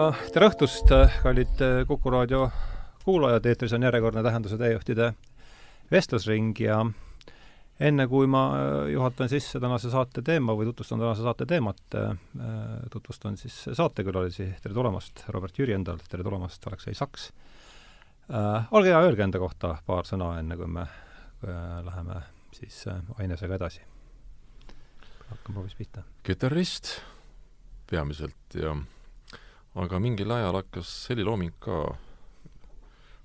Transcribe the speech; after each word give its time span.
Ah, 0.00 0.16
tere 0.32 0.46
õhtust, 0.48 0.88
kallid 1.20 1.60
eh, 1.60 1.82
Kuku 1.84 2.12
raadio 2.12 2.46
kuulajad, 3.02 3.44
eetris 3.50 3.74
on 3.76 3.82
järjekordne 3.84 4.22
Tähenduse 4.24 4.56
teejuhtide 4.56 5.10
vestlusring 5.92 6.56
ja 6.62 6.78
enne 7.88 8.06
kui 8.08 8.28
ma 8.30 8.42
eh, 8.56 8.92
juhatan 8.94 9.28
sisse 9.28 9.60
tänase 9.60 9.90
saate 9.92 10.22
teema 10.24 10.54
või 10.56 10.70
tutvustan 10.70 11.02
tänase 11.02 11.26
saate 11.26 11.44
teemat, 11.50 11.82
eh, 12.00 12.14
tutvustan 12.94 13.36
siis 13.36 13.58
saatekülalisi, 13.76 14.46
tere 14.62 14.76
tulemast, 14.78 15.24
Robert 15.36 15.60
Jürjendal, 15.60 16.00
tere 16.08 16.24
tulemast, 16.24 16.64
Aleksei 16.70 16.96
Saks 16.96 17.26
olge 18.30 18.94
hea, 18.94 19.00
öelge 19.02 19.26
enda 19.26 19.42
kohta 19.42 19.74
paar 19.84 20.08
sõna, 20.08 20.30
enne 20.38 20.56
kui 20.56 20.70
me 20.70 20.86
läheme 21.90 22.22
siis 22.56 22.84
ainesega 23.18 23.58
edasi. 23.58 23.82
hakkame 25.26 25.58
proovist 25.58 25.76
pihta. 25.76 26.06
kitarrist 26.22 26.94
peamiselt 27.90 28.56
ja 28.56 28.76
aga 29.74 30.00
mingil 30.02 30.30
ajal 30.34 30.56
hakkas 30.58 30.94
helilooming 31.10 31.54
ka 31.62 31.82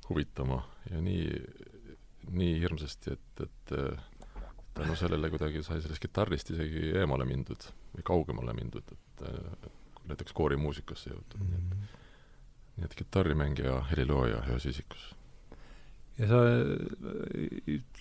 huvitama 0.10 0.62
ja 0.92 1.02
nii, 1.02 1.30
nii 2.38 2.60
hirmsasti, 2.62 3.16
et, 3.16 3.42
et 3.48 3.74
tänu 4.76 4.96
sellele 4.96 5.30
kuidagi 5.34 5.64
sai 5.66 5.82
sellest 5.82 6.04
kitarrist 6.04 6.52
isegi 6.54 6.92
eemale 7.00 7.26
mindud 7.26 7.66
või 7.96 8.06
kaugemale 8.06 8.54
mindud, 8.54 8.92
et 8.92 9.26
näiteks 10.06 10.36
koorimuusikasse 10.38 11.10
jõutud 11.10 11.40
mm, 11.40 11.48
-hmm. 11.48 11.52
nii 11.52 11.58
et 11.58 11.76
mhm. 11.76 12.02
nii 12.76 12.90
et 12.90 12.96
kitarrimängija, 13.02 13.80
helilooja 13.92 14.44
ühes 14.46 14.66
isikus. 14.70 15.16
ja 16.18 16.28
sa, 16.28 16.42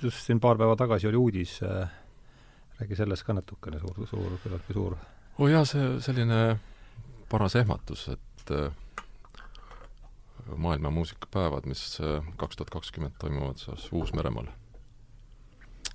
just 0.03 0.27
siin 0.27 0.41
paar 0.41 0.59
päeva 0.59 0.77
tagasi 0.77 1.09
oli 1.09 1.17
uudis 1.17 1.63
äh,, 1.63 1.91
räägi 2.81 2.97
sellest 2.97 3.25
ka 3.25 3.33
natukene, 3.33 3.81
suur, 3.81 4.07
suur, 4.09 4.39
küllaltki 4.43 4.73
suur. 4.73 4.93
oo 5.39 5.45
oh 5.45 5.51
jaa, 5.51 5.65
see 5.65 6.01
selline 6.01 6.59
paras 7.29 7.57
ehmatus, 7.57 8.09
et 8.09 8.34
et 8.45 8.51
äh, 8.51 8.73
maailma 10.57 10.91
muusikapäevad, 10.91 11.67
mis 11.67 12.01
äh, 12.01 12.25
kaks 12.37 12.57
tuhat 12.57 12.71
kakskümmend 12.71 13.15
toimuvad 13.19 13.57
siis 13.59 13.93
Uus-Meremaal. 13.93 14.47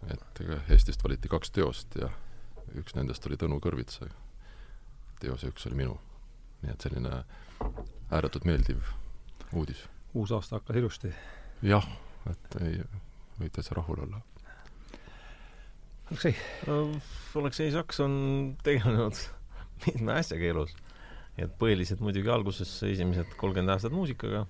et 0.10 0.42
Eestist 0.70 1.04
valiti 1.04 1.28
kaks 1.28 1.52
teost 1.52 1.96
ja 1.96 2.10
üks 2.80 2.96
nendest 2.96 3.26
oli 3.28 3.38
Tõnu 3.38 3.60
Kõrvitsa 3.62 4.08
teos 5.20 5.44
ja 5.44 5.50
üks 5.52 5.68
oli 5.68 5.76
minu. 5.76 6.00
nii 6.62 6.72
et 6.72 6.82
selline 6.82 7.24
ääretult 8.12 8.46
meeldiv 8.46 8.82
uudis. 9.54 9.84
uus 10.14 10.32
aasta 10.32 10.56
hakkas 10.56 10.78
ilusti. 10.78 11.14
jah, 11.62 11.86
et 12.30 12.62
ei, 12.62 12.82
võib 13.40 13.54
täitsa 13.54 13.76
rahul 13.76 14.02
olla. 14.08 14.22
Aleksei? 16.10 16.36
Aleksei 17.36 17.72
Saks 17.72 18.00
on 18.00 18.14
tegelenud 18.64 19.14
mitme 19.86 20.14
asjaga 20.14 20.46
elus 20.56 20.74
et 21.40 21.52
põhiliselt 21.60 22.02
muidugi 22.04 22.32
alguses 22.34 22.72
esimesed 22.88 23.36
kolmkümmend 23.40 23.76
aastat 23.76 23.96
muusikaga, 23.96 24.46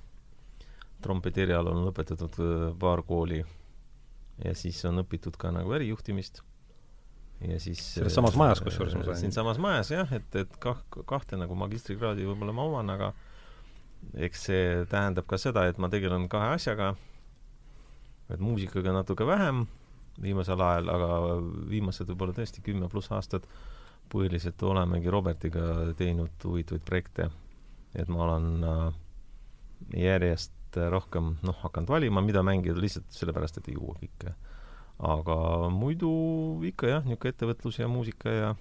trompeti 1.03 1.45
erialal 1.45 1.77
on 1.77 1.87
lõpetatud 1.89 2.37
äh, 2.43 2.67
paar 2.79 3.03
kooli 3.07 3.43
ja 4.43 4.53
siis 4.57 4.79
on 4.87 5.03
õpitud 5.03 5.37
ka 5.39 5.51
nagu 5.55 5.73
ärijuhtimist. 5.77 6.43
Ja 7.39 7.55
siis 7.63 7.79
selles 7.95 8.15
samas 8.17 8.35
majas 8.35 8.59
kusjuures 8.59 8.97
ma 8.99 9.05
sain? 9.07 9.21
siinsamas 9.21 9.59
majas 9.63 9.93
jah, 9.93 10.09
et, 10.15 10.27
et 10.35 10.55
kah-, 10.59 10.81
kahte 11.07 11.39
nagu 11.39 11.55
magistrikraadi 11.55 12.27
võib-olla 12.27 12.55
ma 12.55 12.65
oman, 12.67 12.91
aga 12.97 13.13
eks 14.27 14.47
see 14.49 14.63
tähendab 14.91 15.27
ka 15.29 15.39
seda, 15.39 15.63
et 15.69 15.79
ma 15.79 15.87
tegelen 15.91 16.27
kahe 16.31 16.51
asjaga, 16.57 16.93
et 18.27 18.43
muusikaga 18.43 18.91
natuke 18.95 19.27
vähem 19.27 19.67
viimasel 20.19 20.59
ajal, 20.59 20.91
aga 20.91 21.39
viimased 21.71 22.11
võib-olla 22.11 22.35
tõesti 22.35 22.63
kümme 22.65 22.89
pluss 22.91 23.11
aastat 23.15 23.47
põhiliselt 24.09 24.63
olemegi 24.63 25.11
Robertiga 25.11 25.93
teinud 25.97 26.43
huvitavaid 26.43 26.85
projekte. 26.85 27.29
et 27.95 28.07
ma 28.07 28.23
olen 28.23 28.63
äh, 28.63 28.93
järjest 29.97 30.77
rohkem 30.89 31.35
noh, 31.41 31.55
hakanud 31.63 31.89
valima, 31.89 32.21
mida 32.21 32.43
mängida 32.45 32.77
lihtsalt 32.77 33.09
sellepärast, 33.13 33.57
et 33.57 33.69
ei 33.71 33.77
jõua 33.77 33.95
kõike. 34.01 34.33
aga 34.99 35.35
muidu 35.71 36.11
ikka 36.67 36.87
jah, 36.87 37.05
niisugune 37.05 37.33
ettevõtlus 37.33 37.79
ja 37.79 37.87
muusika 37.87 38.29
ja 38.29 38.55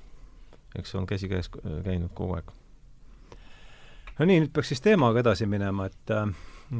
eks 0.79 0.93
see 0.93 1.01
on 1.01 1.07
käsikäes 1.07 1.51
käinud 1.85 2.15
kogu 2.15 2.39
aeg. 2.39 2.53
no 4.19 4.29
nii, 4.31 4.45
nüüd 4.45 4.53
peaks 4.55 4.73
siis 4.73 4.85
teemaga 4.85 5.21
edasi 5.21 5.47
minema, 5.47 5.89
et 5.91 6.15
äh, 6.15 6.31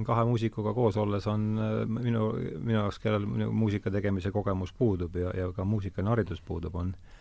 kahe 0.07 0.25
muusikuga 0.31 0.75
koos 0.75 0.97
olles 0.97 1.27
on 1.27 1.49
äh, 1.59 1.79
minu, 1.87 2.33
minu 2.59 2.79
jaoks, 2.79 3.03
kellel 3.03 3.27
muusika 3.27 3.91
tegemise 3.91 4.33
kogemus 4.33 4.73
puudub 4.73 5.17
ja, 5.17 5.35
ja 5.37 5.53
ka 5.53 5.65
muusikaline 5.65 6.15
haridus 6.15 6.41
puudub, 6.41 6.77
on 6.79 6.95
äh, 6.95 7.18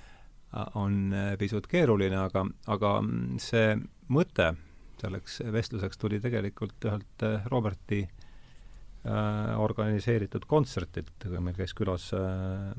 on 0.76 1.14
äh, 1.14 1.34
pisut 1.40 1.68
keeruline, 1.68 2.18
aga, 2.18 2.46
aga 2.72 2.94
see 3.42 3.76
mõte 4.14 4.54
selleks 5.02 5.42
vestluseks 5.54 6.00
tuli 6.02 6.22
tegelikult 6.24 6.88
ühelt 6.88 7.26
äh, 7.26 7.46
Roberti 7.52 8.02
äh, 8.08 9.60
organiseeritud 9.60 10.48
kontsertilt, 10.50 11.14
kui 11.24 11.42
meil 11.44 11.58
käis 11.58 11.76
külas 11.78 12.10
äh, 12.16 12.72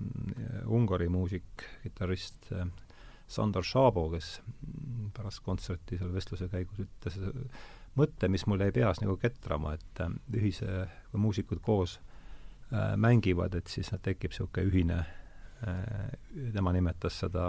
Ungari 0.66 1.08
muusik, 1.12 1.66
kitarrist 1.84 2.50
äh, 2.52 2.66
Sandor 3.28 3.66
Šabo, 3.66 4.08
kes 4.14 4.38
pärast 5.14 5.44
kontserti 5.44 5.98
seal 6.00 6.14
vestluse 6.14 6.48
käigus 6.48 6.86
ütles 6.86 7.18
mõtte, 7.98 8.30
mis 8.32 8.46
mul 8.48 8.62
jäi 8.64 8.72
peas 8.72 9.02
nagu 9.02 9.18
ketrama, 9.20 9.76
et 9.76 10.04
äh, 10.04 10.18
ühise, 10.40 10.88
kui 11.12 11.20
muusikud 11.20 11.62
koos 11.64 11.98
äh, 12.72 12.96
mängivad, 12.96 13.60
et 13.60 13.68
siis 13.68 13.92
tekib 14.02 14.32
niisugune 14.32 14.70
ühine 14.70 15.02
Äh, 15.02 15.17
tema 16.54 16.72
nimetas 16.72 17.18
seda 17.24 17.46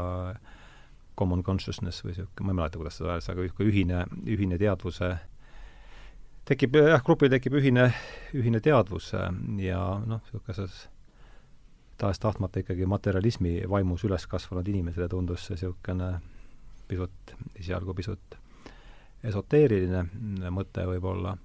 common 1.20 1.44
consciousness 1.44 2.04
või 2.04 2.14
niisugune, 2.14 2.46
ma 2.48 2.54
ei 2.54 2.60
mäleta, 2.62 2.80
kuidas 2.80 2.98
seda 3.00 3.12
öeldakse, 3.12 3.34
aga 3.34 3.44
niisugune 3.46 3.74
ühine, 3.74 4.04
ühine 4.36 4.60
teadvuse 4.62 5.10
tekib 6.50 6.80
jah, 6.80 7.04
grupil 7.06 7.30
tekib 7.34 7.58
ühine, 7.60 7.90
ühine 8.38 8.62
teadvus 8.64 9.12
ja 9.14 9.82
noh, 10.00 10.24
niisuguses 10.24 10.88
tahes-tahtmata 12.00 12.64
ikkagi 12.64 12.88
materialismi 12.88 13.58
vaimus 13.70 14.06
üles 14.08 14.26
kasvanud 14.32 14.68
inimesele 14.72 15.10
tundus 15.12 15.46
see 15.48 15.58
niisugune 15.58 16.14
pisut, 16.90 17.36
esialgu 17.60 17.94
pisut 17.94 18.40
esoteeriline 19.28 20.06
mõte 20.56 20.86
võib-olla, 20.88 21.36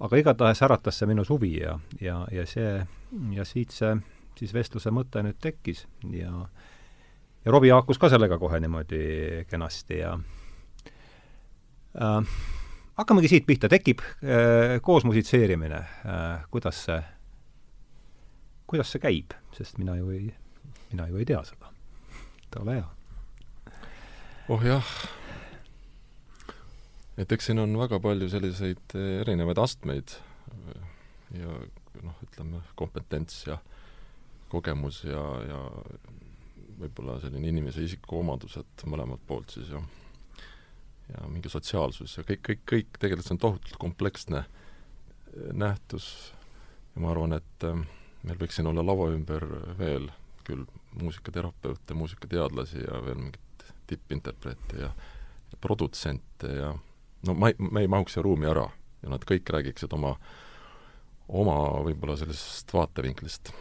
aga 0.00 0.20
igatahes 0.22 0.62
äratas 0.62 1.00
see 1.00 1.10
minus 1.10 1.32
huvi 1.32 1.56
ja, 1.58 1.74
ja, 2.00 2.22
ja 2.32 2.46
see, 2.46 2.78
ja 3.34 3.44
siit 3.44 3.74
see 3.74 3.96
siis 4.40 4.54
vestluse 4.56 4.92
mõte 4.94 5.22
nüüd 5.24 5.38
tekkis 5.42 5.84
ja 6.16 6.32
ja 7.44 7.52
Robbie 7.52 7.72
haakus 7.72 8.00
ka 8.00 8.10
sellega 8.12 8.38
kohe 8.40 8.60
niimoodi 8.60 9.02
kenasti 9.48 10.00
ja 10.00 10.14
äh, 12.00 12.34
hakkamegi 13.00 13.30
siit 13.32 13.46
pihta, 13.48 13.70
tekib 13.72 14.02
äh, 14.04 14.76
koos 14.84 15.06
musitseerimine 15.08 15.80
äh,, 15.80 16.44
kuidas 16.52 16.84
see, 16.88 17.00
kuidas 18.70 18.92
see 18.92 19.02
käib, 19.02 19.36
sest 19.56 19.80
mina 19.80 19.96
ju 20.00 20.12
ei, 20.16 20.28
mina 20.92 21.08
ju 21.08 21.20
ei 21.20 21.28
tea 21.28 21.42
seda. 21.48 21.72
ole 22.60 22.76
hea. 22.80 22.88
oh 24.48 24.64
jah, 24.66 24.94
et 27.16 27.32
eks 27.32 27.50
siin 27.50 27.62
on 27.62 27.76
väga 27.78 28.00
palju 28.04 28.28
selliseid 28.28 28.96
erinevaid 29.22 29.58
astmeid 29.62 30.16
ja 31.36 31.60
noh, 32.02 32.16
ütleme, 32.24 32.60
kompetents 32.76 33.44
ja 33.46 33.58
kogemus 34.50 35.02
ja, 35.06 35.22
ja 35.46 35.60
võib-olla 36.80 37.18
selline 37.22 37.50
inimese 37.52 37.84
isikuomadused 37.84 38.86
mõlemalt 38.90 39.22
poolt 39.28 39.56
siis 39.56 39.72
ja 39.72 39.82
ja 41.10 41.28
mingi 41.28 41.50
sotsiaalsus 41.50 42.16
ja 42.18 42.24
kõik, 42.26 42.42
kõik, 42.46 42.60
kõik 42.68 42.98
tegelikult 43.02 43.26
see 43.26 43.34
on 43.34 43.42
tohutult 43.42 43.78
kompleksne 43.82 44.44
eh, 44.44 45.48
nähtus. 45.52 46.06
Ja 46.94 47.04
ma 47.04 47.12
arvan, 47.14 47.36
et 47.38 47.66
äh, 47.66 47.80
meil 48.26 48.38
võiks 48.40 48.58
siin 48.58 48.68
olla 48.70 48.84
laua 48.84 49.10
ümber 49.14 49.46
veel 49.78 50.10
küll 50.46 50.66
muusikaterapeute, 51.00 51.94
muusikateadlasi 51.94 52.82
ja 52.82 53.00
veel 53.06 53.18
mingit 53.20 53.66
tippinterprete 53.90 54.84
ja 54.84 54.90
produtsente 55.60 56.50
ja 56.54 56.70
no 57.26 57.34
ma 57.34 57.50
ei, 57.50 57.56
me 57.58 57.82
ei 57.84 57.90
mahuks 57.90 58.14
siia 58.16 58.24
ruumi 58.26 58.48
ära 58.50 58.66
ja 59.02 59.10
nad 59.12 59.24
kõik 59.26 59.50
räägiksid 59.50 59.92
oma, 59.96 60.14
oma 61.28 61.56
võib-olla 61.86 62.16
sellisest 62.18 62.74
vaatevinklist 62.74 63.52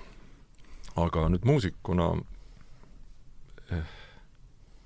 aga 0.96 1.28
nüüd 1.30 1.46
muusikuna 1.48 2.10
eh, 3.72 3.96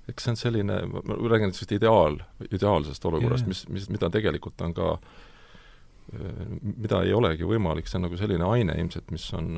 eks 0.08 0.26
see 0.26 0.34
on 0.34 0.40
selline, 0.40 0.78
ma 0.92 1.02
räägin 1.16 1.48
nüüd 1.48 1.56
sellest 1.56 1.76
ideaal, 1.78 2.18
ideaalsest 2.50 3.04
olukorrast, 3.08 3.48
mis, 3.48 3.64
mis, 3.72 3.88
mida 3.92 4.10
tegelikult 4.12 4.60
on 4.66 4.74
ka 4.76 4.90
eh, 6.12 6.44
mida 6.60 7.02
ei 7.04 7.14
olegi 7.16 7.48
võimalik, 7.48 7.88
see 7.88 8.00
on 8.00 8.08
nagu 8.08 8.20
selline 8.20 8.48
aine 8.48 8.76
ilmselt, 8.80 9.12
mis 9.14 9.26
on 9.36 9.52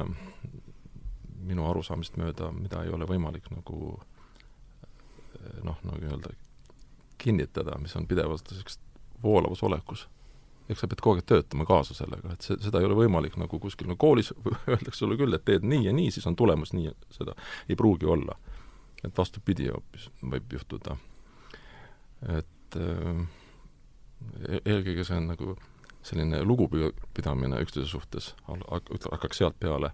minu 1.46 1.66
arusaamist 1.70 2.18
mööda, 2.18 2.50
mida 2.54 2.82
ei 2.84 2.92
ole 2.94 3.08
võimalik 3.08 3.50
nagu 3.54 3.94
eh, 3.96 5.62
noh, 5.66 5.78
nagu 5.86 6.10
öelda, 6.10 6.34
kinnitada, 7.18 7.78
mis 7.82 7.96
on 7.96 8.06
pidevas 8.06 8.44
niisuguses 8.46 8.82
voolavas 9.22 9.62
olekus 9.64 10.04
eks 10.68 10.80
sa 10.82 10.88
pead 10.90 11.00
kogu 11.04 11.20
aeg 11.20 11.26
töötama 11.26 11.66
kaasa 11.68 11.94
sellega, 11.94 12.32
et 12.32 12.42
see, 12.42 12.58
seda 12.62 12.80
ei 12.82 12.88
ole 12.88 12.98
võimalik 12.98 13.38
nagu 13.40 13.60
kuskil 13.62 13.88
no 13.90 13.96
koolis 13.96 14.32
öeldakse 14.72 14.98
sulle 15.04 15.18
küll, 15.20 15.34
et 15.34 15.44
teed 15.44 15.66
nii 15.66 15.86
ja 15.86 15.94
nii, 15.96 16.10
siis 16.10 16.26
on 16.26 16.36
tulemus 16.36 16.74
nii, 16.76 16.92
seda 17.14 17.36
ei 17.68 17.76
pruugi 17.76 18.06
olla. 18.06 18.36
et 19.04 19.18
vastupidi 19.18 19.68
hoopis 19.68 20.08
võib 20.22 20.52
juhtuda. 20.52 20.96
et 22.38 22.78
äh, 22.80 23.26
E-, 24.48 24.62
eelkõige 24.64 25.04
see 25.06 25.18
on 25.20 25.30
nagu 25.30 25.54
selline 26.06 26.40
lugupidamine 26.46 27.60
üksteise 27.64 27.90
suhtes, 27.90 28.32
hakkaks 28.46 29.42
sealt 29.42 29.58
peale. 29.60 29.90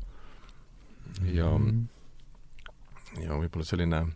ja 1.25 1.49
mm, 1.59 1.69
-hmm. 1.69 3.23
ja 3.25 3.39
võib-olla 3.41 3.65
selline 3.67 4.07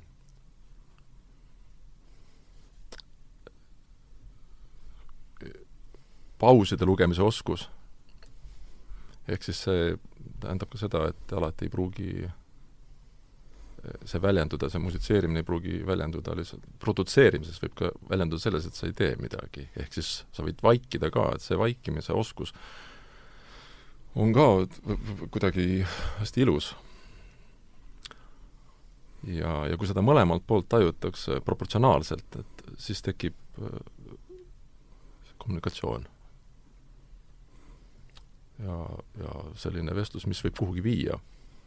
pauside 6.38 6.84
lugemise 6.84 7.22
oskus. 7.22 7.68
ehk 9.28 9.42
siis 9.42 9.62
see 9.66 9.96
tähendab 10.40 10.70
ka 10.70 10.78
seda, 10.78 11.08
et 11.10 11.32
alati 11.32 11.66
ei 11.66 11.70
pruugi 11.72 12.10
see 14.06 14.22
väljenduda, 14.22 14.68
see 14.70 14.82
musitseerimine 14.82 15.42
ei 15.42 15.46
pruugi 15.46 15.80
väljenduda 15.86 16.34
lihtsalt, 16.38 16.64
produtseerimises 16.82 17.60
võib 17.62 17.74
ka 17.78 17.90
väljenduda 18.10 18.42
selles, 18.42 18.66
et 18.66 18.78
sa 18.78 18.86
ei 18.88 18.94
tee 18.96 19.14
midagi. 19.20 19.68
ehk 19.76 19.94
siis 19.94 20.24
sa 20.34 20.44
võid 20.46 20.62
vaikida 20.62 21.10
ka, 21.14 21.30
et 21.34 21.44
see 21.44 21.58
vaikimise 21.58 22.14
oskus 22.16 22.54
on 24.16 24.32
ka 24.32 24.46
kuidagi 25.30 25.84
hästi 26.20 26.42
ilus. 26.46 26.74
ja, 29.26 29.52
ja 29.70 29.76
kui 29.76 29.88
seda 29.88 30.02
mõlemalt 30.06 30.46
poolt 30.46 30.68
tajutakse 30.72 31.40
proportsionaalselt, 31.44 32.40
et 32.40 32.68
siis 32.78 33.02
tekib 33.02 33.36
äh, 33.60 33.80
kommunikatsioon. 35.38 36.06
Ja, 38.62 38.76
ja 39.20 39.32
selline 39.60 39.94
vestlus, 39.96 40.26
mis 40.28 40.42
võib 40.44 40.56
kuhugi 40.58 40.84
viia. 40.84 41.18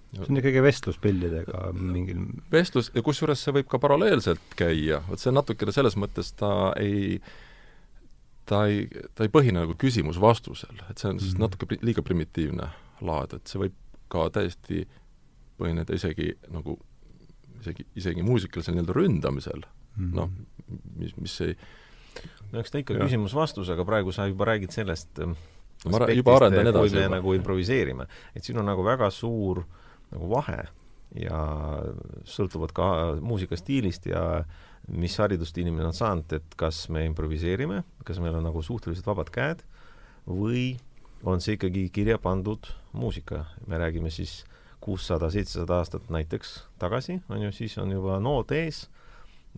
See 0.09 0.25
on 0.25 0.39
ikkagi 0.41 0.61
vestlus 0.65 0.97
pillidega 1.01 1.67
mingil 1.77 2.23
vestlus, 2.49 2.89
ja 2.95 3.03
kusjuures 3.05 3.43
see 3.45 3.53
võib 3.59 3.67
ka 3.69 3.77
paralleelselt 3.81 4.55
käia, 4.57 5.03
vot 5.05 5.21
see 5.21 5.33
natukene 5.33 5.73
selles 5.75 5.99
mõttes 6.01 6.31
ta 6.39 6.71
ei 6.81 7.19
ta 8.49 8.63
ei, 8.65 8.87
ta 9.13 9.27
ei 9.27 9.29
põhine 9.29 9.61
nagu 9.61 9.75
küsimus-vastusel, 9.77 10.81
et 10.89 10.97
see 10.97 11.11
on 11.11 11.19
siis 11.21 11.35
mm. 11.35 11.43
-hmm. 11.43 11.43
natuke 11.45 11.77
liiga 11.85 12.01
primitiivne 12.01 12.71
laad, 13.05 13.35
et 13.37 13.51
see 13.51 13.61
võib 13.61 13.75
ka 14.09 14.25
täiesti 14.33 14.87
põhineda 15.59 15.93
isegi 15.93 16.31
nagu 16.49 16.79
isegi, 17.61 17.85
isegi 17.99 18.25
muusikalisel 18.25 18.73
nii-öelda 18.73 18.95
ründamisel. 18.97 19.61
Mm. 19.61 20.09
-hmm., 20.09 20.15
noh, 20.15 20.31
mis, 20.97 21.13
mis 21.21 21.37
ei 21.45 21.55
no 22.51 22.63
eks 22.63 22.73
ta 22.73 22.81
ikka 22.81 22.97
küsimus-vastus, 22.97 23.69
aga 23.69 23.85
praegu 23.85 24.13
sa 24.15 24.27
juba 24.29 24.49
räägid 24.49 24.73
sellest 24.73 25.21
ma 25.85 26.07
juba 26.11 26.35
arendan 26.35 26.67
edasi. 26.67 26.95
kui 26.95 26.99
me 26.99 27.07
nagu 27.15 27.33
improviseerime, 27.37 28.07
et 28.35 28.43
siin 28.43 28.59
on 28.59 28.67
nagu 28.67 28.83
väga 28.83 29.07
suur 29.13 29.63
äh, 29.63 29.77
nagu 30.13 30.29
vahe 30.31 30.59
ja 31.17 31.39
sõltuvad 32.29 32.73
ka 32.75 32.89
muusikastiilist 33.25 34.09
ja 34.09 34.43
mis 34.89 35.17
haridust 35.21 35.57
inimene 35.61 35.89
on 35.89 35.97
saanud, 35.97 36.29
et 36.33 36.55
kas 36.57 36.87
me 36.93 37.03
improviseerime, 37.07 37.83
kas 38.05 38.21
meil 38.21 38.37
on 38.37 38.45
nagu 38.45 38.61
suhteliselt 38.65 39.09
vabad 39.09 39.31
käed 39.33 39.65
või 40.29 40.77
on 41.27 41.41
see 41.43 41.57
ikkagi 41.57 41.87
kirja 41.93 42.19
pandud 42.21 42.69
muusika, 42.93 43.43
me 43.67 43.81
räägime 43.81 44.13
siis 44.13 44.43
kuussada, 44.81 45.29
seitsesada 45.33 45.81
aastat 45.81 46.07
näiteks 46.13 46.55
tagasi, 46.81 47.19
on 47.29 47.43
ju, 47.43 47.51
siis 47.53 47.75
on 47.81 47.91
juba 47.91 48.17
noot 48.23 48.53
ees, 48.55 48.85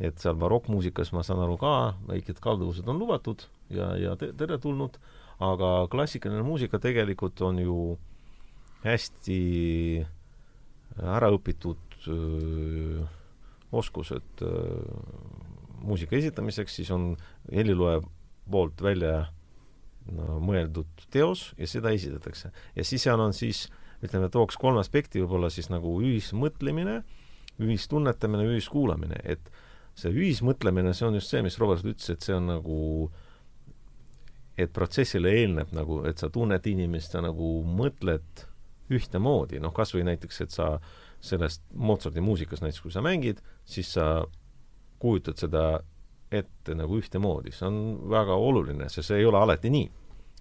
et 0.02 0.18
seal 0.24 0.40
barokkmuusikas, 0.40 1.12
ma 1.14 1.24
saan 1.24 1.44
aru 1.44 1.60
ka, 1.62 1.74
väikesed 2.08 2.42
kalduvused 2.44 2.88
on 2.90 3.00
lubatud 3.00 3.44
ja, 3.70 3.92
ja 4.00 4.16
teretulnud, 4.18 4.98
aga 5.42 5.72
klassikaline 5.92 6.44
muusika 6.46 6.80
tegelikult 6.82 7.42
on 7.46 7.60
ju 7.62 7.78
hästi 8.86 9.42
äh, 10.02 10.08
ära 11.16 11.32
õpitud 11.34 12.08
öö, 12.10 13.04
oskused 13.72 14.42
öö, 14.42 14.82
muusika 15.82 16.18
esitamiseks, 16.18 16.76
siis 16.76 16.92
on 16.94 17.14
helilooja 17.52 18.02
poolt 18.52 18.82
välja 18.84 19.32
no, 20.12 20.40
mõeldud 20.44 21.08
teos 21.14 21.52
ja 21.58 21.70
seda 21.70 21.94
esitatakse. 21.96 22.52
ja 22.76 22.86
siis 22.86 23.06
seal 23.06 23.22
on 23.22 23.34
siis, 23.38 23.68
ütleme, 24.04 24.30
tooks 24.34 24.58
kolm 24.62 24.80
aspekti 24.82 25.22
võib-olla 25.22 25.52
siis 25.54 25.70
nagu 25.74 25.98
ühismõtlemine, 26.02 27.02
ühistunnetamine, 27.62 28.48
ühiskuulamine, 28.54 29.22
et 29.24 29.52
see 29.98 30.14
ühismõtlemine, 30.14 30.94
see 30.98 31.08
on 31.08 31.18
just 31.20 31.34
see, 31.34 31.44
mis 31.46 31.60
Robert 31.62 31.86
ütles, 31.86 32.10
et 32.14 32.26
see 32.26 32.36
on 32.36 32.50
nagu 32.50 32.80
et 34.64 34.74
protsessile 34.74 35.32
eelneb 35.42 35.72
nagu, 35.76 36.02
et 36.10 36.22
sa 36.22 36.30
tunned 36.34 36.66
inimest, 36.68 37.16
sa 37.16 37.22
nagu 37.24 37.54
mõtled 37.66 38.46
ühtemoodi, 38.92 39.62
noh 39.64 39.74
kas 39.76 39.94
või 39.96 40.06
näiteks, 40.10 40.42
et 40.46 40.54
sa 40.54 40.74
sellest 41.22 41.64
Mozarti 41.78 42.22
muusikas 42.24 42.64
näiteks, 42.64 42.82
kui 42.82 42.94
sa 42.94 43.04
mängid, 43.06 43.42
siis 43.66 43.94
sa 43.96 44.26
kujutad 45.02 45.40
seda 45.42 45.66
ette 46.32 46.76
nagu 46.78 46.98
ühtemoodi, 47.00 47.52
see 47.54 47.68
on 47.68 47.82
väga 48.12 48.38
oluline, 48.40 48.88
sest 48.90 49.12
see 49.12 49.20
ei 49.22 49.28
ole 49.28 49.42
alati 49.42 49.72
nii. 49.74 49.90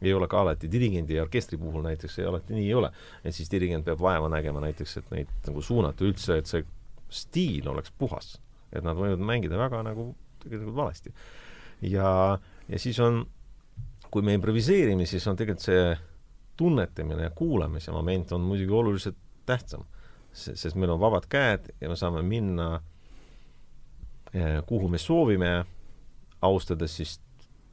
ei 0.01 0.13
ole 0.17 0.25
ka 0.33 0.39
alati 0.41 0.69
dirigendi 0.73 1.19
ja 1.19 1.27
orkestri 1.27 1.59
puhul 1.61 1.83
näiteks 1.85 2.15
ei 2.19 2.25
alati 2.25 2.55
nii 2.57 2.69
ei 2.69 2.75
ole. 2.75 2.91
et 3.25 3.35
siis 3.37 3.51
dirigent 3.53 3.85
peab 3.85 4.01
vaeva 4.01 4.29
nägema 4.33 4.63
näiteks, 4.65 4.97
et 4.97 5.11
neid 5.11 5.33
nagu 5.47 5.63
suunata 5.63 6.05
üldse, 6.05 6.39
et 6.39 6.47
see 6.47 6.65
stiil 7.11 7.69
oleks 7.69 7.93
puhas. 7.99 8.39
et 8.73 8.85
nad 8.85 8.97
võivad 8.97 9.21
mängida 9.21 9.59
väga 9.59 9.83
nagu 9.83 10.15
tegelikult 10.43 10.77
valesti. 10.77 11.13
ja, 11.83 12.39
ja 12.69 12.79
siis 12.79 13.01
on, 13.01 13.27
kui 14.11 14.23
me 14.27 14.35
improviseerime, 14.35 15.07
siis 15.07 15.27
on 15.31 15.39
tegelikult 15.39 15.65
see 15.65 15.85
tunnetamine 16.61 17.23
ja 17.29 17.31
kuulamise 17.31 17.93
moment 17.95 18.33
on 18.37 18.45
muidugi 18.45 18.73
oluliselt 18.73 19.17
tähtsam. 19.47 19.85
sest 20.33 20.77
meil 20.79 20.91
on 20.91 21.01
vabad 21.01 21.25
käed 21.27 21.73
ja 21.81 21.89
me 21.89 21.97
saame 21.97 22.23
minna 22.23 22.81
eh, 24.35 24.61
kuhu 24.67 24.89
me 24.89 24.99
soovime, 24.99 25.65
austades 26.43 26.97
siis 26.97 27.17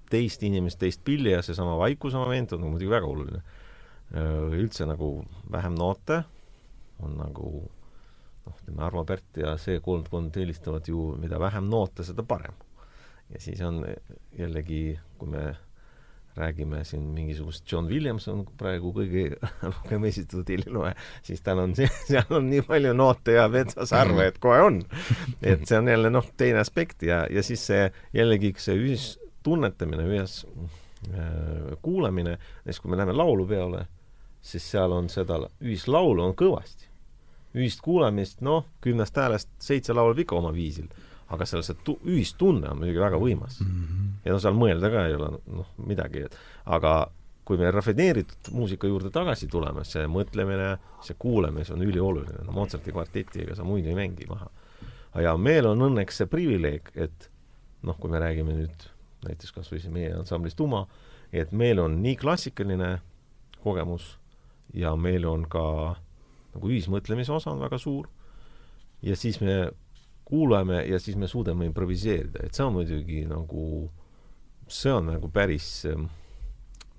teist 0.09 0.43
inimest, 0.43 0.79
teist 0.79 1.03
pilli 1.03 1.31
ja 1.31 1.41
seesama 1.41 1.77
vaikuse 1.77 2.17
moment 2.17 2.53
on 2.53 2.65
muidugi 2.65 2.89
väga 2.89 3.05
oluline. 3.05 3.41
Eh, 4.15 4.57
üldse 4.63 4.87
nagu 4.89 5.25
vähem 5.51 5.75
noote 5.77 6.23
on 7.03 7.17
nagu 7.19 7.51
noh, 8.45 8.55
ütleme 8.55 8.83
Arvo 8.87 9.03
Pärt 9.05 9.37
ja 9.43 9.53
see 9.61 9.81
koldkond 9.83 10.37
eelistavad 10.39 10.87
ju, 10.87 11.11
mida 11.21 11.39
vähem 11.39 11.69
noote, 11.69 12.07
seda 12.07 12.23
parem. 12.23 12.55
ja 13.29 13.41
siis 13.43 13.61
on 13.61 13.83
jällegi, 14.37 14.99
kui 15.17 15.29
me 15.29 15.51
räägime 16.37 16.83
siin 16.85 17.01
mingisugust 17.01 17.71
John 17.71 17.87
Williams 17.89 18.27
on 18.27 18.43
praegu 18.57 18.91
kõige 18.95 19.37
rohkem 19.69 20.05
esitatud 20.09 20.49
helilooja, 20.53 20.93
siis 21.25 21.41
tal 21.45 21.63
on, 21.63 21.75
seal 22.09 22.37
on 22.37 22.49
nii 22.51 22.63
palju 22.67 22.93
noote 22.97 23.37
ja 23.37 23.47
metsasarve, 23.51 24.29
et 24.31 24.39
kohe 24.43 24.61
on. 24.65 24.81
et 25.41 25.65
see 25.67 25.79
on 25.79 25.89
jälle 25.91 26.11
noh, 26.13 26.27
teine 26.37 26.61
aspekt 26.63 27.05
ja, 27.07 27.23
ja 27.31 27.43
siis 27.45 27.65
see 27.71 27.87
jällegi 28.15 28.53
see 28.61 28.77
ühistunnetamine, 28.77 30.07
ühes 30.11 30.39
äh, 30.45 31.73
kuulamine, 31.81 32.37
näiteks 32.63 32.81
kui 32.83 32.93
me 32.93 33.01
läheme 33.01 33.17
laulupeole, 33.17 33.87
siis 34.41 34.69
seal 34.71 34.93
on 34.93 35.09
seda 35.13 35.41
ühislaulu 35.61 36.29
on 36.29 36.37
kõvasti. 36.37 36.85
ühist 37.57 37.81
kuulamist, 37.81 38.41
noh, 38.45 38.65
kümnest 38.81 39.17
häälest 39.17 39.49
seitse 39.63 39.93
laulab 39.93 40.19
ikka 40.21 40.37
oma 40.37 40.53
viisil 40.53 40.91
aga 41.33 41.45
seal 41.45 41.63
see 41.65 41.77
tu-, 41.83 41.99
ühistunne 42.07 42.71
on 42.71 42.81
muidugi 42.81 43.01
väga 43.01 43.19
võimas 43.21 43.59
mm. 43.61 43.71
-hmm. 43.71 44.09
ja 44.25 44.35
no 44.35 44.41
seal 44.43 44.57
mõelda 44.57 44.91
ka 44.93 45.05
ei 45.07 45.15
ole 45.17 45.31
noh, 45.59 45.71
midagi, 45.89 46.25
et 46.27 46.37
aga 46.65 46.95
kui 47.47 47.57
me 47.57 47.71
rafineeritud 47.71 48.51
muusika 48.51 48.87
juurde 48.87 49.09
tagasi 49.13 49.47
tuleme, 49.47 49.85
see 49.87 50.03
mõtlemine, 50.11 50.73
see 51.01 51.15
kuulamine, 51.19 51.63
see 51.63 51.77
on 51.77 51.85
ülioluline, 51.85 52.43
no 52.43 52.51
Mozarti 52.51 52.91
kvarteti, 52.91 53.45
ega 53.45 53.55
sa 53.55 53.63
muidu 53.63 53.87
ei 53.87 53.95
mängi 53.95 54.27
maha. 54.27 54.49
ja 55.23 55.37
meil 55.37 55.65
on 55.65 55.81
õnneks 55.81 56.19
see 56.21 56.27
privileeg, 56.29 56.91
et 56.95 57.29
noh, 57.87 57.95
kui 57.97 58.11
me 58.11 58.19
räägime 58.19 58.53
nüüd 58.53 58.89
näiteks 59.23 59.53
kas 59.55 59.71
või 59.71 59.79
siin 59.81 59.95
meie 59.95 60.11
ansamblis 60.13 60.55
Tuma, 60.55 60.85
et 61.31 61.51
meil 61.51 61.79
on 61.79 62.01
nii 62.03 62.15
klassikaline 62.19 62.97
kogemus 63.63 64.17
ja 64.75 64.95
meil 64.95 65.25
on 65.25 65.47
ka 65.49 65.63
nagu 66.53 66.69
ühismõtlemise 66.69 67.33
osa 67.33 67.51
on 67.53 67.63
väga 67.63 67.79
suur 67.81 68.09
ja 69.01 69.15
siis 69.15 69.39
me 69.41 69.71
kuulame 70.27 70.81
ja 70.87 70.99
siis 70.99 71.15
me 71.15 71.27
suudame 71.27 71.67
improviseerida, 71.69 72.43
et 72.43 72.57
see 72.57 72.65
on 72.65 72.73
muidugi 72.75 73.21
nagu, 73.29 73.87
see 74.67 74.91
on 74.91 75.07
nagu 75.13 75.29
päris, 75.31 75.69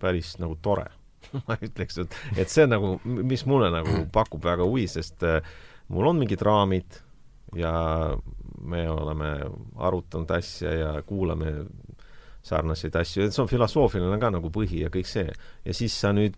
päris 0.00 0.36
nagu 0.40 0.56
tore 0.64 0.86
ma 1.46 1.58
ütleks, 1.60 1.98
et, 2.00 2.16
et 2.40 2.52
see 2.52 2.64
nagu, 2.68 2.94
mis 3.04 3.44
mulle 3.48 3.68
nagu 3.74 4.00
pakub 4.16 4.44
väga 4.48 4.64
huvi, 4.64 4.86
sest 4.88 5.26
äh, 5.28 5.42
mul 5.92 6.08
on 6.08 6.22
mingid 6.22 6.42
raamid 6.46 7.02
ja 7.56 7.72
me 8.58 8.82
oleme 8.90 9.34
arutanud 9.76 10.30
asja 10.34 10.72
ja 10.74 10.90
kuulame 11.06 11.52
sarnaseid 12.48 12.96
asju, 12.96 13.26
et 13.26 13.36
see 13.36 13.44
on 13.44 13.50
filosoofiline 13.50 14.16
ka 14.22 14.32
nagu 14.32 14.48
põhi 14.54 14.86
ja 14.86 14.92
kõik 14.94 15.08
see. 15.10 15.28
ja 15.66 15.76
siis 15.76 15.94
sa 16.00 16.14
nüüd 16.16 16.36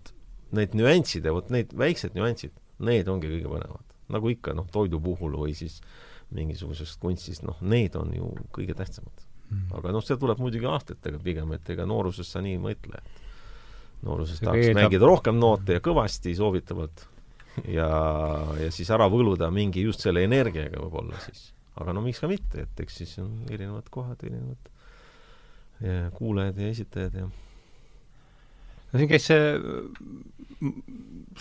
need 0.57 0.75
nüansid 0.75 1.27
ja 1.27 1.33
vot 1.37 1.53
need 1.55 1.71
väiksed 1.79 2.17
nüansid, 2.19 2.57
need 2.83 3.09
ongi 3.09 3.31
kõige 3.31 3.53
põnevad. 3.53 3.87
nagu 4.11 4.33
ikka, 4.33 4.57
noh, 4.59 4.67
toidu 4.75 4.99
puhul 5.03 5.37
või 5.39 5.55
siis 5.55 5.79
äh, 5.79 6.10
mingisugusest 6.37 7.01
kunstist, 7.03 7.45
noh, 7.47 7.59
need 7.63 7.97
on 7.99 8.13
ju 8.15 8.31
kõige 8.55 8.77
tähtsamad 8.79 9.25
mm.. 9.51 9.71
aga 9.79 9.95
noh, 9.95 10.05
see 10.05 10.19
tuleb 10.21 10.41
muidugi 10.43 10.69
aastatega 10.71 11.21
pigem, 11.23 11.53
et 11.57 11.73
ega 11.75 11.87
nooruses 11.89 12.31
sa 12.31 12.43
nii 12.45 12.57
ei 12.57 12.63
mõtle, 12.63 13.01
et 13.01 14.05
nooruses 14.07 14.43
tahaks 14.43 14.69
eeldab... 14.69 14.83
mängida 14.83 15.11
rohkem 15.11 15.41
noote 15.41 15.79
ja 15.79 15.85
kõvasti 15.85 16.35
soovitavalt 16.39 17.07
ja, 17.69 17.89
ja 18.61 18.71
siis 18.75 18.91
ära 18.95 19.09
võluda 19.13 19.51
mingi 19.55 19.85
just 19.85 20.07
selle 20.07 20.25
energiaga 20.27 20.81
võib-olla 20.85 21.21
siis. 21.27 21.51
aga 21.81 21.95
no 21.97 22.05
miks 22.05 22.23
ka 22.23 22.31
mitte, 22.31 22.67
et 22.67 22.85
eks 22.85 23.03
siis 23.03 23.17
on 23.23 23.45
erinevad 23.51 23.91
kohad, 23.93 24.23
erinevad 24.23 24.71
ja 25.81 26.11
kuulajad 26.15 26.59
ja 26.61 26.73
esitajad 26.75 27.15
ja 27.23 27.29
no 28.91 29.01
siin 29.01 29.11
käis 29.11 29.29
see 29.31 29.53
mm, 29.57 30.75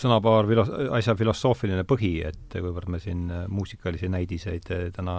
sõnapaar 0.00 0.48
filo-, 0.48 0.68
asja 0.96 1.16
filosoofiline 1.18 1.84
põhi, 1.88 2.14
et 2.26 2.56
kuivõrd 2.56 2.92
me 2.92 3.02
siin 3.02 3.26
äh, 3.30 3.44
muusikalisi 3.50 4.10
näidiseid 4.12 4.70
äh, 4.74 4.86
täna 4.96 5.16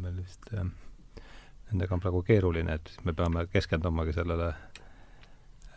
meil 0.00 0.20
vist 0.22 0.52
nendega 0.54 1.96
on 1.96 2.02
praegu 2.02 2.22
keeruline, 2.26 2.78
et 2.78 2.94
me 3.04 3.14
peame 3.16 3.46
keskendumagi 3.50 4.14
sellele 4.14 4.52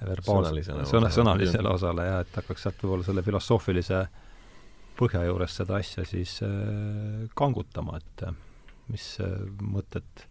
verbaalsele, 0.06 0.86
sõna, 0.86 1.10
sõnalisele 1.14 1.72
osale 1.72 2.06
jah, 2.06 2.22
et 2.22 2.36
hakkaks 2.38 2.68
sealt 2.68 2.84
võib-olla 2.84 3.08
selle 3.08 3.24
filosoofilise 3.26 4.02
põhja 4.98 5.24
juures 5.28 5.56
seda 5.60 5.80
asja 5.82 6.06
siis 6.08 6.38
äh, 6.46 7.26
kangutama, 7.38 7.98
et 8.02 8.28
äh, 8.28 8.38
mis 8.92 9.10
äh, 9.24 9.34
mõtted 9.62 10.26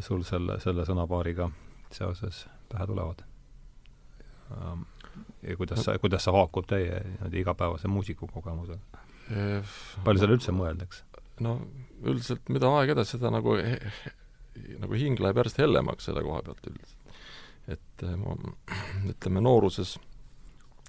sul 0.00 0.22
selle, 0.26 0.58
selle 0.62 0.86
sõnapaariga 0.88 1.50
seoses 1.92 2.46
pähe 2.70 2.88
tulevad? 2.88 3.26
Ja 5.42 5.56
kuidas 5.58 5.84
sa, 5.84 5.98
kuidas 6.02 6.26
see 6.26 6.34
haakub 6.34 6.68
teie 6.70 7.02
niimoodi 7.04 7.42
igapäevase 7.42 7.90
muusikukogemusega? 7.92 9.02
palju 10.04 10.22
seal 10.22 10.34
üldse 10.36 10.54
mõeldakse? 10.56 11.04
no 11.44 11.58
üldiselt 12.02 12.50
mida 12.52 12.70
aeg 12.78 12.94
edasi, 12.96 13.16
seda 13.16 13.32
nagu 13.34 13.56
nagu 14.82 14.98
hing 14.98 15.20
läheb 15.22 15.40
järjest 15.40 15.62
hellemaks 15.62 16.10
selle 16.10 16.24
koha 16.26 16.42
pealt 16.46 16.66
üldiselt 16.70 17.02
et 17.70 18.04
eh, 18.04 18.16
ma 18.18 18.34
ütleme, 19.10 19.42
nooruses 19.44 19.96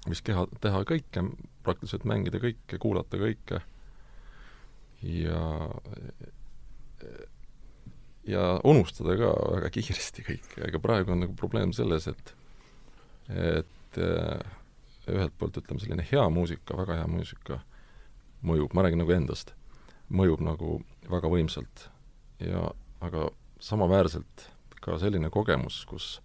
võis 0.04 0.20
keha, 0.24 0.46
teha 0.60 0.82
kõike, 0.88 1.22
praktiliselt 1.64 2.06
mängida 2.08 2.40
kõike, 2.42 2.78
kuulata 2.82 3.20
kõike 3.20 3.62
ja 5.04 5.40
ja 8.24 8.44
unustada 8.64 9.16
ka 9.20 9.32
väga 9.56 9.70
kiiresti 9.72 10.24
kõike, 10.26 10.64
aga 10.68 10.80
praegu 10.82 11.14
on 11.14 11.24
nagu 11.24 11.36
probleem 11.38 11.74
selles, 11.76 12.08
et 12.10 12.34
et 13.28 14.00
eh, 14.00 14.40
ühelt 15.10 15.36
poolt 15.38 15.60
ütleme, 15.60 15.80
selline 15.82 16.06
hea 16.08 16.24
muusika, 16.32 16.76
väga 16.78 17.00
hea 17.00 17.08
muusika 17.10 17.60
mõjub, 18.44 18.74
ma 18.76 18.84
räägin 18.84 19.00
nagu 19.00 19.14
endast, 19.14 19.54
mõjub 20.12 20.42
nagu 20.44 20.78
väga 21.10 21.30
võimsalt 21.32 21.88
ja 22.42 22.66
aga 23.04 23.28
samaväärselt 23.64 24.48
ka 24.84 24.98
selline 25.00 25.30
kogemus, 25.32 25.80
kus 25.88 26.18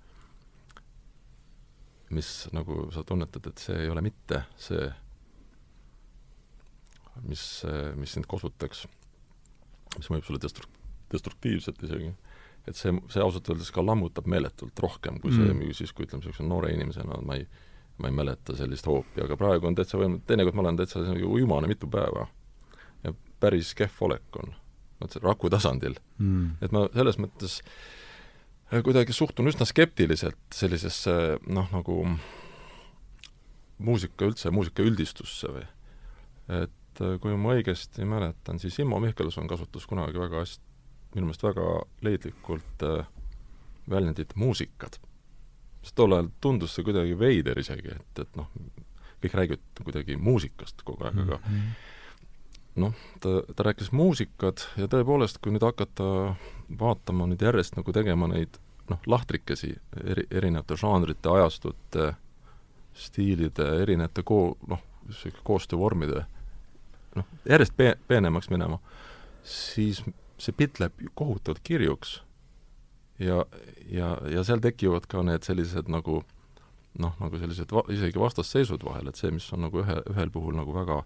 mis 2.10 2.48
nagu 2.56 2.88
sa 2.94 3.04
tunnetad, 3.06 3.52
et 3.52 3.62
see 3.62 3.84
ei 3.86 3.92
ole 3.92 4.02
mitte 4.04 4.42
see, 4.60 4.88
mis, 7.28 7.44
mis 8.00 8.16
sind 8.16 8.28
kosutaks, 8.30 8.86
mis 9.98 10.10
mõjub 10.10 10.28
sulle 10.28 10.42
destru-, 10.42 10.72
destruktiivselt 11.14 11.84
isegi. 11.86 12.12
Et 12.68 12.78
see, 12.78 12.94
see 13.12 13.24
ausalt 13.24 13.50
öeldes 13.50 13.72
ka 13.76 13.84
lammutab 13.86 14.28
meeletult 14.30 14.80
rohkem 14.84 15.20
kui 15.24 15.34
see 15.34 15.48
mm., 15.48 15.74
siis 15.78 15.94
kui 15.96 16.08
ütleme, 16.08 16.24
niisuguse 16.24 16.48
noore 16.48 16.74
inimesena 16.76 17.22
ma 17.26 17.38
ei, 17.40 17.46
ma 18.00 18.12
ei 18.12 18.16
mäleta 18.16 18.56
sellist 18.58 18.88
hoopi, 18.90 19.24
aga 19.26 19.38
praegu 19.40 19.70
on 19.70 19.78
täitsa 19.78 20.00
võimalik, 20.00 20.26
teinekord 20.30 20.58
ma 20.58 20.66
olen 20.66 20.82
täitsa 20.82 21.04
ujumane 21.30 21.70
mitu 21.72 21.90
päeva. 21.92 22.28
ja 23.04 23.14
päris 23.40 23.74
kehv 23.78 24.04
olek 24.10 24.42
on, 24.44 24.54
vot 25.00 25.16
see 25.16 25.24
raku 25.24 25.50
tasandil 25.50 25.98
mm.. 26.18 26.60
et 26.62 26.76
ma 26.76 26.88
selles 26.94 27.20
mõttes 27.22 27.60
äh, 27.64 28.84
kuidagi 28.84 29.16
suhtun 29.16 29.50
üsna 29.50 29.68
skeptiliselt 29.68 30.54
sellisesse 30.54 31.14
noh, 31.48 31.70
nagu 31.74 32.04
muusika 33.80 34.28
üldse, 34.28 34.52
muusika 34.54 34.84
üldistusse 34.86 35.52
või. 35.54 35.66
et 36.62 37.02
äh, 37.04 37.16
kui 37.22 37.36
ma 37.38 37.56
õigesti 37.58 38.06
mäletan, 38.08 38.60
siis 38.62 38.80
Immo 38.84 39.00
Mihkelson 39.02 39.48
kasutas 39.48 39.88
kunagi 39.90 40.20
väga 40.20 40.44
hästi, 40.44 40.69
minu 41.16 41.30
meelest 41.30 41.44
väga 41.44 41.68
leidlikult 42.06 42.86
äh, 42.86 43.06
väljendit 43.90 44.36
muusikad. 44.36 45.00
sest 45.82 45.96
tol 45.96 46.14
ajal 46.14 46.30
tundus 46.42 46.76
see 46.76 46.84
kuidagi 46.84 47.16
veider 47.20 47.60
isegi, 47.60 47.96
et, 47.96 48.20
et 48.20 48.36
noh, 48.36 48.50
kõik 49.24 49.38
räägivad 49.40 49.84
kuidagi 49.84 50.18
muusikast 50.18 50.84
kogu 50.84 51.08
aeg, 51.08 51.24
aga 51.26 51.40
mm 51.40 51.56
-hmm 51.56 51.96
noh, 52.80 52.94
ta, 53.20 53.30
ta 53.56 53.64
rääkis 53.64 53.92
muusikad 53.92 54.64
ja 54.78 54.88
tõepoolest, 54.88 55.40
kui 55.42 55.52
nüüd 55.52 55.64
hakata 55.66 56.36
vaatama 56.80 57.28
nüüd 57.30 57.42
järjest 57.44 57.78
nagu 57.78 57.94
tegema 57.96 58.30
neid 58.32 58.60
noh, 58.90 59.02
lahtrikesi 59.10 59.74
eri, 60.04 60.26
erinevate 60.32 60.78
žanrite, 60.80 61.30
ajastute, 61.30 62.14
stiilide, 62.94 63.68
erinevate 63.84 64.24
koo-, 64.26 64.56
noh, 64.70 64.82
koostöövormide 65.44 66.26
noh, 67.18 67.30
järjest 67.50 67.76
pe-, 67.78 67.98
peenemaks 68.08 68.50
minema, 68.54 68.80
siis 69.44 70.04
see 70.40 70.56
pilt 70.56 70.80
läheb 70.80 71.06
kohutavalt 71.20 71.62
kirjuks. 71.64 72.22
ja, 73.20 73.46
ja, 73.92 74.18
ja 74.32 74.44
seal 74.48 74.62
tekivad 74.64 75.08
ka 75.12 75.24
need 75.28 75.44
sellised 75.44 75.90
nagu 75.92 76.22
noh, 77.00 77.16
nagu 77.20 77.40
sellised 77.40 77.72
va-, 77.76 77.86
isegi 77.92 78.20
vastasseisud 78.20 78.84
vahel, 78.86 79.10
et 79.10 79.20
see, 79.20 79.32
mis 79.32 79.48
on 79.54 79.66
nagu 79.68 79.82
ühe, 79.84 79.98
ühel 80.14 80.32
puhul 80.34 80.56
nagu 80.58 80.74
väga 80.76 81.02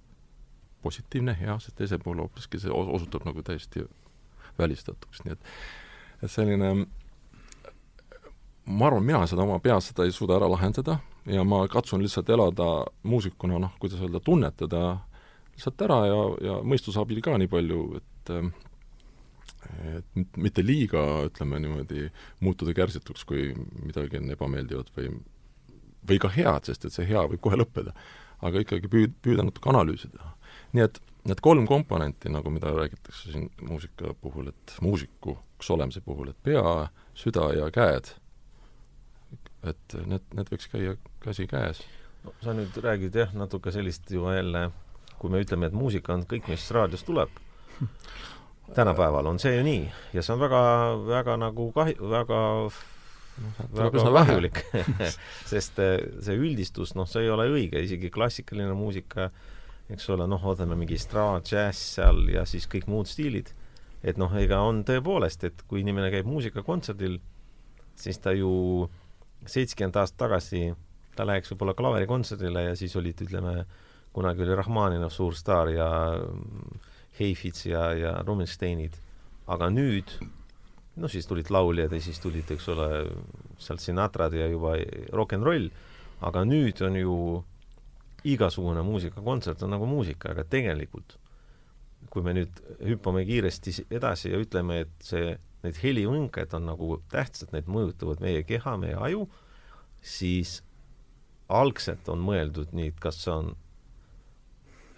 positiivne, 0.84 1.36
hea, 1.40 1.58
siis 1.64 1.76
teisel 1.78 2.02
puhul 2.04 2.24
hoopiski 2.24 2.60
see 2.62 2.72
osutub 2.72 3.26
nagu 3.28 3.44
täiesti 3.46 3.86
välistatuks, 4.60 5.24
nii 5.26 5.38
et 5.38 5.50
et 6.24 6.32
selline 6.32 6.70
ma 8.66 8.88
arvan, 8.88 9.04
mina 9.04 9.26
seda 9.28 9.44
oma 9.44 9.60
peas 9.64 9.90
seda 9.90 10.06
ei 10.08 10.14
suuda 10.16 10.38
ära 10.38 10.48
lahendada 10.52 11.00
ja 11.28 11.44
ma 11.48 11.64
katsun 11.72 12.04
lihtsalt 12.04 12.30
elada 12.32 12.70
muusikuna, 13.08 13.60
noh, 13.60 13.74
kuidas 13.80 14.02
öelda, 14.04 14.22
tunnetada 14.24 14.84
lihtsalt 15.54 15.84
ära 15.88 16.00
ja, 16.08 16.22
ja 16.48 16.60
mõistuse 16.64 17.02
abil 17.02 17.22
ka 17.24 17.36
nii 17.40 17.52
palju, 17.52 17.82
et 18.00 18.34
et 19.98 20.38
mitte 20.38 20.66
liiga, 20.66 21.04
ütleme 21.30 21.60
niimoodi, 21.64 22.10
muutuda 22.44 22.76
kärsituks, 22.78 23.24
kui 23.30 23.52
midagi 23.84 24.20
on 24.20 24.34
ebameeldivat 24.36 24.92
või 24.98 25.14
või 26.04 26.20
ka 26.20 26.28
head, 26.36 26.68
sest 26.68 26.84
et 26.84 26.92
see 26.92 27.06
hea 27.08 27.22
võib 27.32 27.40
kohe 27.44 27.56
lõppeda. 27.56 27.94
aga 28.44 28.60
ikkagi 28.60 28.90
püüd-, 28.92 29.14
püüda 29.24 29.46
natuke 29.48 29.70
analüüsida 29.72 30.34
nii 30.74 30.86
et 30.86 31.00
need 31.30 31.42
kolm 31.44 31.68
komponenti, 31.70 32.32
nagu 32.34 32.52
mida 32.52 32.72
räägitakse 32.74 33.32
siin 33.32 33.50
muusika 33.62 34.14
puhul, 34.22 34.50
et 34.52 34.76
muusikuks 34.82 35.70
olemise 35.72 36.02
puhul, 36.06 36.34
et 36.34 36.40
pea, 36.44 36.90
süda 37.18 37.48
ja 37.56 37.70
käed, 37.74 38.12
et 39.70 39.98
need, 40.10 40.26
need 40.36 40.52
võiks 40.52 40.70
käia 40.72 40.98
käsikäes. 41.24 41.84
no 42.24 42.34
sa 42.44 42.56
nüüd 42.58 42.76
räägid 42.84 43.16
jah, 43.16 43.34
natuke 43.38 43.72
sellist 43.72 44.12
ju 44.12 44.28
jälle, 44.32 44.70
kui 45.20 45.32
me 45.32 45.44
ütleme, 45.44 45.70
et 45.70 45.78
muusika 45.78 46.16
on 46.18 46.26
kõik, 46.28 46.50
mis 46.52 46.70
raadios 46.76 47.06
tuleb, 47.08 47.32
tänapäeval 48.74 49.28
on 49.34 49.40
see 49.40 49.58
ju 49.58 49.64
nii 49.68 49.84
ja 50.16 50.24
see 50.24 50.34
on 50.36 50.42
väga, 50.42 50.64
väga 51.08 51.38
nagu 51.42 51.72
kahju, 51.76 52.10
väga 52.10 52.42
väga 53.74 54.04
kahjulik 54.14 54.62
sest 55.52 55.80
eh, 55.82 55.98
see 56.22 56.38
üldistus, 56.38 56.94
noh, 56.96 57.10
see 57.10 57.26
ei 57.26 57.34
ole 57.34 57.50
õige, 57.52 57.82
isegi 57.84 58.14
klassikaline 58.14 58.76
muusika 58.78 59.32
eks 59.92 60.08
ole, 60.14 60.28
noh, 60.30 60.42
ootame 60.48 60.78
mingi 60.80 60.98
straat, 61.02 61.48
džäss 61.50 61.98
seal 61.98 62.26
ja 62.32 62.46
siis 62.50 62.68
kõik 62.72 62.88
muud 62.92 63.10
stiilid. 63.10 63.54
et 64.04 64.18
noh, 64.20 64.34
ega 64.36 64.58
on 64.68 64.82
tõepoolest, 64.84 65.46
et 65.48 65.62
kui 65.68 65.80
inimene 65.80 66.10
käib 66.12 66.28
muusikakontserdil, 66.28 67.22
siis 67.96 68.18
ta 68.20 68.34
ju 68.36 68.90
seitsekümmend 69.48 69.96
aastat 70.02 70.18
tagasi, 70.26 70.74
ta 71.16 71.24
läheks 71.24 71.54
võib-olla 71.54 71.76
klaverikontserdile 71.78 72.66
ja 72.66 72.74
siis 72.76 72.96
olid, 73.00 73.22
ütleme, 73.24 73.64
kunagi 74.12 74.44
oli 74.44 74.58
Rahmaninov 74.60 75.14
suur 75.16 75.38
staar 75.40 75.72
ja 75.72 75.88
Heifits 77.20 77.68
ja, 77.70 77.92
ja 77.94 78.14
Rumensteinid. 78.26 79.00
aga 79.48 79.68
nüüd, 79.70 80.12
no 80.96 81.10
siis 81.12 81.28
tulid 81.28 81.50
lauljad 81.52 81.92
ja 81.92 82.00
siis 82.02 82.20
tulid, 82.24 82.48
eks 82.52 82.70
ole, 82.72 82.88
sealt 83.60 83.84
Sinatrad 83.84 84.34
ja 84.34 84.48
juba 84.48 84.78
rock 85.12 85.36
n 85.36 85.44
roll, 85.44 85.68
aga 86.24 86.46
nüüd 86.48 86.80
on 86.86 86.96
ju 86.96 87.18
igasugune 88.24 88.82
muusikakontsert 88.88 89.66
on 89.66 89.76
nagu 89.76 89.86
muusika, 89.90 90.32
aga 90.32 90.46
tegelikult 90.48 91.18
kui 92.12 92.24
me 92.26 92.34
nüüd 92.36 92.62
hüppame 92.84 93.24
kiiresti 93.28 93.88
edasi 93.94 94.32
ja 94.34 94.40
ütleme, 94.42 94.84
et 94.86 95.06
see, 95.06 95.34
need 95.64 95.80
helivõnked 95.82 96.56
on 96.58 96.68
nagu 96.72 96.98
tähtsad, 97.12 97.54
need 97.56 97.70
mõjutavad 97.72 98.24
meie 98.24 98.44
keha, 98.48 98.76
meie 98.82 98.98
aju, 99.08 99.28
siis 100.04 100.60
algselt 101.54 102.10
on 102.12 102.24
mõeldud 102.24 102.74
nii, 102.76 102.92
et 102.94 103.02
kas 103.04 103.22
see 103.24 103.34
on 103.34 103.54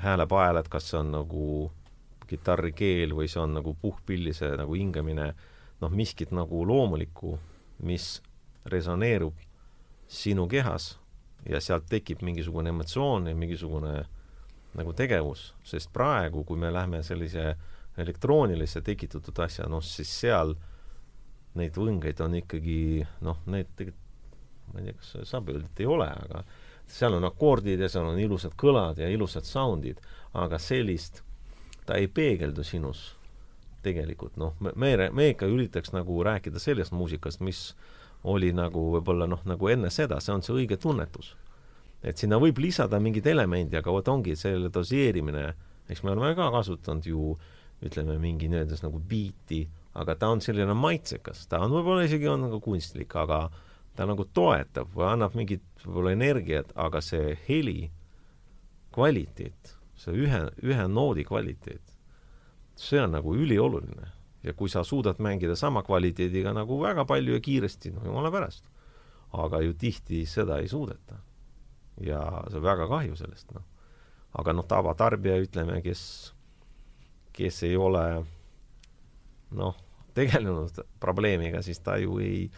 häälepaelad, 0.01 0.69
kas 0.71 0.89
see 0.91 0.99
on 0.99 1.13
nagu 1.15 1.47
kitarrikeel 2.29 3.13
või 3.15 3.29
see 3.31 3.41
on 3.41 3.55
nagu 3.59 3.75
puhkpillise 3.81 4.53
nagu 4.59 4.75
hingamine, 4.77 5.31
noh, 5.81 5.91
miskit 5.91 6.31
nagu 6.35 6.63
loomulikku, 6.67 7.35
mis 7.85 8.19
resoneerub 8.71 9.35
sinu 10.07 10.47
kehas 10.49 10.95
ja 11.49 11.61
sealt 11.61 11.89
tekib 11.89 12.23
mingisugune 12.25 12.71
emotsioon 12.73 13.27
ja 13.29 13.35
mingisugune 13.37 13.95
nagu 14.75 14.93
tegevus, 14.93 15.53
sest 15.63 15.91
praegu, 15.93 16.43
kui 16.43 16.59
me 16.59 16.71
lähme 16.73 17.03
sellise 17.03 17.53
elektroonilisse 17.97 18.81
tekitatud 18.83 19.39
asja, 19.39 19.69
noh 19.71 19.83
siis 19.83 20.11
seal 20.21 20.55
neid 21.55 21.77
võngeid 21.79 22.19
on 22.25 22.35
ikkagi 22.41 23.05
noh, 23.23 23.39
need 23.47 23.71
tegelikult 23.77 24.03
ma 24.73 24.81
ei 24.81 24.89
tea, 24.89 24.97
kas 24.99 25.29
saab 25.29 25.49
öelda, 25.51 25.69
et 25.69 25.81
ei 25.83 25.89
ole, 25.89 26.07
aga 26.09 26.43
seal 26.89 27.17
on 27.17 27.25
akordid 27.27 27.81
ja 27.81 27.89
seal 27.91 28.09
on 28.11 28.19
ilusad 28.21 28.55
kõlad 28.59 28.99
ja 29.01 29.09
ilusad 29.11 29.47
soundid, 29.47 30.01
aga 30.37 30.59
sellist, 30.61 31.21
ta 31.85 31.99
ei 31.99 32.07
peegeldu 32.07 32.63
sinus. 32.63 33.15
tegelikult 33.85 34.37
noh, 34.41 34.55
me, 34.59 34.71
me, 34.75 35.09
me 35.13 35.27
ikka 35.29 35.45
üritaks 35.45 35.91
nagu 35.93 36.23
rääkida 36.25 36.57
sellest 36.59 36.91
muusikast, 36.91 37.39
mis 37.45 37.75
oli 38.25 38.49
nagu 38.55 38.87
võib-olla 38.95 39.27
noh, 39.29 39.43
nagu 39.45 39.69
enne 39.69 39.91
seda, 39.93 40.17
see 40.19 40.33
on 40.33 40.41
see 40.41 40.55
õige 40.55 40.79
tunnetus. 40.81 41.35
et 42.01 42.17
sinna 42.17 42.39
võib 42.41 42.57
lisada 42.61 42.99
mingeid 42.99 43.27
elemendi, 43.27 43.77
aga 43.77 43.91
vot 43.93 44.07
ongi 44.07 44.35
selle 44.37 44.69
doseerimine, 44.73 45.45
eks 45.89 46.03
me 46.03 46.11
oleme 46.13 46.33
ka 46.37 46.49
kasutanud 46.53 47.05
ju 47.05 47.35
ütleme, 47.85 48.17
mingi 48.21 48.49
nii-öelda 48.49 48.77
nagu 48.83 48.99
biiti, 49.09 49.65
aga 49.93 50.15
ta 50.19 50.29
on 50.33 50.41
selline 50.41 50.73
maitsekas, 50.77 51.45
ta 51.49 51.61
on 51.65 51.73
võib-olla 51.75 52.05
isegi 52.07 52.29
on 52.31 52.45
nagu 52.47 52.59
kunstlik, 52.63 53.13
aga 53.19 53.45
ta 53.95 54.07
nagu 54.09 54.25
toetab 54.33 54.91
või 54.95 55.07
annab 55.11 55.35
mingit 55.37 55.63
võib-olla 55.85 56.15
energiat, 56.15 56.71
aga 56.75 57.01
see 57.03 57.35
heli 57.47 57.89
kvaliteet, 58.95 59.74
see 60.05 60.25
ühe, 60.25 60.41
ühe 60.63 60.87
noodi 60.91 61.25
kvaliteet, 61.27 61.95
see 62.75 63.01
on 63.01 63.15
nagu 63.17 63.35
ülioluline. 63.35 64.11
ja 64.45 64.53
kui 64.53 64.69
sa 64.69 64.83
suudad 64.85 65.17
mängida 65.17 65.55
sama 65.57 65.81
kvaliteediga 65.83 66.51
nagu 66.53 66.77
väga 66.81 67.05
palju 67.09 67.33
ja 67.33 67.41
kiiresti, 67.41 67.91
no 67.91 68.05
jumala 68.05 68.31
pärast. 68.31 68.69
aga 69.33 69.61
ju 69.61 69.73
tihti 69.73 70.25
seda 70.25 70.59
ei 70.59 70.67
suudeta. 70.67 71.15
ja 72.01 72.43
see 72.49 72.57
on 72.57 72.63
väga 72.63 72.87
kahju 72.87 73.15
sellest, 73.15 73.51
noh. 73.53 73.63
aga 74.33 74.53
noh, 74.53 74.67
tavatarbija, 74.67 75.39
ütleme, 75.47 75.81
kes, 75.81 76.33
kes 77.33 77.63
ei 77.63 77.75
ole 77.75 78.25
noh, 79.51 79.75
tegelenud 80.13 80.85
probleemiga, 80.99 81.61
siis 81.61 81.79
ta 81.79 81.97
ju 81.97 82.19
ei 82.19 82.49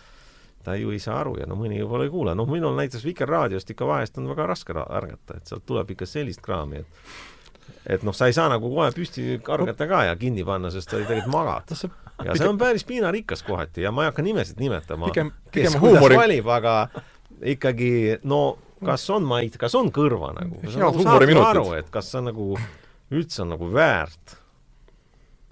ta 0.67 0.75
ju 0.75 0.91
ei 0.91 0.99
saa 0.99 1.21
aru 1.21 1.37
ja 1.39 1.45
no 1.47 1.55
mõni 1.55 1.79
võib-olla 1.79 2.03
ei 2.03 2.11
kuula, 2.11 2.33
noh 2.35 2.49
minul 2.49 2.75
näiteks 2.75 3.05
Vikerraadiost 3.07 3.69
ikka 3.71 3.87
vahest 3.87 4.17
on 4.19 4.27
väga 4.27 4.49
raske 4.49 4.73
ärgata, 4.75 5.37
et 5.37 5.47
sealt 5.47 5.63
tuleb 5.69 5.93
ikka 5.93 6.05
sellist 6.09 6.41
kraami, 6.43 6.81
et 6.83 7.36
et 7.85 8.03
noh, 8.03 8.15
sa 8.15 8.29
ei 8.29 8.35
saa 8.35 8.47
nagu 8.51 8.69
kohe 8.73 8.89
püsti 8.95 9.39
kargata 9.43 9.87
ka 9.89 10.03
ja 10.09 10.15
kinni 10.19 10.45
panna, 10.47 10.71
sest 10.73 10.91
sa 10.91 11.01
tegelikult 11.01 11.33
magad. 11.33 11.75
ja 12.25 12.37
see 12.37 12.49
on 12.49 12.57
päris 12.61 12.87
piinarikas 12.87 13.43
kohati 13.45 13.85
ja 13.85 13.91
ma 13.91 14.05
ei 14.05 14.11
hakka 14.11 14.25
nimesid 14.25 14.61
nimetama, 14.61 15.11
kes 15.51 15.77
kuidas 15.81 16.17
valib, 16.17 16.49
aga 16.49 16.79
ikkagi 17.55 17.91
no 18.23 18.57
kas 18.85 19.07
on 19.13 19.25
maid, 19.27 19.57
kas 19.61 19.75
on 19.77 19.91
kõrva 19.93 20.33
nagu, 20.37 20.59
nagu 20.61 21.05
saad 21.05 21.31
aru, 21.45 21.69
et 21.77 21.89
kas 21.93 22.11
see 22.11 22.21
on 22.21 22.29
nagu 22.31 22.51
üldse 23.13 23.43
on 23.45 23.55
nagu 23.55 23.71
väärt 23.71 24.37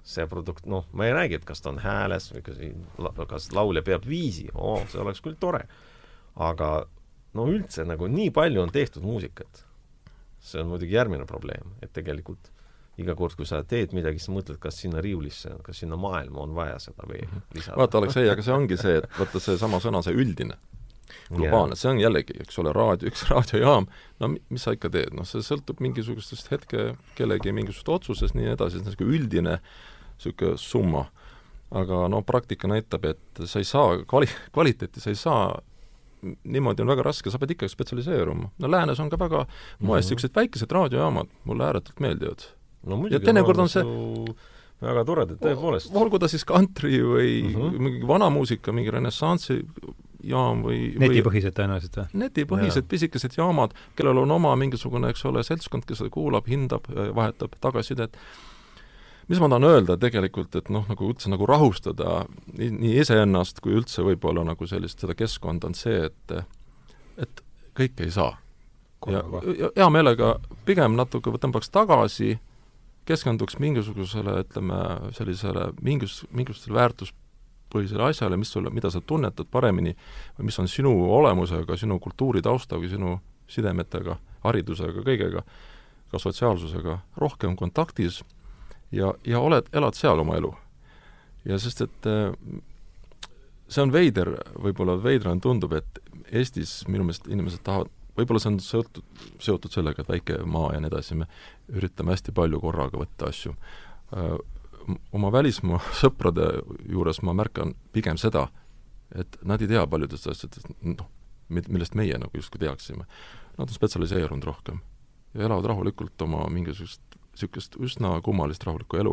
see 0.06 0.26
produkt, 0.30 0.68
noh, 0.70 0.86
ma 0.94 1.08
ei 1.08 1.14
räägi, 1.14 1.40
et 1.40 1.46
kas 1.46 1.62
ta 1.62 1.72
on 1.72 1.80
hääles 1.82 2.28
või 2.30 2.44
kas, 2.46 2.60
kas 3.32 3.48
laulja 3.56 3.82
peab 3.86 4.06
viisi 4.06 4.46
oh,, 4.54 4.84
see 4.90 5.00
oleks 5.02 5.22
küll 5.24 5.38
tore. 5.40 5.64
aga 6.36 6.86
no 7.34 7.46
üldse 7.50 7.84
nagu 7.88 8.06
nii 8.10 8.30
palju 8.34 8.62
on 8.62 8.72
tehtud 8.72 9.04
muusikat. 9.06 9.64
See 10.46 10.62
on 10.62 10.70
muidugi 10.70 10.94
järgmine 10.94 11.26
probleem, 11.28 11.74
et 11.82 11.92
tegelikult 11.96 12.52
iga 13.00 13.16
kord, 13.16 13.36
kui 13.36 13.48
sa 13.48 13.60
teed 13.68 13.92
midagi, 13.96 14.20
siis 14.22 14.32
mõtled, 14.32 14.58
kas 14.60 14.78
sinna 14.80 15.02
riiulisse, 15.04 15.52
kas 15.66 15.82
sinna 15.82 15.98
maailma 16.00 16.46
on 16.46 16.54
vaja 16.56 16.78
seda 16.80 17.04
veel 17.08 17.26
mhm. 17.26 17.44
lisada. 17.56 17.76
vaata, 17.82 18.00
Aleksei, 18.00 18.30
aga 18.32 18.44
see 18.44 18.56
ongi 18.56 18.80
see, 18.80 18.96
et 19.02 19.10
vaata 19.18 19.42
seesama 19.42 19.80
sõna, 19.84 20.00
see 20.04 20.16
üldine, 20.16 20.56
globaalne 21.28 21.76
see 21.78 21.90
on 21.90 22.00
jällegi, 22.00 22.38
eks 22.44 22.58
ole, 22.62 22.72
raadio, 22.76 23.10
üks 23.12 23.26
raadiojaam, 23.30 23.90
no 24.22 24.32
mis 24.32 24.64
sa 24.64 24.74
ikka 24.76 24.90
teed, 24.94 25.12
noh, 25.16 25.28
see 25.28 25.44
sõltub 25.44 25.82
mingisugustest 25.84 26.50
hetke 26.54 26.88
kellegi 27.18 27.52
mingisugusest 27.52 27.92
otsusest, 27.98 28.38
nii 28.38 28.54
edasi, 28.54 28.80
niisugune 28.84 29.20
üldine 29.20 29.60
niisugune 29.60 30.56
summa. 30.60 31.06
aga 31.76 32.04
no 32.08 32.20
praktika 32.22 32.68
näitab, 32.70 33.04
et 33.10 33.40
sa 33.44 33.58
ei 33.58 33.66
saa 33.66 33.96
kvali-, 34.06 34.30
kvaliteeti 34.54 35.00
sa 35.02 35.10
ei 35.10 35.18
saa 35.18 35.48
niimoodi 36.44 36.82
on 36.82 36.92
väga 36.92 37.04
raske, 37.06 37.30
sa 37.30 37.38
pead 37.38 37.54
ikkagi 37.56 37.72
spetsialiseeruma. 37.72 38.50
no 38.58 38.70
läänes 38.70 39.00
on 39.00 39.10
ka 39.10 39.18
väga 39.20 39.46
moes 39.80 40.04
niisugused 40.04 40.30
mm 40.30 40.32
-hmm. 40.32 40.40
väikesed 40.40 40.72
raadiojaamad, 40.72 41.26
mulle 41.44 41.64
ääretult 41.64 42.00
meeldivad. 42.00 42.46
no 42.86 42.96
muidugi, 42.96 43.14
ja 43.14 43.20
teinekord 43.20 43.58
on 43.58 43.68
see 43.68 43.84
väga 44.82 45.04
toredad, 45.04 45.38
tõepoolest. 45.40 45.94
olgu 45.94 46.18
ta 46.18 46.28
siis 46.28 46.44
kantri 46.44 46.98
või 47.02 47.42
mm 47.42 47.54
-hmm. 47.54 47.78
mingi 47.78 48.06
vana 48.06 48.30
muusika, 48.30 48.72
mingi 48.72 48.90
renessansi 48.90 49.62
jaam 50.24 50.62
või 50.64 50.96
netipõhised 50.98 51.54
tõenäoliselt 51.56 51.96
või? 51.96 52.06
netipõhised 52.24 52.84
ja. 52.84 52.88
pisikesed 52.88 53.38
jaamad, 53.38 53.74
kellel 53.96 54.18
on 54.18 54.30
oma 54.30 54.56
mingisugune, 54.56 55.10
eks 55.10 55.24
ole, 55.24 55.44
seltskond, 55.46 55.84
kes 55.86 55.98
seda 55.98 56.10
kuulab, 56.10 56.48
hindab, 56.48 56.88
vahetab 57.14 57.56
tagasisidet 57.60 58.16
mis 59.28 59.40
ma 59.42 59.48
tahan 59.50 59.66
öelda 59.66 59.96
tegelikult, 60.00 60.54
et 60.58 60.68
noh, 60.70 60.86
nagu 60.88 61.10
üldse 61.10 61.30
nagu 61.32 61.46
rahustada 61.48 62.24
nii, 62.52 62.70
nii 62.76 62.94
iseennast 63.02 63.60
kui 63.64 63.74
üldse 63.78 64.04
võib-olla 64.06 64.44
nagu 64.46 64.68
sellist, 64.70 65.02
seda 65.02 65.16
keskkonda, 65.18 65.70
on 65.70 65.78
see, 65.78 66.06
et 66.06 66.36
et 67.16 67.42
kõike 67.76 68.06
ei 68.06 68.12
saa. 68.12 68.36
ja, 69.10 69.22
ja 69.58 69.70
hea 69.76 69.88
meelega 69.92 70.36
pigem 70.68 70.96
natuke 70.96 71.32
tõmbaks 71.42 71.70
tagasi, 71.72 72.36
keskenduks 73.06 73.58
mingisugusele, 73.62 74.40
ütleme, 74.44 74.80
sellisele 75.16 75.70
mingus, 75.84 76.24
mingisugusele 76.30 76.78
väärtuspõhisele 76.80 78.08
asjale, 78.10 78.38
mis 78.40 78.50
sulle, 78.52 78.70
mida 78.74 78.90
sa 78.90 79.00
tunnetad 79.00 79.50
paremini 79.50 79.94
või 80.38 80.50
mis 80.50 80.58
on 80.62 80.70
sinu 80.70 80.92
olemusega, 81.18 81.76
sinu 81.78 82.00
kultuuritaustaga, 82.02 82.88
sinu 82.90 83.18
sidemetega, 83.50 84.18
haridusega, 84.42 85.04
kõigega, 85.06 85.44
ka 86.10 86.22
sotsiaalsusega 86.22 86.98
rohkem 87.18 87.54
kontaktis 87.58 88.22
ja, 88.92 89.12
ja 89.24 89.40
oled, 89.40 89.68
elad 89.72 89.98
seal 89.98 90.20
oma 90.22 90.36
elu. 90.36 90.52
ja 91.44 91.58
sest, 91.62 91.80
et 91.86 92.08
äh, 92.10 92.32
see 93.68 93.82
on 93.82 93.92
veider, 93.94 94.32
võib-olla 94.62 94.96
veidrana 95.02 95.40
tundub, 95.42 95.76
et 95.76 96.02
Eestis 96.34 96.80
minu 96.90 97.04
meelest 97.06 97.28
inimesed 97.30 97.62
tahavad, 97.66 97.90
võib-olla 98.18 98.42
see 98.42 98.50
on 98.54 98.60
seotud, 98.62 99.04
seotud 99.42 99.74
sellega, 99.74 100.02
et 100.02 100.10
väike 100.10 100.40
maa 100.48 100.72
ja 100.74 100.82
nii 100.82 100.90
edasi, 100.90 101.18
me 101.20 101.28
üritame 101.70 102.14
hästi 102.14 102.34
palju 102.34 102.60
korraga 102.62 102.98
võtta 102.98 103.30
asju. 103.30 103.54
Äh, 104.16 104.36
oma 105.16 105.32
välismaa 105.34 105.80
sõprade 106.02 106.50
juures 106.90 107.22
ma 107.26 107.34
märkan 107.36 107.74
pigem 107.94 108.18
seda, 108.20 108.48
et 109.14 109.38
nad 109.46 109.62
ei 109.62 109.70
tea 109.70 109.86
paljudest 109.86 110.30
asjadest, 110.32 110.70
noh, 110.82 111.10
millest 111.48 111.94
meie 111.94 112.18
nagu 112.18 112.34
justkui 112.34 112.62
teaksime. 112.62 113.06
Nad 113.56 113.70
on 113.70 113.76
spetsialiseerunud 113.76 114.44
rohkem 114.44 114.82
ja 115.36 115.46
elavad 115.46 115.70
rahulikult 115.70 116.22
oma 116.26 116.46
mingisugust 116.52 117.15
niisugust 117.36 117.76
üsna 117.82 118.14
kummalist 118.24 118.64
rahulikku 118.64 119.00
elu 119.00 119.12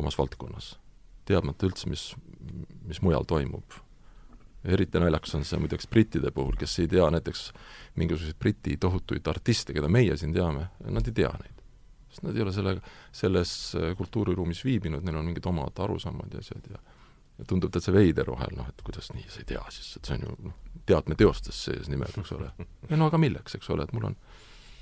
omas 0.00 0.16
valdkonnas, 0.18 0.72
teadmata 1.28 1.68
üldse, 1.68 1.88
mis, 1.90 2.14
mis 2.88 3.02
mujal 3.04 3.28
toimub. 3.28 3.76
eriti 4.64 4.98
naljakas 4.98 5.36
on 5.38 5.44
see 5.46 5.60
muideks 5.60 5.86
brittide 5.86 6.32
puhul, 6.34 6.56
kes 6.58 6.78
ei 6.82 6.88
tea 6.90 7.06
näiteks 7.14 7.52
mingisuguseid 7.96 8.38
Briti 8.38 8.76
tohutuid 8.76 9.26
artiste, 9.30 9.72
keda 9.72 9.88
meie 9.88 10.16
siin 10.16 10.32
teame, 10.34 10.66
nad 10.90 11.06
ei 11.06 11.14
tea 11.14 11.30
neid. 11.30 11.62
sest 12.10 12.24
nad 12.24 12.36
ei 12.36 12.42
ole 12.42 12.52
selle, 12.52 12.74
selles 13.12 13.52
kultuuriruumis 13.96 14.64
viibinud, 14.64 15.04
neil 15.04 15.16
on 15.20 15.28
mingid 15.28 15.46
omad 15.46 15.78
arusaamad 15.84 16.34
ja 16.34 16.44
asjad 16.44 16.70
ja 16.70 16.80
ja 17.38 17.44
tundub 17.46 17.70
täitsa 17.70 17.92
veider 17.94 18.26
vahel, 18.32 18.56
noh, 18.58 18.66
et 18.66 18.82
kuidas 18.82 19.12
nii, 19.14 19.28
sa 19.30 19.38
ei 19.38 19.46
tea 19.46 19.60
siis, 19.70 19.92
et 19.96 20.08
see 20.08 20.16
on 20.16 20.24
ju 20.26 20.32
noh, 20.48 20.54
teatmeteostes 20.90 21.60
sees 21.68 21.90
nimed, 21.92 22.16
eks 22.18 22.32
ole. 22.34 22.50
ei 22.90 22.98
no 22.98 23.06
aga 23.06 23.20
milleks, 23.22 23.54
eks 23.54 23.70
ole, 23.70 23.86
et 23.86 23.92
mul 23.94 24.08
on 24.10 24.16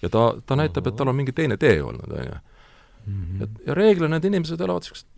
ja 0.02 0.08
ta, 0.12 0.22
ta 0.46 0.56
näitab, 0.56 0.88
et 0.88 0.96
tal 0.96 1.12
on 1.12 1.16
mingi 1.16 1.34
teine 1.36 1.58
tee 1.60 1.82
olnud, 1.82 2.12
on 2.12 2.30
ju 2.30 2.38
mm. 3.06 3.38
-hmm. 3.40 3.60
ja 3.66 3.74
reeglina 3.74 4.16
need 4.16 4.24
inimesed 4.24 4.60
elavad 4.60 4.82
niisugust 4.82 5.08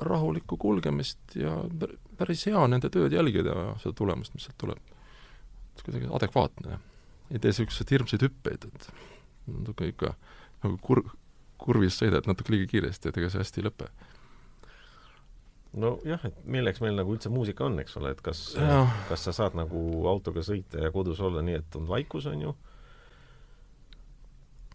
rahulikku 0.00 0.56
kulgemist 0.56 1.36
ja 1.36 1.56
päris 2.18 2.46
hea 2.46 2.58
on 2.58 2.70
nende 2.70 2.90
tööd 2.92 3.12
jälgida 3.12 3.54
ja 3.56 3.72
seda 3.82 3.94
tulemust, 3.96 4.34
mis 4.34 4.44
sealt 4.44 4.58
tuleb. 4.58 4.78
kuidagi 5.84 6.08
adekvaatne. 6.12 6.78
ei 7.30 7.38
tee 7.38 7.48
niisuguseid 7.48 7.90
hirmsaid 7.90 8.22
hüppeid, 8.22 8.64
et 8.68 8.88
natuke 9.46 9.86
ikka 9.88 10.14
nagu 10.62 10.76
kur-, 10.84 11.06
kurvis 11.58 11.96
sõidad 12.02 12.26
natuke 12.28 12.52
liiga 12.52 12.66
kiiresti, 12.70 13.08
et 13.08 13.16
ega 13.16 13.30
see 13.30 13.40
hästi 13.40 13.60
ei 13.60 13.68
lõpe 13.68 13.88
nojah, 15.72 16.24
et 16.26 16.44
milleks 16.44 16.80
meil 16.82 16.96
nagu 16.98 17.14
üldse 17.14 17.30
muusika 17.32 17.64
on, 17.68 17.78
eks 17.82 17.96
ole, 18.00 18.12
et 18.14 18.20
kas, 18.24 18.42
kas 19.08 19.26
sa 19.28 19.34
saad 19.36 19.56
nagu 19.58 19.80
autoga 20.10 20.42
sõita 20.46 20.82
ja 20.82 20.90
kodus 20.94 21.20
olla 21.22 21.44
nii, 21.46 21.60
et 21.62 21.78
on 21.78 21.86
vaikus, 21.88 22.26
on 22.30 22.42
ju, 22.48 22.54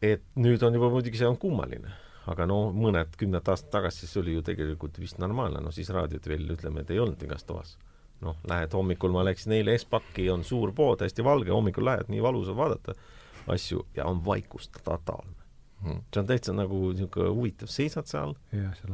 et 0.06 0.26
nüüd 0.40 0.64
on 0.66 0.76
juba 0.76 0.90
muidugi 0.94 1.20
see 1.20 1.28
on 1.30 1.38
kummaline, 1.40 1.92
aga 2.32 2.48
no 2.50 2.60
mõned 2.76 3.16
kümned 3.20 3.52
aastad 3.52 3.72
tagasi 3.78 4.10
see 4.10 4.22
oli 4.22 4.36
ju 4.38 4.44
tegelikult 4.46 5.00
vist 5.02 5.20
normaalne, 5.22 5.62
no 5.64 5.74
siis 5.76 5.92
raadiot 5.94 6.28
veel 6.30 6.48
ütleme, 6.56 6.84
et 6.84 6.94
ei 6.94 7.02
olnud 7.04 7.22
igas 7.28 7.46
toas. 7.48 7.78
noh, 8.24 8.38
lähed 8.48 8.72
hommikul, 8.74 9.12
ma 9.12 9.26
läksin 9.28 9.52
eile 9.58 9.74
Espaki, 9.76 10.30
on 10.32 10.44
suur 10.48 10.72
pood, 10.74 11.02
hästi 11.04 11.24
valge, 11.24 11.52
hommikul 11.52 11.86
lähed, 11.86 12.08
nii 12.10 12.22
valus 12.24 12.48
on 12.50 12.56
vaadata 12.58 12.96
asju 13.52 13.84
ja 13.96 14.06
on 14.08 14.22
vaikus 14.26 14.70
totaalne. 14.78 15.36
Hmm.. 15.84 16.00
see 16.14 16.22
on 16.22 16.30
täitsa 16.30 16.54
nagu 16.56 16.78
niisugune 16.94 17.34
huvitav, 17.36 17.70
seisad 17.70 18.08
seal, 18.10 18.34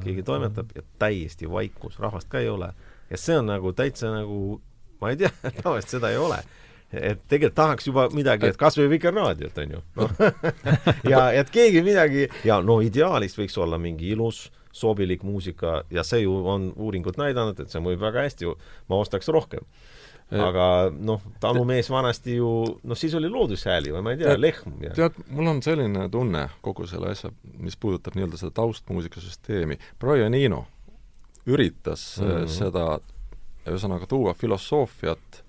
keegi 0.02 0.24
toimetab 0.28 0.74
ja 0.76 0.82
täiesti 1.00 1.48
vaikus, 1.50 2.00
rahvast 2.02 2.28
ka 2.28 2.42
ei 2.42 2.50
ole. 2.50 2.74
ja 3.10 3.18
see 3.18 3.38
on 3.38 3.46
nagu 3.46 3.72
täitsa 3.78 4.10
nagu, 4.12 4.58
ma 5.02 5.14
ei 5.14 5.22
tea, 5.22 5.32
tavaliselt 5.62 6.00
seda 6.00 6.10
ei 6.10 6.18
ole 6.18 6.42
et 6.94 7.22
tegelikult 7.28 7.56
tahaks 7.56 7.88
juba 7.88 8.08
midagi, 8.16 8.50
et 8.52 8.60
kas 8.60 8.78
või 8.80 8.90
Vikerraadiot, 8.96 9.62
on 9.64 9.76
ju 9.78 9.84
no. 10.00 10.10
ja 11.14 11.28
et 11.38 11.52
keegi 11.54 11.84
midagi 11.86 12.28
ja 12.48 12.62
no 12.66 12.82
ideaalis 12.84 13.38
võiks 13.40 13.58
olla 13.62 13.80
mingi 13.82 14.12
ilus, 14.16 14.50
sobilik 14.72 15.24
muusika 15.28 15.82
ja 15.92 16.04
see 16.08 16.24
ju 16.26 16.36
on 16.48 16.72
uuringud 16.76 17.20
näidanud, 17.20 17.60
et 17.60 17.72
see 17.72 17.84
mõjub 17.84 18.06
väga 18.08 18.28
hästi, 18.28 18.54
ma 18.92 19.02
ostaks 19.04 19.32
rohkem 19.32 19.68
aga 20.32 20.66
noh, 20.96 21.24
talumees 21.44 21.90
vanasti 21.92 22.38
ju, 22.38 22.50
noh 22.88 22.98
siis 22.98 23.14
oli 23.20 23.30
loodushääli 23.32 23.92
või 23.92 24.04
ma 24.06 24.14
ei 24.14 24.22
tea, 24.22 24.36
lehm 24.40 24.78
ja 24.86 24.94
tead, 24.96 25.18
mul 25.36 25.50
on 25.52 25.60
selline 25.66 26.08
tunne 26.12 26.46
kogu 26.64 26.88
selle 26.88 27.12
asja, 27.12 27.34
mis 27.60 27.76
puudutab 27.80 28.16
nii-öelda 28.16 28.40
seda 28.40 28.56
taustmuusikasüsteemi, 28.62 29.78
Brian 30.00 30.36
Eno 30.38 30.64
üritas 31.50 32.06
mm. 32.22 32.30
-hmm. 32.30 32.52
seda, 32.54 32.86
ühesõnaga 33.68 34.08
tuua 34.08 34.34
filosoofiat 34.38 35.41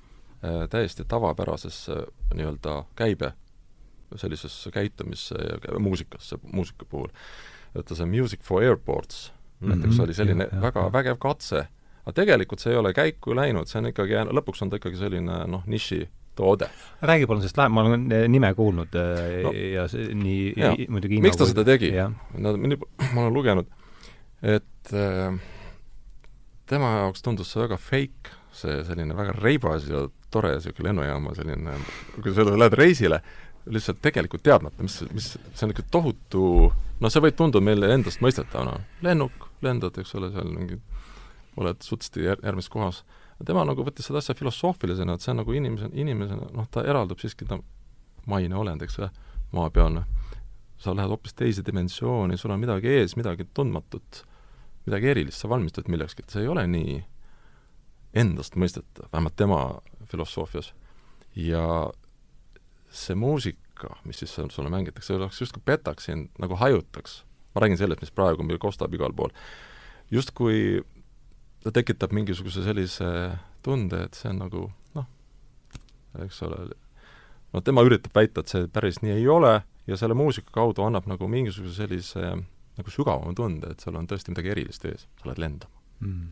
täiesti 0.71 1.05
tavapärasesse 1.09 1.93
nii-öelda 2.35 2.85
käibe, 2.99 3.33
sellisesse 4.17 4.71
käitumisse 4.71 5.35
ja 5.39 5.79
muusikasse, 5.79 6.37
muusika 6.53 6.85
puhul. 6.85 7.09
et 7.75 7.89
see 7.89 8.05
Music 8.07 8.41
for 8.43 8.63
Airports 8.63 9.33
Mhm. 9.63 9.71
näiteks 9.71 10.01
oli 10.03 10.15
selline 10.15 10.49
jah, 10.53 10.61
väga 10.63 10.81
jah. 10.81 10.93
vägev 10.93 11.17
katse. 11.19 11.67
aga 12.07 12.13
tegelikult 12.13 12.59
see 12.61 12.73
ei 12.73 12.77
ole 12.77 12.93
käiku 12.93 13.35
läinud, 13.35 13.67
see 13.71 13.79
on 13.79 13.87
ikkagi, 13.87 14.13
lõpuks 14.35 14.63
on 14.63 14.71
ta 14.71 14.77
ikkagi 14.77 14.97
selline 14.99 15.45
noh, 15.47 15.63
nišitoode. 15.67 16.69
räägi 17.03 17.27
palun 17.27 17.41
sellest 17.43 17.57
lähemalt, 17.57 17.75
ma 17.75 17.95
olen 17.95 18.13
eh, 18.13 18.29
nime 18.29 18.51
kuulnud 18.55 18.89
No. 18.93 19.43
no, 19.43 19.53
ja 19.53 19.87
see 19.89 20.09
nii 20.15 20.53
Jaa. 20.57 20.75
i- 20.79 20.87
muidugi 20.91 21.21
miks 21.23 21.37
ta 21.37 21.47
seda 21.47 21.65
tegi? 21.65 21.93
Nad, 21.93 22.57
ma 23.15 23.21
olen 23.23 23.33
lugenud, 23.35 23.67
et 24.43 24.93
äh, 24.93 25.39
tema 26.67 26.91
jaoks 27.05 27.23
tundus 27.23 27.53
see 27.53 27.63
väga 27.63 27.77
fake, 27.79 28.35
see 28.53 28.83
selline 28.85 29.15
väga 29.17 29.33
reibas 29.39 29.87
ja 29.89 30.09
tore 30.33 30.55
niisugune 30.57 30.89
lennujaama 30.91 31.35
selline, 31.39 31.79
kui 32.19 32.35
sa 32.35 32.47
lähed 32.49 32.77
reisile, 32.79 33.21
lihtsalt 33.73 34.01
tegelikult 34.03 34.43
teadmata, 34.47 34.83
mis, 34.83 34.99
mis, 35.15 35.33
see 35.37 35.67
on 35.67 35.73
niisugune 35.73 35.91
tohutu, 35.95 36.45
noh, 37.01 37.13
see 37.13 37.25
võib 37.25 37.39
tunduda 37.39 37.65
meile 37.65 37.93
endastmõistetavana, 37.97 38.79
lennuk, 39.07 39.49
lendad, 39.65 39.99
eks 40.03 40.17
ole, 40.19 40.33
seal 40.35 40.51
mingi, 40.53 40.81
oled 41.61 41.85
sutsti 41.85 42.27
jär-, 42.27 42.41
järgmises 42.43 42.73
kohas. 42.73 43.03
tema 43.45 43.65
nagu 43.67 43.85
võttis 43.85 44.07
seda 44.07 44.21
asja 44.23 44.35
filosoofilisena, 44.39 45.15
et 45.15 45.25
see 45.25 45.33
on 45.33 45.43
nagu 45.43 45.53
inimese, 45.53 45.91
inimesena, 45.93 46.51
noh, 46.55 46.69
ta 46.71 46.85
eraldub 46.87 47.19
siiski, 47.23 47.47
ta 47.49 47.59
maine 48.31 48.57
olend, 48.57 48.83
eks 48.87 49.01
ole, 49.01 49.11
maapealne 49.53 50.07
sa 50.83 50.97
lähed 50.97 51.13
hoopis 51.15 51.35
teise 51.39 51.63
dimensiooni, 51.67 52.37
sul 52.39 52.51
on 52.51 52.61
midagi 52.61 52.91
ees, 52.91 53.15
midagi 53.17 53.47
tundmatut, 53.55 54.25
midagi 54.87 55.13
erilist, 55.13 55.39
sa 55.39 55.51
valmistud 55.53 55.91
millekski, 55.93 56.25
et 56.25 56.35
see 56.35 56.43
ei 56.43 56.51
ole 56.51 56.65
nii 56.67 56.97
endastmõistetav, 58.23 59.07
vähemalt 59.13 59.37
tema 59.39 59.61
filosoofias. 60.13 60.73
ja 61.37 61.67
see 62.93 63.17
muusika, 63.17 63.97
mis 64.05 64.21
siis 64.21 64.35
sulle 64.37 64.71
mängitakse, 64.71 65.15
oleks 65.17 65.41
justkui 65.41 65.63
petaks 65.65 66.11
sind, 66.11 66.29
nagu 66.39 66.57
hajutaks. 66.57 67.25
ma 67.55 67.61
räägin 67.61 67.79
sellest, 67.79 68.01
mis 68.01 68.11
praegu 68.11 68.43
meil 68.43 68.59
kostab 68.59 68.95
igal 68.95 69.13
pool. 69.13 69.33
justkui 70.11 70.85
ta 71.65 71.73
tekitab 71.73 72.13
mingisuguse 72.13 72.63
sellise 72.65 73.09
tunde, 73.63 74.05
et 74.05 74.15
see 74.19 74.31
on 74.31 74.41
nagu 74.43 74.63
noh, 74.95 75.07
eks 76.25 76.43
ole, 76.43 76.73
no 77.53 77.61
tema 77.61 77.85
üritab 77.87 78.15
väita, 78.15 78.43
et 78.43 78.53
see 78.53 78.67
päris 78.73 79.03
nii 79.03 79.15
ei 79.21 79.29
ole 79.29 79.61
ja 79.87 79.99
selle 79.99 80.15
muusika 80.19 80.53
kaudu 80.55 80.85
annab 80.87 81.07
nagu 81.11 81.29
mingisuguse 81.29 81.85
sellise 81.85 82.33
nagu 82.79 82.91
sügavama 82.91 83.35
tunde, 83.37 83.73
et 83.73 83.85
seal 83.85 83.97
on 83.99 84.09
tõesti 84.09 84.33
midagi 84.33 84.53
erilist 84.55 84.85
ees, 84.89 85.07
sa 85.21 85.31
lähed 85.31 85.43
lendama. 85.43 85.81
mm. 86.01 86.29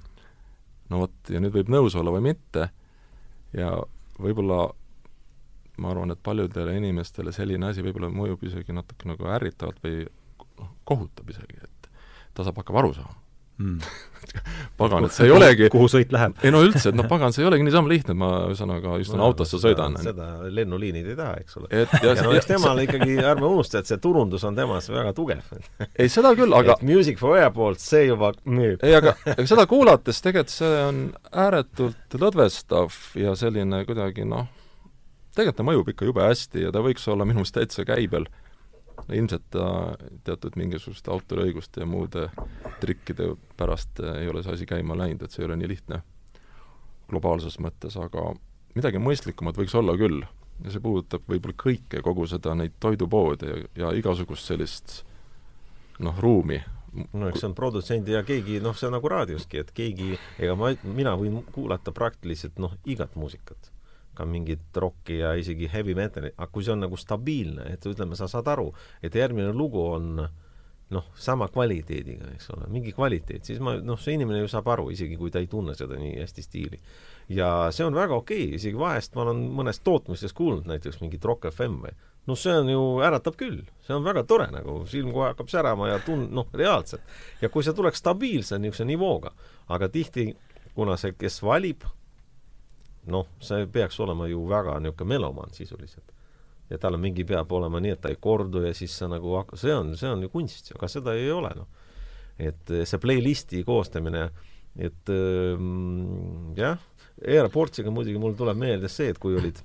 no 0.91 1.05
vot, 1.05 1.17
ja 1.29 1.41
nüüd 1.43 1.55
võib 1.55 1.73
nõus 1.73 1.97
olla 1.99 2.15
või 2.15 2.31
mitte 2.33 2.71
ja 3.57 3.73
võib-olla 4.21 4.69
ma 5.81 5.91
arvan, 5.95 6.13
et 6.13 6.23
paljudele 6.23 6.77
inimestele 6.77 7.33
selline 7.33 7.71
asi 7.71 7.85
võib-olla 7.85 8.11
mõjub 8.13 8.43
isegi 8.45 8.75
natuke 8.77 9.09
nagu 9.09 9.29
ärritavalt 9.33 9.81
või 9.85 10.05
noh, 10.61 10.73
kohutab 10.85 11.31
isegi, 11.33 11.61
et 11.65 11.91
ta 12.35 12.45
saab, 12.45 12.61
hakkab 12.61 12.81
aru 12.83 12.93
saama. 12.99 13.17
Mm. 13.61 13.81
pagan, 14.79 15.05
et 15.07 15.15
see 15.15 15.27
ei 15.27 15.33
olegi 15.35 15.69
kuhu 15.73 15.89
sõit 15.91 16.13
läheb? 16.15 16.37
ei 16.45 16.53
no 16.55 16.63
üldse, 16.65 16.91
et 16.91 16.97
noh, 16.97 17.07
pagan, 17.11 17.35
see 17.35 17.43
ei 17.45 17.49
olegi 17.49 17.65
niisama 17.67 17.91
lihtne, 17.91 18.15
et 18.15 18.21
ma 18.21 18.29
ühesõnaga 18.49 18.97
istun 19.03 19.21
no, 19.21 19.27
autosse, 19.31 19.61
sõidan. 19.63 19.97
seda 20.03 20.29
lennuliinid 20.55 21.11
ei 21.13 21.19
taha, 21.19 21.41
eks 21.43 21.59
ole. 21.61 21.71
et 21.71 21.97
ja, 21.99 22.15
ja 22.15 22.27
no 22.27 22.35
eks 22.37 22.49
temal 22.49 22.83
ikkagi, 22.85 23.19
ärme 23.33 23.49
unusta, 23.49 23.83
et 23.83 23.91
see 23.91 24.01
turundus 24.03 24.45
on 24.49 24.59
temas 24.59 24.89
väga 24.93 25.13
tugev. 25.17 25.43
ei, 25.91 26.09
seda 26.13 26.33
küll, 26.39 26.55
aga 26.57 26.77
et 26.79 26.87
Music 26.87 27.21
for 27.21 27.39
Airport, 27.41 27.83
see 27.83 28.07
juba 28.07 28.33
müüb. 28.45 28.81
ei, 28.87 28.95
aga, 28.99 29.17
aga 29.35 29.49
seda 29.51 29.67
kuulates 29.71 30.23
tegelikult 30.25 30.55
see 30.55 30.85
on 30.87 31.03
ääretult 31.47 32.21
lõdvestav 32.21 32.97
ja 33.21 33.35
selline 33.39 33.85
kuidagi 33.89 34.27
noh, 34.29 34.49
tegelikult 35.35 35.61
ta 35.61 35.67
mõjub 35.67 35.91
ikka 35.93 36.09
jube 36.09 36.25
hästi 36.27 36.69
ja 36.69 36.73
ta 36.75 36.85
võiks 36.85 37.07
olla 37.11 37.27
minu 37.29 37.43
meelest 37.43 37.57
täitsa 37.57 37.87
käibel. 37.89 38.27
Ilmselt 39.13 39.47
ta 39.55 39.67
teatud 40.25 40.57
mingisuguste 40.61 41.11
autoriõiguste 41.11 41.83
ja 41.83 41.89
muude 41.89 42.29
trikkide 42.81 43.35
pärast 43.57 44.03
ei 44.17 44.29
ole 44.29 44.43
see 44.45 44.57
asi 44.59 44.69
käima 44.69 44.97
läinud, 44.99 45.23
et 45.23 45.35
see 45.35 45.45
ei 45.45 45.51
ole 45.51 45.59
nii 45.61 45.71
lihtne 45.75 46.03
globaalses 47.11 47.59
mõttes, 47.63 47.97
aga 47.99 48.33
midagi 48.77 49.03
mõistlikumat 49.03 49.59
võiks 49.59 49.75
olla 49.79 49.97
küll. 49.99 50.23
ja 50.61 50.73
see 50.75 50.83
puudutab 50.85 51.25
võib-olla 51.25 51.57
kõike, 51.57 52.03
kogu 52.05 52.27
seda, 52.29 52.53
neid 52.55 52.75
toidupoode 52.85 53.49
ja, 53.49 53.63
ja 53.81 53.93
igasugust 53.97 54.45
sellist 54.45 55.01
noh, 56.05 56.19
ruumi, 56.21 56.59
no 57.13 57.31
eks 57.31 57.41
see 57.41 57.49
on 57.49 57.55
produtsendi 57.57 58.13
ja 58.13 58.23
keegi, 58.27 58.59
noh, 58.61 58.77
see 58.77 58.91
on 58.91 58.97
nagu 58.99 59.09
raadioski, 59.09 59.63
et 59.63 59.71
keegi, 59.77 60.19
ega 60.39 60.57
ma, 60.59 60.73
mina 60.85 61.15
võin 61.17 61.41
kuulata 61.55 61.95
praktiliselt 61.97 62.61
noh, 62.61 62.75
igat 62.85 63.17
muusikat. 63.17 63.71
Ka 64.15 64.27
mingit 64.27 64.77
rocki 64.77 65.21
ja 65.21 65.33
isegi 65.39 65.69
heavy 65.73 65.95
metali, 65.99 66.33
aga 66.37 66.51
kui 66.53 66.67
see 66.67 66.75
on 66.75 66.85
nagu 66.85 66.99
stabiilne, 66.99 67.69
et 67.75 67.87
ütleme, 67.87 68.19
sa 68.19 68.29
saad 68.31 68.49
aru, 68.51 68.71
et 69.03 69.15
järgmine 69.15 69.53
lugu 69.57 69.83
on 69.95 70.25
noh, 70.91 71.07
sama 71.15 71.47
kvaliteediga, 71.49 72.33
eks 72.35 72.51
ole, 72.51 72.67
mingi 72.73 72.93
kvaliteet, 72.95 73.47
siis 73.47 73.61
ma, 73.63 73.77
noh, 73.85 73.99
see 74.01 74.17
inimene 74.19 74.43
ju 74.43 74.51
saab 74.51 74.69
aru, 74.75 74.89
isegi 74.91 75.19
kui 75.19 75.31
ta 75.31 75.43
ei 75.43 75.47
tunne 75.51 75.77
seda 75.79 75.99
nii 75.99 76.17
hästi 76.19 76.43
stiili. 76.43 76.81
ja 77.31 77.71
see 77.71 77.87
on 77.87 77.95
väga 77.95 78.17
okei 78.19 78.49
okay., 78.49 78.57
isegi 78.59 78.79
vahest 78.79 79.15
ma 79.15 79.23
olen 79.23 79.45
mõnes 79.55 79.79
tootmistes 79.87 80.35
kuulnud 80.35 80.67
näiteks 80.67 80.99
mingit 81.01 81.25
Rock 81.25 81.47
FM 81.53 81.79
või 81.85 81.95
noh, 82.27 82.39
see 82.39 82.57
on 82.59 82.69
ju, 82.71 82.83
äratab 83.07 83.37
küll, 83.39 83.63
see 83.87 83.95
on 83.95 84.05
väga 84.05 84.25
tore 84.29 84.49
nagu, 84.53 84.81
silm 84.91 85.13
kohe 85.15 85.31
hakkab 85.31 85.51
särama 85.53 85.93
ja 85.93 86.01
tun-, 86.05 86.29
noh, 86.35 86.51
reaalselt. 86.55 87.03
ja 87.41 87.49
kui 87.53 87.65
see 87.67 87.77
tuleks 87.77 88.03
stabiilse 88.03 88.59
niisuguse 88.59 88.87
nivooga, 88.89 89.33
aga 89.71 89.89
tihti, 89.93 90.31
kuna 90.75 90.99
see, 91.01 91.15
kes 91.19 91.41
valib, 91.47 91.87
noh, 93.07 93.27
see 93.41 93.67
peaks 93.73 94.01
olema 94.01 94.29
ju 94.29 94.43
väga 94.49 94.79
niisugune 94.81 95.15
melomaan 95.15 95.55
sisuliselt. 95.57 96.13
ja 96.71 96.79
tal 96.79 96.95
on 96.95 97.01
mingi, 97.03 97.25
peab 97.25 97.53
olema 97.53 97.81
nii, 97.81 97.97
et 97.97 98.01
ta 98.01 98.13
ei 98.13 98.19
kordu 98.21 98.63
ja 98.63 98.75
siis 98.75 98.93
sa 98.99 99.09
nagu 99.11 99.33
hak-, 99.39 99.57
see 99.59 99.75
on, 99.75 99.97
see 99.99 100.11
on 100.11 100.23
ju 100.23 100.29
kunst, 100.31 100.71
aga 100.77 100.89
seda 100.89 101.15
ei 101.19 101.31
ole, 101.33 101.51
noh. 101.57 101.67
et 102.39 102.77
see 102.85 103.01
playlisti 103.03 103.65
koostamine, 103.67 104.29
et 104.79 105.11
ähm, 105.11 106.53
jah, 106.59 106.79
Airportsiga 107.21 107.91
muidugi 107.93 108.21
mul 108.23 108.33
tuleb 108.39 108.57
meelde 108.57 108.89
see, 108.89 109.11
et 109.13 109.19
kui 109.21 109.35
olid 109.37 109.59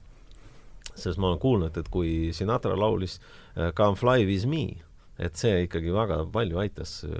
sest 0.95 1.19
ma 1.19 1.29
olen 1.29 1.39
kuulnud, 1.41 1.77
et 1.77 1.89
kui 1.91 2.31
Sinatra 2.35 2.75
laulis 2.77 3.19
uh, 3.19 3.71
Come 3.75 3.99
fly 3.99 4.25
with 4.27 4.47
me, 4.49 4.79
et 5.19 5.37
see 5.39 5.61
ikkagi 5.63 5.93
väga 5.95 6.17
palju 6.31 6.59
aitas 6.59 6.97
uh, 7.07 7.13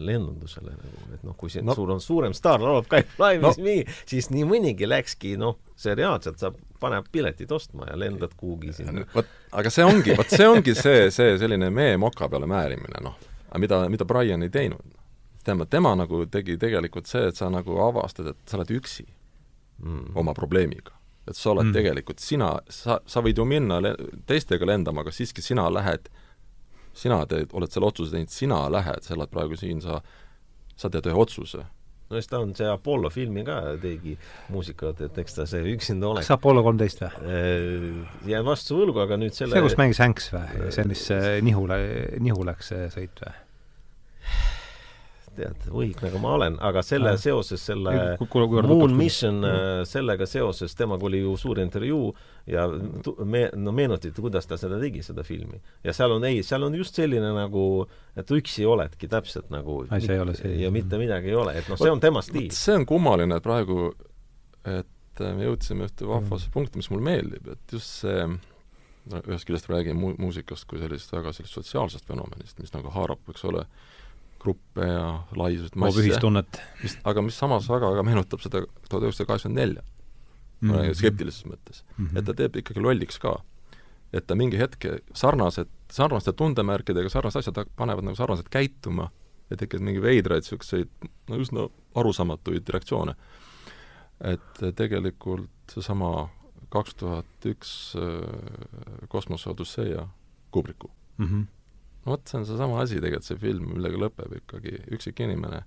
lennundusele 0.00 0.72
nagu, 0.72 1.08
et 1.12 1.24
noh, 1.26 1.36
kui 1.36 1.52
see 1.52 1.64
no. 1.64 1.74
sul 1.76 1.90
on 1.92 2.00
suurem 2.00 2.32
staar 2.36 2.62
laulab 2.62 2.88
Come 2.88 3.04
fly 3.16 3.36
with 3.36 3.60
no. 3.60 3.64
me, 3.66 3.74
siis 4.08 4.30
nii 4.32 4.46
mõnigi 4.48 4.88
läkski, 4.88 5.34
noh, 5.40 5.58
see 5.76 5.92
reaalselt 5.98 6.40
saab, 6.40 6.56
paneb 6.80 7.10
piletid 7.12 7.52
ostma 7.52 7.90
ja 7.90 7.98
lendad 8.00 8.32
kuhugi 8.40 8.72
sinna. 8.78 9.04
vot, 9.14 9.28
aga 9.52 9.72
see 9.72 9.84
ongi, 9.84 10.16
vot 10.16 10.32
see 10.32 10.48
ongi 10.48 10.76
see, 10.78 11.10
see 11.14 11.36
selline 11.40 11.68
mee 11.74 11.98
moka 12.00 12.30
peale 12.32 12.48
määrimine, 12.48 13.04
noh. 13.04 13.20
aga 13.50 13.60
mida, 13.60 13.84
mida 13.92 14.08
Brian 14.08 14.46
ei 14.46 14.52
teinud. 14.52 14.96
tema, 15.44 15.68
tema 15.68 15.94
nagu 16.00 16.24
tegi 16.26 16.56
tegelikult 16.56 17.10
see, 17.10 17.28
et 17.28 17.36
sa 17.36 17.52
nagu 17.52 17.76
avastad, 17.84 18.32
et 18.32 18.40
sa 18.48 18.56
oled 18.56 18.72
üksi 18.80 19.04
mm. 19.84 20.14
oma 20.16 20.32
probleemiga 20.32 20.96
et 21.28 21.36
sa 21.36 21.54
oled 21.54 21.70
mm. 21.70 21.72
tegelikult, 21.76 22.20
sina, 22.20 22.50
sa, 22.68 22.98
sa 23.08 23.22
võid 23.24 23.38
ju 23.40 23.46
minna 23.48 23.80
le 23.80 23.94
teistega 24.28 24.66
lendama, 24.68 25.04
aga 25.04 25.12
siiski 25.14 25.44
sina 25.44 25.64
lähed, 25.72 26.10
sina 26.98 27.22
teed, 27.30 27.54
oled 27.56 27.72
selle 27.72 27.88
otsuse 27.90 28.14
teinud, 28.14 28.32
sina 28.32 28.64
lähed, 28.72 29.06
sa 29.06 29.16
elad 29.16 29.32
praegu 29.32 29.58
siin, 29.58 29.80
sa, 29.84 30.00
sa 30.78 30.90
teed 30.92 31.10
ühe 31.10 31.18
otsuse. 31.24 31.64
no 32.10 32.20
siis 32.20 32.28
ta 32.30 32.40
on 32.44 32.52
see 32.56 32.66
Apollo 32.68 33.10
filmi 33.10 33.42
ka 33.46 33.60
tegi 33.82 34.16
muusikat, 34.52 35.00
et 35.06 35.22
eks 35.22 35.38
ta 35.38 35.46
see 35.50 35.62
üksinda 35.74 36.10
olek. 36.10 36.26
kas 36.26 36.34
Apollo 36.36 36.64
kolmteist 36.66 37.00
või? 37.04 37.38
jään 38.30 38.44
vastu 38.46 38.80
võlgu, 38.82 39.04
aga 39.06 39.18
nüüd 39.20 39.36
selle 39.36 39.56
see, 39.56 39.64
kus 39.68 39.78
mängis 39.80 40.02
Hanks 40.04 40.28
või? 40.34 40.68
see, 40.74 40.84
mis 40.90 41.06
nihu, 41.46 41.64
nihu 42.22 42.46
läks, 42.46 42.74
see 42.74 42.90
sõit 42.94 43.24
või? 43.24 43.40
tead, 45.34 45.66
võhik 45.66 46.02
nagu 46.04 46.20
ma 46.22 46.36
olen, 46.38 46.58
aga 46.62 46.82
selle 46.86 47.14
ah. 47.14 47.20
seoses 47.20 47.62
selle 47.64 48.14
Moon 48.68 48.94
Mission 48.96 49.40
mm. 49.42 49.88
sellega 49.88 50.28
seoses, 50.30 50.76
temaga 50.78 51.08
oli 51.08 51.24
ju 51.24 51.34
suur 51.40 51.60
intervjuu 51.62 52.12
ja 52.46 52.66
me-, 53.24 53.48
no 53.56 53.72
meenutati, 53.72 54.12
kuidas 54.20 54.48
ta 54.48 54.58
seda 54.60 54.78
tegi, 54.82 55.02
seda 55.06 55.24
filmi. 55.26 55.60
ja 55.84 55.94
seal 55.96 56.16
on, 56.16 56.24
ei, 56.28 56.42
seal 56.46 56.66
on 56.66 56.74
just 56.78 56.96
selline 57.00 57.30
nagu, 57.36 57.66
et 58.16 58.32
üksi 58.36 58.66
oledki 58.68 59.08
täpselt 59.10 59.52
nagu 59.54 59.82
ai, 59.88 60.02
see 60.04 60.16
ei 60.16 60.24
ole 60.24 60.34
see. 60.38 60.56
ja 60.62 60.72
mitte 60.74 61.00
midagi 61.00 61.32
ei 61.32 61.38
ole, 61.40 61.56
et 61.60 61.70
noh, 61.72 61.80
see 61.80 61.92
on 61.92 62.02
tema 62.02 62.24
stiil. 62.24 62.50
see 62.54 62.76
on 62.80 62.88
kummaline 62.88 63.40
praegu, 63.44 63.92
et 64.64 65.24
me 65.24 65.46
jõudsime 65.46 65.88
ühte 65.88 66.08
vahvasse 66.08 66.50
mm. 66.50 66.56
punkti, 66.56 66.80
mis 66.80 66.90
mulle 66.92 67.06
meeldib, 67.06 67.54
et 67.54 67.78
just 67.78 68.02
see 68.02 68.26
no 69.10 69.20
ühest 69.28 69.48
küljest 69.48 69.68
räägime 69.70 70.00
mu-, 70.00 70.14
muusikast 70.20 70.66
kui 70.68 70.80
sellisest 70.82 71.12
väga 71.14 71.32
sellisest 71.34 71.60
sotsiaalsest 71.60 72.08
fenomenist, 72.08 72.58
mis 72.60 72.72
nagu 72.74 72.92
haarab, 72.94 73.20
eks 73.32 73.44
ole, 73.50 73.64
gruppe 74.44 74.86
ja 74.88 75.08
laiusid 75.36 75.76
masse. 75.80 76.02
ühistunnet. 76.04 76.60
mis, 76.82 76.96
aga 77.08 77.24
mis 77.24 77.38
samas 77.40 77.68
väga, 77.70 77.92
väga 77.94 78.04
meenutab 78.06 78.44
seda 78.44 78.64
tuhat 78.88 79.06
üheksasada 79.06 79.30
kaheksakümmend 79.32 79.60
nelja. 79.60 79.84
Ma 80.60 80.78
räägin 80.78 80.94
skeptilises 80.98 81.46
mõttes 81.48 81.82
mm. 81.82 82.06
-hmm. 82.06 82.18
et 82.18 82.24
ta 82.24 82.34
teeb 82.34 82.56
ikkagi 82.56 82.80
lolliks 82.80 83.18
ka. 83.18 83.36
et 84.12 84.26
ta 84.26 84.34
mingi 84.34 84.58
hetk 84.58 84.86
sarnased, 85.14 85.68
sarnaste 85.90 86.32
tundemärkidega 86.32 87.08
sarnased 87.08 87.38
asjad 87.38 87.66
panevad 87.76 88.04
nagu 88.04 88.16
sarnaselt 88.16 88.48
käituma 88.48 89.10
ja 89.50 89.56
tekkinud 89.56 89.84
mingi 89.84 90.02
veidraid 90.02 90.42
niisuguseid 90.42 90.88
no 91.28 91.36
üsna 91.36 91.68
arusaamatuid 91.94 92.68
reaktsioone. 92.68 93.14
et 94.20 94.62
tegelikult 94.76 95.50
seesama 95.70 96.28
kaks 96.68 96.94
tuhat 96.94 97.46
üks 97.46 97.94
äh, 97.98 99.08
Kosmose 99.08 99.50
Odüsseia 99.50 100.08
Kubriku 100.50 100.90
mm. 101.16 101.26
-hmm. 101.26 101.46
no 102.06 102.12
vot, 102.12 102.26
see 102.28 102.38
on 102.38 102.46
seesama 102.46 102.80
asi 102.80 103.00
tegelikult, 103.00 103.24
see 103.24 103.38
film, 103.38 103.72
millega 103.74 104.00
lõpeb 104.06 104.36
ikkagi 104.40 104.78
üksik 104.96 105.20
inimene 105.20 105.64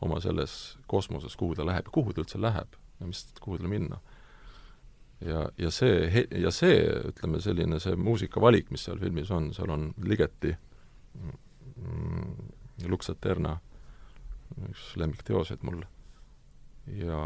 oma 0.00 0.20
selles 0.20 0.78
kosmoses, 0.86 1.36
kuhu 1.36 1.54
ta 1.54 1.66
läheb 1.66 1.88
ja 1.88 1.92
kuhu 1.92 2.12
ta 2.12 2.24
üldse 2.24 2.40
läheb 2.40 2.76
ja 3.00 3.06
mis, 3.06 3.26
kuhu 3.40 3.58
tal 3.58 3.68
minna. 3.68 4.00
Ja, 5.20 5.48
ja 5.58 5.70
see, 5.70 6.26
ja 6.42 6.52
see, 6.54 6.78
ütleme, 7.12 7.40
selline 7.40 7.80
see 7.82 7.96
muusikavalik, 7.96 8.70
mis 8.70 8.86
seal 8.86 9.00
filmis 9.00 9.30
on, 9.34 9.50
seal 9.56 9.72
on 9.72 9.90
Ligeti 10.04 10.54
mm, 11.14 12.88
Lux 12.88 13.12
Eterna, 13.12 13.58
üks 14.70 14.94
lemmikteoseid 15.00 15.64
mul. 15.66 15.82
ja 17.00 17.20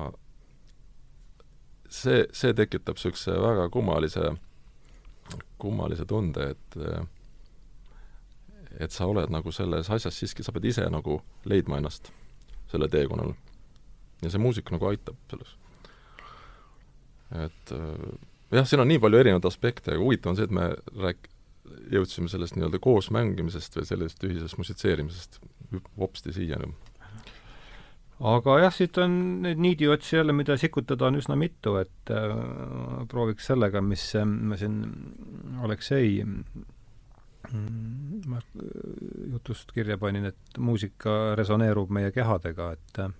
see, 1.88 2.24
see 2.32 2.54
tekitab 2.56 2.98
niisuguse 2.98 3.36
väga 3.40 3.68
kummalise, 3.72 4.34
kummalise 5.58 6.06
tunde, 6.08 6.50
et 6.54 6.80
et 8.80 8.90
sa 8.90 9.06
oled 9.06 9.30
nagu 9.30 9.52
selles 9.54 9.90
asjas 9.90 10.16
siiski, 10.18 10.42
sa 10.42 10.52
pead 10.52 10.64
ise 10.66 10.84
nagu 10.90 11.20
leidma 11.46 11.78
ennast 11.78 12.10
selle 12.72 12.88
teekonnal. 12.90 13.34
ja 14.22 14.30
see 14.30 14.42
muusika 14.42 14.74
nagu 14.74 14.88
aitab 14.90 15.16
selles. 15.30 15.54
Et 17.34 17.74
jah, 18.54 18.66
siin 18.68 18.82
on 18.82 18.90
nii 18.90 19.00
palju 19.02 19.20
erinevaid 19.20 19.48
aspekte, 19.48 19.94
aga 19.94 20.02
huvitav 20.02 20.32
on 20.32 20.38
see, 20.38 20.48
et 20.48 20.54
me 20.54 20.70
rääk-, 21.02 21.30
jõudsime 21.92 22.30
sellest 22.30 22.58
nii-öelda 22.58 22.80
koos 22.82 23.10
mängimisest 23.14 23.78
või 23.78 23.86
sellest 23.88 24.26
ühisest 24.26 24.58
musitseerimisest 24.60 25.40
hopsti 26.00 26.34
siiani. 26.36 26.70
Aga 28.24 28.60
jah, 28.62 28.72
siit 28.72 28.98
on 29.02 29.16
neid 29.42 29.58
niidiotsi 29.58 30.16
jälle, 30.16 30.32
mida 30.36 30.54
sikutada 30.60 31.08
on 31.08 31.18
üsna 31.18 31.34
mitu, 31.36 31.74
et 31.80 32.12
äh, 32.14 32.30
prooviks 33.10 33.50
sellega, 33.50 33.82
mis 33.82 34.04
äh, 34.16 34.24
ma 34.24 34.58
siin 34.60 34.76
Aleksei 35.64 36.22
mm, 36.22 38.22
ma 38.30 38.38
jutust 39.32 39.74
kirja 39.74 39.98
panin, 39.98 40.30
et 40.30 40.62
muusika 40.62 41.34
resoneerub 41.40 41.90
meie 41.90 42.14
kehadega, 42.14 42.70
et 42.78 43.02
äh, 43.02 43.10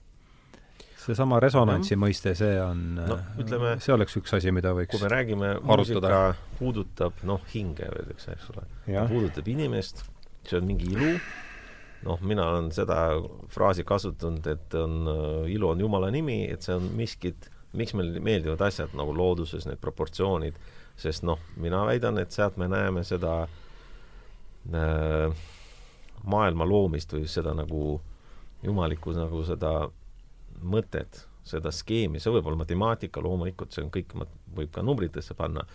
seesama 1.05 1.39
resonantsi 1.43 1.97
mõiste, 2.01 2.35
see 2.39 2.57
on 2.63 2.83
no, 2.99 3.17
ütleme, 3.41 3.75
see 3.83 3.95
oleks 3.95 4.17
üks 4.21 4.37
asi, 4.39 4.53
mida 4.55 4.73
võiks 4.77 4.93
kui 4.95 5.03
me 5.03 5.11
räägime, 5.13 5.55
muusika 5.65 6.21
puudutab 6.59 7.25
noh, 7.29 7.43
hinge 7.53 7.89
öeldakse, 7.91 8.37
eks 8.37 8.53
ole. 8.55 8.67
puudutab 9.11 9.49
inimest, 9.53 10.05
see 10.49 10.61
on 10.61 10.69
mingi 10.69 10.93
ilu. 10.95 11.17
Noh, 12.05 12.21
mina 12.21 12.45
olen 12.53 12.67
seda 12.77 12.99
fraasi 13.49 13.85
kasutanud, 13.89 14.45
et 14.53 14.75
on 14.77 15.09
äh,, 15.09 15.53
ilu 15.55 15.71
on 15.71 15.81
Jumala 15.81 16.11
nimi, 16.13 16.43
et 16.53 16.65
see 16.67 16.75
on 16.77 16.91
miskit, 16.99 17.49
miks 17.73 17.95
meile 17.97 18.21
meeldivad 18.21 18.61
asjad 18.67 18.93
nagu 18.99 19.15
looduses, 19.17 19.65
need 19.65 19.81
proportsioonid, 19.81 20.59
sest 21.01 21.25
noh, 21.25 21.41
mina 21.61 21.81
väidan, 21.89 22.21
et 22.21 22.37
sealt 22.37 22.59
me 22.61 22.69
näeme 22.69 23.07
seda 23.09 23.39
äh, 24.69 25.47
maailma 26.29 26.69
loomist 26.69 27.17
või 27.17 27.25
seda 27.31 27.57
nagu 27.57 27.99
jumalikku 28.65 29.13
nagu 29.17 29.41
seda 29.45 29.73
mõtet, 30.63 31.25
seda 31.45 31.73
skeemi, 31.75 32.21
see 32.21 32.33
võib 32.33 32.47
olla 32.49 32.63
matemaatika, 32.63 33.23
loomulikult 33.25 33.75
see 33.75 33.85
on 33.85 33.91
kõik, 33.93 34.15
võib 34.57 34.71
ka 34.73 34.83
numbritesse 34.83 35.37
panna, 35.37 35.67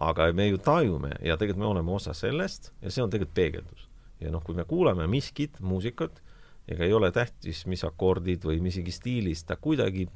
aga 0.00 0.30
me 0.32 0.46
ju 0.48 0.60
tajume 0.62 1.12
ja 1.20 1.36
tegelikult 1.36 1.64
me 1.64 1.70
oleme 1.72 1.92
osa 1.92 2.14
sellest 2.14 2.72
ja 2.82 2.90
see 2.90 3.02
on 3.02 3.12
tegelikult 3.12 3.36
peegeldus 3.36 3.88
ja 4.20 4.32
noh, 4.34 4.42
kui 4.44 4.56
me 4.56 4.64
kuulame 4.68 5.06
miskit, 5.10 5.58
muusikat, 5.60 6.22
ega 6.68 6.86
ei 6.86 6.94
ole 6.94 7.10
tähtis, 7.14 7.64
mis 7.70 7.84
akordid 7.86 8.44
või 8.46 8.60
mis 8.62 8.76
isegi 8.76 8.94
stiilis, 8.94 9.44
ta 9.46 9.56
kuidagi 9.56 10.08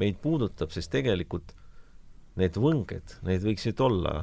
meid 0.00 0.18
puudutab, 0.22 0.72
sest 0.74 0.90
tegelikult 0.92 1.54
need 2.40 2.56
võnged, 2.56 3.18
need 3.26 3.44
võiksid 3.44 3.80
olla 3.84 4.22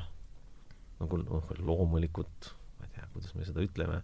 nagu 1.00 1.20
noh, 1.22 1.52
loomulikult, 1.64 2.52
ma 2.80 2.88
ei 2.88 2.96
tea, 2.96 3.08
kuidas 3.14 3.36
me 3.38 3.48
seda 3.48 3.64
ütleme, 3.64 4.02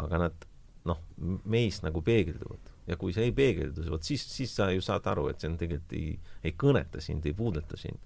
aga 0.00 0.22
nad 0.24 0.46
noh, 0.88 1.00
meis 1.44 1.82
nagu 1.84 2.00
peegelduvad. 2.04 2.69
Ja 2.88 2.96
kui 3.00 3.12
see 3.14 3.28
ei 3.28 3.34
peegeldu, 3.36 3.84
vot 3.90 4.06
siis, 4.06 4.24
siis 4.32 4.54
sa 4.56 4.70
ju 4.72 4.82
saad 4.84 5.06
aru, 5.10 5.28
et 5.30 5.40
see 5.40 5.50
on 5.50 5.58
tegelikult 5.60 5.96
ei, 5.98 6.14
ei 6.44 6.54
kõneta 6.58 7.02
sind, 7.04 7.26
ei 7.26 7.36
puuduta 7.36 7.76
sind. 7.80 8.00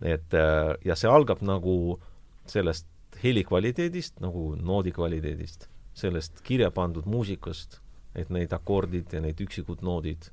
et 0.00 0.34
äh, 0.34 0.72
ja 0.84 0.96
see 0.98 1.10
algab 1.10 1.42
nagu 1.44 2.00
sellest 2.48 2.88
heli 3.22 3.44
kvaliteedist 3.44 4.20
nagu 4.24 4.52
noodi 4.56 4.92
kvaliteedist, 4.92 5.68
sellest 5.94 6.40
kirja 6.42 6.70
pandud 6.74 7.06
muusikast, 7.06 7.80
et 8.14 8.30
need 8.32 8.52
akordid 8.52 9.12
ja 9.12 9.20
need 9.20 9.40
üksikud 9.40 9.84
noodid 9.84 10.30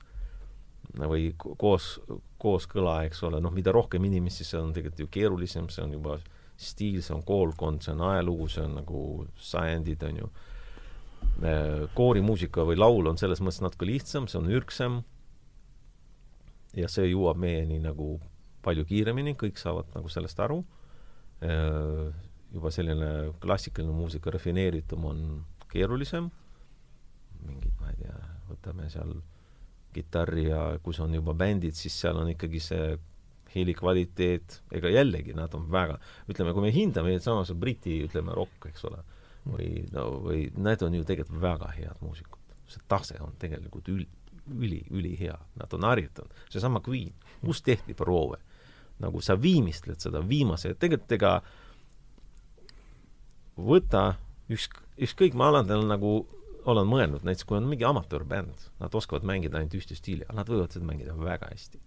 või 0.97 1.29
koos, 1.37 1.99
kooskõla, 2.41 3.03
eks 3.05 3.21
ole, 3.27 3.41
noh, 3.43 3.53
mida 3.53 3.71
rohkem 3.75 4.05
inimesi, 4.07 4.47
see 4.47 4.59
on 4.59 4.73
tegelikult 4.73 5.03
ju 5.03 5.09
keerulisem, 5.11 5.69
see 5.69 5.83
on 5.83 5.93
juba 5.99 6.17
stiil, 6.59 7.01
see 7.03 7.13
on 7.15 7.23
koolkond, 7.27 7.83
see 7.83 7.93
on 7.93 8.05
ajalugu, 8.09 8.47
see 8.51 8.63
on 8.65 8.79
nagu 8.81 9.01
sajandid, 9.39 10.03
on 10.09 10.23
ju. 10.23 10.31
Äh, 11.39 11.85
koorimuusika 11.95 12.65
või 12.67 12.75
laul 12.75 13.07
on 13.07 13.19
selles 13.19 13.39
mõttes 13.39 13.61
natuke 13.63 13.87
lihtsam, 13.87 14.27
see 14.27 14.39
on 14.41 14.49
ürgsem. 14.51 14.99
Ja 16.75 16.89
see 16.91 17.07
jõuab 17.09 17.39
meieni 17.39 17.79
nagu 17.81 18.17
palju 18.65 18.83
kiiremini, 18.89 19.37
kõik 19.39 19.57
saavad 19.57 19.87
nagu 19.95 20.11
sellest 20.11 20.39
aru. 20.43 20.59
Äh, 21.45 22.09
juba 22.51 22.71
selline 22.73 23.31
klassikaline 23.39 23.95
muusika 23.95 24.33
rafineeritum 24.35 25.05
on 25.05 25.21
keerulisem, 25.69 26.27
mingid, 27.45 27.75
ma 27.79 27.93
ei 27.93 27.99
tea, 28.01 28.15
võtame 28.49 28.89
seal 28.91 29.13
kitarri 29.93 30.47
ja 30.49 30.63
kui 30.83 30.97
see 30.97 31.05
on 31.05 31.13
juba 31.15 31.35
bändid, 31.37 31.77
siis 31.77 31.93
seal 32.01 32.17
on 32.19 32.31
ikkagi 32.33 32.61
see 32.63 32.89
heli 33.53 33.73
kvaliteet, 33.77 34.59
ega 34.75 34.91
jällegi 34.91 35.33
nad 35.37 35.53
on 35.57 35.69
väga, 35.71 35.99
ütleme, 36.29 36.51
kui 36.57 36.65
me 36.65 36.73
hindame 36.73 37.15
samas 37.23 37.53
Briti, 37.57 37.99
ütleme, 38.05 38.33
rokk, 38.37 38.67
eks 38.69 38.85
ole, 38.89 39.01
või 39.47 39.85
no, 39.93 40.05
või 40.25 40.47
need 40.57 40.83
on 40.85 40.97
ju 40.99 41.07
tegelikult 41.07 41.41
väga 41.41 41.71
head 41.77 42.03
muusikud. 42.03 42.37
see 42.69 42.81
tase 42.87 43.17
on 43.23 43.33
tegelikult 43.39 43.87
ül-, 43.89 44.07
üli, 44.57 44.83
ülihea, 44.89 45.37
nad 45.55 45.73
on 45.73 45.83
harjutanud. 45.83 46.33
seesama 46.49 46.81
Queen, 46.87 47.13
kus 47.45 47.61
tehti 47.61 47.93
proove? 47.93 48.37
nagu 48.99 49.21
sa 49.21 49.37
viimistled 49.41 50.01
seda 50.03 50.19
viimase, 50.27 50.73
tegelikult 50.75 51.13
ega 51.15 51.29
võta 53.55 54.17
üks, 54.51 54.67
ükskõik, 54.99 55.37
ma 55.39 55.47
alati 55.47 55.77
nagu 55.87 56.27
olen 56.67 56.89
mõelnud, 56.89 57.23
näiteks 57.23 57.47
kui 57.47 57.57
on 57.57 57.69
mingi 57.69 57.87
amatöörbänd, 57.87 58.65
nad 58.81 58.95
oskavad 58.95 59.23
mängida 59.23 59.57
ainult 59.57 59.77
ühte 59.79 59.95
stiili, 59.95 60.25
aga 60.27 60.41
nad 60.41 60.51
võivad 60.51 60.75
seda 60.75 60.85
mängida 60.85 61.15
väga 61.15 61.47
hästi. 61.47 61.79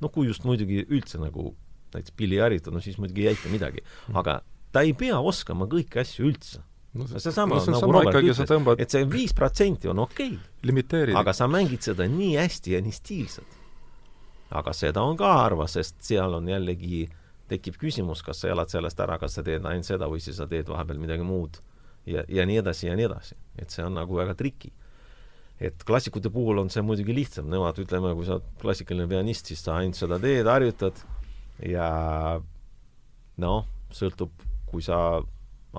no 0.00 0.10
kui 0.12 0.26
just 0.26 0.44
muidugi 0.44 0.82
üldse 0.90 1.22
nagu 1.22 1.54
näiteks 1.94 2.16
Billy 2.18 2.42
Harrington, 2.42 2.74
no 2.74 2.82
siis 2.82 2.98
muidugi 2.98 3.22
ei 3.22 3.28
aita 3.28 3.48
midagi, 3.48 3.84
mhm. 4.08 4.16
aga 4.18 4.40
ta 4.72 4.82
ei 4.82 4.92
pea 4.92 5.20
oskama 5.20 5.70
kõiki 5.70 6.02
asju 6.02 6.26
üldse 6.26 6.64
no 6.96 7.06
see, 7.10 7.20
seesama 7.26 7.58
no, 7.58 7.74
nagu 7.76 7.92
Robert 7.98 8.18
ütles, 8.22 8.40
tõmbad... 8.48 8.80
et 8.82 8.92
see 8.92 9.04
viis 9.10 9.34
protsenti 9.36 9.90
on 9.92 10.02
okei 10.06 10.34
okay.. 10.36 11.14
aga 11.18 11.34
sa 11.36 11.48
mängid 11.50 11.84
seda 11.86 12.08
nii 12.10 12.34
hästi 12.40 12.76
ja 12.76 12.82
nii 12.84 12.96
stiilselt. 12.96 13.60
aga 14.50 14.74
seda 14.76 15.04
on 15.04 15.18
ka 15.20 15.32
harva, 15.42 15.68
sest 15.70 16.00
seal 16.06 16.38
on 16.38 16.48
jällegi 16.50 17.06
tekib 17.50 17.78
küsimus, 17.78 18.24
kas 18.26 18.42
sa 18.42 18.50
elad 18.50 18.72
sellest 18.72 19.00
ära, 19.02 19.20
kas 19.22 19.38
sa 19.38 19.44
teed 19.46 19.66
ainult 19.68 19.86
seda 19.86 20.08
või 20.10 20.22
siis 20.22 20.38
sa 20.40 20.48
teed 20.50 20.68
vahepeal 20.70 20.98
midagi 21.02 21.26
muud 21.26 21.60
ja, 22.06 22.24
ja 22.28 22.46
nii 22.48 22.58
edasi 22.62 22.88
ja 22.88 22.96
nii 22.98 23.06
edasi. 23.08 23.38
et 23.58 23.70
see 23.70 23.84
on 23.86 23.94
nagu 23.98 24.18
väga 24.18 24.34
triki. 24.38 24.72
et 25.60 25.84
klassikute 25.88 26.30
puhul 26.30 26.58
on 26.60 26.70
see 26.70 26.82
muidugi 26.84 27.14
lihtsam, 27.16 27.48
nemad, 27.50 27.78
ütleme, 27.80 28.12
kui 28.16 28.26
sa 28.26 28.36
oled 28.36 28.50
klassikaline 28.60 29.08
pianist, 29.08 29.48
siis 29.48 29.62
sa 29.64 29.78
ainult 29.80 29.98
seda 29.98 30.18
teed, 30.20 30.46
harjutad 30.46 31.00
ja 31.64 31.88
noh, 33.40 33.64
sõltub, 33.94 34.32
kui 34.68 34.84
sa 34.84 35.22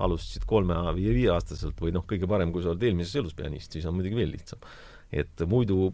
alustasid 0.04 0.46
kolme 0.48 0.76
või 0.88 1.14
viieaastaselt 1.20 1.80
või 1.82 1.94
noh, 1.94 2.06
kõige 2.08 2.28
parem, 2.30 2.52
kui 2.54 2.64
sa 2.64 2.72
oled 2.72 2.84
eelmises 2.88 3.18
elus 3.20 3.36
pianist, 3.38 3.74
siis 3.74 3.86
on 3.88 3.96
muidugi 3.98 4.18
veel 4.18 4.32
lihtsam. 4.34 4.62
et 5.12 5.46
muidu 5.48 5.92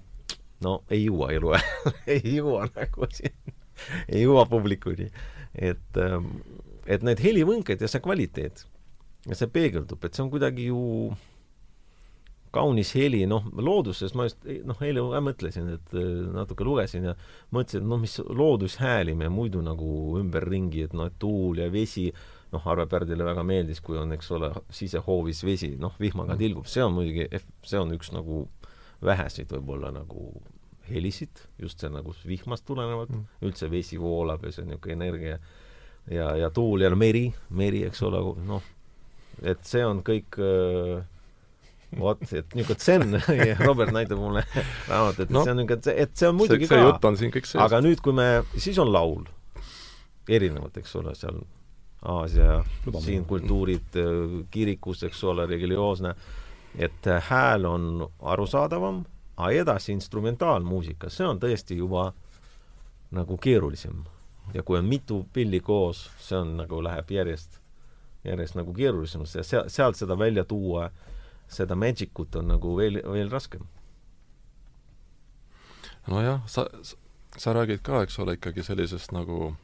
no 0.64 0.83
ei 0.90 1.05
jõua 1.05 1.31
eluajal 1.35 1.95
ei 2.17 2.37
jõua 2.38 2.69
nagu 2.75 3.09
siin 3.11 3.55
ei 4.09 4.23
jõua 4.23 4.47
publikuni 4.51 5.11
et, 5.55 6.01
ähm, 6.01 6.40
et 6.87 7.05
need 7.07 7.23
helivõnked 7.23 7.81
ja 7.81 7.90
see 7.90 8.03
kvaliteet 8.03 8.64
ja 9.29 9.38
see 9.38 9.49
peegeldub, 9.51 10.03
et 10.05 10.17
see 10.17 10.25
on 10.25 10.33
kuidagi 10.33 10.69
ju 10.69 11.14
kaunis 12.55 12.93
heli, 12.95 13.25
noh, 13.27 13.47
looduses 13.59 14.12
ma 14.14 14.29
just, 14.29 14.45
noh, 14.67 14.79
eile 14.85 15.03
ka 15.11 15.23
mõtlesin, 15.25 15.73
et 15.75 15.95
äh, 15.99 16.11
natuke 16.37 16.67
lugesin 16.67 17.09
ja 17.09 17.17
mõtlesin, 17.55 17.83
et 17.83 17.90
noh, 17.90 18.03
mis 18.03 18.14
loodushääli 18.23 19.17
me 19.19 19.31
muidu 19.33 19.62
nagu 19.64 19.88
ümberringi, 20.21 20.85
et 20.87 20.95
noh, 20.95 21.11
tuul 21.19 21.64
ja 21.64 21.71
vesi, 21.73 22.11
noh, 22.55 22.67
Arve 22.71 22.87
Pärdile 22.90 23.27
väga 23.27 23.45
meeldis, 23.47 23.83
kui 23.85 23.99
on, 24.01 24.14
eks 24.17 24.31
ole, 24.37 24.51
sisehoovis 24.75 25.43
vesi, 25.47 25.75
noh, 25.81 25.95
vihmaga 26.01 26.35
mm. 26.35 26.40
tilgub, 26.40 26.69
see 26.71 26.85
on 26.85 26.95
muidugi, 26.97 27.29
see 27.67 27.81
on 27.81 27.95
üks 27.97 28.12
nagu 28.14 28.45
väheseid 29.05 29.51
võib-olla 29.53 29.90
nagu 29.95 30.29
helisid, 30.88 31.40
just 31.61 31.81
see 31.81 31.90
nagu 31.93 32.14
vihmast 32.29 32.67
tulenevalt 32.69 33.12
mm., 33.14 33.45
üldse 33.49 33.71
vesi 33.73 33.99
voolab 34.01 34.45
ja 34.45 34.53
see 34.53 34.64
on 34.64 34.73
niisugune 34.75 34.97
energia 34.99 35.38
ja, 36.11 36.35
ja 36.37 36.51
tuul 36.55 36.85
ja 36.85 36.93
meri, 36.97 37.27
meri, 37.57 37.85
eks 37.88 38.05
ole, 38.05 38.21
noh, 38.45 38.71
et 39.43 39.64
see 39.67 39.85
on 39.87 40.03
kõik 40.05 40.38
äh, 40.45 41.01
vot, 42.01 42.21
et 42.33 42.57
niisugune 42.57 42.85
zen 42.85 43.19
ja 43.49 43.57
Robert 43.62 43.95
näitab 43.97 44.21
mulle 44.21 44.45
raamatut, 44.90 45.27
et 45.27 45.35
No, 45.35 45.45
see 45.47 45.57
on 45.57 45.62
niisugune, 45.62 45.97
et 46.05 46.17
see 46.21 46.31
on 46.31 46.38
muidugi 46.38 46.69
see, 46.69 46.75
see 46.75 46.85
ka 46.85 46.93
jutt 46.93 47.11
on 47.11 47.21
siin 47.21 47.35
kõik 47.35 47.49
sees. 47.51 47.61
aga 47.64 47.81
nüüd, 47.85 48.05
kui 48.05 48.17
me, 48.17 48.29
siis 48.57 48.81
on 48.83 48.93
laul, 48.93 49.25
erinevad, 50.29 50.77
eks 50.81 50.97
ole, 51.01 51.17
seal 51.19 51.40
Aasia, 52.05 52.64
Luba 52.87 53.01
siin 53.01 53.25
kultuurid, 53.25 53.97
kirikus, 54.51 55.03
eks 55.03 55.25
ole, 55.25 55.47
religioosne, 55.47 56.14
et 56.79 57.07
äh, 57.07 57.25
hääl 57.31 57.64
on 57.64 58.11
arusaadavam, 58.21 59.05
aga 59.37 59.51
edasi 59.51 59.93
instrumentaalmuusika, 59.93 61.09
see 61.11 61.27
on 61.27 61.40
tõesti 61.40 61.79
juba 61.79 62.11
nagu 63.14 63.38
keerulisem. 63.38 64.05
ja 64.55 64.62
kui 64.62 64.79
on 64.79 64.85
mitu 64.85 65.27
pilli 65.33 65.61
koos, 65.61 66.11
see 66.21 66.37
on 66.37 66.57
nagu, 66.57 66.83
läheb 66.85 67.11
järjest, 67.11 67.61
järjest 68.25 68.55
nagu 68.55 68.75
keerulisemaks 68.75 69.35
ja 69.35 69.45
seal, 69.45 69.69
sealt 69.73 69.97
seda 69.97 70.19
välja 70.19 70.45
tuua, 70.45 70.90
seda 71.49 71.75
magic 71.75 72.19
ut 72.21 72.37
on 72.37 72.49
nagu 72.53 72.77
veel, 72.77 73.01
veel 73.12 73.31
raskem. 73.31 73.64
nojah, 76.07 76.43
sa, 76.47 76.67
sa 77.37 77.53
räägid 77.53 77.81
ka, 77.83 78.03
eks 78.03 78.19
ole, 78.19 78.37
ikkagi 78.37 78.62
sellisest 78.62 79.12
nagu 79.17 79.55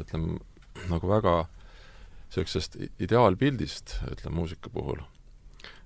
ütleme, 0.00 0.38
nagu 0.88 1.08
väga 1.08 1.34
niisugusest 2.30 2.76
ideaalpildist, 3.02 3.96
ütleme, 4.12 4.36
muusika 4.36 4.70
puhul. 4.70 5.02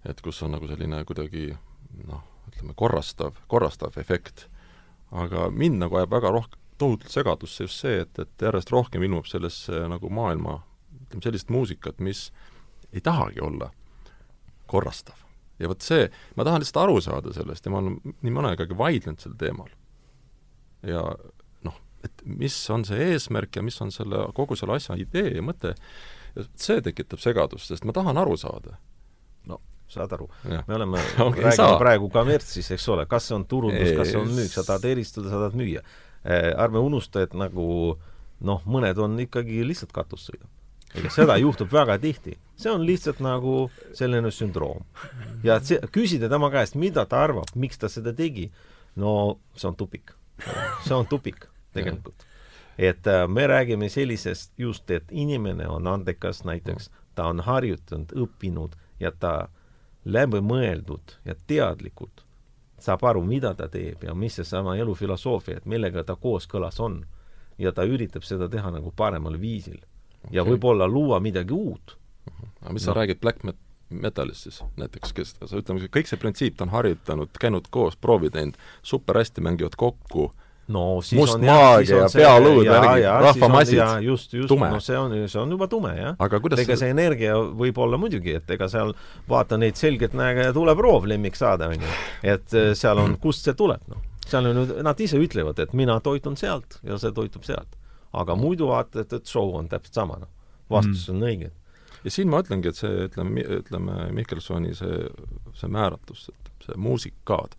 et 0.05 0.21
kus 0.21 0.43
on 0.45 0.53
nagu 0.53 0.69
selline 0.69 0.99
kuidagi 1.09 1.55
noh, 2.05 2.21
ütleme, 2.51 2.75
korrastav, 2.77 3.39
korrastav 3.49 3.97
efekt. 3.99 4.49
aga 5.11 5.49
mind 5.51 5.79
nagu 5.79 5.97
ajab 5.97 6.11
väga 6.11 6.31
rohkem, 6.31 6.61
tohutult 6.79 7.11
segadusse 7.11 7.65
just 7.65 7.81
see, 7.81 8.01
et, 8.03 8.19
et 8.19 8.43
järjest 8.43 8.73
rohkem 8.75 9.03
ilmub 9.03 9.29
sellesse 9.31 9.87
nagu 9.89 10.11
maailma, 10.11 10.59
ütleme, 11.07 11.23
sellist 11.23 11.53
muusikat, 11.55 12.01
mis 12.01 12.33
ei 12.93 13.01
tahagi 13.01 13.41
olla 13.41 13.71
korrastav. 14.67 15.17
ja 15.59 15.69
vot 15.71 15.81
see, 15.87 16.09
ma 16.37 16.45
tahan 16.45 16.65
lihtsalt 16.65 16.83
aru 16.83 16.99
saada 17.01 17.33
sellest 17.33 17.65
ja 17.65 17.71
ma 17.71 17.79
olen 17.79 18.17
nii 18.27 18.33
mõnega 18.35 18.67
aega 18.67 18.77
vaidlenud 18.79 19.23
sel 19.23 19.37
teemal. 19.39 19.71
ja 20.83 21.05
noh, 21.65 21.79
et 22.05 22.25
mis 22.27 22.57
on 22.75 22.85
see 22.85 23.13
eesmärk 23.13 23.57
ja 23.57 23.63
mis 23.63 23.81
on 23.81 23.95
selle, 23.95 24.27
kogu 24.35 24.59
selle 24.59 24.77
asja 24.81 24.99
idee 24.99 25.37
ja 25.37 25.45
mõte, 25.47 25.77
ja 26.35 26.47
see 26.59 26.83
tekitab 26.85 27.23
segadust, 27.23 27.71
sest 27.71 27.87
ma 27.87 27.95
tahan 27.97 28.19
aru 28.19 28.37
saada. 28.41 28.79
saad 29.89 30.13
aru? 30.17 30.29
me 30.67 30.75
oleme 30.75 30.99
ei 31.03 31.45
räägime 31.45 31.79
praegu 31.79 32.09
kommertsis, 32.11 32.71
eks 32.75 32.89
ole, 32.89 33.07
kas 33.07 33.29
see 33.29 33.37
on 33.37 33.45
turundus, 33.47 33.93
kas 33.97 34.11
see 34.11 34.19
on 34.19 34.33
müük, 34.33 34.51
sa 34.51 34.65
tahad 34.67 34.89
eristada, 34.91 35.29
sa 35.31 35.43
tahad 35.43 35.59
müüa. 35.61 35.85
ärme 36.59 36.81
unusta, 36.81 37.23
et 37.23 37.35
nagu 37.37 37.67
noh, 38.41 38.65
mõned 38.67 38.99
on 38.99 39.19
ikkagi 39.21 39.63
lihtsalt 39.67 39.93
katust 39.95 40.31
sõidab. 40.31 40.51
ega 40.95 41.11
seda 41.11 41.37
juhtub 41.43 41.71
väga 41.73 41.99
tihti. 41.99 42.39
see 42.57 42.73
on 42.73 42.87
lihtsalt 42.87 43.21
nagu 43.21 43.71
selline 43.93 44.31
sündroom. 44.31 44.85
ja 45.45 45.61
see, 45.61 45.79
küsida 45.93 46.29
tema 46.33 46.51
käest, 46.51 46.75
mida 46.75 47.07
ta 47.07 47.23
arvab, 47.23 47.55
miks 47.55 47.79
ta 47.79 47.89
seda 47.89 48.13
tegi, 48.17 48.51
no 48.97 49.39
see 49.55 49.69
on 49.69 49.77
tupik. 49.77 50.17
see 50.87 50.95
on 50.97 51.07
tupik 51.07 51.47
tegelikult. 51.75 52.27
Et 52.79 53.07
äh, 53.07 53.29
me 53.29 53.47
räägime 53.47 53.89
sellisest 53.89 54.53
just, 54.59 54.91
et 54.91 55.05
inimene 55.11 55.69
on 55.69 55.87
andekas 55.87 56.45
näiteks, 56.45 56.91
ta 57.15 57.27
on 57.27 57.41
harjutanud, 57.41 58.13
õppinud 58.13 58.75
ja 59.01 59.11
ta 59.13 59.49
läbimõeldud 60.05 61.19
ja 61.25 61.35
teadlikult 61.47 62.25
saab 62.85 63.05
aru, 63.09 63.23
mida 63.25 63.55
ta 63.55 63.69
teeb 63.73 64.03
ja 64.05 64.15
mis 64.15 64.35
seesama 64.37 64.77
elufilosoofia, 64.77 65.57
et 65.57 65.67
millega 65.67 66.05
ta 66.05 66.17
kooskõlas 66.21 66.81
on. 66.81 67.05
ja 67.59 67.71
ta 67.73 67.85
üritab 67.87 68.25
seda 68.27 68.49
teha 68.51 68.71
nagu 68.75 68.91
paremal 68.97 69.37
viisil. 69.41 69.79
ja 70.31 70.43
Okei. 70.43 70.53
võib-olla 70.53 70.89
luua 70.89 71.21
midagi 71.21 71.53
uut. 71.53 71.97
aga 72.61 72.73
mis 72.73 72.83
No. 72.87 72.93
sa 72.93 73.01
räägid 73.01 73.21
black 73.21 73.45
met-, 73.45 73.61
metalist 73.91 74.43
siis 74.43 74.63
näiteks, 74.77 75.13
kes, 75.13 75.37
sa 75.45 75.57
ütleme, 75.57 75.89
kõik 75.89 76.07
see 76.07 76.17
printsiip, 76.19 76.57
ta 76.57 76.65
on 76.65 76.71
harjutanud, 76.71 77.31
käinud 77.41 77.69
koos, 77.71 77.97
proovi 77.97 78.31
teinud, 78.31 78.57
super 78.83 79.17
hästi 79.17 79.41
mängivad 79.41 79.77
kokku, 79.77 80.33
no 80.69 81.01
siis 81.05 81.19
Must 81.21 81.35
on 81.35 81.43
maagia 81.45 81.97
ja 82.23 82.31
ja, 83.03 83.15
rahvamassid. 83.21 83.79
on- 83.99 84.05
Tume. 84.49 84.71
no 84.71 84.81
see 84.81 84.97
on, 84.97 85.13
see 85.29 85.41
on 85.41 85.51
juba 85.51 85.67
tume, 85.69 85.91
jah. 85.99 86.17
aga 86.19 86.41
kuidas 86.41 86.59
ega 86.63 86.77
see 86.81 86.89
energia 86.95 87.35
võib 87.37 87.79
olla 87.85 87.99
muidugi, 88.01 88.33
et 88.39 88.51
ega 88.51 88.69
seal 88.73 88.95
vaata 89.29 89.59
neid 89.61 89.77
selgeltnägeja 89.77 90.53
tuleb 90.57 90.79
roov 90.81 91.05
lemmik 91.11 91.37
saada, 91.37 91.69
onju. 91.69 91.91
et 92.23 92.55
eh, 92.55 92.73
seal 92.75 92.99
on, 92.99 93.17
kust 93.21 93.45
see 93.45 93.53
tuleb, 93.55 93.83
noh. 93.93 94.01
seal 94.27 94.47
on 94.49 94.57
ju, 94.63 94.79
nad 94.83 95.01
ise 95.05 95.19
ütlevad, 95.21 95.59
et 95.61 95.73
mina 95.77 95.99
toitun 96.01 96.37
sealt 96.41 96.79
ja 96.83 96.97
see 96.99 97.13
toitub 97.13 97.45
sealt. 97.45 97.77
aga 98.15 98.35
muidu 98.39 98.69
vaata, 98.71 99.01
et, 99.05 99.13
et 99.13 99.27
show 99.27 99.53
on 99.59 99.69
täpselt 99.69 99.95
sama, 100.01 100.17
noh. 100.23 100.29
vastus 100.71 101.09
on 101.13 101.21
õige. 101.21 101.51
ja 102.05 102.11
siin 102.11 102.29
ma 102.33 102.41
ütlengi, 102.41 102.69
et 102.73 102.77
see, 102.81 103.05
ütleme, 103.09 103.45
ütleme 103.61 104.09
Mihkelsoni 104.17 104.73
see, 104.75 105.09
see 105.61 105.69
määratlus, 105.69 106.31
et 106.33 106.65
see 106.65 106.77
muusikaad 106.81 107.53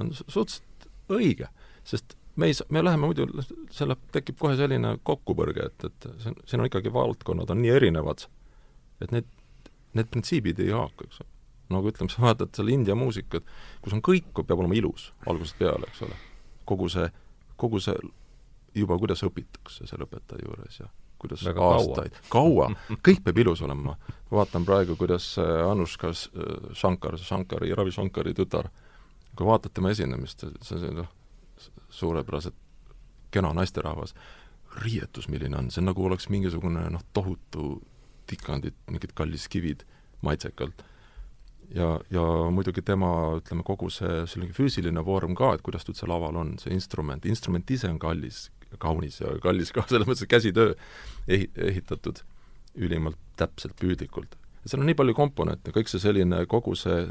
on 0.00 0.10
su- 0.16 0.24
suhteliselt 0.26 0.88
õige, 1.12 1.46
sest 1.84 2.16
me 2.36 2.46
ei 2.48 2.54
saa, 2.54 2.66
me 2.70 2.82
läheme 2.84 3.06
muidu, 3.06 3.26
selle 3.74 3.96
tekib 4.14 4.38
kohe 4.40 4.56
selline 4.56 4.94
kokkupõrge, 5.04 5.66
et, 5.68 5.84
et 5.88 6.06
see 6.22 6.30
on, 6.32 6.38
siin 6.48 6.62
on 6.62 6.68
ikkagi 6.70 6.92
valdkonnad 6.94 7.50
on 7.52 7.60
nii 7.62 7.74
erinevad, 7.76 8.24
et 9.04 9.12
need, 9.12 9.28
need 9.98 10.08
printsiibid 10.12 10.62
ei 10.64 10.70
haaku, 10.72 11.08
eks 11.08 11.20
ole. 11.24 11.28
nagu 11.72 11.88
ütleme, 11.92 12.12
sa 12.12 12.22
vaatad 12.24 12.50
seal 12.56 12.68
India 12.72 12.94
muusikat, 12.98 13.44
kus 13.84 13.94
on 13.96 14.02
kõik, 14.04 14.32
peab 14.44 14.58
olema 14.60 14.76
ilus 14.76 15.10
algusest 15.26 15.58
peale, 15.60 15.88
eks 15.92 16.02
ole. 16.08 16.16
kogu 16.68 16.88
see, 16.92 17.06
kogu 17.60 17.80
see 17.80 17.94
juba, 18.74 18.96
kuidas 19.00 19.22
õpitakse 19.28 19.86
seal 19.88 20.04
õpetaja 20.06 20.44
juures 20.46 20.80
ja 20.80 20.88
kuidas 21.22 21.44
Väga 21.46 21.60
kaua. 21.60 21.74
aastaid, 21.78 22.16
kaua, 22.32 22.70
kõik 23.06 23.20
peab 23.24 23.38
ilus 23.44 23.60
olema. 23.62 23.92
ma 23.92 24.38
vaatan 24.40 24.64
praegu, 24.66 24.96
kuidas 24.98 25.36
äh, 25.38 25.70
Anushka 25.70 26.10
S- 26.16 26.30
Shankar, 26.74 27.14
Shankari, 27.18 27.74
Ravi 27.78 27.92
Shankari 27.94 28.32
tütar, 28.34 28.70
kui 29.36 29.46
vaatad 29.46 29.72
tema 29.76 29.92
esinemist, 29.94 30.42
see 30.66 30.80
on 30.88 30.96
noh, 31.04 31.12
suurepäraselt 31.92 32.56
kena 33.32 33.52
naisterahvas, 33.56 34.14
riietus, 34.84 35.28
milline 35.28 35.56
on, 35.56 35.70
see 35.70 35.82
on 35.82 35.90
nagu 35.90 36.06
oleks 36.06 36.28
mingisugune 36.32 36.84
noh, 36.92 37.04
tohutu 37.16 37.74
tikandid, 38.30 38.76
mingid 38.90 39.12
kalliskivid 39.16 39.84
maitsekalt. 40.24 40.84
ja, 41.74 42.00
ja 42.10 42.22
muidugi 42.52 42.82
tema, 42.84 43.10
ütleme, 43.40 43.64
kogu 43.64 43.88
see 43.90 44.24
selline 44.28 44.52
füüsiline 44.56 45.04
vorm 45.04 45.36
ka, 45.36 45.54
et 45.56 45.64
kuidas 45.64 45.86
ta 45.86 45.92
üldse 45.92 46.08
laval 46.08 46.36
on, 46.40 46.56
see 46.60 46.72
instrument, 46.74 47.24
instrument 47.28 47.70
ise 47.70 47.88
on 47.88 47.98
kallis, 48.00 48.46
kaunis 48.80 49.20
ja 49.20 49.32
kallis 49.44 49.72
ka, 49.72 49.84
selles 49.90 50.08
mõttes, 50.08 50.26
et 50.26 50.32
käsitöö 50.32 50.76
ehi-, 51.28 51.50
ehitatud 51.56 52.22
ülimalt 52.76 53.20
täpselt, 53.40 53.76
püüdlikult. 53.80 54.36
seal 54.64 54.80
on 54.80 54.88
nii 54.88 54.96
palju 55.00 55.16
komponente, 55.16 55.72
kõik 55.74 55.90
see 55.92 56.00
selline, 56.00 56.44
kogu 56.48 56.76
see, 56.78 57.06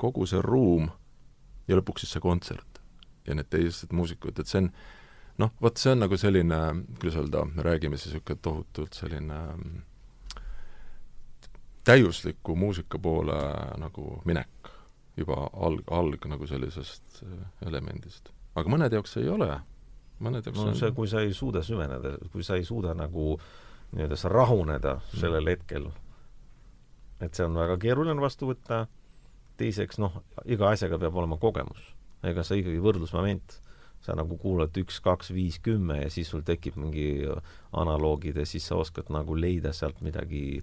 kogu 0.00 0.26
see 0.26 0.42
ruum 0.42 0.90
ja 1.68 1.78
lõpuks 1.78 2.06
siis 2.06 2.16
see 2.16 2.22
kontsert 2.24 2.69
ja 3.30 3.36
need 3.38 3.50
teised 3.50 3.94
muusikud, 3.96 4.38
et 4.38 4.50
see 4.50 4.64
on 4.64 4.72
noh, 5.40 5.52
vot 5.62 5.78
see 5.80 5.94
on 5.94 6.02
nagu 6.04 6.18
selline, 6.20 6.58
kuidas 6.98 7.16
öelda, 7.20 7.44
me 7.54 7.64
räägime 7.64 7.98
siis 8.00 8.14
niisugune 8.14 8.42
tohutult 8.42 8.98
selline 8.98 9.38
mm, 9.54 9.80
täiusliku 11.86 12.56
muusika 12.56 12.98
poole 12.98 13.38
nagu 13.80 14.20
minek 14.28 14.70
juba 15.16 15.48
alg, 15.52 15.82
alg 15.90 16.28
nagu 16.30 16.46
sellisest 16.46 17.22
äh, 17.24 17.40
elemendist. 17.66 18.30
aga 18.54 18.72
mõnede 18.72 18.98
jaoks 18.98 19.16
ei 19.20 19.28
ole. 19.28 19.50
mõnede 20.20 20.50
jaoks 20.50 20.62
no 20.66 20.76
see, 20.76 20.92
kui 20.96 21.08
sa 21.08 21.24
ei 21.24 21.34
suuda 21.34 21.62
süveneda, 21.66 22.16
kui 22.32 22.44
sa 22.46 22.58
ei 22.60 22.64
suuda 22.64 22.94
nagu 22.94 23.34
nii-öelda 23.90 24.16
sa 24.16 24.30
rahuneda 24.30 25.00
sellel 25.10 25.48
hetkel, 25.50 25.88
et 27.20 27.34
see 27.34 27.46
on 27.46 27.56
väga 27.58 27.76
keeruline 27.82 28.22
vastu 28.22 28.52
võtta, 28.52 28.84
teiseks 29.60 29.98
noh, 29.98 30.22
iga 30.46 30.70
asjaga 30.70 30.98
peab 31.00 31.16
olema 31.18 31.40
kogemus. 31.40 31.80
Ega 32.26 32.44
sa 32.44 32.58
ikkagi 32.58 32.80
võrdlusmoment, 32.82 33.56
sa 34.04 34.14
nagu 34.16 34.36
kuulad 34.40 34.76
üks, 34.80 35.00
kaks, 35.04 35.32
viis, 35.36 35.58
kümme 35.62 35.98
ja 36.02 36.10
siis 36.12 36.30
sul 36.32 36.44
tekib 36.46 36.78
mingi 36.80 37.24
analoogid 37.76 38.40
ja 38.40 38.46
siis 38.48 38.66
sa 38.70 38.78
oskad 38.80 39.10
nagu 39.12 39.36
leida 39.36 39.74
sealt 39.76 40.00
midagi, 40.04 40.62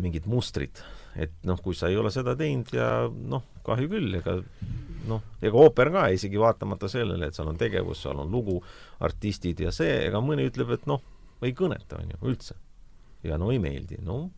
mingit 0.00 0.26
mustrit. 0.28 0.82
et 1.16 1.32
noh, 1.42 1.58
kui 1.58 1.74
sa 1.74 1.88
ei 1.90 1.96
ole 1.98 2.12
seda 2.14 2.36
teinud 2.38 2.68
ja 2.72 3.08
noh, 3.10 3.42
kahju 3.66 3.88
küll, 3.90 4.12
ega 4.14 4.36
noh, 5.10 5.22
ega 5.42 5.58
ooper 5.58 5.90
ka, 5.90 6.04
isegi 6.14 6.38
vaatamata 6.38 6.88
sellele, 6.88 7.26
et 7.26 7.34
seal 7.34 7.50
on 7.50 7.58
tegevus, 7.58 8.02
seal 8.04 8.20
on 8.22 8.30
lugu, 8.30 8.60
artistid 9.02 9.60
ja 9.64 9.72
see, 9.74 9.96
ega 10.06 10.20
mõni 10.22 10.46
ütleb, 10.46 10.70
et 10.76 10.86
noh, 10.86 11.02
ei 11.42 11.56
kõneta, 11.56 11.98
on 11.98 12.12
ju, 12.14 12.20
üldse. 12.30 12.54
ja 13.26 13.36
no 13.40 13.50
ei 13.50 13.58
meeldi, 13.58 13.98
no 14.04 14.28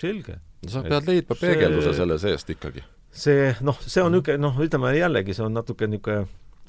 selge. 0.00 0.38
no 0.64 0.72
sa 0.72 0.82
pead 0.84 1.08
leidma 1.08 1.36
see- 1.36 1.46
peegelduse 1.46 1.94
selle 1.96 2.18
seest 2.18 2.50
ikkagi. 2.56 2.84
See 3.12 3.50
noh, 3.66 3.78
see 3.82 4.02
on 4.02 4.12
niisugune 4.14 4.38
noh, 4.42 4.58
ütleme 4.62 4.92
jällegi, 4.96 5.34
see 5.34 5.44
on 5.46 5.54
natuke 5.58 5.88
niisugune 5.90 6.26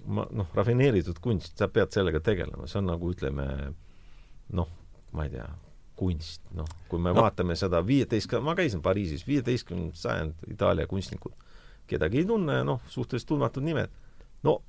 noh, 0.07 0.47
rafineeritud 0.57 1.19
kunst, 1.21 1.57
sa 1.59 1.67
pead 1.69 1.91
sellega 1.93 2.19
tegelema, 2.25 2.67
see 2.67 2.79
on 2.81 2.87
nagu 2.89 3.11
ütleme 3.13 3.45
noh, 4.57 4.69
ma 5.13 5.27
ei 5.27 5.35
tea, 5.35 5.45
kunst, 6.01 6.41
noh, 6.57 6.65
kui 6.89 6.99
me 6.99 7.13
No. 7.13 7.21
vaatame 7.21 7.55
seda 7.55 7.83
viieteist, 7.85 8.33
ma 8.41 8.55
käisin 8.57 8.81
Pariisis, 8.81 9.27
viieteistkümnendat 9.27 9.95
sajand 10.01 10.33
Itaalia 10.49 10.87
kunstnikud, 10.89 11.33
kedagi 11.87 12.23
ei 12.23 12.25
tunne, 12.25 12.63
noh, 12.65 12.81
suhteliselt 12.89 13.27
tundmatud 13.29 13.63
nimed. 13.63 13.89
no 14.43 14.61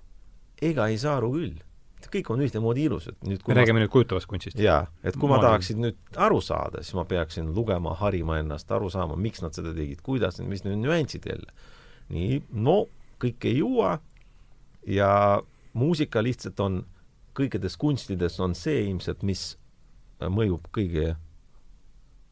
ega 0.60 0.86
ei 0.92 0.98
saa 0.98 1.16
aru 1.16 1.32
küll. 1.32 1.54
Kõik 2.12 2.30
on 2.32 2.42
ühtemoodi 2.44 2.86
ilusad. 2.88 3.16
nüüd 3.26 3.44
me 3.48 3.56
räägime 3.58 3.82
nüüd 3.82 3.92
kujutavast 3.92 4.26
kunstist. 4.30 4.58
jaa, 4.58 4.86
et 5.04 5.16
kui 5.16 5.28
ma 5.28 5.36
Maailm. 5.36 5.48
tahaksin 5.48 5.82
nüüd 5.84 5.98
aru 6.16 6.40
saada, 6.40 6.82
siis 6.82 6.94
ma 6.98 7.04
peaksin 7.04 7.52
lugema, 7.54 7.94
harima 7.94 8.38
ennast, 8.42 8.70
aru 8.72 8.90
saama, 8.90 9.16
miks 9.16 9.42
nad 9.42 9.54
seda 9.54 9.74
tegid, 9.76 10.02
kuidas, 10.02 10.40
mis 10.40 10.64
need 10.64 10.80
nüansid 10.82 11.28
jälle. 11.28 11.52
nii, 12.12 12.42
no 12.52 12.86
kõike 13.22 13.52
ei 13.52 13.60
jõua 13.60 13.98
ja 14.86 15.42
muusika 15.72 16.22
lihtsalt 16.22 16.60
on, 16.60 16.82
kõikides 17.38 17.78
kunstides 17.80 18.40
on 18.40 18.54
see 18.58 18.82
ilmselt, 18.88 19.22
mis 19.22 19.52
mõjub 20.20 20.66
kõige 20.74 21.14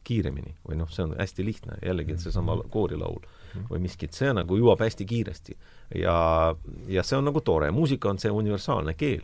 kiiremini 0.07 0.55
või 0.67 0.79
noh, 0.79 0.89
see 0.91 1.05
on 1.05 1.13
hästi 1.17 1.45
lihtne, 1.45 1.77
jällegi 1.85 2.17
seesama 2.17 2.55
mhm. 2.55 2.69
koorilaul 2.73 3.19
mhm. 3.21 3.67
või 3.69 3.83
miskit, 3.85 4.17
see 4.17 4.33
nagu 4.33 4.57
jõuab 4.57 4.81
hästi 4.83 5.05
kiiresti. 5.05 5.57
ja, 6.01 6.15
ja 6.89 7.03
see 7.03 7.19
on 7.19 7.29
nagu 7.29 7.41
tore, 7.45 7.71
muusika 7.71 8.09
on 8.09 8.19
see 8.21 8.31
universaalne 8.31 8.95
keel. 8.97 9.23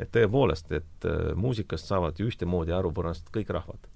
Et 0.00 0.12
tõepoolest, 0.14 0.72
et 0.72 1.08
äh, 1.08 1.32
muusikast 1.36 1.90
saavad 1.90 2.18
ju 2.18 2.28
ühtemoodi 2.30 2.74
aru 2.76 2.92
pärast 2.96 3.30
kõik 3.34 3.52
rahvad 3.54 3.88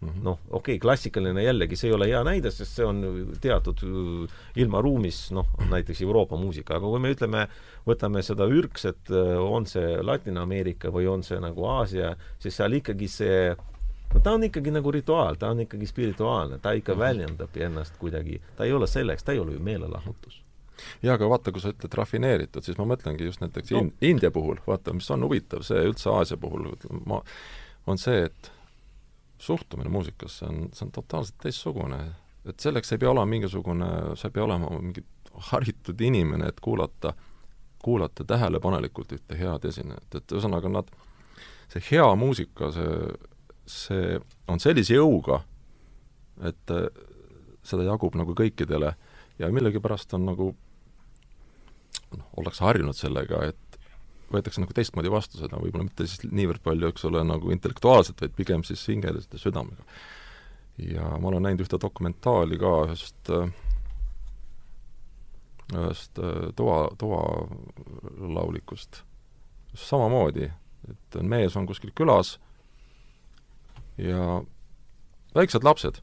mm 0.00 0.08
-hmm. 0.08 0.22
noh, 0.22 0.38
okei 0.50 0.74
okay,, 0.74 0.78
klassikaline 0.78 1.42
jällegi, 1.42 1.76
see 1.76 1.88
ei 1.88 1.94
ole 1.94 2.08
hea 2.08 2.22
näide, 2.24 2.50
sest 2.50 2.76
see 2.76 2.84
on 2.84 3.02
teatud 3.40 3.82
äh, 3.82 4.36
ilmaruumis, 4.56 5.30
noh, 5.32 5.46
näiteks 5.70 6.02
Euroopa 6.02 6.36
muusika, 6.36 6.76
aga 6.76 6.86
kui 6.86 7.00
me 7.00 7.12
ütleme, 7.14 7.46
võtame 7.86 8.22
seda 8.22 8.46
ürgset, 8.46 9.10
äh, 9.10 9.36
on 9.42 9.66
see 9.66 9.96
Ladina-Ameerika 10.02 10.92
või 10.92 11.06
on 11.06 11.22
see 11.22 11.40
nagu 11.40 11.64
Aasia, 11.64 12.16
siis 12.38 12.56
seal 12.56 12.72
ikkagi 12.72 13.08
see 13.08 13.56
no 14.14 14.20
ta 14.20 14.32
on 14.32 14.44
ikkagi 14.44 14.70
nagu 14.70 14.90
rituaal, 14.90 15.34
ta 15.34 15.50
on 15.50 15.60
ikkagi 15.60 15.86
spirituaalne, 15.86 16.58
ta 16.58 16.72
ikka 16.72 16.92
mhm. 16.92 17.00
väljendab 17.00 17.56
ennast 17.56 17.96
kuidagi, 17.98 18.40
ta 18.56 18.64
ei 18.64 18.72
ole 18.72 18.86
selleks, 18.86 19.24
ta 19.24 19.32
ei 19.32 19.38
ole 19.38 19.52
ju 19.52 19.60
meelelahutus 19.60 20.45
jaa, 21.02 21.14
aga 21.14 21.28
vaata, 21.30 21.52
kui 21.54 21.62
sa 21.62 21.72
ütled 21.74 21.94
rafineeritud, 21.98 22.64
siis 22.64 22.78
ma 22.80 22.88
mõtlengi 22.92 23.28
just 23.28 23.42
näiteks 23.44 23.72
no. 23.76 23.86
India 24.04 24.30
puhul, 24.34 24.60
vaata, 24.66 24.94
mis 24.96 25.08
on 25.14 25.24
huvitav, 25.26 25.64
see 25.66 25.82
üldse 25.88 26.10
Aasia 26.12 26.38
puhul, 26.40 26.68
ma, 27.08 27.20
on 27.86 28.00
see, 28.00 28.26
et 28.28 28.50
suhtumine 29.38 29.92
muusikasse 29.92 30.46
on, 30.48 30.66
see 30.72 30.86
on 30.86 30.92
totaalselt 30.92 31.38
teistsugune. 31.42 32.00
et 32.46 32.60
selleks 32.60 32.92
ei 32.92 32.98
pea 33.02 33.10
olema 33.10 33.26
mingisugune, 33.26 33.88
sa 34.16 34.28
ei 34.28 34.36
pea 34.36 34.44
olema 34.44 34.70
mingi 34.78 35.02
haritud 35.50 36.00
inimene, 36.00 36.48
et 36.48 36.60
kuulata, 36.60 37.12
kuulata 37.82 38.24
tähelepanelikult 38.24 39.12
ühte 39.12 39.38
head 39.38 39.64
esinejat, 39.64 40.14
et 40.14 40.32
ühesõnaga 40.32 40.70
nad, 40.70 40.92
see 41.72 41.82
hea 41.90 42.06
muusika, 42.16 42.70
see, 42.72 43.10
see 43.66 44.20
on 44.48 44.62
sellise 44.62 44.96
jõuga, 44.96 45.42
et 46.46 46.72
äh, 46.72 46.86
seda 47.66 47.86
jagub 47.88 48.16
nagu 48.16 48.34
kõikidele 48.38 48.94
ja 49.38 49.50
millegipärast 49.52 50.14
on 50.16 50.26
nagu 50.30 50.52
noh, 52.14 52.28
ollakse 52.40 52.64
harjunud 52.64 52.96
sellega, 52.96 53.42
et 53.50 53.78
võetakse 54.32 54.62
nagu 54.62 54.74
teistmoodi 54.74 55.12
vastu 55.12 55.40
seda, 55.40 55.58
võib-olla 55.62 55.86
mitte 55.86 56.06
siis 56.06 56.26
niivõrd 56.30 56.62
palju, 56.64 56.90
eks 56.90 57.06
ole, 57.08 57.22
nagu 57.26 57.52
intellektuaalselt, 57.54 58.22
vaid 58.22 58.34
pigem 58.38 58.64
siis 58.66 58.82
hingeliselt 58.90 59.34
ja 59.34 59.42
südamega. 59.42 59.86
ja 60.82 61.14
ma 61.20 61.30
olen 61.30 61.46
näinud 61.46 61.64
ühte 61.64 61.78
dokumentaali 61.80 62.58
ka 62.60 62.72
ühest 62.86 63.32
ühest 65.74 66.18
äh, 66.18 66.50
toa, 66.56 66.90
toalaulikust, 66.98 69.02
samamoodi, 69.74 70.50
et 70.90 71.18
mees 71.22 71.56
on 71.58 71.66
kuskil 71.66 71.90
külas 71.96 72.36
ja 73.98 74.42
väiksed 75.34 75.66
lapsed, 75.66 75.98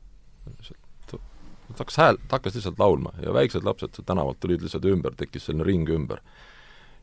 ta 1.74 1.84
hakkas 1.84 1.98
hääl, 1.98 2.18
ta 2.28 2.38
hakkas 2.38 2.56
lihtsalt 2.56 2.80
laulma 2.80 3.14
ja 3.24 3.34
väiksed 3.34 3.64
lapsed 3.64 4.00
tänavalt 4.06 4.40
tulid 4.40 4.62
lihtsalt 4.62 4.86
ümber, 4.86 5.16
tekkis 5.18 5.46
selline 5.46 5.68
ring 5.68 5.90
ümber. 5.90 6.22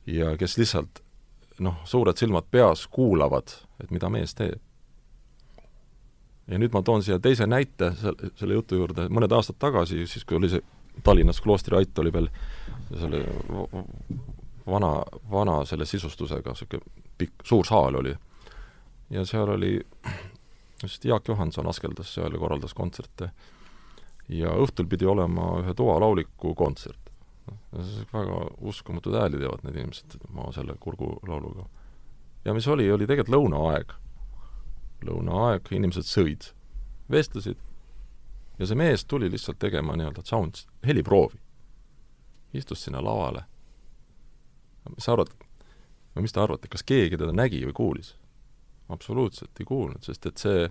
ja 0.07 0.37
kes 0.37 0.59
lihtsalt 0.59 1.03
noh, 1.61 1.77
suured 1.85 2.17
silmad 2.17 2.49
peas 2.51 2.87
kuulavad, 2.87 3.53
et 3.83 3.91
mida 3.91 4.09
mees 4.09 4.35
teeb. 4.35 4.61
ja 6.47 6.59
nüüd 6.59 6.73
ma 6.75 6.83
toon 6.83 7.03
siia 7.03 7.19
teise 7.19 7.47
näite 7.47 7.93
selle, 8.01 8.35
selle 8.37 8.55
jutu 8.59 8.81
juurde, 8.81 9.09
mõned 9.09 9.33
aastad 9.33 9.59
tagasi, 9.59 10.07
siis 10.07 10.25
kui 10.25 10.41
oli 10.41 10.51
see 10.51 10.63
Tallinnas 11.03 11.41
kloostri 11.41 11.77
ait 11.79 11.99
oli 11.99 12.13
veel 12.13 12.27
selle 12.99 13.23
vana, 14.67 14.91
vana 15.31 15.65
selle 15.65 15.87
sisustusega, 15.87 16.53
niisugune 16.53 17.07
pikk, 17.19 17.45
suur 17.45 17.67
saal 17.67 18.01
oli. 18.01 18.15
ja 19.11 19.25
seal 19.27 19.49
oli, 19.49 19.81
just 20.83 21.05
Jaak 21.05 21.29
Johanson 21.29 21.69
askeldas 21.69 22.15
seal 22.15 22.33
ja 22.33 22.39
korraldas 22.39 22.75
kontserte. 22.75 23.31
Ja 24.31 24.55
õhtul 24.63 24.87
pidi 24.91 25.09
olema 25.11 25.57
ühe 25.61 25.75
toalauliku 25.75 26.55
kontsert 26.55 27.11
väga 28.13 28.47
uskumatud 28.61 29.15
hääli 29.15 29.39
teevad 29.39 29.65
need 29.65 29.77
inimesed 29.77 30.19
maa 30.35 30.53
selle 30.53 30.75
kurgulauluga. 30.81 31.67
ja 32.45 32.55
mis 32.55 32.69
oli, 32.69 32.91
oli 32.93 33.07
tegelikult 33.07 33.35
lõunaaeg. 33.35 33.93
lõunaaeg, 35.07 35.71
inimesed 35.71 36.07
sõid, 36.07 36.51
vestlesid 37.11 37.59
ja 38.59 38.67
see 38.67 38.77
mees 38.77 39.05
tuli 39.05 39.31
lihtsalt 39.31 39.59
tegema 39.59 39.97
nii-öelda 39.97 40.25
sound, 40.25 40.65
heliproovi. 40.87 41.39
istus 42.53 42.85
sinna 42.85 43.05
lavale. 43.05 43.45
mis 44.95 45.05
sa 45.05 45.13
arvad, 45.13 45.31
no 46.15 46.23
mis 46.23 46.33
te 46.33 46.41
arvate, 46.41 46.69
kas 46.69 46.83
keegi 46.83 47.17
teda 47.17 47.33
nägi 47.33 47.65
või 47.67 47.73
kuulis? 47.73 48.17
absoluutselt 48.89 49.61
ei 49.61 49.67
kuulnud, 49.67 50.03
sest 50.03 50.27
et 50.27 50.37
see 50.37 50.71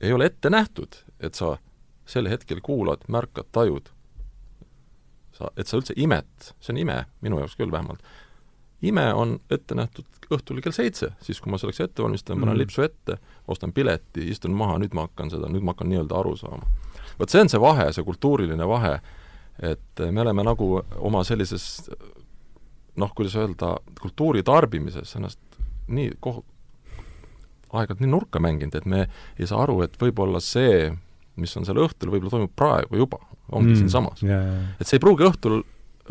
ei 0.00 0.12
ole 0.12 0.26
ette 0.26 0.50
nähtud, 0.50 0.96
et 1.20 1.34
sa 1.34 1.58
sel 2.06 2.28
hetkel 2.28 2.60
kuulad, 2.64 3.06
märkad, 3.08 3.48
tajud. 3.52 3.90
Sa, 5.34 5.50
et 5.58 5.66
sa 5.66 5.80
üldse 5.80 5.96
imet, 5.98 6.52
see 6.62 6.74
on 6.74 6.82
ime, 6.84 6.98
minu 7.24 7.40
jaoks 7.40 7.56
küll 7.58 7.72
vähemalt, 7.74 8.04
ime 8.86 9.08
on 9.16 9.38
ette 9.50 9.74
nähtud 9.74 10.06
õhtul 10.32 10.60
kell 10.62 10.74
seitse, 10.74 11.10
siis 11.24 11.40
kui 11.42 11.50
ma 11.52 11.58
selleks 11.60 11.82
ette 11.84 12.04
valmistan, 12.04 12.38
panen 12.38 12.54
mm 12.54 12.62
lipsu 12.62 12.84
ette, 12.84 13.18
ostan 13.50 13.72
pileti, 13.74 14.28
istun 14.30 14.54
maha, 14.56 14.78
nüüd 14.80 14.94
ma 14.96 15.08
hakkan 15.08 15.32
seda, 15.32 15.50
nüüd 15.50 15.64
ma 15.64 15.74
hakkan 15.74 15.90
nii-öelda 15.90 16.16
aru 16.20 16.36
saama. 16.38 16.68
vot 17.18 17.30
see 17.30 17.42
on 17.42 17.50
see 17.50 17.60
vahe, 17.60 17.90
see 17.92 18.06
kultuuriline 18.06 18.68
vahe, 18.68 18.94
et 19.62 20.04
me 20.10 20.22
oleme 20.22 20.46
nagu 20.46 20.70
oma 20.98 21.24
sellises 21.24 21.90
noh, 22.96 23.12
kuidas 23.14 23.36
öelda, 23.36 23.76
kultuuri 24.00 24.42
tarbimises 24.46 25.16
ennast 25.18 25.40
nii 25.88 26.14
koh-, 26.22 26.42
aeg-ajalt 27.74 28.02
nii 28.02 28.12
nurka 28.12 28.42
mänginud, 28.42 28.74
et 28.78 28.86
me 28.86 29.06
ei 29.38 29.48
saa 29.50 29.64
aru, 29.64 29.80
et 29.86 29.96
võib-olla 30.00 30.40
see, 30.42 30.92
mis 31.40 31.56
on 31.58 31.66
seal 31.66 31.80
õhtul, 31.82 32.12
võib-olla 32.12 32.36
toimub 32.36 32.52
praegu 32.56 33.00
juba, 33.00 33.18
ongi 33.50 33.72
mm, 33.72 33.80
siinsamas 33.82 34.22
yeah.. 34.24 34.74
et 34.78 34.86
see 34.86 34.98
ei 34.98 35.04
pruugi 35.04 35.26
õhtul 35.26 35.62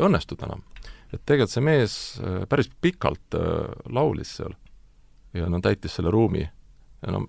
õnnestuda 0.04 0.48
enam. 0.48 0.64
et 1.12 1.22
tegelikult 1.22 1.54
see 1.54 1.64
mees 1.64 1.96
äh, 2.20 2.42
päris 2.50 2.68
pikalt 2.84 3.38
äh, 3.38 3.72
laulis 3.88 4.36
seal 4.40 4.56
ja 5.34 5.48
no 5.50 5.60
täitis 5.64 5.96
selle 5.98 6.12
ruumi 6.14 6.44
ja 6.44 7.14
no 7.14 7.26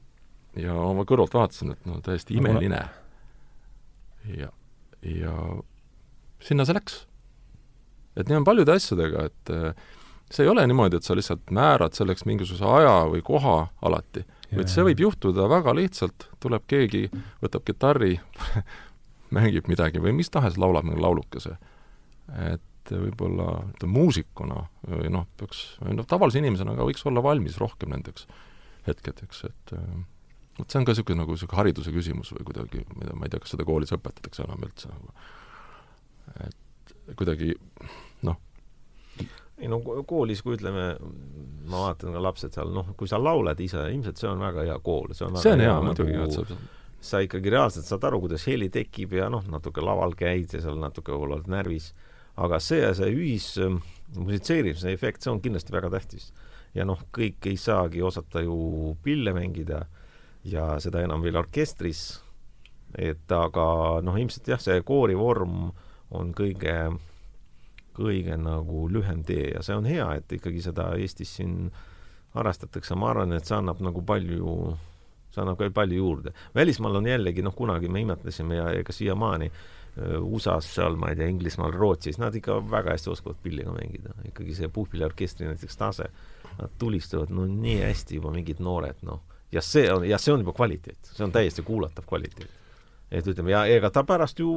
ja 0.59 0.75
ma 0.95 1.03
kõrvalt 1.07 1.35
vaatasin, 1.35 1.73
et 1.75 1.87
no 1.87 1.99
täiesti 2.03 2.37
imeline. 2.39 2.79
ja, 4.37 4.51
ja 5.03 5.33
sinna 6.43 6.65
see 6.65 6.77
läks. 6.77 7.01
et 8.15 8.29
nii 8.29 8.39
on 8.39 8.47
paljude 8.47 8.75
asjadega, 8.75 9.27
et 9.29 9.53
äh, 9.53 9.91
see 10.31 10.45
ei 10.45 10.51
ole 10.51 10.65
niimoodi, 10.67 10.99
et 10.99 11.07
sa 11.07 11.17
lihtsalt 11.17 11.51
määrad 11.53 11.97
selleks 11.97 12.25
mingisuguse 12.25 12.65
aja 12.65 13.03
või 13.11 13.23
koha 13.25 13.57
alati, 13.85 14.25
vaid 14.51 14.71
see 14.71 14.85
võib 14.89 15.01
juhtuda 15.05 15.47
väga 15.51 15.73
lihtsalt, 15.77 16.27
tuleb 16.43 16.65
keegi, 16.69 17.07
võtab 17.43 17.65
kitarri 17.67 18.15
mängib 19.35 19.69
midagi 19.71 20.01
või 20.03 20.15
mis 20.17 20.31
tahes 20.33 20.59
laulab 20.61 20.85
mingi 20.87 21.01
laulukese. 21.01 21.57
et 22.51 22.91
võib-olla 22.91 23.63
ütleme 23.71 23.93
muusikuna 23.93 24.59
või 24.85 25.09
noh, 25.13 25.25
peaks, 25.39 25.63
noh 25.81 26.05
tavalise 26.05 26.41
inimesena 26.41 26.75
ka 26.77 26.85
võiks 26.85 27.05
olla 27.09 27.23
valmis 27.25 27.57
rohkem 27.61 27.89
nendeks 27.93 28.27
hetkedeks, 28.85 29.43
et 29.49 29.73
äh, 29.73 30.03
vot 30.59 30.69
see 30.69 30.79
on 30.79 30.85
ka 30.85 30.93
niisugune 30.93 31.21
nagu 31.21 31.33
niisugune 31.33 31.59
hariduse 31.59 31.93
küsimus 31.93 32.31
või 32.35 32.45
kuidagi, 32.51 32.83
mida 32.99 33.17
ma 33.17 33.25
ei 33.25 33.33
tea, 33.33 33.41
kas 33.41 33.55
seda 33.55 33.65
koolis 33.67 33.93
õpetatakse 33.95 34.45
enam 34.45 34.65
üldse 34.67 34.91
nagu, 34.91 35.15
et 36.45 37.15
kuidagi 37.17 37.55
noh, 38.27 38.37
ei 39.61 39.69
no 39.71 39.79
koolis, 39.81 40.41
kui 40.43 40.57
ütleme, 40.57 40.87
ma 41.69 41.83
vaatan 41.87 42.15
ka 42.15 42.23
lapsed 42.23 42.57
seal, 42.57 42.73
noh, 42.75 42.89
kui 42.99 43.07
sa 43.07 43.19
laulad 43.21 43.59
ise, 43.63 43.85
ilmselt 43.93 44.19
see 44.19 44.29
on 44.29 44.41
väga 44.43 44.65
hea 44.67 44.79
kool, 44.83 45.13
see 45.15 45.27
on 45.27 45.37
see 45.39 45.53
on 45.55 45.63
hea, 45.63 45.71
hea 45.71 45.85
muidugi 45.85 46.17
nagu,, 46.17 46.27
et 46.27 46.51
sa 46.51 46.59
sa 47.05 47.21
ikkagi 47.21 47.51
reaalselt 47.53 47.85
saad 47.85 48.05
aru, 48.07 48.23
kuidas 48.23 48.47
heli 48.49 48.69
tekib 48.73 49.13
ja 49.19 49.29
noh, 49.31 49.45
natuke 49.51 49.83
laval 49.83 50.15
käid 50.17 50.55
ja 50.55 50.61
seal 50.63 50.79
natuke 50.81 51.13
võib-olla 51.13 51.39
oled 51.39 51.51
närvis, 51.53 51.91
aga 52.41 52.59
see, 52.63 52.87
see 52.97 53.11
ühismusitseerimise 53.13 54.89
ähm, 54.89 54.97
efekt, 54.97 55.23
see 55.23 55.33
on 55.33 55.41
kindlasti 55.43 55.75
väga 55.75 55.91
tähtis. 55.93 56.31
ja 56.75 56.83
noh, 56.87 56.99
kõik 57.15 57.45
ei 57.47 57.57
saagi 57.61 58.01
osata 58.03 58.41
ju 58.43 58.95
pille 59.03 59.31
mängida 59.35 59.85
ja 60.43 60.73
seda 60.83 61.03
enam 61.05 61.23
veel 61.23 61.37
orkestris, 61.39 62.19
et 62.97 63.31
aga 63.31 63.67
noh, 64.03 64.17
ilmselt 64.19 64.49
jah, 64.49 64.61
see 64.61 64.81
koorivorm 64.87 65.69
on 66.15 66.33
kõige, 66.35 66.75
kõige 67.95 68.37
nagu 68.39 68.87
lühem 68.91 69.23
tee 69.27 69.51
ja 69.53 69.63
see 69.65 69.77
on 69.77 69.87
hea, 69.89 70.07
et 70.19 70.35
ikkagi 70.37 70.63
seda 70.65 70.91
Eestis 70.99 71.37
siin 71.39 71.71
harrastatakse, 72.35 72.97
ma 72.99 73.13
arvan, 73.13 73.33
et 73.35 73.47
see 73.47 73.57
annab 73.57 73.79
nagu 73.83 74.03
palju 74.05 74.75
see 75.35 75.43
annab 75.43 75.59
ka 75.59 75.69
palju 75.75 75.97
juurde. 75.99 76.33
välismaal 76.55 77.01
on 77.01 77.09
jällegi, 77.09 77.43
noh, 77.43 77.55
kunagi 77.55 77.89
me 77.91 78.03
imetlesime 78.05 78.55
ja 78.59 78.69
ega 78.79 78.93
siiamaani 78.93 79.51
USA-s 80.21 80.73
seal, 80.75 80.97
ma 80.99 81.11
ei 81.11 81.15
tea, 81.15 81.29
Inglismaal, 81.31 81.71
Rootsis, 81.71 82.17
nad 82.19 82.35
ikka 82.35 82.57
väga 82.71 82.95
hästi 82.95 83.09
oskavad 83.13 83.37
pilliga 83.43 83.71
mängida. 83.71 84.11
ikkagi 84.27 84.55
see 84.55 84.67
puhkpilliorkestri 84.67 85.47
näiteks 85.47 85.77
tase, 85.79 86.09
nad 86.59 86.75
tulistavad 86.79 87.31
no 87.31 87.45
nii 87.47 87.79
hästi 87.81 88.19
juba 88.19 88.33
mingid 88.35 88.59
noored, 88.59 88.99
noh. 89.07 89.21
ja 89.51 89.61
see 89.63 89.87
on, 89.91 90.03
ja 90.07 90.19
see 90.19 90.33
on 90.33 90.43
juba 90.43 90.53
kvaliteet, 90.53 91.11
see 91.15 91.23
on 91.23 91.31
täiesti 91.31 91.63
kuulatav 91.63 92.07
kvaliteet. 92.07 92.64
Et 93.15 93.27
ütleme, 93.31 93.53
ja 93.53 93.65
ega 93.71 93.89
ta 93.93 94.03
pärast 94.07 94.39
ju, 94.39 94.49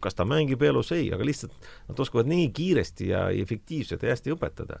kas 0.00 0.16
ta 0.16 0.24
mängib 0.28 0.62
elus, 0.62 0.92
ei, 0.96 1.10
aga 1.14 1.26
lihtsalt 1.26 1.68
nad 1.88 2.00
oskavad 2.00 2.28
nii 2.30 2.50
kiiresti 2.56 3.10
ja 3.12 3.26
efektiivselt 3.44 4.02
ja 4.02 4.14
hästi 4.14 4.34
õpetada 4.36 4.80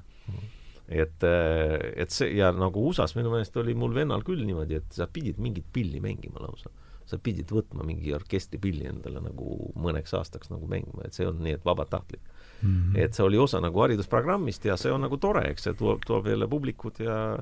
et, 0.88 1.26
et 1.26 2.14
see 2.14 2.32
ja 2.38 2.52
nagu 2.54 2.82
USA-s 2.88 3.16
minu 3.18 3.32
meelest 3.32 3.56
oli 3.58 3.74
mul 3.78 3.94
vennal 3.94 4.22
küll 4.26 4.44
niimoodi, 4.46 4.78
et 4.80 4.98
sa 4.98 5.08
pidid 5.10 5.40
mingit 5.42 5.66
pilli 5.72 6.00
mängima 6.02 6.42
lausa. 6.42 6.70
sa 7.06 7.20
pidid 7.22 7.52
võtma 7.54 7.84
mingi 7.86 8.10
orkestripilli 8.14 8.88
endale 8.90 9.20
nagu 9.22 9.68
mõneks 9.78 10.14
aastaks 10.18 10.50
nagu 10.50 10.66
mängima, 10.66 11.04
et 11.06 11.14
see 11.14 11.26
on 11.26 11.38
nii, 11.38 11.52
et 11.54 11.64
vabatahtlik 11.64 12.22
mm. 12.22 12.70
-hmm. 12.70 12.98
et 13.04 13.14
see 13.14 13.22
oli 13.22 13.38
osa 13.38 13.60
nagu 13.62 13.78
haridusprogrammist 13.78 14.64
ja 14.64 14.76
see 14.76 14.90
on 14.90 15.06
nagu 15.06 15.16
tore, 15.16 15.44
eks 15.50 15.68
see 15.68 15.74
toob, 15.78 16.02
toob 16.06 16.26
jälle 16.26 16.48
publikut 16.48 16.98
ja 16.98 17.38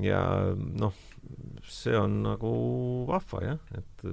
ja 0.00 0.22
noh, 0.56 0.92
see 1.68 1.96
on 1.96 2.22
nagu 2.22 2.52
vahva 3.08 3.44
jah, 3.44 3.58
et 3.76 4.04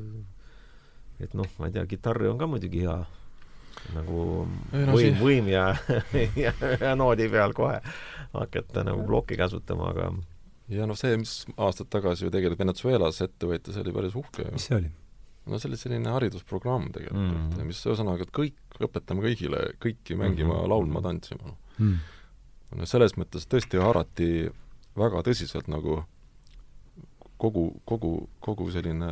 et 1.19 1.33
noh, 1.37 1.47
ma 1.59 1.69
ei 1.69 1.75
tea, 1.75 1.85
kitarri 1.89 2.29
on 2.29 2.39
ka 2.39 2.47
muidugi 2.49 2.85
hea 2.85 2.97
nagu 3.95 4.23
no, 4.45 4.93
võim, 4.93 5.19
võim 5.19 5.49
ja, 5.51 5.69
ja, 6.45 6.53
ja 6.81 6.95
noodi 6.99 7.29
peal 7.31 7.53
kohe 7.57 7.79
hakata 8.33 8.83
nagu 8.87 9.05
plokki 9.07 9.37
käsutama, 9.39 9.93
aga 9.93 10.09
ja 10.69 10.87
noh, 10.89 10.97
see, 10.99 11.17
mis 11.21 11.41
aastad 11.57 11.89
tagasi 11.93 12.27
ju 12.27 12.33
tegelikult 12.33 12.61
Venezuelas 12.61 13.21
ette 13.25 13.49
võeti, 13.49 13.73
see 13.73 13.83
oli 13.85 13.95
päris 13.95 14.17
uhke 14.19 14.45
ju. 14.45 14.53
mis 14.55 14.67
see 14.69 14.77
oli? 14.77 14.91
no 15.49 15.57
see 15.57 15.71
oli 15.71 15.79
selline 15.81 16.13
haridusprogramm 16.13 16.91
tegelikult 16.93 17.57
mm., 17.57 17.65
mis 17.69 17.81
ühesõnaga, 17.87 18.27
et 18.27 18.33
kõik, 18.35 18.59
õpetame 18.85 19.25
kõigile 19.25 19.65
kõiki 19.81 20.17
mängima 20.19 20.53
mm, 20.53 20.59
-hmm. 20.59 20.71
laulma, 20.73 21.01
tantsima 21.05 21.55
mm.. 21.79 21.97
no 22.77 22.89
selles 22.89 23.15
mõttes 23.17 23.47
tõesti 23.49 23.81
haarati 23.81 24.29
väga 24.99 25.23
tõsiselt 25.25 25.69
nagu 25.71 26.03
kogu, 27.39 27.69
kogu, 27.87 28.13
kogu 28.43 28.69
selline 28.73 29.09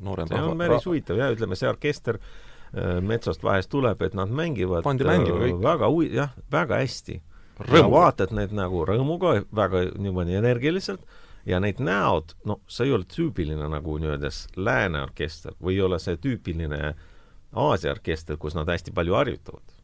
noorem 0.00 0.30
see 0.30 0.42
on 0.42 0.58
päris 0.58 0.86
huvitav 0.88 1.20
jah, 1.20 1.32
ütleme 1.34 1.58
see 1.58 1.68
orkester 1.70 2.18
äh, 2.18 2.98
Metsost 3.04 3.44
vahest 3.46 3.70
tuleb, 3.72 4.02
et 4.02 4.16
nad 4.18 4.30
mängivad 4.30 4.86
pandi 4.86 5.06
mängima 5.08 5.42
kõik. 5.44 5.60
väga 5.62 5.90
hui-, 5.92 6.10
jah, 6.14 6.34
väga 6.52 6.80
hästi. 6.82 7.20
ja 7.70 7.84
vaatad 7.90 8.34
neid 8.34 8.54
nagu 8.56 8.84
rõõmuga, 8.88 9.36
väga 9.54 9.86
niimoodi 9.98 10.38
energiliselt 10.40 11.04
ja 11.46 11.60
need 11.60 11.80
näod, 11.84 12.34
no 12.48 12.58
see 12.66 12.88
ei 12.88 12.94
ole 12.96 13.06
tüüpiline 13.08 13.68
nagu 13.70 13.98
nii-öelda 14.00 14.30
lääne 14.56 15.02
orkester 15.04 15.54
või 15.62 15.78
ei 15.78 15.84
ole 15.86 16.00
see 16.02 16.16
tüüpiline 16.20 16.94
Aasia 17.54 17.92
orkester, 17.92 18.34
kus 18.40 18.56
nad 18.58 18.66
hästi 18.66 18.90
palju 18.90 19.14
harjutavad. 19.14 19.74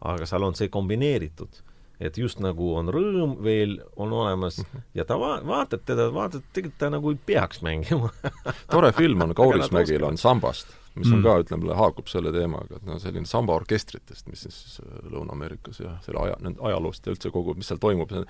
aga 0.00 0.26
seal 0.26 0.46
on 0.46 0.54
see 0.54 0.70
kombineeritud 0.72 1.58
et 2.00 2.18
just 2.18 2.38
nagu 2.42 2.72
on 2.78 2.90
rõõm 2.94 3.36
veel 3.42 3.78
on 3.98 4.12
olemas 4.14 4.60
mhm. 4.62 4.84
ja 4.98 5.04
ta 5.08 5.18
va-, 5.20 5.40
vaatad 5.46 5.82
teda, 5.86 6.08
vaatad, 6.14 6.44
tegelikult 6.54 6.78
ta 6.78 6.90
nagu 6.94 7.14
ei 7.14 7.18
peaks 7.30 7.62
mängima 7.66 8.10
tore 8.74 8.92
film 8.96 9.24
on 9.26 9.34
Kaurismägil 9.38 10.06
on 10.06 10.18
Sambast, 10.20 10.70
mis 10.94 11.10
on 11.10 11.18
mm. 11.18 11.24
ka, 11.26 11.34
ütleme, 11.44 11.74
haakub 11.78 12.10
selle 12.10 12.32
teemaga, 12.34 12.78
et 12.78 12.86
noh, 12.86 13.00
selline 13.02 13.28
samba 13.28 13.56
orkestritest, 13.58 14.26
mis 14.30 14.44
siis 14.46 14.78
äh, 14.82 14.96
Lõuna-Ameerikas 15.12 15.82
ja 15.82 15.96
selle 16.04 16.22
aja, 16.24 16.38
nende 16.44 16.62
ajaloost 16.70 17.06
ja 17.06 17.14
üldse 17.14 17.32
kogu, 17.34 17.54
mis 17.58 17.70
seal 17.70 17.80
toimub, 17.82 18.14
see 18.14 18.24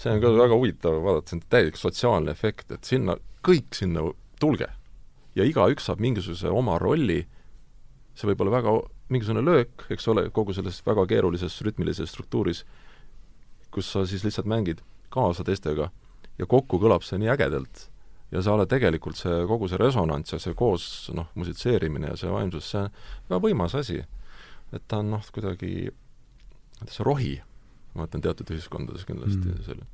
see 0.00 0.14
on 0.14 0.22
ka 0.22 0.32
väga 0.36 0.58
huvitav 0.60 1.00
vaadata, 1.04 1.30
see 1.30 1.40
on 1.40 1.44
täielik 1.52 1.80
sotsiaalne 1.80 2.32
efekt, 2.34 2.72
et 2.76 2.88
sinna, 2.88 3.16
kõik 3.44 3.76
sinna 3.76 4.06
tulge. 4.40 4.68
ja 5.34 5.44
igaüks 5.44 5.88
saab 5.88 6.00
mingisuguse 6.00 6.50
oma 6.52 6.78
rolli, 6.78 7.24
see 8.14 8.28
võib 8.30 8.44
olla 8.44 8.58
väga 8.60 8.74
mingisugune 9.12 9.44
löök, 9.44 9.86
eks 9.92 10.08
ole, 10.08 10.28
kogu 10.34 10.54
selles 10.56 10.80
väga 10.86 11.06
keerulises 11.10 11.56
rütmilises 11.66 12.12
struktuuris 12.14 12.64
kus 13.74 13.90
sa 13.92 14.04
siis 14.06 14.24
lihtsalt 14.24 14.48
mängid 14.50 14.82
kaasa 15.14 15.44
teistega 15.46 15.90
ja 16.38 16.46
kokku 16.50 16.80
kõlab 16.82 17.04
see 17.06 17.20
nii 17.22 17.32
ägedalt. 17.34 17.88
ja 18.34 18.42
sa 18.42 18.54
oled 18.56 18.68
tegelikult 18.70 19.18
see, 19.20 19.44
kogu 19.46 19.68
see 19.70 19.78
resonants 19.78 20.32
ja 20.32 20.40
see 20.42 20.54
koos 20.58 21.10
noh, 21.14 21.28
musitseerimine 21.38 22.08
ja 22.12 22.16
see 22.18 22.30
vaimsus, 22.30 22.70
see 22.70 22.82
on 22.82 22.90
väga 23.28 23.42
võimas 23.46 23.74
asi. 23.78 24.00
et 24.72 24.86
ta 24.88 24.98
on 25.02 25.12
noh, 25.14 25.26
kuidagi, 25.34 25.90
see 26.88 27.06
rohi, 27.06 27.34
ma 27.94 28.08
ütlen 28.08 28.24
teatud 28.24 28.50
ühiskondades 28.56 29.06
kindlasti 29.06 29.52
mm. 29.52 29.66
selle 29.66 29.86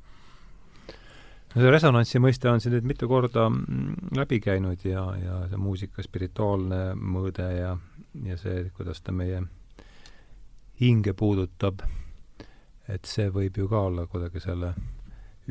no 1.51 1.61
see 1.61 1.71
resonantsi 1.71 2.21
mõiste 2.23 2.49
on 2.49 2.63
siin 2.63 2.77
nüüd 2.77 2.87
mitu 2.93 3.09
korda 3.11 3.49
mm, 3.51 4.11
läbi 4.17 4.39
käinud 4.43 4.85
ja, 4.87 5.05
ja 5.19 5.39
see 5.51 5.61
muusika 5.61 6.03
spirituaalne 6.05 6.83
mõõde 6.95 7.47
ja, 7.57 7.75
ja 8.25 8.37
see, 8.39 8.69
kuidas 8.77 9.03
ta 9.03 9.13
meie 9.15 9.43
hinge 10.81 11.13
puudutab 11.13 11.83
et 12.91 13.07
see 13.07 13.29
võib 13.33 13.57
ju 13.57 13.67
ka 13.71 13.85
olla 13.89 14.05
kuidagi 14.09 14.43
selle 14.43 14.73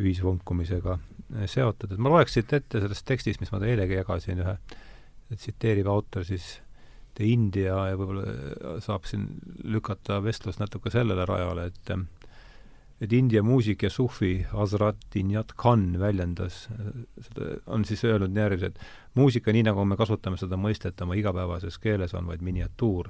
ühisvunkumisega 0.01 0.99
seotud, 1.51 1.93
et 1.93 2.01
ma 2.03 2.13
loeks 2.13 2.37
siit 2.37 2.53
ette 2.57 2.81
sellest 2.83 3.07
tekstist, 3.09 3.41
mis 3.43 3.53
ma 3.53 3.61
eilegi 3.67 3.99
jagasin, 3.99 4.43
ühe, 4.45 4.57
tsiteerib 5.35 5.89
autor 5.91 6.27
siis 6.27 6.59
The 7.19 7.27
India 7.27 7.75
ja 7.91 7.99
võib-olla 7.99 8.79
saab 8.83 9.07
siin 9.09 9.27
lükata 9.67 10.21
vestlust 10.25 10.63
natuke 10.63 10.93
sellele 10.95 11.27
rajale, 11.29 11.71
et 11.71 11.95
et 13.01 13.13
India 13.17 13.41
muusik 13.43 13.87
ja 13.87 13.91
suhvi 13.91 14.43
Hazrat 14.51 15.17
Inyat 15.17 15.55
Khan 15.57 15.95
väljendas, 15.99 16.67
seda 17.25 17.55
on 17.73 17.87
siis 17.89 18.03
öelnud 18.05 18.37
järjest, 18.37 18.75
et 18.75 19.17
muusika, 19.17 19.55
nii 19.57 19.65
nagu 19.71 19.87
me 19.89 19.97
kasutame 19.97 20.37
seda 20.37 20.59
mõistet 20.61 21.01
oma 21.01 21.17
igapäevases 21.17 21.81
keeles, 21.81 22.13
on 22.15 22.29
vaid 22.29 22.45
miniatuur 22.45 23.09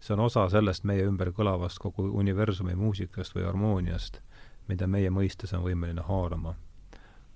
see 0.00 0.14
on 0.14 0.20
osa 0.20 0.48
sellest 0.48 0.84
meie 0.84 1.04
ümber 1.06 1.32
kõlavast 1.34 1.80
kogu 1.82 2.04
universumi 2.20 2.74
muusikast 2.78 3.34
või 3.34 3.44
harmooniast, 3.48 4.20
mida 4.68 4.86
meie 4.86 5.10
mõistes 5.10 5.54
on 5.56 5.64
võimeline 5.64 6.02
haarama. 6.06 6.54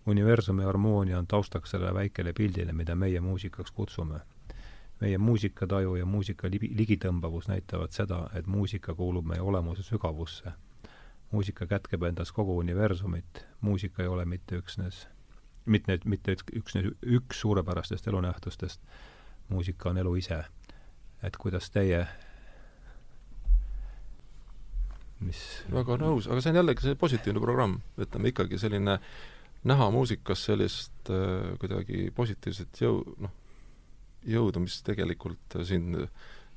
universumi 0.06 0.64
harmoonia 0.64 1.18
on 1.18 1.26
taustaks 1.26 1.70
sellele 1.70 1.94
väikele 1.94 2.32
pildile, 2.32 2.72
mida 2.72 2.94
meie 2.94 3.20
muusikaks 3.20 3.70
kutsume. 3.70 4.20
meie 5.00 5.18
muusikataju 5.18 5.96
ja 5.96 6.06
muusika 6.06 6.48
li-, 6.48 6.74
ligitõmbavus 6.76 7.48
näitavad 7.48 7.90
seda, 7.90 8.30
et 8.34 8.46
muusika 8.46 8.94
kuulub 8.94 9.26
meie 9.26 9.40
olemuse 9.40 9.82
sügavusse. 9.82 10.52
muusika 11.30 11.66
kätkeb 11.66 12.02
endas 12.02 12.32
kogu 12.32 12.56
universumit, 12.56 13.46
muusika 13.60 14.02
ei 14.02 14.08
ole 14.08 14.24
mitte 14.24 14.56
üksnes 14.56 15.08
mitte, 15.64 15.98
mitte 16.04 16.36
üksnes 16.56 16.92
üks 17.02 17.40
suurepärastest 17.40 18.06
elunähtustest, 18.08 18.80
muusika 19.48 19.90
on 19.90 19.98
elu 19.98 20.14
ise. 20.14 20.44
et 21.22 21.36
kuidas 21.36 21.70
teie 21.70 22.06
mis? 25.26 25.42
Väga 25.72 25.98
nõus, 26.02 26.28
aga 26.30 26.42
see 26.42 26.52
on 26.52 26.60
jällegi 26.60 26.86
see 26.86 26.98
positiivne 26.98 27.42
programm, 27.42 27.78
ütleme 28.00 28.32
ikkagi 28.32 28.60
selline 28.60 28.98
näha 29.68 29.88
muusikas 29.94 30.44
sellist 30.48 31.12
äh, 31.12 31.52
kuidagi 31.62 32.10
positiivset 32.16 32.82
jõu, 32.82 33.02
noh, 33.22 33.34
jõudu, 34.28 34.62
mis 34.64 34.80
tegelikult 34.86 35.58
sind, 35.66 36.04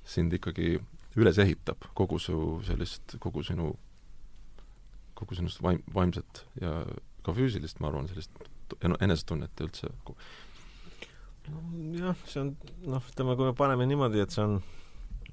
sind 0.06 0.34
ikkagi 0.38 0.76
üles 1.16 1.40
ehitab, 1.42 1.86
kogu 1.98 2.20
su 2.20 2.38
sellist, 2.68 3.18
kogu 3.24 3.44
sinu, 3.46 3.72
kogu 5.18 5.38
sinust 5.38 5.62
vaim-, 5.64 5.86
vaimset 5.96 6.44
ja 6.62 6.82
ka 7.26 7.34
füüsilist, 7.34 7.80
ma 7.82 7.90
arvan, 7.90 8.10
sellist 8.12 8.34
enesetunnet 8.84 9.62
ja 9.62 9.70
üldse 9.70 9.94
jah, 11.96 12.18
see 12.26 12.42
on 12.42 12.52
noh, 12.90 13.06
ütleme, 13.12 13.36
kui 13.38 13.48
me 13.48 13.54
paneme 13.58 13.86
niimoodi, 13.90 14.22
et 14.24 14.34
see 14.34 14.44
on 14.44 14.58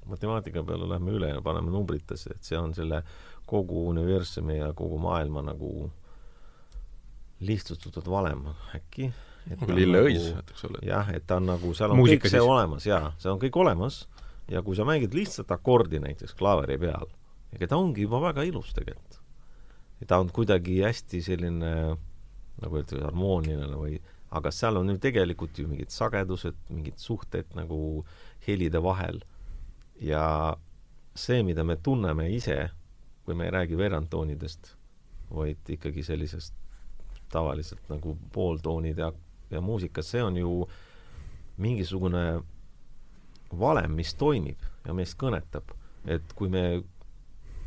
matemaatika 0.09 0.63
peale 0.63 0.87
lähme 0.89 1.11
üle 1.17 1.29
ja 1.33 1.41
paneme 1.41 1.71
numbritesse, 1.71 2.35
et 2.35 2.47
see 2.47 2.57
on 2.59 2.73
selle 2.75 3.03
kogu 3.49 3.87
universumi 3.89 4.57
ja 4.57 4.71
kogu 4.73 4.97
maailma 5.01 5.43
nagu 5.45 5.91
lihtsustatud 7.43 8.07
valem 8.09 8.45
äkki. 8.75 9.11
lilleõis 9.67 10.29
nagu,, 10.31 10.45
eks 10.53 10.65
ole. 10.69 10.79
jah, 10.87 11.09
et 11.11 11.25
ta 11.27 11.37
on 11.41 11.49
nagu, 11.51 11.73
seal 11.75 11.91
on 11.91 11.99
Muusika 11.99 12.23
kõik 12.23 12.31
see 12.31 12.39
siis. 12.39 12.51
olemas 12.53 12.85
jaa, 12.87 13.09
see 13.19 13.31
on 13.31 13.41
kõik 13.41 13.57
olemas 13.59 14.05
ja 14.51 14.61
kui 14.63 14.77
sa 14.79 14.85
mängid 14.87 15.15
lihtsalt 15.15 15.51
akordi 15.51 15.99
näiteks 15.99 16.35
klaveri 16.39 16.77
peal, 16.79 17.11
ega 17.55 17.67
ta 17.67 17.79
ongi 17.79 18.05
juba 18.05 18.21
väga 18.23 18.45
ilus 18.47 18.71
tegelikult. 18.77 19.19
ja 19.99 20.07
ta 20.07 20.21
on 20.23 20.31
kuidagi 20.31 20.79
hästi 20.85 21.21
selline 21.25 21.73
nagu 22.61 22.79
öeldakse, 22.79 23.03
harmooniline 23.03 23.75
või 23.75 23.99
aga 24.33 24.51
seal 24.51 24.79
on 24.79 24.89
ju 24.93 24.97
tegelikult 25.01 25.59
ju 25.59 25.67
mingid 25.67 25.91
sagedused, 25.93 26.55
mingid 26.73 26.97
suhted 27.01 27.51
nagu 27.57 28.05
helide 28.47 28.81
vahel 28.83 29.21
ja 30.01 30.55
see, 31.15 31.43
mida 31.43 31.63
me 31.63 31.75
tunneme 31.75 32.29
ise, 32.33 32.69
kui 33.25 33.35
me 33.35 33.45
ei 33.47 33.51
räägi 33.51 33.77
veerandtoonidest, 33.77 34.73
vaid 35.33 35.69
ikkagi 35.69 36.03
sellisest 36.03 36.53
tavaliselt 37.31 37.89
nagu 37.89 38.17
pooltoonid 38.33 38.97
ja, 38.97 39.11
ja 39.51 39.61
muusikas, 39.61 40.11
see 40.11 40.23
on 40.23 40.37
ju 40.37 40.67
mingisugune 41.57 42.41
valem, 43.59 43.93
mis 43.97 44.13
toimib 44.17 44.61
ja 44.85 44.93
meist 44.93 45.17
kõnetab. 45.21 45.73
et 46.05 46.33
kui 46.35 46.49
me 46.51 46.83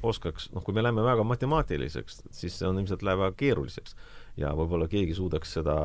oskaks, 0.03 0.51
noh, 0.53 0.63
kui 0.65 0.75
me 0.75 0.83
läheme 0.83 1.03
väga 1.03 1.25
matemaatiliseks, 1.25 2.23
siis 2.31 2.59
see 2.59 2.69
on 2.69 2.79
ilmselt 2.79 3.03
läheb 3.03 3.23
väga 3.23 3.37
keeruliseks 3.37 3.97
ja 4.37 4.51
võib-olla 4.57 4.89
keegi 4.91 5.15
suudaks 5.17 5.55
seda, 5.57 5.77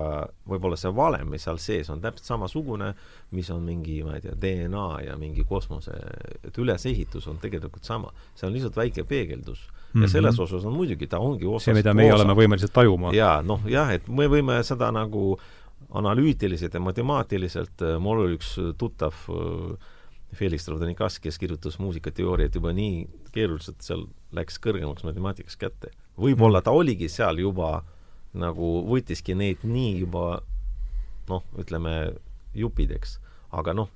võib-olla 0.49 0.78
see 0.80 0.91
valem, 0.95 1.30
mis 1.32 1.45
seal 1.47 1.60
sees 1.62 1.89
on 1.93 2.02
täpselt 2.04 2.28
samasugune, 2.34 2.91
mis 3.36 3.49
on 3.54 3.64
mingi, 3.64 4.02
ma 4.04 4.18
ei 4.18 4.26
tea, 4.26 4.36
DNA 4.41 4.88
ja 5.06 5.16
mingi 5.20 5.45
kosmose, 5.47 5.95
et 6.43 6.60
ülesehitus 6.60 7.30
on 7.32 7.39
tegelikult 7.43 7.88
sama. 7.88 8.12
see 8.36 8.47
on 8.47 8.54
lihtsalt 8.56 8.76
väike 8.76 9.04
peegeldus 9.08 9.64
mm. 9.70 9.78
-hmm. 9.93 10.02
ja 10.04 10.10
selles 10.10 10.39
osas 10.39 10.66
on 10.66 10.76
muidugi, 10.76 11.08
ta 11.08 11.20
ongi 11.20 11.45
osas 11.45 11.70
see, 11.70 11.80
mida 11.80 11.93
meie 11.93 12.14
osa. 12.14 12.24
oleme 12.24 12.36
võimelised 12.41 12.74
tajuma. 12.74 13.14
jaa, 13.16 13.41
noh 13.41 13.64
jah, 13.66 13.93
et 13.93 14.08
me 14.08 14.28
võime 14.28 14.62
seda 14.64 14.91
nagu 14.91 15.39
analüütiliselt 15.89 16.74
ja 16.74 16.80
matemaatiliselt, 16.80 17.82
mul 17.99 18.26
oli 18.26 18.36
üks 18.38 18.54
tuttav 18.78 19.16
Felix 20.36 20.66
Travdanikas, 20.66 21.20
kes 21.20 21.39
kirjutas 21.39 21.80
muusikateooriat 21.80 22.56
juba 22.56 22.72
nii 22.76 23.08
keeruliselt, 23.36 23.82
seal 23.84 24.06
läks 24.36 24.60
kõrgemaks 24.64 25.04
matemaatikas 25.04 25.58
kätte. 25.60 25.91
võib-olla 26.20 26.62
ta 26.62 26.72
oligi 26.72 27.10
seal 27.10 27.39
juba 27.39 27.82
nagu, 28.38 28.69
võttiski 28.88 29.36
neid 29.38 29.65
nii 29.67 29.97
juba 30.03 30.41
noh, 31.29 31.43
ütleme 31.59 31.95
jupideks, 32.57 33.17
aga 33.55 33.75
noh, 33.75 33.91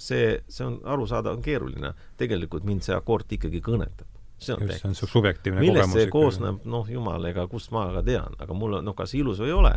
see, 0.00 0.40
see 0.48 0.66
on 0.66 0.80
arusaadav, 0.84 1.36
on 1.38 1.44
keeruline. 1.44 1.94
tegelikult 2.20 2.64
mind 2.64 2.84
see 2.86 2.96
akord 2.96 3.30
ikkagi 3.30 3.60
kõnetab. 3.64 4.08
see 4.38 4.54
on, 4.54 4.64
Just, 4.66 4.80
see 4.80 4.88
on 4.88 4.96
su 4.98 5.06
subjektiivne 5.06 5.60
millest 5.60 5.76
kogemus. 5.78 5.94
millest 5.94 6.08
see 6.08 6.12
koosneb, 6.12 6.64
noh, 6.68 6.88
jumal, 6.90 7.24
ega 7.30 7.46
kust 7.48 7.70
ma 7.72 7.86
ka 7.94 8.02
tean, 8.02 8.34
aga 8.38 8.56
mul 8.56 8.80
on, 8.80 8.84
noh, 8.84 8.96
kas 8.96 9.14
ilus 9.14 9.40
või 9.40 9.52
ei 9.52 9.56
ole. 9.60 9.72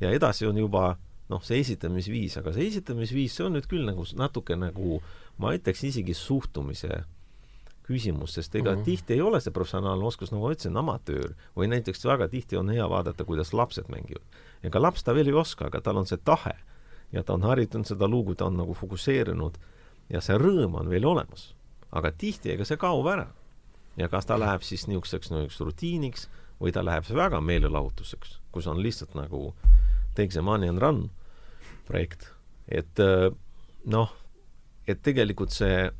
ja 0.00 0.10
edasi 0.14 0.46
on 0.48 0.56
juba 0.56 0.96
noh, 1.28 1.42
see 1.44 1.60
esitamisviis, 1.60 2.38
aga 2.40 2.54
see 2.56 2.70
esitamisviis, 2.70 3.36
see 3.36 3.44
on 3.44 3.58
nüüd 3.58 3.68
küll 3.68 3.84
nagu 3.86 4.06
natuke 4.16 4.56
nagu 4.56 5.02
ma 5.38 5.52
ütleks 5.54 5.84
isegi 5.90 6.16
suhtumise 6.16 7.04
küsimus, 7.88 8.34
sest 8.36 8.54
ega 8.54 8.72
mm 8.72 8.80
-hmm. 8.80 8.84
tihti 8.84 9.14
ei 9.14 9.20
ole 9.24 9.40
see 9.40 9.52
professionaalne 9.52 10.04
oskus, 10.04 10.32
nagu 10.32 10.44
ma 10.44 10.52
ütlesin, 10.52 10.76
amatöör 10.76 11.34
või 11.56 11.68
näiteks 11.72 12.04
väga 12.04 12.28
tihti 12.28 12.56
on 12.56 12.68
hea 12.70 12.88
vaadata, 12.88 13.24
kuidas 13.24 13.52
lapsed 13.52 13.88
mängivad. 13.88 14.24
ega 14.62 14.82
laps 14.82 15.04
ta 15.04 15.14
veel 15.14 15.28
ei 15.28 15.32
oska, 15.34 15.66
aga 15.66 15.80
tal 15.80 15.96
on 15.96 16.06
see 16.06 16.18
tahe 16.24 16.54
ja 17.12 17.22
ta 17.22 17.34
on 17.34 17.42
harjutanud 17.42 17.86
seda 17.86 18.08
lugu, 18.08 18.34
ta 18.34 18.44
on 18.44 18.56
nagu 18.56 18.74
fokusseerunud 18.74 19.58
ja 20.10 20.20
see 20.20 20.38
rõõm 20.38 20.76
on 20.80 20.90
veel 20.90 21.06
olemas. 21.06 21.54
aga 21.90 22.12
tihti 22.12 22.50
ega 22.52 22.64
see 22.64 22.76
kaob 22.76 23.06
ära. 23.06 23.26
ja 23.96 24.08
kas 24.08 24.26
ta 24.26 24.38
läheb 24.38 24.62
siis 24.62 24.86
niisuguseks 24.86 25.30
niisuguseks 25.30 25.60
rutiiniks 25.60 26.28
või 26.60 26.72
ta 26.72 26.84
läheb 26.84 27.04
väga 27.14 27.40
meelelahutuseks, 27.40 28.40
kus 28.52 28.66
on 28.66 28.82
lihtsalt 28.82 29.14
nagu 29.14 29.54
Take 30.14 30.32
the 30.32 30.42
money 30.42 30.68
and 30.68 30.82
run 30.82 31.10
projekt, 31.86 32.32
et 32.68 32.98
äh, 32.98 33.30
noh, 33.84 34.10
et 34.86 35.02
tegelikult 35.02 35.54
see 35.54 35.90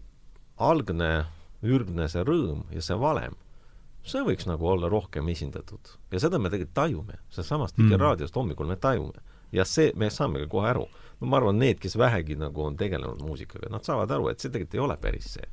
algne 0.59 1.27
ürgne 1.63 2.09
see 2.09 2.23
rõõm 2.27 2.65
ja 2.75 2.83
see 2.85 2.97
valem, 2.99 3.35
see 4.07 4.23
võiks 4.25 4.47
nagu 4.49 4.69
olla 4.69 4.89
rohkem 4.89 5.29
esindatud. 5.29 5.97
ja 6.13 6.21
seda 6.23 6.39
me 6.39 6.51
tegelikult 6.51 6.75
tajume, 6.75 7.19
sealsamast 7.35 7.79
mm. 7.79 7.99
raadiost 8.01 8.37
hommikul 8.37 8.67
me 8.71 8.77
tajume 8.77 9.21
ja 9.53 9.65
see, 9.65 9.93
me 9.97 10.11
saame 10.11 10.43
ka 10.45 10.51
kohe 10.51 10.69
aru. 10.71 10.87
no 11.21 11.27
ma 11.27 11.41
arvan, 11.41 11.59
need, 11.59 11.81
kes 11.83 11.97
vähegi 11.99 12.37
nagu 12.39 12.63
on 12.65 12.77
tegelenud 12.77 13.23
muusikaga, 13.25 13.71
nad 13.73 13.85
saavad 13.85 14.11
aru, 14.15 14.29
et 14.31 14.41
see 14.41 14.53
tegelikult 14.53 14.77
ei 14.77 14.85
ole 14.85 14.97
päris 15.03 15.33
see. 15.39 15.49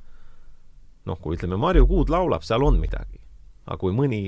noh, 1.06 1.20
kui 1.22 1.38
ütleme, 1.38 1.58
Marju 1.62 1.88
Kuud 1.88 2.10
laulab, 2.10 2.44
seal 2.44 2.64
on 2.64 2.80
midagi. 2.82 3.22
aga 3.66 3.78
kui 3.82 3.96
mõni, 3.96 4.22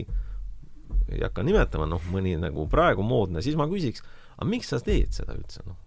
ei 1.12 1.22
hakka 1.22 1.44
nimetama, 1.44 1.86
noh, 1.90 2.02
mõni 2.14 2.38
nagu 2.42 2.68
praegu 2.72 3.04
moodne, 3.04 3.44
siis 3.46 3.58
ma 3.60 3.68
küsiks, 3.70 4.04
aga 4.38 4.50
miks 4.50 4.74
sa 4.74 4.80
teed 4.80 5.14
seda 5.14 5.36
üldse, 5.38 5.62
noh? 5.68 5.78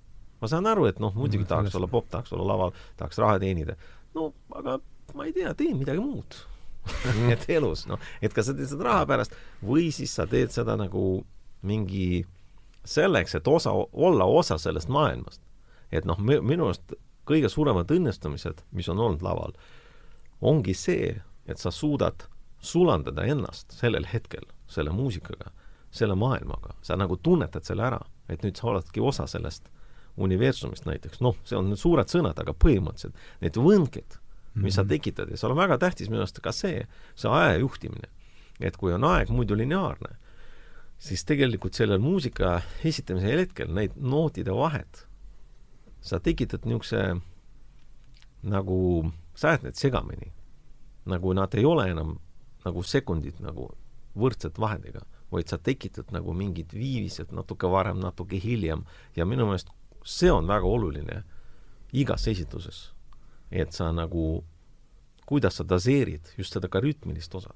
ma 0.41 0.49
saan 0.49 0.67
aru, 0.67 0.87
et 0.89 1.01
noh, 1.03 1.13
muidugi 1.17 1.45
no, 1.45 1.51
tahaks 1.51 1.75
olla 1.77 1.89
popp, 1.91 2.09
tahaks 2.13 2.33
olla 2.33 2.47
laval, 2.53 2.77
tahaks 2.97 3.19
raha 3.21 3.41
teenida. 3.43 3.77
no 4.15 4.33
aga 4.57 4.79
ma 5.15 5.27
ei 5.29 5.35
tea, 5.37 5.53
tee 5.55 5.75
midagi 5.75 6.03
muud. 6.03 6.39
Et 7.33 7.45
elus, 7.53 7.85
noh, 7.87 8.01
et 8.25 8.33
kas 8.33 8.49
sa 8.49 8.55
teed 8.57 8.71
seda 8.71 8.87
raha 8.87 9.05
pärast 9.07 9.35
või 9.63 9.91
siis 9.93 10.15
sa 10.17 10.25
teed 10.27 10.49
seda 10.55 10.79
nagu 10.81 11.21
mingi 11.61 12.25
selleks, 12.89 13.35
et 13.37 13.49
osa, 13.49 13.75
olla 13.93 14.25
osa 14.25 14.57
sellest 14.59 14.89
maailmast. 14.89 15.43
et 15.93 16.07
noh, 16.09 16.19
minu 16.23 16.71
arust 16.71 16.95
kõige 17.29 17.51
suuremad 17.51 17.91
õnnestumised, 17.91 18.63
mis 18.73 18.89
on 18.89 18.99
olnud 18.99 19.23
laval, 19.23 19.53
ongi 20.41 20.75
see, 20.75 21.17
et 21.47 21.59
sa 21.59 21.71
suudad 21.75 22.25
sulandada 22.61 23.25
ennast 23.27 23.75
sellel 23.77 24.07
hetkel 24.13 24.47
selle 24.71 24.95
muusikaga, 24.95 25.51
selle 25.91 26.15
maailmaga, 26.15 26.75
sa 26.83 26.97
nagu 26.97 27.17
tunnetad 27.17 27.67
selle 27.67 27.87
ära, 27.89 28.01
et 28.31 28.45
nüüd 28.47 28.57
sa 28.57 28.71
oledki 28.71 29.03
osa 29.03 29.27
sellest 29.31 29.69
universumist 30.21 30.87
näiteks, 30.87 31.21
noh, 31.25 31.37
see 31.45 31.59
on 31.59 31.71
nüüd 31.71 31.81
suured 31.81 32.11
sõnad, 32.11 32.39
aga 32.39 32.55
põhimõtteliselt 32.55 33.17
need 33.43 33.59
võnked, 33.59 34.19
mis 34.55 34.75
sa 34.75 34.83
mhm. 34.83 34.89
tekitad 34.89 35.31
ja 35.31 35.37
seal 35.39 35.53
on 35.55 35.61
väga 35.61 35.79
tähtis 35.79 36.11
minu 36.11 36.25
arust 36.25 36.41
ka 36.43 36.53
see, 36.53 36.87
see 37.15 37.31
aja 37.31 37.59
juhtimine. 37.59 38.09
et 38.61 38.77
kui 38.77 38.93
on 38.93 39.05
aeg 39.09 39.31
muidu 39.33 39.57
lineaarne, 39.57 40.17
siis 41.01 41.25
tegelikult 41.25 41.75
sellel 41.75 41.99
muusika 41.99 42.61
esitamise 42.85 43.31
hetkel 43.33 43.73
neid 43.73 43.95
nootide 43.97 44.53
vahet, 44.53 45.07
sa 46.01 46.21
tekitad 46.21 46.67
niisuguse 46.69 47.21
nagu, 48.43 49.13
sa 49.35 49.55
ajad 49.55 49.65
need 49.69 49.81
segamini. 49.81 50.33
nagu 51.05 51.33
nad 51.33 51.55
ei 51.55 51.65
ole 51.65 51.89
enam 51.91 52.19
nagu 52.65 52.83
sekundid 52.83 53.41
nagu 53.41 53.71
võrdsed 54.19 54.59
vahendega, 54.61 55.01
vaid 55.33 55.49
sa 55.49 55.59
tekitad 55.59 56.11
nagu 56.13 56.35
mingid 56.37 56.75
viivised 56.75 57.33
natuke 57.33 57.71
varem, 57.71 58.01
natuke 58.03 58.37
hiljem 58.37 58.85
ja 59.17 59.25
minu 59.25 59.47
meelest 59.47 59.71
see 60.05 60.31
on 60.33 60.47
väga 60.47 60.67
oluline 60.67 61.23
igas 61.93 62.27
esituses. 62.29 62.91
Et 63.51 63.73
sa 63.73 63.91
nagu, 63.93 64.45
kuidas 65.27 65.59
sa 65.59 65.65
doseerid 65.65 66.33
just 66.39 66.55
seda 66.55 66.69
ka 66.69 66.81
rütmilist 66.81 67.35
osa. 67.35 67.55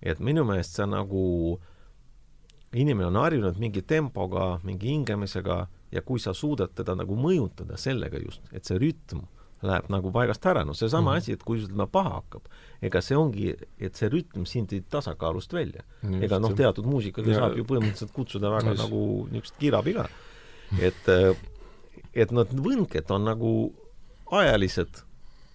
et 0.00 0.20
minu 0.20 0.44
meelest 0.48 0.78
see 0.78 0.86
nagu, 0.88 1.58
inimene 2.72 3.10
on 3.10 3.18
harjunud 3.20 3.58
mingi 3.60 3.82
tempoga, 3.82 4.60
mingi 4.64 4.88
hingamisega 4.88 5.66
ja 5.92 6.02
kui 6.02 6.20
sa 6.20 6.32
suudad 6.34 6.72
teda 6.74 6.94
nagu 6.96 7.16
mõjutada 7.16 7.76
sellega 7.76 8.18
just, 8.22 8.42
et 8.52 8.64
see 8.64 8.78
rütm 8.78 9.26
läheb 9.60 9.90
nagu 9.92 10.08
paigast 10.12 10.46
ära, 10.48 10.64
no 10.64 10.72
seesama 10.72 11.10
mm 11.10 11.14
-hmm. 11.14 11.18
asi, 11.18 11.32
et 11.32 11.42
kui 11.44 11.60
sul 11.60 11.86
paha 11.92 12.10
hakkab, 12.10 12.48
ega 12.80 13.00
see 13.00 13.16
ongi, 13.16 13.54
et 13.78 13.94
see 13.94 14.08
rütm 14.08 14.46
sind 14.46 14.72
viib 14.72 14.88
tasakaalust 14.88 15.52
välja. 15.52 15.82
ega 16.20 16.38
noh, 16.38 16.54
teatud 16.56 16.86
muusikaga 16.86 17.30
ja... 17.30 17.36
saab 17.36 17.56
ju 17.56 17.64
põhimõtteliselt 17.64 18.12
kutsuda 18.12 18.50
väga 18.50 18.70
just. 18.70 18.82
nagu 18.82 19.28
niisugust 19.30 19.58
kiraviga 19.58 20.08
et, 20.78 21.08
et 22.14 22.30
need 22.30 22.54
võnked 22.54 23.10
on 23.10 23.24
nagu 23.26 23.52
ajalised 24.30 25.02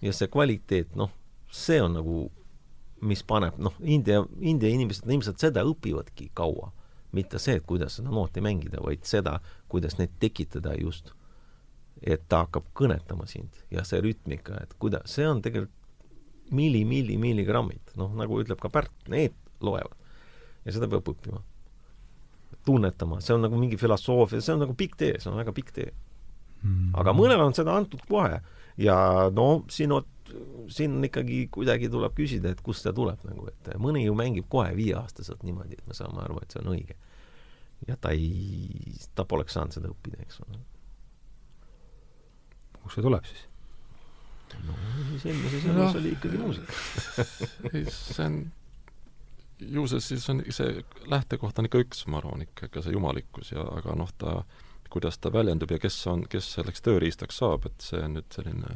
ja 0.02 0.12
see 0.12 0.28
kvaliteet, 0.32 0.94
noh, 0.98 1.12
see 1.52 1.78
on 1.82 1.96
nagu, 1.96 2.26
mis 3.06 3.22
paneb, 3.26 3.58
noh, 3.62 3.74
India, 3.82 4.22
India 4.40 4.72
inimesed 4.72 5.08
ilmselt 5.08 5.42
seda 5.42 5.64
õpivadki 5.66 6.30
kaua. 6.34 6.72
mitte 7.16 7.38
see, 7.40 7.54
et 7.56 7.64
kuidas 7.64 7.94
seda 7.96 8.10
nooti 8.12 8.42
mängida, 8.44 8.80
vaid 8.84 9.06
seda, 9.08 9.38
kuidas 9.72 9.94
neid 9.96 10.18
tekitada 10.20 10.74
just. 10.76 11.12
et 12.02 12.26
ta 12.28 12.42
hakkab 12.44 12.66
kõnetama 12.76 13.24
sind 13.26 13.54
ja 13.70 13.84
see 13.84 14.02
rütmika, 14.04 14.58
et 14.60 14.74
kuida-, 14.78 15.00
see 15.08 15.24
on 15.24 15.40
tegelikult 15.42 15.72
milli, 16.52 16.84
milli, 16.84 17.16
milligrammid, 17.16 17.94
noh, 17.96 18.12
nagu 18.14 18.36
ütleb 18.42 18.60
ka 18.60 18.68
Pärt, 18.68 18.92
need 19.08 19.32
loevad. 19.64 19.96
ja 20.64 20.74
seda 20.76 20.88
peab 20.90 21.08
õppima 21.08 21.40
tunnetama, 22.66 23.20
see 23.22 23.34
on 23.34 23.46
nagu 23.46 23.58
mingi 23.58 23.78
filosoofia, 23.80 24.42
see 24.42 24.54
on 24.54 24.64
nagu 24.64 24.74
pikk 24.76 24.98
tee, 24.98 25.14
see 25.22 25.30
on 25.30 25.38
väga 25.38 25.54
pikk 25.56 25.72
tee 25.74 25.88
mm.. 26.62 26.92
aga 27.00 27.14
mõnele 27.16 27.46
on 27.46 27.54
seda 27.56 27.76
antud 27.78 28.02
kohe 28.08 28.40
ja 28.78 28.96
no 29.34 29.64
siin 29.72 29.92
on, 29.92 30.06
siin 30.68 30.98
ikkagi 31.04 31.46
kuidagi 31.54 31.90
tuleb 31.92 32.14
küsida, 32.16 32.52
et 32.52 32.62
kust 32.64 32.86
see 32.86 32.94
tuleb 32.96 33.22
nagu, 33.28 33.48
et 33.50 33.72
mõni 33.82 34.04
ju 34.04 34.14
mängib 34.18 34.48
kohe 34.52 34.72
viieaastaselt 34.76 35.44
niimoodi, 35.46 35.78
et 35.78 35.86
me 35.88 35.96
saame 35.96 36.22
aru, 36.24 36.40
et 36.42 36.54
see 36.54 36.62
on 36.62 36.72
õige. 36.74 36.96
ja 37.88 37.96
ta 38.00 38.14
ei, 38.16 38.96
ta 39.14 39.26
poleks 39.28 39.56
saanud 39.56 39.76
seda 39.76 39.92
õppida, 39.92 40.22
eks 40.24 40.40
ole. 40.46 40.62
kust 42.82 42.98
see 42.98 43.06
tuleb 43.06 43.28
siis? 43.28 43.46
no 44.66 44.76
selmises 45.20 45.64
elus 45.66 45.74
no, 45.74 45.88
oli 45.98 46.12
ikkagi 46.14 46.38
muusika 46.38 47.24
see 47.90 48.24
on 48.24 48.36
ju 49.58 49.86
see 49.90 50.00
siis 50.04 50.28
on, 50.30 50.42
see 50.54 50.84
lähtekoht 51.10 51.58
on 51.58 51.68
ikka 51.68 51.80
üks, 51.84 52.04
ma 52.12 52.20
arvan, 52.20 52.44
ikka 52.44 52.82
see 52.82 52.94
jumalikkus 52.94 53.52
ja 53.54 53.64
aga 53.78 53.96
noh, 53.98 54.10
ta, 54.20 54.42
kuidas 54.92 55.18
ta 55.18 55.32
väljendub 55.32 55.70
ja 55.70 55.78
kes 55.82 55.98
on, 56.10 56.24
kes 56.30 56.48
selleks 56.58 56.84
tööriistaks 56.84 57.40
saab, 57.42 57.66
et 57.68 57.80
see 57.84 58.02
on 58.02 58.18
nüüd 58.18 58.28
selline 58.34 58.74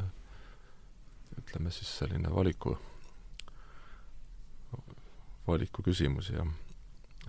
ütleme 1.39 1.71
siis 1.71 1.91
selline 2.01 2.31
valiku, 2.33 2.75
valiku 5.47 5.83
küsimus 5.85 6.31
ja 6.33 6.45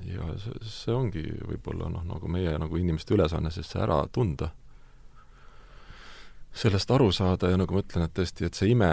ja 0.08 0.32
see, 0.40 0.56
see 0.66 0.94
ongi 0.94 1.22
võib-olla 1.46 1.90
noh, 1.92 2.04
nagu 2.08 2.28
meie 2.32 2.56
nagu 2.58 2.80
inimeste 2.80 3.14
ülesanne 3.14 3.52
siis 3.54 3.68
see 3.70 3.82
ära 3.84 4.00
tunda, 4.12 4.48
sellest 6.52 6.90
aru 6.90 7.10
saada 7.12 7.52
ja 7.52 7.60
nagu 7.60 7.76
ma 7.76 7.84
ütlen, 7.84 8.08
et 8.08 8.16
tõesti, 8.16 8.48
et 8.48 8.58
see 8.58 8.72
ime, 8.72 8.90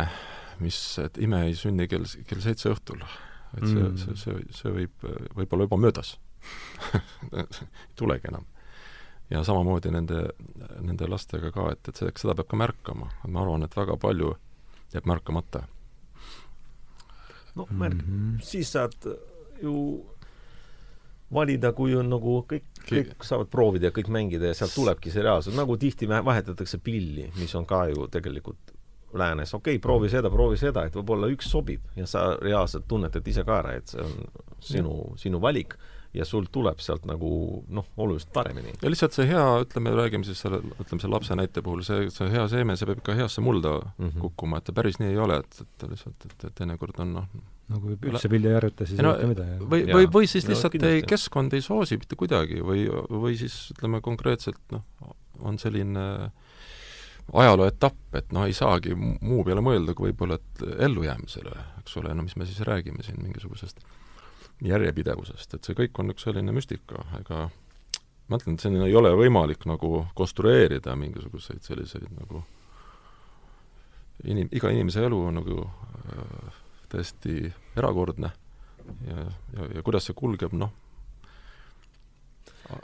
mis, 0.60 0.78
et 1.02 1.18
ime 1.24 1.46
ei 1.48 1.56
sünni 1.58 1.88
kell, 1.90 2.06
kell 2.28 2.44
seitse 2.44 2.70
õhtul 2.76 3.02
et 3.58 3.66
see 3.66 3.82
mm., 3.82 3.98
see, 3.98 4.18
see, 4.20 4.42
see 4.54 4.74
võib, 4.74 5.06
võib-olla 5.38 5.66
juba 5.66 5.80
möödas 5.82 6.16
ei 7.40 7.46
tulegi 8.00 8.30
enam. 8.32 8.46
Ja 9.30 9.44
samamoodi 9.44 9.92
nende, 9.94 10.24
nende 10.82 11.08
lastega 11.10 11.52
ka, 11.54 11.70
et, 11.74 11.92
et 11.92 12.00
selleks, 12.02 12.24
seda 12.26 12.36
peab 12.38 12.50
ka 12.50 12.60
märkama. 12.60 13.10
ma 13.28 13.44
arvan, 13.44 13.66
et 13.66 13.76
väga 13.78 13.98
palju 14.02 14.34
jääb 14.94 15.10
märkamata. 15.10 15.64
no 17.56 17.68
märk- 17.72 18.06
mm, 18.06 18.36
-hmm. 18.38 18.42
siis 18.42 18.72
saad 18.72 18.96
ju 19.62 20.06
valida, 21.34 21.72
kui 21.74 21.96
on 21.96 22.10
nagu 22.10 22.40
kõik, 22.50 22.66
kõik 22.90 23.26
saavad 23.26 23.50
proovida 23.54 23.90
ja 23.90 23.92
kõik 23.92 24.10
mängida 24.10 24.46
ja 24.50 24.54
sealt 24.54 24.74
tulebki 24.76 25.12
see 25.12 25.24
reaalsus, 25.24 25.56
nagu 25.56 25.78
tihti 25.78 26.10
vahetatakse 26.10 26.78
pilli, 26.78 27.32
mis 27.38 27.56
on 27.56 27.66
ka 27.66 27.86
ju 27.88 28.08
tegelikult 28.08 28.74
läänes, 29.14 29.54
okei 29.54 29.76
okay,, 29.76 29.82
proovi 29.82 30.10
seda, 30.10 30.30
proovi 30.30 30.58
seda, 30.58 30.86
et 30.86 30.96
võib-olla 30.96 31.30
üks 31.34 31.50
sobib 31.50 31.82
ja 31.96 32.06
sa 32.08 32.38
reaalselt 32.42 32.88
tunnetad 32.88 33.28
ise 33.28 33.44
ka 33.44 33.60
ära, 33.64 33.74
et 33.78 33.88
see 33.88 34.02
on 34.02 34.14
sinu, 34.60 34.96
sinu 35.18 35.42
valik 35.42 35.78
ja 36.14 36.26
sul 36.26 36.48
tuleb 36.52 36.80
sealt 36.82 37.06
nagu 37.10 37.30
noh, 37.70 37.86
oluliselt 37.98 38.32
paremini. 38.34 38.74
ja 38.82 38.90
lihtsalt 38.90 39.14
see 39.14 39.28
hea, 39.30 39.46
ütleme, 39.64 39.94
räägime 39.98 40.26
siis 40.26 40.42
selle, 40.42 40.62
ütleme 40.80 41.04
selle 41.04 41.14
lapse 41.14 41.38
näite 41.38 41.62
puhul, 41.66 41.84
see, 41.86 42.10
see 42.14 42.30
hea 42.34 42.48
seeme, 42.50 42.78
see 42.80 42.90
peab 42.90 43.04
ikka 43.04 43.18
heasse 43.20 43.44
mulda 43.46 43.76
mm 43.80 44.08
-hmm. 44.08 44.20
kukkuma, 44.26 44.58
et 44.58 44.70
ta 44.70 44.74
päris 44.74 45.00
nii 45.00 45.12
ei 45.14 45.22
ole, 45.22 45.38
et, 45.44 45.62
et 45.62 45.88
lihtsalt, 45.92 46.26
et, 46.26 46.46
et 46.50 46.56
teinekord 46.56 47.00
on 47.06 47.14
noh, 47.20 47.30
nagu 47.70 47.94
üldse 47.94 48.32
vilja 48.32 48.50
ei 48.50 48.58
harjuta, 48.58 48.90
siis 48.90 49.00
ei 49.00 49.06
no, 49.06 49.14
juhtu 49.14 49.32
midagi. 49.34 49.70
või, 49.74 49.86
või, 49.94 50.10
või 50.18 50.32
siis 50.32 50.50
lihtsalt 50.50 50.80
no, 50.82 50.88
ei, 50.88 51.06
keskkond 51.06 51.54
ei 51.54 51.62
soosi 51.62 52.00
mitte 52.02 52.18
kuidagi 52.18 52.64
või, 52.66 52.88
või 53.10 53.38
siis 53.38 53.60
ütleme 53.76 54.02
konkreetselt 54.02 54.62
noh, 54.74 54.86
on 55.46 55.62
selline 55.62 56.32
ajaloo 57.34 57.68
etapp, 57.70 58.16
et 58.18 58.32
noh, 58.34 58.48
ei 58.50 58.58
saagi 58.58 58.96
muu 58.98 59.44
peale 59.46 59.62
mõelda 59.62 59.94
kui 59.94 60.10
võib-olla 60.10 60.40
et 60.40 60.64
ellujäämisele, 60.90 61.54
eks 61.84 61.98
ole, 62.02 62.14
no 62.18 62.26
mis 62.26 62.36
me 62.36 62.50
siis 62.50 62.66
räägime 62.66 63.06
siin 63.06 63.22
mingisugusest 63.22 63.86
järjepidevusest, 64.66 65.54
et 65.56 65.66
see 65.68 65.78
kõik 65.78 66.00
on 66.02 66.14
üks 66.14 66.26
selline 66.28 66.54
müstika, 66.56 67.06
ega 67.20 67.48
ma 68.30 68.40
ütlen, 68.40 68.58
et 68.58 68.66
siin 68.66 68.76
ei 68.84 68.96
ole 68.96 69.12
võimalik 69.18 69.66
nagu 69.70 70.04
konstrueerida 70.18 70.96
mingisuguseid 71.00 71.64
selliseid 71.66 72.10
nagu 72.18 72.44
inim-, 74.28 74.52
iga 74.52 74.72
inimese 74.74 75.06
elu 75.08 75.22
on 75.30 75.40
nagu 75.40 75.64
äh, 75.64 76.60
täiesti 76.92 77.54
erakordne 77.78 78.32
ja, 79.08 79.26
ja, 79.56 79.72
ja 79.76 79.84
kuidas 79.86 80.10
see 80.10 80.18
kulgeb, 80.18 80.54
noh, 80.58 80.72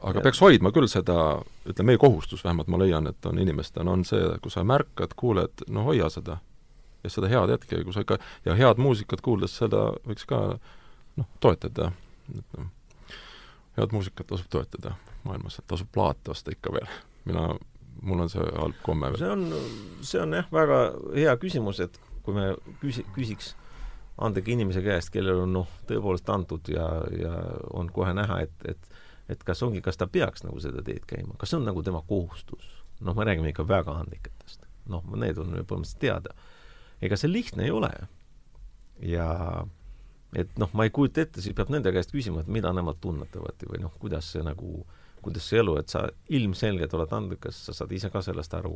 aga 0.01 0.23
peaks 0.26 0.41
hoidma 0.41 0.71
küll 0.76 0.89
seda, 0.91 1.41
ütleme, 1.65 1.93
meie 1.93 2.01
kohustus 2.01 2.43
vähemalt 2.45 2.69
ma 2.71 2.80
leian, 2.82 3.09
et 3.09 3.30
on 3.30 3.39
inimestena, 3.41 3.91
on 3.91 4.05
see, 4.07 4.21
kui 4.41 4.53
sa 4.53 4.65
märkad, 4.67 5.15
kuuled, 5.19 5.65
no 5.69 5.86
hoia 5.89 6.09
seda. 6.13 6.39
ja 7.05 7.09
seda 7.13 7.30
head 7.30 7.51
hetke, 7.53 7.84
kui 7.86 7.93
sa 7.93 8.01
ikka, 8.01 8.17
ja 8.45 8.55
head 8.57 8.80
muusikat 8.82 9.21
kuuldes, 9.21 9.53
seda 9.59 9.91
võiks 10.07 10.26
ka 10.26 10.57
noh, 11.20 11.30
toetada, 11.43 11.91
et 12.34 12.57
noh, 12.57 12.72
head 13.78 13.95
muusikat 13.95 14.28
tasub 14.32 14.49
toetada 14.51 14.95
maailmas, 15.26 15.59
tasub 15.68 15.89
plaate 15.91 16.32
osta 16.32 16.53
ikka 16.53 16.74
veel. 16.76 16.88
mina, 17.26 17.47
mul 18.01 18.26
on 18.26 18.30
see 18.30 18.45
halb 18.45 18.82
komme 18.86 19.11
veel. 19.13 19.22
see 19.24 19.32
on, 19.32 19.45
see 20.01 20.22
on 20.22 20.39
jah, 20.39 20.49
väga 20.53 20.82
hea 21.16 21.38
küsimus, 21.41 21.82
et 21.84 21.99
kui 22.26 22.36
me 22.38 22.51
küsi-, 22.82 23.05
küsiks 23.16 23.53
andega 24.18 24.51
inimese 24.51 24.84
käest, 24.86 25.11
kellel 25.11 25.43
on 25.43 25.53
noh, 25.57 25.72
tõepoolest 25.89 26.30
antud 26.32 26.70
ja, 26.72 26.88
ja 27.11 27.34
on 27.76 27.89
kohe 27.93 28.13
näha, 28.16 28.43
et, 28.47 28.70
et 28.70 28.93
et 29.30 29.41
kas 29.43 29.63
ongi, 29.66 29.82
kas 29.82 29.97
ta 29.97 30.07
peaks 30.07 30.43
nagu 30.45 30.59
seda 30.61 30.84
teed 30.86 31.05
käima, 31.09 31.34
kas 31.41 31.49
see 31.51 31.57
on 31.57 31.66
nagu 31.66 31.82
tema 31.86 32.03
kohustus? 32.05 32.68
noh, 33.03 33.16
me 33.18 33.26
räägime 33.28 33.49
ikka 33.51 33.68
väga 33.68 33.97
andekatest. 34.03 34.68
noh, 34.88 35.03
need 35.20 35.39
on 35.41 35.55
põhimõtteliselt 35.57 35.99
teada. 35.99 36.36
ega 37.01 37.18
see 37.20 37.32
lihtne 37.32 37.66
ei 37.66 37.74
ole. 37.74 37.91
ja 39.01 39.66
et 40.34 40.57
noh, 40.59 40.71
ma 40.73 40.86
ei 40.86 40.93
kujuta 40.93 41.23
ette, 41.23 41.41
siis 41.43 41.55
peab 41.55 41.71
nende 41.73 41.91
käest 41.95 42.13
küsima, 42.13 42.43
et 42.43 42.51
mida 42.51 42.71
nemad 42.76 42.99
tunnetavad 43.03 43.65
või 43.69 43.82
noh, 43.84 43.93
kuidas 44.01 44.32
see 44.34 44.43
nagu, 44.45 44.82
kuidas 45.23 45.47
see 45.49 45.61
elu, 45.61 45.78
et 45.80 45.91
sa 45.91 46.05
ilmselgelt 46.34 46.93
oled 46.97 47.15
andekas, 47.15 47.59
sa 47.67 47.76
saad 47.76 47.93
ise 47.95 48.11
ka 48.13 48.23
sellest 48.26 48.53
aru, 48.57 48.76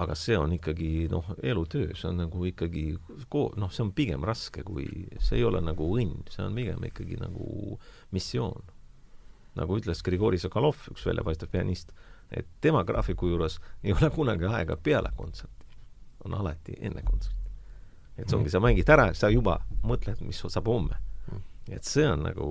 aga 0.00 0.16
see 0.16 0.36
on 0.40 0.54
ikkagi 0.56 1.08
noh, 1.12 1.26
elutöö, 1.44 1.94
see 1.94 2.08
on 2.08 2.22
nagu 2.22 2.44
ikkagi 2.48 2.84
ko-, 3.32 3.50
noh, 3.60 3.72
see 3.74 3.84
on 3.84 3.94
pigem 3.96 4.24
raske 4.26 4.64
kui, 4.66 4.86
see 5.20 5.40
ei 5.40 5.46
ole 5.46 5.60
nagu 5.64 5.90
õnn, 5.96 6.24
see 6.32 6.44
on 6.46 6.56
pigem 6.56 6.86
ikkagi 6.90 7.20
nagu 7.20 7.78
missioon. 8.16 8.76
nagu 9.58 9.76
ütles 9.76 9.98
Grigori 10.06 10.38
Sokolov, 10.38 10.86
üks 10.92 11.02
väljapaistev 11.08 11.50
pianist, 11.50 11.90
et 12.30 12.46
tema 12.62 12.84
graafiku 12.86 13.28
juures 13.32 13.58
ei 13.82 13.92
ole 13.92 14.10
kunagi 14.14 14.46
aega 14.46 14.78
peale 14.78 15.10
kontserti, 15.16 15.66
on 16.24 16.38
alati 16.38 16.78
enne 16.80 17.02
kontserti 17.02 17.39
et 18.20 18.28
see 18.28 18.38
ongi, 18.38 18.52
sa 18.52 18.60
mängid 18.62 18.90
ära, 18.92 19.10
sa 19.16 19.30
juba 19.32 19.58
mõtled, 19.86 20.20
mis 20.26 20.40
saab 20.44 20.68
homme. 20.70 20.98
et 21.70 21.86
see 21.86 22.06
on 22.08 22.24
nagu 22.26 22.46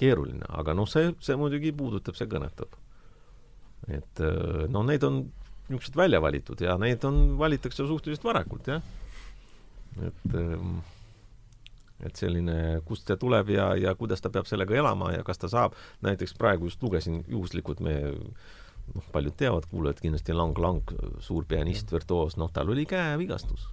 keeruline, 0.00 0.46
aga 0.48 0.72
noh, 0.76 0.88
see, 0.88 1.10
see 1.20 1.36
muidugi 1.36 1.74
puudutab, 1.76 2.16
see 2.16 2.28
kõnetab. 2.30 2.78
et 3.88 4.22
äh, 4.24 4.64
noh, 4.68 4.86
need 4.86 5.04
on 5.04 5.24
niisugused 5.70 5.96
välja 5.96 6.20
valitud 6.22 6.60
ja 6.60 6.76
neid 6.80 7.04
on, 7.06 7.36
valitakse 7.38 7.86
suhteliselt 7.86 8.24
varakult, 8.26 8.66
jah. 8.66 8.82
et 10.06 10.34
ähm, 10.34 10.80
et 12.00 12.16
selline, 12.16 12.80
kust 12.88 13.10
see 13.10 13.18
tuleb 13.20 13.50
ja, 13.52 13.74
ja 13.76 13.92
kuidas 13.94 14.22
ta 14.24 14.30
peab 14.32 14.46
sellega 14.48 14.72
elama 14.72 15.10
ja 15.12 15.24
kas 15.24 15.36
ta 15.42 15.50
saab, 15.52 15.74
näiteks 16.00 16.32
praegu 16.38 16.70
just 16.70 16.80
lugesin 16.82 17.20
juhuslikult, 17.28 17.82
me 17.84 17.98
noh, 18.94 19.04
paljud 19.12 19.36
teavad, 19.36 19.68
kuulajad 19.68 20.00
kindlasti, 20.00 20.32
Lang 20.32 20.56
Lang, 20.58 20.94
suur 21.20 21.44
pianist, 21.44 21.92
virtuoos, 21.92 22.38
noh, 22.40 22.48
tal 22.56 22.72
oli 22.72 22.86
käevigastus 22.88 23.68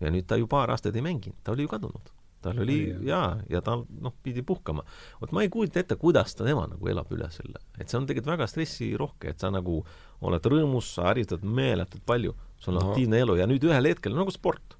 ja 0.00 0.12
nüüd 0.14 0.28
ta 0.28 0.38
ju 0.38 0.48
paar 0.50 0.70
aastat 0.74 0.96
ei 0.96 1.04
mänginud, 1.04 1.38
ta 1.44 1.52
oli 1.52 1.66
ju 1.66 1.74
kadunud. 1.74 2.14
tal 2.38 2.60
oli 2.62 2.94
jaa, 3.02 3.40
ja 3.50 3.58
ta 3.66 3.74
noh, 3.74 4.12
pidi 4.22 4.44
puhkama. 4.46 4.84
vot 5.20 5.32
ma 5.34 5.42
ei 5.42 5.50
kujuta 5.50 5.80
ette, 5.80 5.96
kuidas 5.98 6.36
ta 6.38 6.44
tema 6.46 6.68
nagu 6.70 6.88
elab 6.88 7.10
üle 7.12 7.30
selle. 7.34 7.58
et 7.78 7.88
see 7.88 7.98
on 7.98 8.06
tegelikult 8.06 8.36
väga 8.36 8.46
stressirohke, 8.46 9.34
et 9.34 9.40
sa 9.40 9.50
nagu 9.50 9.82
oled 10.20 10.50
rõõmus, 10.52 10.94
sa 10.94 11.10
harjutad 11.10 11.42
meeletult 11.42 12.04
palju, 12.06 12.34
sul 12.58 12.76
on 12.76 12.84
no. 12.84 12.90
aktiivne 12.90 13.22
elu 13.24 13.38
ja 13.40 13.46
nüüd 13.50 13.66
ühel 13.66 13.90
hetkel 13.90 14.14
nagu 14.14 14.30
sport. 14.34 14.76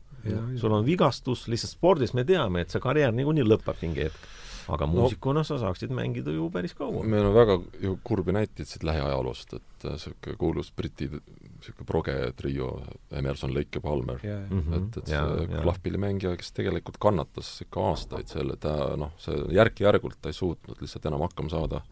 sul 0.58 0.72
on 0.72 0.84
vigastus, 0.84 1.46
lihtsalt 1.48 1.72
spordis 1.72 2.14
me 2.14 2.24
teame, 2.24 2.62
et 2.62 2.70
see 2.70 2.82
karjäär 2.82 3.14
niikuinii 3.14 3.46
lõpeb 3.46 3.82
mingi 3.82 4.06
hetk 4.06 4.37
aga 4.68 4.86
muusikuna 4.90 5.42
no, 5.42 5.48
sa 5.48 5.58
saaksid 5.62 5.92
mängida 5.94 6.32
ju 6.34 6.48
päris 6.52 6.74
kaua. 6.76 7.04
meil 7.04 7.28
on 7.30 7.34
väga 7.36 7.58
ju 7.82 7.98
kurbi 8.04 8.34
näiteid 8.36 8.68
siit 8.68 8.84
lähiajaloost, 8.86 9.54
et 9.58 9.86
niisugune 9.86 10.34
äh, 10.34 10.38
kuulus 10.40 10.72
Briti 10.76 11.08
niisugune 11.08 11.86
proge 11.86 12.16
trio, 12.36 12.70
Emerson, 13.10 13.54
Lake 13.54 13.80
ja 13.80 13.80
Palmer 13.80 14.20
yeah., 14.24 14.50
mm 14.50 14.60
-hmm. 14.60 14.76
et, 14.76 14.96
et 14.96 15.08
yeah, 15.08 15.30
see 15.38 15.62
klahvpillimängija, 15.62 16.36
kes 16.36 16.52
tegelikult 16.52 16.98
kannatas 16.98 17.60
ikka 17.64 17.88
aastaid 17.92 18.28
selle, 18.28 18.56
ta 18.56 18.96
noh, 18.96 19.12
see 19.18 19.40
järk-järgult 19.56 20.20
ta 20.22 20.28
ei 20.28 20.38
suutnud 20.38 20.80
lihtsalt 20.80 21.06
enam 21.06 21.26
hakkama 21.26 21.48
saada 21.48 21.82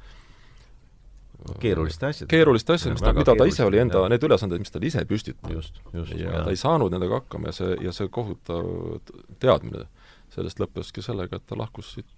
keeruliste 1.60 2.06
asjadega. 2.06 2.30
keeruliste 2.30 2.72
asjadega, 2.72 2.94
mis 2.94 3.06
ta, 3.06 3.12
mida 3.12 3.34
ta 3.36 3.46
ise 3.48 3.64
oli 3.64 3.78
enda, 3.78 4.08
need 4.08 4.24
ülesanded, 4.28 4.62
mis 4.62 4.72
ta 4.72 4.80
ise 4.82 5.04
püstitanud. 5.04 5.72
ja, 5.92 6.04
ja 6.16 6.44
ta 6.44 6.50
ei 6.50 6.60
saanud 6.60 6.92
nendega 6.92 7.20
hakkama 7.20 7.52
ja 7.52 7.56
see, 7.56 7.76
ja 7.84 7.92
see 7.92 8.08
kohutav 8.12 8.68
teadmine 9.42 9.86
sellest 10.34 10.60
lõppeski 10.60 11.04
sellega, 11.04 11.38
et 11.38 11.46
ta 11.46 11.58
lahkus 11.58 11.94
siit 11.96 12.08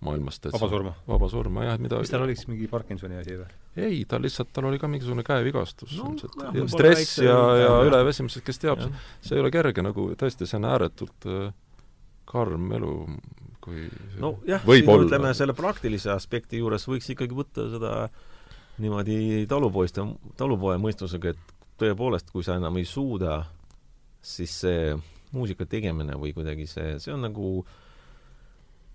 maailmast. 0.00 0.48
vaba 0.52 0.68
surma? 0.68 0.94
vaba 1.08 1.28
surma, 1.28 1.64
jah, 1.64 1.78
mida 1.80 1.98
mis 2.00 2.10
tal 2.12 2.24
oli 2.26 2.36
siis, 2.36 2.48
mingi 2.50 2.68
Parkinsoni 2.68 3.16
asi 3.20 3.36
või? 3.38 3.48
ei, 3.80 4.02
ta 4.08 4.20
lihtsalt, 4.20 4.50
tal 4.52 4.68
oli 4.68 4.80
ka 4.80 4.90
mingisugune 4.90 5.24
käevigastus 5.26 5.96
no,. 6.00 6.12
stress 6.72 7.18
ja, 7.22 7.32
ja, 7.32 7.62
ja 7.64 7.72
üleväsimus, 7.88 8.38
kes 8.44 8.60
teab, 8.62 8.84
see 9.24 9.38
ei 9.38 9.44
ole 9.44 9.52
kerge 9.54 9.84
nagu, 9.84 10.10
tõesti, 10.18 10.48
see 10.48 10.60
on 10.60 10.68
ääretult 10.68 11.28
äh, 11.32 11.48
karm 12.28 12.68
elu, 12.76 12.92
kui 13.64 13.88
nojah, 14.20 14.64
siin 14.66 14.92
olla. 14.92 15.08
ütleme, 15.08 15.32
selle 15.38 15.56
praktilise 15.56 16.12
aspekti 16.12 16.60
juures 16.60 16.84
võiks 16.90 17.08
ikkagi 17.14 17.36
võtta 17.36 17.68
seda 17.72 17.96
niimoodi 18.82 19.46
talupoiste, 19.48 20.04
talupoja 20.36 20.76
mõistusega, 20.82 21.32
et 21.32 21.56
tõepoolest, 21.80 22.28
kui 22.32 22.44
sa 22.44 22.58
enam 22.60 22.76
ei 22.76 22.84
suuda, 22.88 23.40
siis 24.20 24.52
see 24.66 24.92
muusika 25.32 25.64
tegemine 25.68 26.16
või 26.20 26.34
kuidagi 26.36 26.68
see, 26.68 26.96
see 27.00 27.12
on 27.12 27.24
nagu 27.24 27.48
äh, 27.62 27.82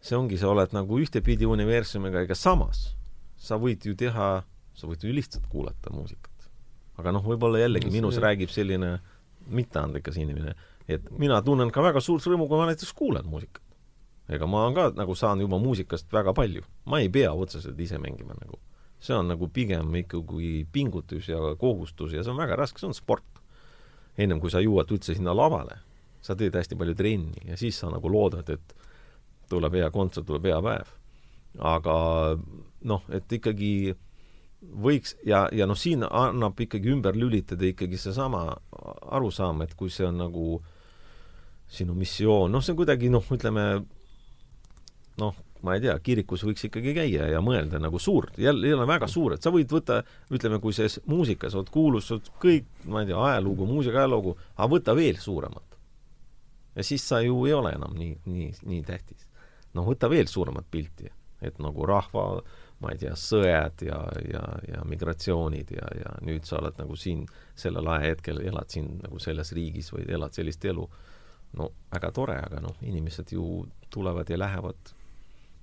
see 0.02 0.18
ongi, 0.18 0.38
sa 0.42 0.50
oled 0.50 0.74
nagu 0.74 0.98
ühtepidi 1.00 1.46
universumiga, 1.46 2.26
ega 2.26 2.36
samas 2.38 2.92
sa 3.42 3.58
võid 3.62 3.86
ju 3.86 3.96
teha, 3.98 4.30
sa 4.78 4.90
võid 4.90 5.06
ju 5.06 5.14
lihtsalt 5.14 5.48
kuulata 5.50 5.94
muusikat. 5.94 6.30
aga 7.02 7.14
noh, 7.16 7.24
võib-olla 7.26 7.64
jällegi 7.64 7.90
no, 7.90 7.96
minus 7.98 8.18
see... 8.18 8.24
räägib 8.26 8.52
selline 8.54 8.92
mitteandlikas 9.50 10.18
inimene, 10.22 10.54
et 10.88 11.08
mina 11.18 11.40
tunnen 11.42 11.72
ka 11.74 11.82
väga 11.82 12.02
suurt 12.04 12.26
rõõmu, 12.28 12.46
kui 12.50 12.60
ma 12.60 12.68
näiteks 12.70 12.94
kuulan 12.98 13.26
muusikat. 13.30 13.64
ega 14.32 14.48
ma 14.48 14.68
ka 14.76 14.92
nagu 14.96 15.16
saan 15.18 15.42
juba 15.42 15.60
muusikast 15.60 16.12
väga 16.14 16.34
palju, 16.38 16.64
ma 16.86 17.02
ei 17.02 17.10
pea 17.10 17.34
otseselt 17.34 17.80
ise 17.80 17.98
mängima 17.98 18.38
nagu. 18.38 18.60
see 19.02 19.16
on 19.18 19.28
nagu 19.28 19.48
pigem 19.50 19.96
ikkagi 19.96 20.68
pingutus 20.72 21.28
ja 21.30 21.56
kohustus 21.58 22.14
ja 22.14 22.24
see 22.24 22.32
on 22.32 22.38
väga 22.38 22.56
raske, 22.56 22.80
see 22.80 22.88
on 22.88 22.94
sport. 22.94 23.42
ennem 24.18 24.40
kui 24.40 24.52
sa 24.52 24.62
jõuad 24.62 24.92
üldse 24.92 25.16
sinna 25.16 25.34
lavale, 25.34 25.80
sa 26.22 26.36
teed 26.36 26.54
hästi 26.56 26.78
palju 26.78 26.94
trenni 26.96 27.50
ja 27.50 27.58
siis 27.58 27.80
sa 27.80 27.90
nagu 27.90 28.10
loodad, 28.10 28.50
et 28.50 28.76
tuleb 29.52 29.76
hea 29.80 29.92
kontsert, 29.94 30.28
tuleb 30.28 30.48
hea 30.50 30.62
päev. 30.64 30.96
aga 31.60 31.96
noh, 32.88 33.04
et 33.12 33.34
ikkagi 33.36 33.94
võiks 34.62 35.16
ja, 35.26 35.48
ja 35.52 35.68
noh, 35.68 35.78
siin 35.78 36.06
annab 36.06 36.60
ikkagi 36.62 36.92
ümber 36.94 37.18
lülitada 37.18 37.66
ikkagi 37.68 37.98
seesama 38.00 38.46
arusaam, 39.12 39.64
et 39.66 39.74
kui 39.78 39.92
see 39.94 40.08
on 40.08 40.22
nagu 40.22 40.46
sinu 41.72 41.96
missioon, 41.98 42.52
noh, 42.52 42.64
see 42.64 42.76
on 42.76 42.82
kuidagi 42.82 43.10
noh, 43.12 43.26
ütleme 43.34 43.66
noh, 45.22 45.40
ma 45.66 45.76
ei 45.78 45.84
tea, 45.84 45.96
kirikus 46.04 46.46
võiks 46.46 46.66
ikkagi 46.68 46.94
käia 46.98 47.28
ja 47.32 47.42
mõelda 47.44 47.80
nagu 47.82 48.00
suurt, 48.02 48.38
jälle, 48.42 48.72
jälle 48.72 48.86
väga 48.90 49.10
suur, 49.12 49.36
et 49.36 49.46
sa 49.46 49.54
võid 49.54 49.72
võtta, 49.72 50.02
ütleme, 50.34 50.62
kui 50.62 50.76
see 50.76 50.90
muusikas 51.10 51.58
oled 51.58 51.70
kuulus, 51.74 52.10
sa 52.10 52.18
oled 52.18 52.32
kõik, 52.42 52.70
ma 52.90 53.04
ei 53.04 53.12
tea, 53.12 53.20
ajalugu, 53.32 53.68
muusika 53.70 54.04
ajalugu, 54.04 54.36
aga 54.58 54.70
võta 54.72 54.98
veel 54.98 55.20
suuremat. 55.22 55.78
ja 56.76 56.84
siis 56.88 57.04
sa 57.08 57.20
ju 57.22 57.46
ei 57.46 57.54
ole 57.54 57.74
enam 57.76 57.98
nii, 57.98 58.16
nii, 58.26 58.54
nii 58.64 58.84
tähtis 58.88 59.31
noh, 59.78 59.88
võta 59.88 60.10
veel 60.12 60.30
suuremat 60.30 60.68
pilti, 60.72 61.10
et 61.42 61.58
nagu 61.64 61.86
rahva, 61.90 62.26
ma 62.82 62.94
ei 62.94 63.00
tea, 63.02 63.14
sõjad 63.18 63.84
ja, 63.86 64.00
ja, 64.26 64.42
ja 64.68 64.84
migratsioonid 64.90 65.74
ja, 65.76 65.90
ja 66.00 66.14
nüüd 66.26 66.48
sa 66.50 66.58
oled 66.60 66.80
nagu 66.82 66.98
siin 66.98 67.26
sellel 67.58 67.90
ajahetkel, 67.94 68.42
elad 68.52 68.74
siin 68.74 68.96
nagu 69.04 69.22
selles 69.22 69.54
riigis 69.58 69.92
või 69.94 70.08
elad 70.10 70.38
sellist 70.38 70.66
elu. 70.66 70.88
no 71.60 71.68
väga 71.92 72.12
tore, 72.16 72.40
aga 72.40 72.62
noh, 72.64 72.78
inimesed 72.88 73.34
ju 73.36 73.66
tulevad 73.92 74.30
ja 74.30 74.38
lähevad. 74.40 74.94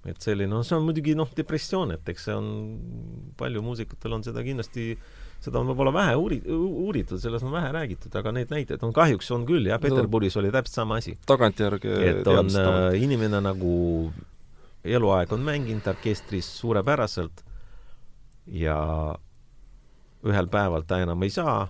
et 0.06 0.20
selline, 0.22 0.50
no 0.50 0.62
see 0.62 0.76
on 0.76 0.84
muidugi 0.86 1.14
noh, 1.18 1.30
depressioon, 1.36 1.92
et 1.96 2.08
eks 2.08 2.28
see 2.28 2.34
on, 2.34 2.50
palju 3.36 3.62
muusikutel 3.62 4.14
on 4.14 4.22
seda 4.24 4.44
kindlasti, 4.46 4.92
seda 5.42 5.60
on 5.60 5.68
võib-olla 5.70 5.92
vähe 5.94 6.14
uuri-, 6.18 6.40
uuritud, 6.50 7.20
sellest 7.22 7.46
on 7.46 7.54
vähe 7.54 7.70
räägitud, 7.74 8.14
aga 8.18 8.32
neid 8.34 8.50
näiteid 8.50 8.82
on 8.86 8.92
kahjuks 8.96 9.30
on 9.34 9.46
küll, 9.48 9.68
jah, 9.70 9.80
Peterburis 9.82 10.36
oli 10.40 10.50
täpselt 10.54 10.80
sama 10.80 10.98
asi. 11.02 11.14
tagantjärgi 11.26 11.94
et 12.08 12.30
on 12.32 12.50
äh, 12.50 12.98
inimene 12.98 13.40
nagu 13.44 13.76
eluaeg 14.84 15.32
on 15.34 15.44
mänginud 15.46 15.86
orkestris 15.90 16.48
suurepäraselt 16.58 17.44
ja 18.46 18.78
ühel 20.26 20.48
päeval 20.50 20.86
ta 20.88 20.98
enam 21.02 21.22
ei 21.22 21.30
saa, 21.30 21.68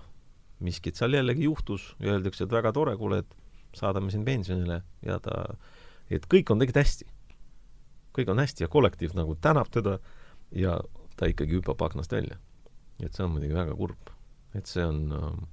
miskit 0.59 0.97
seal 0.97 1.13
jällegi 1.13 1.45
juhtus 1.45 1.93
ja 1.99 2.15
öeldakse, 2.15 2.45
et 2.45 2.51
väga 2.51 2.71
tore, 2.75 2.95
kuule, 2.97 3.21
et 3.23 3.35
saadame 3.77 4.11
sind 4.11 4.25
pensionile 4.25 4.81
ja 5.05 5.19
ta, 5.23 5.55
et 6.09 6.25
kõik 6.25 6.49
on 6.49 6.61
tegelikult 6.61 6.81
hästi. 6.81 7.05
kõik 8.17 8.31
on 8.33 8.39
hästi 8.41 8.65
ja 8.65 8.67
kollektiiv 8.67 9.13
nagu 9.15 9.35
tänab 9.37 9.69
teda 9.71 9.99
ja 10.51 10.79
ta 11.15 11.29
ikkagi 11.29 11.59
hüppab 11.59 11.81
aknast 11.85 12.11
välja. 12.11 12.39
Et 13.05 13.15
see 13.15 13.25
on 13.25 13.35
muidugi 13.35 13.55
väga 13.55 13.75
kurb. 13.77 14.13
et 14.57 14.69
see 14.69 14.85
on 14.85 15.01
ähm, 15.15 15.43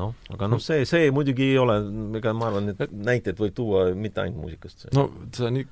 noh, 0.00 0.16
aga 0.34 0.48
noh, 0.50 0.62
see, 0.62 0.86
see 0.88 1.12
muidugi 1.14 1.52
ei 1.52 1.60
ole, 1.60 1.78
ega 2.18 2.34
ma 2.36 2.50
arvan, 2.50 2.72
et 2.72 2.96
näiteid 2.96 3.38
võib 3.40 3.54
tuua 3.56 3.86
mitte 3.94 4.24
ainult 4.24 4.46
muusikast. 4.46 4.88
no 4.96 5.08
see 5.30 5.48
on 5.48 5.58
nii 5.60 5.68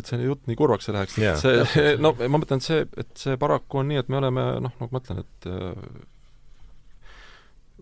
et 0.00 0.08
see 0.08 0.24
jutt 0.24 0.46
nii 0.48 0.56
kurvaks 0.56 0.88
ei 0.88 0.94
läheks 0.96 1.16
yeah,, 1.20 1.38
see, 1.40 1.96
no 2.00 2.14
ma 2.16 2.38
mõtlen, 2.40 2.62
et 2.62 2.66
see, 2.66 2.84
et 3.02 3.10
see 3.20 3.36
paraku 3.40 3.82
on 3.82 3.90
nii, 3.90 4.00
et 4.00 4.12
me 4.12 4.20
oleme 4.22 4.44
noh, 4.64 4.76
nagu 4.80 4.94
ma 4.94 5.02
ütlen, 5.02 5.20
et 5.20 5.48
äh, 5.52 6.04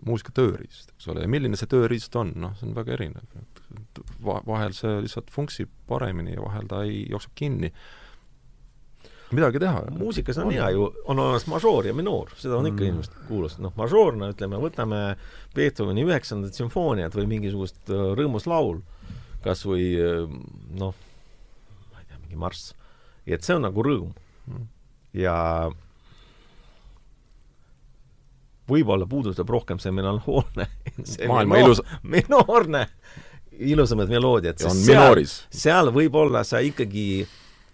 muusika 0.05 0.33
tööriist, 0.35 0.91
eks 0.95 1.09
ole, 1.11 1.23
ja 1.23 1.31
milline 1.31 1.57
see 1.59 1.69
tööriist 1.71 2.15
on, 2.19 2.33
noh, 2.41 2.55
see 2.59 2.67
on 2.67 2.75
väga 2.77 2.95
erinev. 2.97 3.37
Va-, 4.25 4.41
vahel 4.47 4.75
see 4.77 4.99
lihtsalt 5.05 5.31
funksib 5.33 5.71
paremini 5.89 6.35
ja 6.35 6.43
vahel 6.43 6.67
ta 6.69 6.83
ei, 6.85 7.05
jookseb 7.11 7.35
kinni. 7.39 7.71
Midagi 9.31 9.59
teha. 9.59 9.83
muusikas 9.97 10.37
on, 10.37 10.49
on 10.49 10.53
hea 10.53 10.69
ju, 10.75 10.89
on 11.05 11.19
olemas 11.19 11.47
mažoor 11.49 11.87
ja 11.87 11.93
minoor, 11.93 12.33
seda 12.37 12.57
on 12.59 12.69
ikka 12.69 12.83
mm. 12.83 12.89
inimesed 12.91 13.15
kuulanud, 13.29 13.61
noh, 13.65 13.73
mažoorna, 13.79 14.29
ütleme, 14.35 14.59
võtame 14.61 15.01
Beethoveni 15.55 16.05
üheksandat 16.05 16.57
sümfooniat 16.57 17.15
või 17.17 17.27
mingisugust 17.35 17.79
äh, 17.89 18.03
rõõmus 18.19 18.47
laul, 18.49 18.81
kas 19.45 19.65
või 19.67 19.87
äh, 19.97 20.27
noh, 20.77 20.93
ma 21.93 22.03
ei 22.03 22.09
tea, 22.09 22.21
mingi 22.21 22.39
marss. 22.41 22.75
et 23.25 23.43
see 23.43 23.57
on 23.57 23.65
nagu 23.65 23.85
rõõm 23.85 24.11
mm. 24.51 24.67
ja 25.21 25.37
võib-olla 28.69 29.07
puudutab 29.09 29.49
rohkem 29.49 29.81
see 29.81 29.93
melanhoolne 29.93 30.67
see 31.15 31.29
maailma 31.29 31.61
ilus 31.63 31.81
minoorne, 32.03 32.85
ilusamad 33.57 34.11
meloodiad, 34.11 34.59
sest 34.61 34.85
seal, 34.85 35.25
seal 35.49 35.91
võib-olla 35.95 36.43
sa 36.45 36.61
ikkagi 36.65 37.25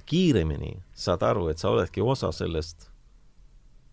kiiremini 0.07 0.75
saad 0.93 1.23
aru, 1.25 1.47
et 1.51 1.61
sa 1.61 1.71
oledki 1.71 2.01
osa 2.01 2.31
sellest 2.35 2.89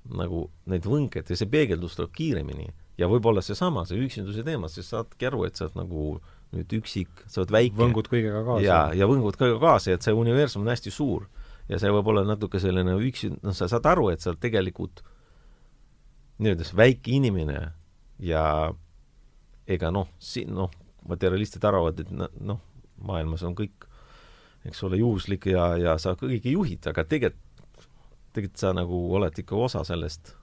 nagu 0.09 0.47
need 0.71 0.87
võnked 0.89 1.29
ja 1.29 1.37
see 1.37 1.49
peegeldus 1.51 1.99
tuleb 1.99 2.13
kiiremini. 2.17 2.71
ja 2.99 3.07
võib-olla 3.07 3.43
seesama, 3.45 3.85
see 3.87 4.01
üksinduse 4.03 4.43
teema, 4.43 4.69
siis 4.73 4.89
saadki 4.91 5.29
aru, 5.29 5.45
et 5.47 5.57
sa 5.57 5.67
oled 5.67 5.77
nagu 5.79 6.05
nüüd 6.57 6.73
üksik, 6.81 7.25
sa 7.27 7.43
oled 7.43 7.53
väike. 7.55 7.77
võngud 7.79 8.09
kõigega 8.11 8.43
kaasa. 8.47 8.65
ja, 8.65 8.81
ja 8.97 9.09
võngud 9.11 9.37
kõigega 9.39 9.61
kaasa, 9.63 9.95
et 9.95 10.07
see 10.07 10.17
universum 10.17 10.65
on 10.65 10.73
hästi 10.73 10.93
suur. 10.95 11.29
ja 11.69 11.79
see 11.79 11.93
võib 11.93 12.09
olla 12.09 12.25
natuke 12.25 12.61
selline 12.63 12.97
üksi, 13.05 13.33
noh, 13.43 13.57
sa 13.57 13.69
saad 13.69 13.87
aru, 13.87 14.09
et 14.15 14.25
sa 14.25 14.35
tegelikult 14.35 15.03
nii-öelda 16.39 16.69
väike 16.79 17.13
inimene 17.19 17.61
ja 18.23 18.45
ega 19.69 19.91
noh, 19.93 20.09
siin 20.19 20.55
noh, 20.57 20.73
materialistid 21.09 21.65
arvavad, 21.69 22.01
et 22.01 22.11
noh, 22.13 22.63
maailmas 23.05 23.45
on 23.47 23.55
kõik, 23.59 23.88
eks 24.69 24.85
ole, 24.87 25.01
juhuslik 25.03 25.49
ja, 25.53 25.73
ja 25.81 25.99
sa 26.01 26.15
kõike 26.19 26.53
juhid, 26.53 26.87
aga 26.91 27.05
tegelikult, 27.09 27.85
tegelikult 28.33 28.63
sa 28.63 28.73
nagu 28.77 29.03
oled 29.19 29.43
ikka 29.43 29.57
osa 29.57 29.85
sellest 29.89 30.35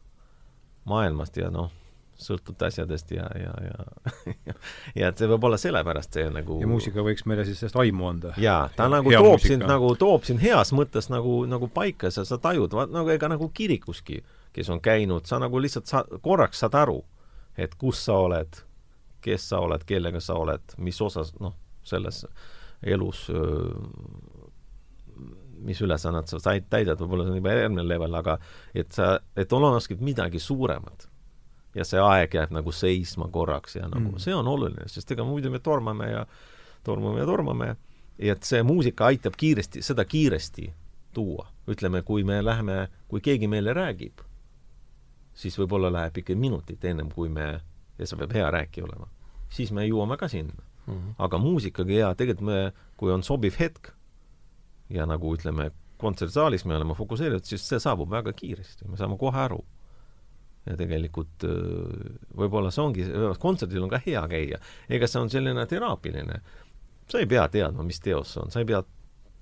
maailmast 0.90 1.38
ja 1.38 1.50
noh, 1.54 1.72
sõltud 2.20 2.62
asjadest 2.64 3.10
ja, 3.12 3.26
ja, 3.36 3.54
ja 3.66 4.14
ja 5.00 5.10
et 5.10 5.20
see 5.20 5.28
võib 5.28 5.50
olla 5.50 5.58
sellepärast 5.60 6.16
see 6.16 6.30
nagu 6.32 6.62
ja 6.62 6.70
muusika 6.70 7.04
võiks 7.04 7.26
meile 7.28 7.44
siis 7.48 7.60
sellest 7.60 7.76
aimu 7.82 8.08
anda. 8.08 8.32
jaa, 8.40 8.70
ta 8.76 8.88
nagu 8.92 9.12
Hea 9.12 9.20
toob 9.20 9.44
sind 9.44 9.68
nagu, 9.68 9.92
toob 10.00 10.24
sind 10.28 10.44
heas 10.44 10.72
mõttes 10.76 11.12
nagu, 11.12 11.42
nagu 11.50 11.68
paika, 11.68 12.12
sa, 12.16 12.24
sa 12.28 12.40
tajud, 12.40 12.78
nagu 12.94 13.12
ega 13.12 13.32
nagu 13.32 13.50
kirikuski 13.52 14.22
kes 14.56 14.70
on 14.70 14.82
käinud, 14.82 15.26
sa 15.26 15.40
nagu 15.40 15.60
lihtsalt 15.62 15.90
sa-, 15.92 16.06
korraks 16.22 16.62
saad 16.64 16.78
aru, 16.80 17.02
et 17.60 17.76
kus 17.76 18.06
sa 18.06 18.16
oled, 18.24 18.62
kes 19.24 19.50
sa 19.52 19.60
oled, 19.66 19.84
kellega 19.88 20.22
sa 20.24 20.38
oled, 20.40 20.76
mis 20.78 21.02
osas, 21.04 21.34
noh, 21.44 21.56
selles 21.84 22.24
elus 22.86 23.28
mis 25.66 25.82
ülesanned 25.82 26.30
sa 26.30 26.40
said, 26.40 26.68
täidad, 26.70 27.00
võib-olla 27.02 27.26
see 27.26 27.34
on 27.34 27.40
juba 27.40 27.54
järgmine 27.56 27.86
level, 27.88 28.18
aga 28.20 28.38
et 28.76 28.92
sa, 28.94 29.16
et 29.38 29.54
on 29.54 29.64
olemaski 29.64 29.98
midagi 30.02 30.40
suuremat. 30.40 31.10
ja 31.76 31.84
see 31.84 32.00
aeg 32.00 32.34
jääb 32.38 32.54
nagu 32.56 32.72
seisma 32.72 33.28
korraks 33.28 33.76
ja 33.76 33.88
nagu 33.90 34.14
mm. 34.14 34.22
see 34.24 34.36
on 34.36 34.48
oluline, 34.48 34.88
sest 34.88 35.12
ega 35.12 35.26
muidu 35.28 35.50
me 35.52 35.60
tormame 35.60 36.08
ja 36.08 36.22
tormame 36.84 37.20
ja 37.20 37.26
tormame 37.26 37.76
et 38.20 38.44
see 38.48 38.64
muusika 38.64 39.10
aitab 39.12 39.36
kiiresti, 39.38 39.82
seda 39.82 40.06
kiiresti 40.06 40.70
tuua. 41.14 41.50
ütleme, 41.68 42.02
kui 42.06 42.24
me 42.24 42.46
läheme, 42.46 42.88
kui 43.08 43.22
keegi 43.22 43.48
meile 43.48 43.74
räägib, 43.74 44.22
siis 45.34 45.58
võib-olla 45.58 45.90
läheb 45.92 46.18
ikka 46.22 46.36
minutit 46.38 46.86
ennem, 46.86 47.10
kui 47.10 47.30
me, 47.30 47.62
ja 47.98 48.08
see 48.08 48.20
peab 48.20 48.34
hea 48.38 48.52
rääkija 48.54 48.86
olema, 48.86 49.08
siis 49.50 49.72
me 49.74 49.88
jõuame 49.88 50.18
ka 50.22 50.30
sinna 50.30 50.62
mm. 50.86 50.94
-hmm. 50.94 51.14
aga 51.18 51.38
muusikaga 51.38 51.94
ja 51.94 52.16
tegelikult 52.16 52.48
me, 52.48 52.74
kui 52.98 53.12
on 53.12 53.24
sobiv 53.24 53.58
hetk 53.60 53.92
ja 54.90 55.06
nagu 55.06 55.36
ütleme, 55.36 55.72
kontsertsaalis 55.98 56.66
me 56.66 56.76
oleme 56.76 56.94
fokusseeritud, 56.94 57.46
siis 57.46 57.68
see 57.68 57.80
saabub 57.80 58.12
väga 58.12 58.34
kiiresti, 58.34 58.88
me 58.88 58.98
saame 58.98 59.18
kohe 59.18 59.40
aru. 59.40 59.64
ja 60.66 60.76
tegelikult 60.78 61.44
võib-olla 62.38 62.72
see 62.74 62.82
ongi, 62.82 63.04
kontserdil 63.40 63.84
on 63.86 63.90
ka 63.90 64.00
hea 64.06 64.28
käia, 64.28 64.58
ega 64.90 65.08
see 65.08 65.22
on 65.22 65.30
selline 65.30 65.66
teraapiline. 65.66 66.42
sa 67.08 67.20
ei 67.20 67.26
pea 67.26 67.48
teadma, 67.48 67.84
mis 67.84 68.00
teos 68.00 68.34
see 68.34 68.42
on, 68.42 68.52
sa 68.52 68.60
ei 68.60 68.66
pea 68.66 68.84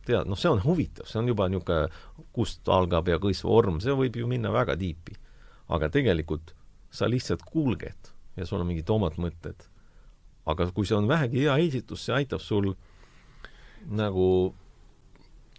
tead, 0.06 0.28
noh, 0.28 0.38
see 0.38 0.52
on 0.52 0.64
huvitav, 0.64 1.08
see 1.08 1.20
on 1.20 1.28
juba 1.28 1.48
niisugune, 1.48 1.88
kust 2.36 2.68
algab 2.68 3.08
ja 3.08 3.20
kõis 3.20 3.44
vorm, 3.44 3.80
see 3.80 3.96
võib 3.96 4.16
ju 4.20 4.28
minna 4.28 4.52
väga 4.52 4.76
tiipi 4.78 5.16
aga 5.72 5.89
tegelikult 5.91 6.54
sa 6.94 7.08
lihtsalt 7.10 7.46
kulged 7.48 8.12
ja 8.38 8.48
sul 8.48 8.62
on 8.62 8.70
mingid 8.70 8.89
omad 8.94 9.18
mõtted. 9.22 9.68
Aga 10.50 10.68
kui 10.76 10.88
see 10.88 10.98
on 10.98 11.08
vähegi 11.08 11.46
hea 11.46 11.56
esitus, 11.64 12.06
see 12.06 12.16
aitab 12.18 12.44
sul 12.44 12.74
nagu 13.94 14.28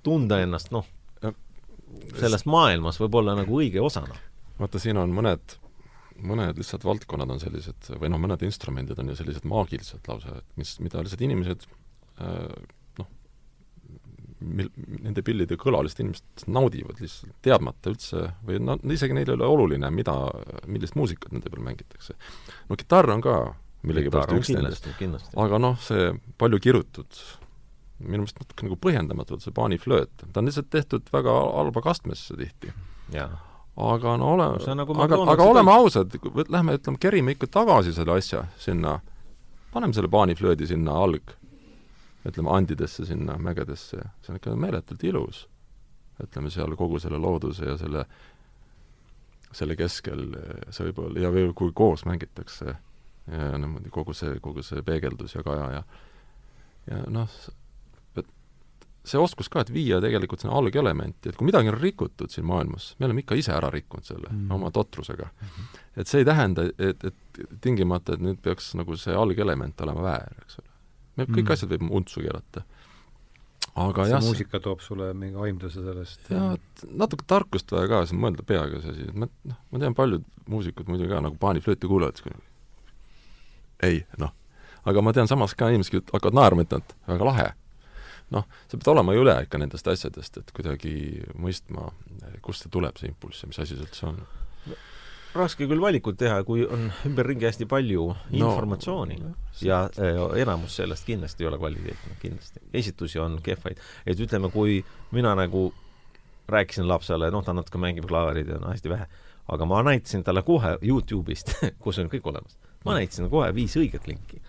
tunda 0.05 0.41
ennast, 0.45 0.72
noh, 0.74 0.87
selles 2.18 2.45
maailmas 2.51 2.99
võib-olla 3.01 3.37
nagu 3.39 3.61
õige 3.61 3.82
osana. 3.85 4.16
vaata, 4.59 4.80
siin 4.82 4.99
on 5.01 5.12
mõned, 5.14 5.57
mõned 6.22 6.59
lihtsalt 6.61 6.85
valdkonnad 6.87 7.32
on 7.35 7.41
sellised, 7.43 7.91
või 8.01 8.12
noh, 8.12 8.20
mõned 8.22 8.45
instrumendid 8.47 9.01
on 9.01 9.12
ju 9.12 9.18
sellised 9.18 9.49
maagilised 9.49 10.09
lausa, 10.09 10.39
et 10.41 10.61
mis, 10.61 10.76
mida 10.85 11.03
lihtsalt 11.03 11.24
inimesed 11.26 11.66
äh, 12.20 12.64
mil-, 14.45 14.72
nende 15.05 15.24
pillide 15.24 15.59
kõla 15.61 15.82
lihtsalt 15.85 16.05
inimesed 16.05 16.47
naudivad 16.53 17.01
lihtsalt, 17.03 17.35
teadmata 17.45 17.93
üldse 17.93 18.28
või 18.47 18.61
no 18.62 18.76
isegi 18.95 19.16
neile 19.16 19.35
ei 19.35 19.39
ole 19.39 19.51
oluline, 19.57 19.91
mida, 19.95 20.14
millist 20.70 20.99
muusikat 20.99 21.35
nende 21.35 21.51
peal 21.53 21.64
mängitakse. 21.64 22.16
no 22.68 22.78
kitarr 22.80 23.14
on 23.14 23.24
ka 23.24 23.39
millegipärast 23.85 24.35
üks 24.37 24.53
nendest, 24.55 24.87
aga 25.41 25.61
noh, 25.61 25.78
see 25.82 26.12
palju 26.41 26.61
kirutud, 26.66 27.18
minu 28.03 28.24
meelest 28.24 28.41
natuke 28.41 28.66
nagu 28.66 28.78
põhjendamatult, 28.80 29.45
see 29.45 29.55
paaniflööt, 29.55 30.12
ta 30.24 30.41
on 30.41 30.51
lihtsalt 30.51 30.70
tehtud 30.72 31.11
väga 31.14 31.35
halba 31.59 31.85
kastmesse 31.85 32.37
tihti. 32.41 32.72
aga 33.14 34.16
no 34.20 34.35
ole 34.35 34.49
nagu 34.78 34.97
aga, 35.03 35.20
aga 35.35 35.49
oleme 35.51 35.72
ausad, 35.72 36.14
lähme 36.49 36.78
ütleme, 36.78 37.01
kerime 37.03 37.35
ikka 37.35 37.51
tagasi 37.61 37.95
selle 37.97 38.18
asja 38.18 38.45
sinna, 38.59 38.99
paneme 39.72 39.97
selle 39.97 40.11
paaniflöödi 40.12 40.68
sinna 40.70 40.99
alg 41.07 41.35
ütleme, 42.24 42.51
andidesse 42.51 43.05
sinna 43.07 43.37
mägedesse, 43.39 44.01
see 44.22 44.32
on 44.32 44.41
ikka 44.41 44.55
meeletult 44.57 45.03
ilus. 45.05 45.49
ütleme 46.22 46.51
seal 46.51 46.76
kogu 46.78 47.01
selle 47.03 47.18
looduse 47.18 47.66
ja 47.66 47.76
selle, 47.76 48.05
selle 49.53 49.76
keskel, 49.76 50.28
see 50.70 50.87
võib 50.89 51.01
olla, 51.03 51.20
ja 51.26 51.32
veel 51.35 51.53
kui 51.59 51.72
koos 51.74 52.05
mängitakse 52.07 52.76
ja 53.31 53.59
niimoodi 53.59 53.93
kogu 53.93 54.14
see, 54.16 54.39
kogu 54.45 54.62
see 54.62 54.83
peegeldus 54.85 55.35
ja 55.35 55.45
kaja 55.47 55.70
ja 55.79 55.85
ja 56.91 56.99
noh, 57.09 57.31
et 58.18 58.29
see 59.05 59.20
oskus 59.20 59.49
ka, 59.53 59.64
et 59.64 59.72
viia 59.72 60.01
tegelikult 60.05 60.45
sinna 60.45 60.59
algelementi, 60.59 61.31
et 61.31 61.39
kui 61.39 61.49
midagi 61.49 61.72
on 61.72 61.79
rikutud 61.79 62.33
siin 62.33 62.47
maailmas, 62.49 62.93
me 62.99 63.09
oleme 63.09 63.25
ikka 63.25 63.39
ise 63.41 63.55
ära 63.57 63.70
rikkunud 63.72 64.05
selle 64.05 64.29
mm. 64.31 64.53
oma 64.59 64.70
totrusega 64.75 65.31
mm. 65.31 65.49
-hmm. 65.49 65.83
et 65.97 66.11
see 66.11 66.20
ei 66.25 66.29
tähenda, 66.29 66.68
et, 66.79 67.05
et 67.05 67.43
tingimata, 67.61 68.14
et 68.14 68.25
nüüd 68.25 68.41
peaks 68.45 68.75
nagu 68.81 68.97
see 69.01 69.16
algelement 69.16 69.81
olema 69.81 70.09
väär, 70.12 70.45
eks 70.45 70.61
ole 70.61 70.75
me 71.18 71.27
kõik 71.29 71.45
mm. 71.45 71.53
asjad 71.55 71.75
võib 71.75 71.93
untsu 72.01 72.22
keerata. 72.25 72.64
aga 73.85 74.07
jah, 74.11 74.22
muusika 74.22 74.61
toob 74.62 74.83
sulle 74.85 75.11
mingi 75.18 75.39
aimduse 75.49 75.83
sellest? 75.83 76.27
jaa, 76.31 76.55
et 76.59 76.85
natuke 77.03 77.27
tarkust 77.31 77.72
vaja 77.75 77.91
ka, 77.91 78.03
siis 78.09 78.18
mõelda 78.20 78.47
peaga 78.47 78.81
see 78.83 78.95
asi, 78.95 79.07
et 79.11 79.20
ma, 79.22 79.29
noh, 79.51 79.61
ma 79.70 79.83
tean 79.83 79.97
paljud 79.99 80.27
muusikud 80.51 80.91
muidu 80.91 81.09
ka 81.11 81.22
nagu 81.25 81.39
paaniflööti 81.41 81.91
kuulavad, 81.91 82.20
siis 82.20 82.43
ei, 83.83 84.05
noh. 84.18 84.33
aga 84.85 85.03
ma 85.03 85.12
tean 85.16 85.29
samas 85.31 85.55
ka 85.59 85.70
inimesi, 85.72 85.97
kes 85.97 86.12
hakkavad 86.12 86.37
naerma, 86.39 86.64
ütlevad, 86.66 86.97
väga 87.09 87.29
lahe. 87.29 87.51
noh, 88.35 88.47
sa 88.70 88.79
pead 88.79 88.91
olema 88.95 89.14
üle 89.14 89.35
ikka 89.45 89.61
nendest 89.61 89.89
asjadest, 89.91 90.41
et 90.41 90.51
kuidagi 90.57 90.95
mõistma, 91.39 91.91
kust 92.43 92.64
see 92.64 92.72
tuleb, 92.72 92.97
see 92.99 93.12
impulss 93.12 93.45
ja 93.45 93.51
mis 93.51 93.61
asi 93.62 93.77
see 93.77 93.85
üldse 93.85 94.09
on. 94.09 94.20
raske 95.35 95.68
küll 95.68 95.83
valikut 95.83 96.18
teha, 96.18 96.41
kui 96.47 96.64
on 96.64 96.89
ümberringi 97.07 97.49
hästi 97.49 97.66
palju 97.70 98.07
no, 98.14 98.35
informatsiooni 98.39 99.18
ja, 99.66 99.85
ja 99.99 100.29
enamus 100.41 100.77
sellest 100.79 101.07
kindlasti 101.09 101.45
ei 101.45 101.51
ole 101.51 101.59
kvaliteetne, 101.59 102.18
kindlasti. 102.22 102.62
esitusi 102.72 103.18
on 103.18 103.41
kehvaid. 103.43 103.83
et 104.07 104.20
ütleme, 104.20 104.51
kui 104.51 104.83
mina 105.12 105.35
nagu 105.39 105.72
rääkisin 106.49 106.89
lapsele, 106.89 107.31
noh, 107.33 107.45
ta 107.45 107.55
natuke 107.57 107.81
mängib 107.81 108.07
klaverit 108.09 108.49
ja 108.49 108.61
no 108.61 108.72
hästi 108.72 108.93
vähe, 108.93 109.09
aga 109.49 109.68
ma 109.68 109.83
näitasin 109.83 110.25
talle 110.25 110.43
kohe 110.43 110.77
Youtube'ist 110.83 111.57
kus 111.85 111.99
on 111.99 112.12
kõik 112.12 112.33
olemas 112.33 112.57
ma 112.85 112.99
näitasin 112.99 113.30
kohe 113.32 113.51
viis 113.57 113.76
õiget 113.80 114.09
linki. 114.09 114.41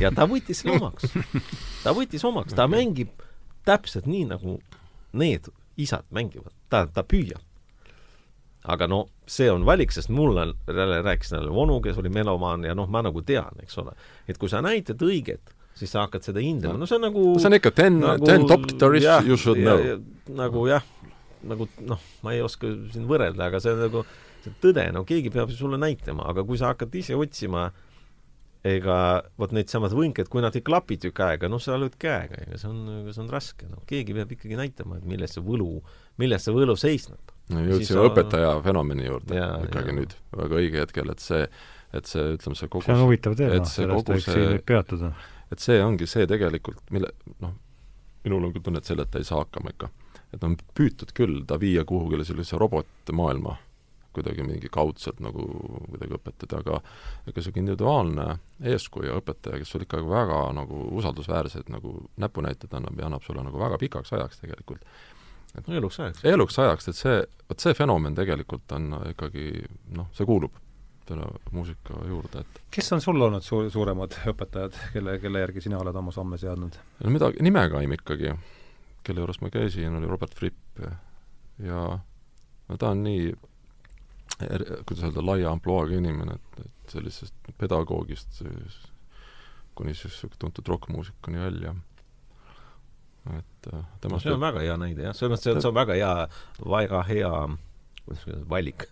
ja 0.00 0.12
ta 0.14 0.26
võttis 0.30 0.62
selle 0.62 0.78
omaks. 0.78 1.14
ta 1.84 1.94
võttis 1.96 2.24
omaks, 2.26 2.56
ta 2.56 2.68
mängib 2.76 3.12
täpselt 3.68 4.08
nii, 4.10 4.26
nagu 4.30 4.58
need 5.12 5.48
isad 5.80 6.04
mängivad. 6.10 6.52
ta, 6.68 6.86
ta 6.86 7.04
püüab. 7.04 7.42
aga 8.64 8.86
no 8.86 9.06
see 9.30 9.48
on 9.50 9.64
valik, 9.64 9.92
sest 9.92 10.10
mulle 10.12 10.50
jälle 10.68 11.00
rääkis 11.02 11.32
jälle 11.32 11.50
onu, 11.50 11.80
kes 11.80 11.98
oli 11.98 12.12
melomaan 12.12 12.64
ja 12.64 12.74
noh, 12.74 12.88
ma 12.88 13.02
nagu 13.02 13.22
tean, 13.22 13.56
eks 13.62 13.78
ole. 13.78 13.96
et 14.28 14.38
kui 14.38 14.52
sa 14.52 14.60
näitad 14.64 15.00
õiget, 15.02 15.54
siis 15.74 15.92
sa 15.92 16.04
hakkad 16.04 16.26
seda 16.26 16.44
hindama, 16.44 16.78
no 16.78 16.88
see 16.88 16.98
on 17.00 17.06
nagu 17.08 17.26
see 17.40 17.48
on 17.48 17.56
ikka 17.56 17.72
ten 17.72 18.00
nagu,, 18.02 18.26
ten 18.26 18.46
top 18.46 18.66
guitarists 18.68 19.28
you 19.28 19.40
should 19.40 19.62
know. 19.62 19.80
nagu 20.28 20.66
jah, 20.68 20.84
nagu 21.48 21.68
noh, 21.80 22.02
ma 22.22 22.36
ei 22.36 22.44
oska 22.44 22.68
siin 22.92 23.08
võrrelda, 23.08 23.48
aga 23.48 23.62
see 23.64 23.72
on 23.72 23.86
nagu 23.88 24.04
see 24.44 24.52
on 24.52 24.58
tõde, 24.62 24.88
no 24.94 25.04
keegi 25.08 25.32
peab 25.34 25.52
sulle 25.54 25.78
näitama, 25.80 26.26
aga 26.30 26.44
kui 26.46 26.60
sa 26.60 26.72
hakkad 26.72 26.94
ise 27.00 27.16
otsima 27.18 27.68
ega 28.66 28.96
vot 29.40 29.52
needsamad 29.56 29.92
võnked, 29.96 30.28
kui 30.28 30.42
nad 30.44 30.56
ei 30.56 30.64
klapi 30.64 30.98
tükk 31.00 31.22
aega, 31.24 31.48
noh, 31.48 31.60
sa 31.62 31.78
lööd 31.80 31.96
käega, 32.00 32.42
ega 32.44 32.58
see 32.60 32.68
on, 32.68 32.80
see 33.08 33.22
on 33.22 33.30
raske, 33.32 33.68
noh, 33.70 33.80
keegi 33.88 34.16
peab 34.16 34.34
ikkagi 34.36 34.58
näitama, 34.58 34.98
et 35.00 35.06
milles 35.08 35.32
see 35.36 35.44
võlu, 35.44 35.78
milles 36.20 36.44
see 36.44 36.54
võlu 36.54 36.76
seisneb. 36.80 37.32
no 37.54 37.62
jõudsime 37.64 38.04
õpetaja 38.10 38.52
fenomeni 38.66 39.08
juurde 39.08 39.38
ja, 39.38 39.54
ikkagi 39.64 39.94
ja. 39.94 39.96
nüüd 39.96 40.12
väga 40.42 40.60
õige 40.60 40.84
hetkel, 40.84 41.14
et 41.14 41.24
see, 41.24 41.46
et 41.96 42.12
see, 42.12 42.26
ütleme, 42.36 42.58
see 42.60 42.68
kogu 42.68 42.84
see 42.84 42.98
on 42.98 43.06
huvitav 43.06 43.38
teema, 43.40 43.62
sellest 43.64 44.12
võiks 44.12 44.28
siin 44.28 44.46
nüüd 44.58 44.66
peatuda. 44.68 45.14
et 45.56 45.64
see 45.64 45.80
ongi 45.84 46.10
see 46.10 46.28
tegelikult, 46.28 46.84
mille 46.92 47.14
noh, 47.40 47.56
minul 48.28 48.44
on 48.44 48.52
küll 48.52 48.68
tunne, 48.68 48.84
et 48.84 48.92
selleta 48.92 49.22
ei 49.22 49.24
saa 49.24 49.40
hakkama 49.40 49.72
ikka. 49.72 49.88
et 50.36 50.44
on 50.44 50.60
püütud 50.76 51.16
küll 51.16 51.40
ta 51.48 51.56
viia 51.58 51.88
kuhugile 51.88 52.28
sellisesse 52.28 52.60
robotmaailma 52.60 53.56
kuidagi 54.14 54.44
mingi 54.46 54.70
kaudselt 54.72 55.20
nagu 55.22 55.44
kuidagi 55.90 56.16
õpetada, 56.16 56.60
aga 56.62 56.80
ega 57.30 57.42
sihuke 57.42 57.62
individuaalne 57.62 58.26
eeskuju 58.72 59.18
õpetaja, 59.20 59.60
kes 59.60 59.74
sul 59.74 59.86
ikkagi 59.86 60.08
väga 60.10 60.40
nagu 60.56 60.82
usaldusväärsed 60.98 61.70
nagu 61.72 61.94
näpunäited 62.20 62.74
annab 62.76 62.98
ja 62.98 63.10
annab 63.10 63.26
sulle 63.26 63.44
nagu 63.46 63.60
väga 63.60 63.78
pikaks 63.80 64.14
ajaks 64.16 64.42
tegelikult. 64.42 64.84
no 65.66 65.74
eluks 65.74 66.00
ajaks. 66.00 66.24
eluks 66.24 66.58
ajaks, 66.58 66.88
et 66.88 66.98
see, 66.98 67.20
vot 67.50 67.62
see 67.62 67.76
fenomen 67.78 68.18
tegelikult 68.18 68.72
on 68.76 68.92
ikkagi 69.12 69.46
noh, 69.96 70.10
see 70.16 70.26
kuulub 70.26 70.58
selle 71.10 71.26
muusika 71.50 71.96
juurde, 72.06 72.44
et 72.44 72.60
kes 72.70 72.92
on 72.94 73.00
sul 73.02 73.18
olnud 73.18 73.42
su-, 73.42 73.66
suuremad 73.72 74.14
õpetajad, 74.30 74.76
kelle, 74.94 75.16
kelle 75.22 75.42
järgi 75.42 75.64
sina 75.64 75.80
oled 75.80 75.96
oma 75.96 76.14
samme 76.14 76.38
seadnud? 76.38 76.76
no 77.04 77.14
midagi, 77.14 77.42
nimekaim 77.42 77.96
ikkagi, 77.98 78.34
kelle 79.06 79.24
juures 79.24 79.40
ma 79.42 79.50
käisin, 79.50 79.96
oli 79.98 80.10
Robert 80.10 80.36
Fripp 80.38 80.84
ja 81.64 81.82
no 82.70 82.78
ta 82.78 82.92
on 82.94 83.02
nii 83.04 83.32
kuidas 84.86 85.04
öelda, 85.04 85.24
laia 85.26 85.50
ampluaaga 85.52 85.98
inimene, 85.98 86.38
et, 86.38 86.64
et 86.64 86.94
sellisest 86.94 87.52
pedagoogist 87.60 88.42
kuni 89.78 89.94
siis 89.94 90.12
niisugune 90.12 90.38
tuntud 90.38 90.68
rokkmuusikuni 90.68 91.40
välja. 91.40 91.74
et 93.38 93.72
äh, 93.74 93.84
temast 94.00 94.24
see 94.24 94.32
on 94.32 94.40
väga 94.40 94.62
hea 94.64 94.76
näide 94.80 95.04
jah, 95.04 95.16
selles 95.16 95.36
mõttes, 95.36 95.56
et 95.56 95.62
see 95.62 95.68
on 95.68 95.76
väga 95.76 95.96
hea, 95.98 96.14
väga 96.64 97.02
hea 97.08 97.32
kuidas 98.04 98.26
öelda, 98.26 98.48
valik. 98.48 98.86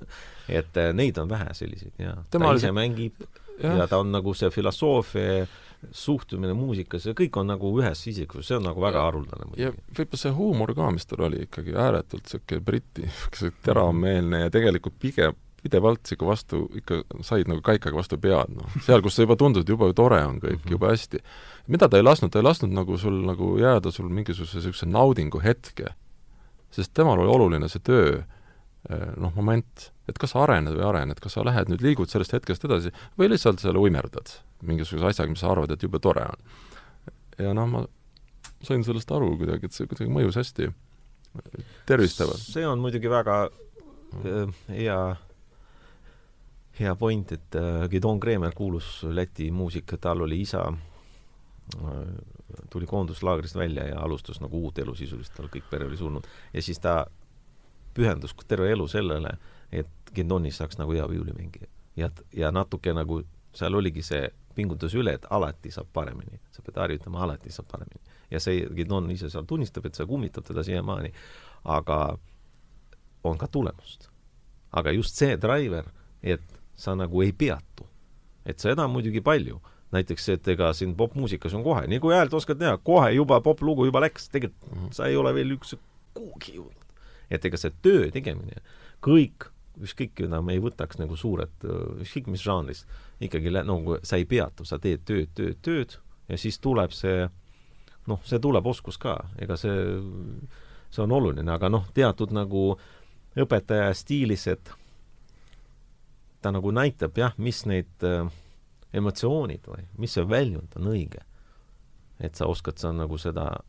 et 0.48 0.76
äh, 0.76 0.92
neid 0.92 1.18
on 1.18 1.30
vähe 1.30 1.54
selliseid 1.56 2.02
ja 2.02 2.14
ta 2.30 2.52
ise 2.54 2.72
mängib 2.76 3.24
ja. 3.62 3.72
ja 3.82 3.88
ta 3.88 3.98
on 4.02 4.12
nagu 4.12 4.34
see 4.36 4.50
filosoofia 4.52 5.46
suhtumine 5.94 6.54
muusikasse, 6.58 7.14
kõik 7.18 7.36
on 7.38 7.52
nagu 7.52 7.70
ühes 7.78 8.00
isikus, 8.10 8.48
see 8.48 8.56
on 8.58 8.66
nagu 8.66 8.82
väga 8.82 9.04
haruldane 9.06 9.46
muidugi. 9.46 9.62
ja 9.62 9.72
võib-olla 9.72 10.22
see 10.22 10.32
huumor 10.34 10.72
ka, 10.74 10.88
mis 10.94 11.06
tal 11.06 11.26
oli 11.28 11.44
ikkagi 11.46 11.76
ääretult 11.78 12.26
niisugune 12.26 12.64
briti, 12.66 13.04
niisugune 13.06 13.62
teravmeelne 13.66 14.42
ja 14.44 14.50
tegelikult 14.54 14.98
pigem 14.98 15.36
pidevalt 15.62 16.06
sihuke 16.06 16.26
vastu, 16.26 16.60
ikka 16.78 17.00
said 17.26 17.48
nagu 17.50 17.62
kaikaga 17.66 17.98
vastu 17.98 18.18
pead, 18.22 18.52
noh. 18.54 18.74
seal, 18.86 19.02
kus 19.04 19.18
sa 19.18 19.24
juba 19.24 19.36
tundud, 19.38 19.68
juba 19.68 19.90
tore 19.96 20.20
on 20.24 20.38
kõik 20.38 20.58
mm, 20.58 20.64
-hmm. 20.64 20.74
jube 20.74 20.90
hästi. 20.90 21.22
mida 21.66 21.88
ta 21.88 21.98
ei 21.98 22.06
lasknud, 22.06 22.32
ta 22.32 22.38
ei 22.38 22.46
lasknud 22.46 22.72
nagu 22.74 22.98
sul 22.98 23.24
nagu 23.26 23.56
jääda 23.58 23.90
sul 23.90 24.08
mingisuguse 24.08 24.58
niisuguse 24.58 24.86
naudingu 24.86 25.42
hetke. 25.42 25.94
sest 26.70 26.94
temal 26.94 27.18
oli 27.18 27.28
oluline 27.28 27.68
see 27.68 27.80
töö, 27.80 28.22
noh, 28.88 29.32
moment, 29.36 29.88
et 30.08 30.18
kas 30.20 30.32
sa 30.32 30.42
arened 30.46 30.72
või 30.72 30.86
arened, 30.88 31.20
kas 31.20 31.36
sa 31.36 31.44
lähed 31.44 31.68
nüüd, 31.68 31.82
liigud 31.84 32.08
sellest 32.08 32.32
hetkest 32.32 32.64
edasi 32.64 32.92
või 33.20 33.28
lihtsalt 33.32 33.60
seal 33.60 33.76
uimerdad 33.76 34.32
mingisuguse 34.64 35.10
asjaga, 35.10 35.32
mis 35.32 35.42
sa 35.44 35.52
arvad, 35.52 35.74
et 35.74 35.84
jube 35.84 36.00
tore 36.02 36.24
on. 36.24 36.44
ja 37.38 37.52
noh, 37.54 37.68
ma 37.68 37.84
sain 38.64 38.84
sellest 38.84 39.12
aru 39.14 39.34
kuidagi, 39.38 39.68
et 39.68 39.76
see 39.76 39.86
kuidagi 39.90 40.10
mõjus 40.12 40.38
hästi 40.40 40.70
tervistavalt. 41.86 42.40
see 42.40 42.66
on 42.66 42.80
muidugi 42.82 43.10
väga 43.12 43.42
äh, 43.46 44.60
hea 44.72 45.00
hea 46.78 46.94
point, 46.96 47.32
et 47.32 47.58
äh, 47.58 47.88
Gidon 47.90 48.20
Kreemer, 48.20 48.54
kuulus 48.54 49.02
Läti 49.02 49.50
muusik, 49.50 49.94
tal 50.00 50.22
oli 50.26 50.40
isa 50.46 50.64
äh,, 50.70 52.02
tuli 52.70 52.86
koonduslaagrist 52.86 53.56
välja 53.58 53.86
ja 53.90 54.00
alustas 54.00 54.40
nagu 54.40 54.64
uut 54.64 54.78
elu 54.78 54.94
sisuliselt, 54.94 55.36
tal 55.36 55.50
kõik 55.52 55.68
pere 55.70 55.86
oli 55.86 55.96
surnud. 55.96 56.26
ja 56.52 56.62
siis 56.62 56.78
ta 56.78 57.04
pühendus 57.98 58.34
terve 58.46 58.70
elu 58.72 58.86
sellele, 58.88 59.34
et 59.72 60.12
Gidonis 60.14 60.60
saaks 60.60 60.78
nagu 60.78 60.94
hea 60.96 61.08
viiulimängija. 61.10 61.68
ja, 61.96 62.10
ja 62.32 62.52
natuke 62.54 62.94
nagu 62.94 63.22
seal 63.58 63.74
oligi 63.74 64.02
see 64.06 64.28
pingutus 64.58 64.94
üle, 64.98 65.14
et 65.18 65.26
alati 65.30 65.70
saab 65.74 65.90
paremini. 65.94 66.40
sa 66.52 66.62
pead 66.66 66.80
harjutama, 66.82 67.22
alati 67.26 67.52
saab 67.54 67.68
paremini. 67.70 68.02
ja 68.30 68.40
see, 68.40 68.66
Gidon 68.74 69.10
ise 69.14 69.30
seal 69.30 69.46
tunnistab, 69.48 69.86
et 69.86 69.98
see 69.98 70.06
kummitab 70.06 70.46
teda 70.46 70.64
siiamaani. 70.66 71.12
aga 71.64 72.18
on 73.24 73.38
ka 73.38 73.48
tulemust. 73.48 74.08
aga 74.72 74.92
just 74.92 75.16
see 75.16 75.36
driver, 75.36 75.90
et 76.22 76.44
sa 76.76 76.94
nagu 76.94 77.22
ei 77.22 77.32
peatu. 77.32 77.86
et 78.46 78.58
seda 78.58 78.86
on 78.86 78.94
muidugi 78.96 79.20
palju. 79.20 79.60
näiteks, 79.92 80.28
et 80.28 80.48
ega 80.52 80.72
siin 80.76 80.94
popmuusikas 80.96 81.54
on 81.56 81.62
kohe, 81.64 81.86
nii 81.88 82.00
kui 82.00 82.12
häält 82.14 82.34
oskad 82.34 82.58
teha, 82.60 82.76
kohe 82.84 83.12
juba 83.14 83.40
poplugu 83.40 83.86
juba 83.88 84.02
läks, 84.04 84.28
tegelikult 84.28 84.72
-hmm. 84.72 84.92
sa 84.92 85.06
ei 85.06 85.16
ole 85.16 85.34
veel 85.34 85.56
üldse 85.56 85.78
kuhugi 86.14 86.58
jõudnud. 86.58 86.77
Et 87.30 87.44
ega 87.44 87.60
see 87.60 87.74
töö 87.84 88.08
tegemine, 88.14 88.62
kõik, 89.04 89.50
ükskõik, 89.78 90.14
keda 90.18 90.40
me 90.42 90.56
ei 90.56 90.62
võtaks 90.62 90.98
nagu 90.98 91.16
suured, 91.16 91.52
ükskõik 92.02 92.30
mis 92.32 92.42
žanris, 92.42 92.84
ikkagi 93.22 93.52
no 93.62 93.98
sa 94.02 94.18
ei 94.18 94.26
peatu, 94.26 94.66
sa 94.66 94.80
teed 94.82 95.04
tööd, 95.06 95.30
tööd, 95.38 95.60
tööd 95.62 95.98
ja 96.28 96.38
siis 96.40 96.58
tuleb 96.58 96.94
see 96.96 97.28
noh, 98.08 98.20
see 98.24 98.40
tuleb 98.42 98.66
oskus 98.66 98.98
ka, 99.00 99.16
ega 99.40 99.56
see, 99.60 99.76
see 100.90 101.04
on 101.04 101.14
oluline, 101.14 101.50
aga 101.52 101.70
noh, 101.72 101.86
teatud 101.94 102.32
nagu 102.34 102.72
õpetaja 103.38 103.92
stiilis, 103.96 104.46
et 104.50 104.72
ta 106.42 106.52
nagu 106.54 106.72
näitab 106.74 107.18
jah, 107.18 107.34
mis 107.42 107.64
need 107.68 108.06
äh, 108.06 108.30
emotsioonid 108.96 109.66
või 109.68 109.84
mis 110.00 110.14
see 110.16 110.26
väljund 110.28 110.78
on 110.78 110.92
õige. 110.94 111.24
et 112.18 112.34
sa 112.34 112.46
oskad 112.50 112.78
sa 112.78 112.90
nagu 112.92 113.18
seda 113.18 113.60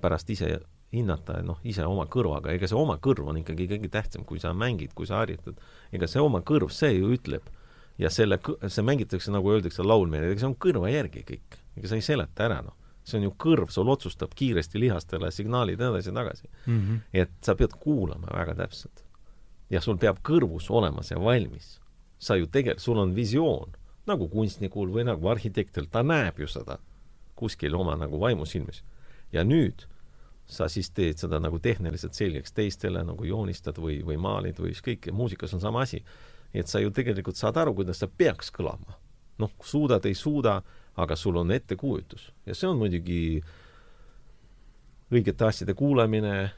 pärast 0.00 0.30
ise 0.30 0.60
hinnata, 0.92 1.38
noh, 1.46 1.60
ise 1.66 1.84
oma 1.86 2.06
kõrvaga, 2.10 2.54
ega 2.54 2.68
see 2.68 2.78
oma 2.78 2.96
kõrv 3.02 3.30
on 3.30 3.40
ikkagi 3.40 3.68
kõige 3.70 3.90
tähtsam, 3.92 4.24
kui 4.26 4.40
sa 4.42 4.52
mängid, 4.56 4.94
kui 4.98 5.06
sa 5.06 5.20
harjutad, 5.20 5.58
ega 5.94 6.08
see 6.10 6.22
oma 6.22 6.42
kõrv, 6.46 6.72
see 6.74 6.96
ju 6.96 7.12
ütleb. 7.14 7.46
ja 8.00 8.08
selle, 8.08 8.38
see 8.72 8.82
mängitakse, 8.82 9.28
nagu 9.30 9.50
öeldakse 9.52 9.84
laulmine, 9.84 10.30
ega 10.30 10.40
see 10.40 10.48
on 10.48 10.56
kõrva 10.56 10.88
järgi 10.88 11.20
kõik, 11.28 11.58
ega 11.76 11.90
sa 11.90 11.98
ei 11.98 12.04
seleta 12.04 12.46
ära, 12.46 12.62
noh. 12.64 12.74
see 13.04 13.18
on 13.18 13.26
ju 13.28 13.34
kõrv, 13.44 13.68
sul 13.70 13.90
otsustab 13.92 14.32
kiiresti 14.34 14.80
lihastele 14.80 15.30
signaalid 15.30 15.80
edasi-tagasi 15.80 16.48
mm. 16.48 16.80
-hmm. 16.80 16.98
et 17.12 17.30
sa 17.42 17.54
pead 17.54 17.76
kuulama 17.80 18.32
väga 18.32 18.54
täpselt. 18.54 19.04
ja 19.70 19.80
sul 19.80 19.98
peab 19.98 20.18
kõrvus 20.24 20.70
olema 20.70 21.02
see 21.02 21.20
valmis 21.20 21.80
sa 22.20 22.36
ju 22.36 22.46
tegelikult, 22.46 22.82
sul 22.82 22.98
on 22.98 23.14
visioon, 23.16 23.72
nagu 24.06 24.28
kunstnikul 24.28 24.92
või 24.92 25.06
nagu 25.08 25.28
arhitektil, 25.32 25.88
ta 25.90 26.02
näeb 26.04 26.38
ju 26.40 26.48
seda 26.50 26.78
kuskil 27.40 27.74
oma 27.74 27.96
nagu 27.96 28.20
vaimusilmis. 28.20 28.82
ja 29.32 29.44
nüüd 29.44 29.86
sa 30.50 30.68
siis 30.68 30.90
teed 30.90 31.20
seda 31.22 31.38
nagu 31.42 31.58
tehniliselt 31.62 32.16
selgeks 32.18 32.52
teistele, 32.52 33.04
nagu 33.06 33.24
joonistad 33.24 33.78
või, 33.78 34.00
või 34.06 34.18
maalid 34.20 34.58
või 34.60 34.74
ükskõik, 34.74 35.10
muusikas 35.14 35.54
on 35.54 35.62
sama 35.62 35.84
asi. 35.86 36.02
nii 36.52 36.64
et 36.64 36.68
sa 36.68 36.80
ju 36.82 36.90
tegelikult 36.90 37.38
saad 37.38 37.56
aru, 37.56 37.74
kuidas 37.74 38.02
see 38.02 38.10
peaks 38.10 38.50
kõlama. 38.50 38.98
noh, 39.38 39.50
suudad, 39.64 40.04
ei 40.04 40.14
suuda, 40.14 40.60
aga 40.96 41.16
sul 41.16 41.36
on 41.36 41.50
ettekujutus 41.50 42.32
ja 42.46 42.54
see 42.54 42.68
on 42.68 42.78
muidugi 42.78 43.42
õigete 45.10 45.46
asjade 45.46 45.74
kuulamine 45.74 46.50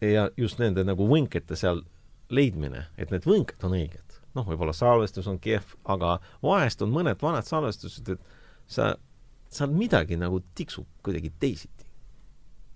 ja 0.00 0.28
just 0.36 0.58
nende 0.58 0.84
nagu 0.84 1.06
võnkete 1.08 1.56
seal 1.56 1.82
leidmine, 2.30 2.86
et 2.98 3.10
need 3.10 3.24
võnked 3.26 3.64
on 3.64 3.76
õiged. 3.78 4.16
noh, 4.36 4.46
võib-olla 4.46 4.72
salvestus 4.76 5.26
on 5.26 5.38
kehv, 5.42 5.72
aga 5.88 6.18
vahest 6.42 6.82
on 6.84 6.92
mõned 6.94 7.18
vanad 7.22 7.46
salvestused, 7.48 8.08
et 8.08 8.20
sa 8.68 8.96
seal 9.50 9.72
midagi 9.72 10.18
nagu 10.20 10.40
tiksub 10.54 10.86
kuidagi 11.04 11.32
teisiti. 11.40 11.86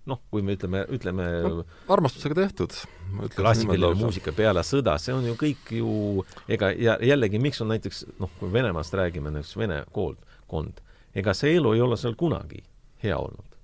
noh, 0.06 0.18
kui 0.34 0.42
me 0.42 0.56
ütleme, 0.56 0.80
ütleme 0.90 1.24
no, 1.44 1.64
armastusega 1.94 2.34
tehtud. 2.34 2.74
klassikaline 3.36 3.94
muusika 4.00 4.32
peale 4.34 4.64
sõda, 4.66 4.96
see 4.98 5.14
on 5.14 5.28
ju 5.28 5.36
kõik 5.38 5.70
ju, 5.78 6.24
ega 6.50 6.72
ja 6.74 6.96
jällegi, 7.06 7.38
miks 7.38 7.62
on 7.62 7.70
näiteks 7.70 8.02
noh, 8.18 8.32
kui 8.40 8.50
Venemaast 8.52 8.96
räägime, 8.98 9.30
näiteks 9.30 9.54
Vene 9.60 9.84
kool, 9.94 10.16
kond, 10.50 10.82
ega 11.14 11.36
see 11.38 11.54
elu 11.60 11.76
ei 11.76 11.84
ole 11.84 12.00
seal 12.00 12.18
kunagi 12.18 12.64
hea 13.04 13.18
olnud. 13.18 13.58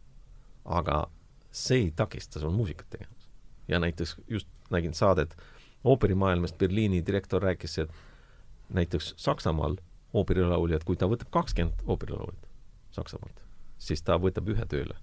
aga 0.79 1.07
see 1.51 1.87
ei 1.87 1.93
takista 1.97 2.41
sul 2.41 2.55
muusikat 2.55 2.91
tegemas. 2.91 3.31
ja 3.69 3.81
näiteks 3.83 4.17
just 4.29 4.49
nägin 4.71 4.95
saadet 4.95 5.35
ooperimaailmast, 5.85 6.59
Berliini 6.59 7.03
direktor 7.07 7.43
rääkis, 7.43 7.79
et 7.79 7.91
näiteks 8.69 9.15
Saksamaal 9.17 9.77
ooperilauljad, 10.13 10.85
kui 10.85 10.97
ta 10.97 11.09
võtab 11.11 11.33
kakskümmend 11.35 11.83
ooperilauljat 11.87 12.48
Saksamaalt, 12.99 13.43
siis 13.79 14.03
ta 14.03 14.19
võtab 14.19 14.49
ühe 14.51 14.67
tööle. 14.67 14.97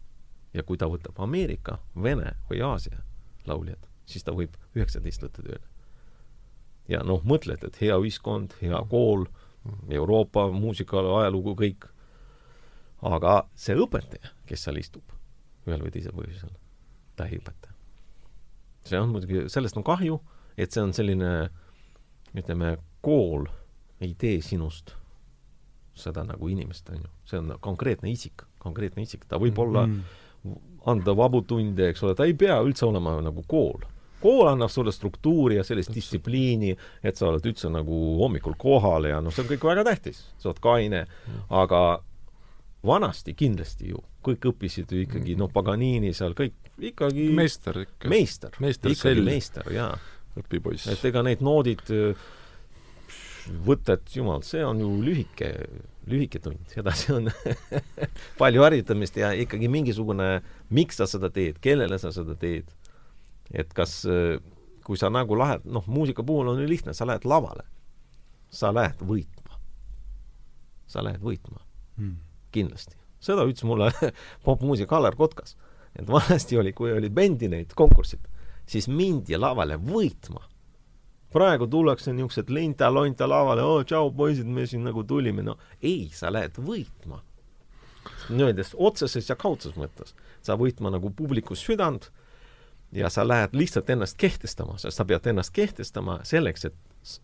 ja 0.56 0.64
kui 0.64 0.78
ta 0.80 0.88
võtab 0.88 1.18
Ameerika, 1.20 1.80
Vene 2.04 2.38
või 2.50 2.62
Aasia 2.64 3.02
lauljad, 3.48 3.89
siis 4.08 4.24
ta 4.24 4.32
võib 4.32 4.54
üheksateist 4.76 5.24
võtta 5.24 5.43
tööle. 5.43 5.68
ja 6.88 7.02
noh, 7.04 7.24
mõtled, 7.24 7.64
et 7.64 7.82
hea 7.82 7.98
ühiskond, 7.98 8.56
hea 8.62 8.82
kool, 8.89 9.26
Euroopa 9.89 10.48
muusika, 10.54 11.02
ajalugu, 11.20 11.56
kõik. 11.56 11.89
aga 13.02 13.48
see 13.56 13.76
õpetaja, 13.76 14.32
kes 14.46 14.64
seal 14.64 14.78
istub, 14.78 15.04
ühel 15.68 15.82
või 15.82 15.91
teisel 15.91 16.14
põhjusel, 16.16 16.54
ta 17.16 17.28
ei 17.28 17.39
õpeta. 17.39 17.74
see 18.86 19.00
on 19.00 19.10
muidugi, 19.10 19.50
sellest 19.50 19.78
on 19.78 19.84
kahju, 19.84 20.22
et 20.58 20.72
see 20.72 20.84
on 20.84 20.93
selline 20.93 21.50
ütleme, 22.36 22.78
kool 23.02 23.48
ei 24.00 24.14
tee 24.14 24.41
sinust 24.41 24.96
seda 25.96 26.26
nagu 26.28 26.50
inimest, 26.52 26.89
on 26.91 27.02
ju. 27.04 27.12
see 27.26 27.41
on 27.41 27.56
konkreetne 27.64 28.12
isik, 28.12 28.43
konkreetne 28.60 29.06
isik, 29.06 29.26
ta 29.30 29.39
võib 29.41 29.60
olla 29.64 29.86
mm, 29.88 30.56
anda 30.91 31.16
vabu 31.18 31.41
tunde, 31.48 31.89
eks 31.89 32.04
ole, 32.06 32.16
ta 32.18 32.28
ei 32.28 32.36
pea 32.38 32.58
üldse 32.64 32.86
olema 32.88 33.18
nagu 33.24 33.43
kool. 33.48 33.86
kool 34.22 34.48
annab 34.50 34.72
sulle 34.74 34.91
struktuuri 34.91 35.60
ja 35.60 35.64
sellist 35.64 35.93
distsipliini, 35.93 36.76
et 37.04 37.18
sa 37.18 37.30
oled 37.30 37.46
üldse 37.46 37.70
nagu 37.70 38.02
hommikul 38.22 38.56
kohal 38.58 39.10
ja 39.10 39.22
noh, 39.22 39.34
see 39.34 39.46
on 39.46 39.52
kõik 39.54 39.66
väga 39.70 39.86
tähtis, 39.86 40.24
sa 40.41 40.50
oled 40.50 40.62
kaine, 40.64 41.06
aga 41.50 41.82
vanasti 42.86 43.34
kindlasti 43.38 43.91
ju. 43.91 44.02
Kõik 44.26 44.48
õppisid 44.50 44.91
ju 44.93 45.04
ikkagi, 45.06 45.36
noh, 45.38 45.52
Paganini 45.54 46.14
seal 46.18 46.34
kõik 46.38 46.56
ikkagi 46.82 47.30
meister 47.36 47.84
ikka. 47.86 48.10
meister, 48.12 48.58
meister, 48.60 48.91
ikkagi 48.91 49.22
meister, 49.26 49.70
jaa. 49.74 49.93
õpipoiss. 50.36 50.89
et 50.91 51.06
ega 51.08 51.24
neid 51.24 51.43
noodid 51.46 51.86
võtet, 53.66 54.08
jumal, 54.16 54.43
see 54.46 54.64
on 54.66 54.80
ju 54.82 54.89
lühike, 55.04 55.52
lühike 56.10 56.41
tund, 56.43 56.74
edasi 56.78 57.14
on 57.16 57.30
palju 58.41 58.64
harjutamist 58.66 59.18
ja 59.20 59.32
ikkagi 59.38 59.70
mingisugune, 59.72 60.30
miks 60.74 61.00
sa 61.02 61.08
seda 61.10 61.30
teed, 61.34 61.60
kellele 61.64 62.00
sa 62.02 62.12
seda 62.16 62.38
teed. 62.39 62.72
et 63.54 63.74
kas, 63.78 64.00
kui 64.86 64.98
sa 64.98 65.12
nagu 65.14 65.38
lähed, 65.38 65.68
noh, 65.70 65.86
muusika 65.88 66.26
puhul 66.26 66.50
on 66.54 66.62
ju 66.64 66.70
lihtne, 66.70 66.96
sa 66.98 67.06
lähed 67.06 67.28
lavale, 67.30 67.68
sa 68.50 68.74
lähed 68.74 69.02
võitma. 69.06 69.60
sa 70.88 71.04
lähed 71.06 71.22
võitma 71.22 71.62
hmm., 71.98 72.18
kindlasti. 72.52 72.98
seda 73.20 73.46
ütles 73.46 73.66
mulle 73.68 73.91
popmuusik 74.46 74.91
Alar 74.93 75.16
Kotkas, 75.16 75.58
et 75.96 76.10
vanasti 76.10 76.58
oli, 76.58 76.74
kui 76.74 76.93
olid 76.93 77.14
bändi 77.14 77.50
neid 77.52 77.74
konkursid, 77.78 78.26
siis 78.66 78.89
mindi 78.89 79.38
lavale 79.38 79.78
võitma 79.78 80.41
praegu 81.36 81.68
tullakse 81.68 82.14
niisugused 82.14 82.50
linta-lonta 82.54 83.28
lavale, 83.30 83.64
oo 83.64 83.84
tšau 83.84 84.12
poisid, 84.16 84.48
me 84.48 84.64
siin 84.70 84.86
nagu 84.88 85.04
tulime, 85.04 85.44
no 85.44 85.58
ei, 85.82 86.08
sa 86.16 86.32
lähed 86.32 86.60
võitma. 86.64 87.22
nii-öelda 88.30 88.64
otseses 88.76 89.30
ja 89.30 89.36
kaudses 89.36 89.76
mõttes. 89.76 90.16
sa 90.42 90.56
võitma 90.56 90.92
nagu 90.94 91.10
publiku 91.10 91.56
südant 91.56 92.12
ja 92.92 93.10
sa 93.10 93.28
lähed 93.28 93.54
lihtsalt 93.54 93.90
ennast 93.90 94.18
kehtestama, 94.18 94.78
sest 94.78 94.98
sa 94.98 95.06
pead 95.06 95.28
ennast 95.28 95.54
kehtestama 95.54 96.20
selleks, 96.24 96.66
et 96.66 96.76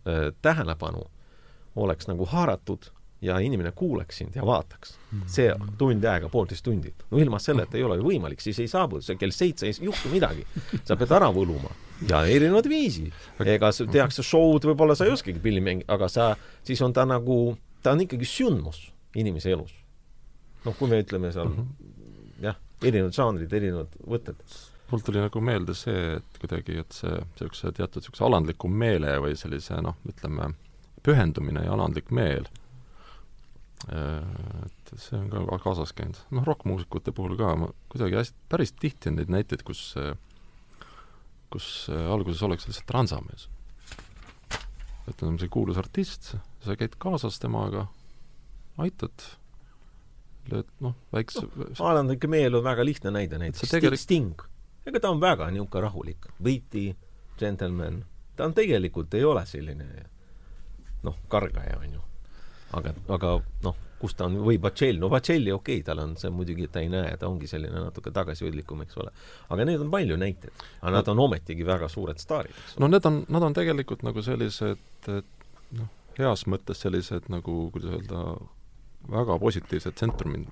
äh, 0.06 0.32
tähelepanu 0.42 1.06
oleks 1.76 2.08
nagu 2.08 2.26
haaratud 2.26 2.90
ja 3.22 3.38
inimene 3.38 3.70
kuuleks 3.72 4.18
sind 4.18 4.36
ja 4.36 4.46
vaataks. 4.46 4.96
Mhm. 5.12 5.22
see 5.26 5.54
tund 5.78 6.04
aega, 6.04 6.28
poolteist 6.28 6.64
tundi. 6.64 6.92
no 7.10 7.18
ilma 7.18 7.38
selleta 7.38 7.76
ei 7.76 7.84
ole 7.86 7.96
ju 8.00 8.06
võimalik, 8.08 8.40
siis 8.40 8.58
ei 8.58 8.68
saabu, 8.68 9.00
see 9.00 9.16
kell 9.16 9.30
seitse 9.30 9.66
ei 9.66 9.74
juhtu 9.80 10.10
midagi. 10.12 10.46
sa 10.84 10.96
pead 10.96 11.12
ära 11.12 11.30
võluma 11.32 11.70
ja 12.08 12.24
erinevat 12.26 12.68
viisi. 12.68 13.12
ega 13.44 13.70
tehakse 13.92 14.22
show'd, 14.22 14.66
võib-olla 14.66 14.96
sa 14.98 15.06
ei 15.06 15.14
oskagi 15.14 15.38
pilli 15.38 15.60
mängida, 15.60 15.92
aga 15.92 16.08
sa, 16.08 16.32
siis 16.64 16.82
on 16.82 16.92
ta 16.92 17.04
nagu, 17.04 17.56
ta 17.82 17.92
on 17.92 18.02
ikkagi 18.06 18.26
sündmus 18.26 18.90
inimese 19.14 19.54
elus. 19.54 19.72
noh, 20.64 20.76
kui 20.78 20.88
me 20.88 21.02
ütleme 21.02 21.32
seal 21.32 21.48
mm 21.48 21.56
-hmm. 21.56 22.44
jah, 22.48 22.56
erinevad 22.82 23.14
žanrid, 23.14 23.52
erinevad 23.52 23.96
võtted 24.06 24.42
mul 24.90 25.00
tuli 25.00 25.20
nagu 25.20 25.40
meelde 25.40 25.74
see, 25.74 26.16
et 26.16 26.38
kuidagi, 26.40 26.78
et 26.78 26.92
see 26.92 27.12
niisuguse 27.12 27.72
teatud 27.72 28.02
niisuguse 28.02 28.24
alandliku 28.24 28.68
meele 28.68 29.14
või 29.24 29.36
sellise 29.36 29.80
noh, 29.80 29.96
ütleme, 30.08 30.52
pühendumine 31.02 31.64
ja 31.64 31.72
alandlik 31.72 32.10
meel 32.10 32.46
et 33.90 34.92
see 34.94 35.18
on 35.18 35.30
ka 35.32 35.58
kaasas 35.64 35.94
käinud. 35.96 36.20
noh, 36.30 36.44
rokkmuusikute 36.46 37.14
puhul 37.16 37.34
ka, 37.40 37.54
ma 37.58 37.70
kuidagi 37.90 38.20
hästi, 38.20 38.44
päris 38.52 38.74
tihti 38.78 39.10
on 39.10 39.18
neid 39.18 39.32
näiteid, 39.32 39.64
kus 39.66 39.90
kus 41.52 41.66
alguses 41.90 42.42
ollakse 42.42 42.70
lihtsalt 42.70 42.88
transamees. 42.88 43.48
et 45.10 45.22
on 45.26 45.38
see 45.38 45.50
kuulus 45.50 45.78
artist, 45.80 46.34
sa 46.62 46.76
käid 46.78 46.94
kaasas 47.02 47.40
temaga, 47.42 47.88
aitad, 48.80 49.24
lööd 50.52 50.70
noh, 50.84 50.94
väikse 51.12 51.42
no, 51.42 51.72
alandlik 51.88 52.28
meel 52.30 52.54
on 52.58 52.64
väga 52.64 52.86
lihtne 52.86 53.10
näide 53.14 53.40
näiteks, 53.42 53.74
tegelik... 53.74 54.00
Sting. 54.00 54.46
ega 54.86 55.02
ta 55.02 55.10
on 55.10 55.20
väga 55.22 55.50
niisugune 55.50 55.82
rahulik, 55.88 56.30
võiti, 56.42 56.86
džentelmen, 57.38 58.04
ta 58.38 58.46
on 58.46 58.54
tegelikult, 58.54 59.18
ei 59.18 59.26
ole 59.26 59.42
selline 59.50 59.90
noh, 61.02 61.18
kargaja, 61.28 61.80
on 61.82 61.98
ju 61.98 62.06
aga, 62.78 62.92
aga 63.16 63.32
noh, 63.64 63.80
kus 64.02 64.16
ta 64.18 64.26
on, 64.26 64.38
või 64.42 64.58
Bacelli, 64.62 64.98
no 65.00 65.10
Bacelli 65.12 65.52
okei 65.54 65.78
okay,, 65.78 65.86
tal 65.86 66.02
on 66.02 66.16
see 66.20 66.30
muidugi, 66.34 66.66
ta 66.72 66.82
ei 66.82 66.90
näe, 66.92 67.12
ta 67.20 67.28
ongi 67.30 67.48
selline 67.50 67.84
natuke 67.84 68.10
tagasihoidlikum, 68.14 68.82
eks 68.86 68.98
ole. 69.02 69.12
aga 69.54 69.66
neid 69.68 69.84
on 69.84 69.92
palju 69.92 70.18
näiteid. 70.20 70.64
aga 70.80 70.94
nad 70.96 71.12
on 71.12 71.22
ometigi 71.26 71.66
väga 71.68 71.90
suured 71.92 72.22
staarid, 72.22 72.58
no 72.82 72.90
need 72.90 73.06
on, 73.08 73.22
nad 73.32 73.46
on 73.48 73.56
tegelikult 73.58 74.02
nagu 74.06 74.24
sellised, 74.26 74.82
et 75.12 75.78
noh, 75.78 75.92
heas 76.18 76.46
mõttes 76.50 76.82
sellised 76.82 77.30
nagu, 77.32 77.56
kuidas 77.74 77.94
öelda, 78.00 78.24
väga 79.12 79.38
positiivsed 79.42 79.98
tsentrumid, 79.98 80.50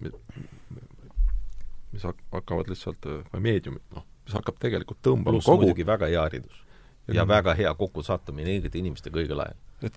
mis 1.90 2.06
hakkavad 2.06 2.70
lihtsalt, 2.70 3.06
või 3.34 3.46
meediumid, 3.50 3.86
noh, 3.96 4.06
mis 4.26 4.38
hakkab 4.38 4.62
tegelikult 4.62 5.02
tõmbama 5.06 5.42
kogu... 5.44 5.72
väga 5.86 6.10
hea 6.12 6.26
haridus 6.28 6.66
ja, 7.16 7.26
väga 7.28 7.54
hea 7.58 7.74
kokkusattumine 7.74 8.58
õigete 8.58 8.80
inimestega 8.80 9.22
õigel 9.22 9.44
ajal 9.46 9.58
et 9.86 9.96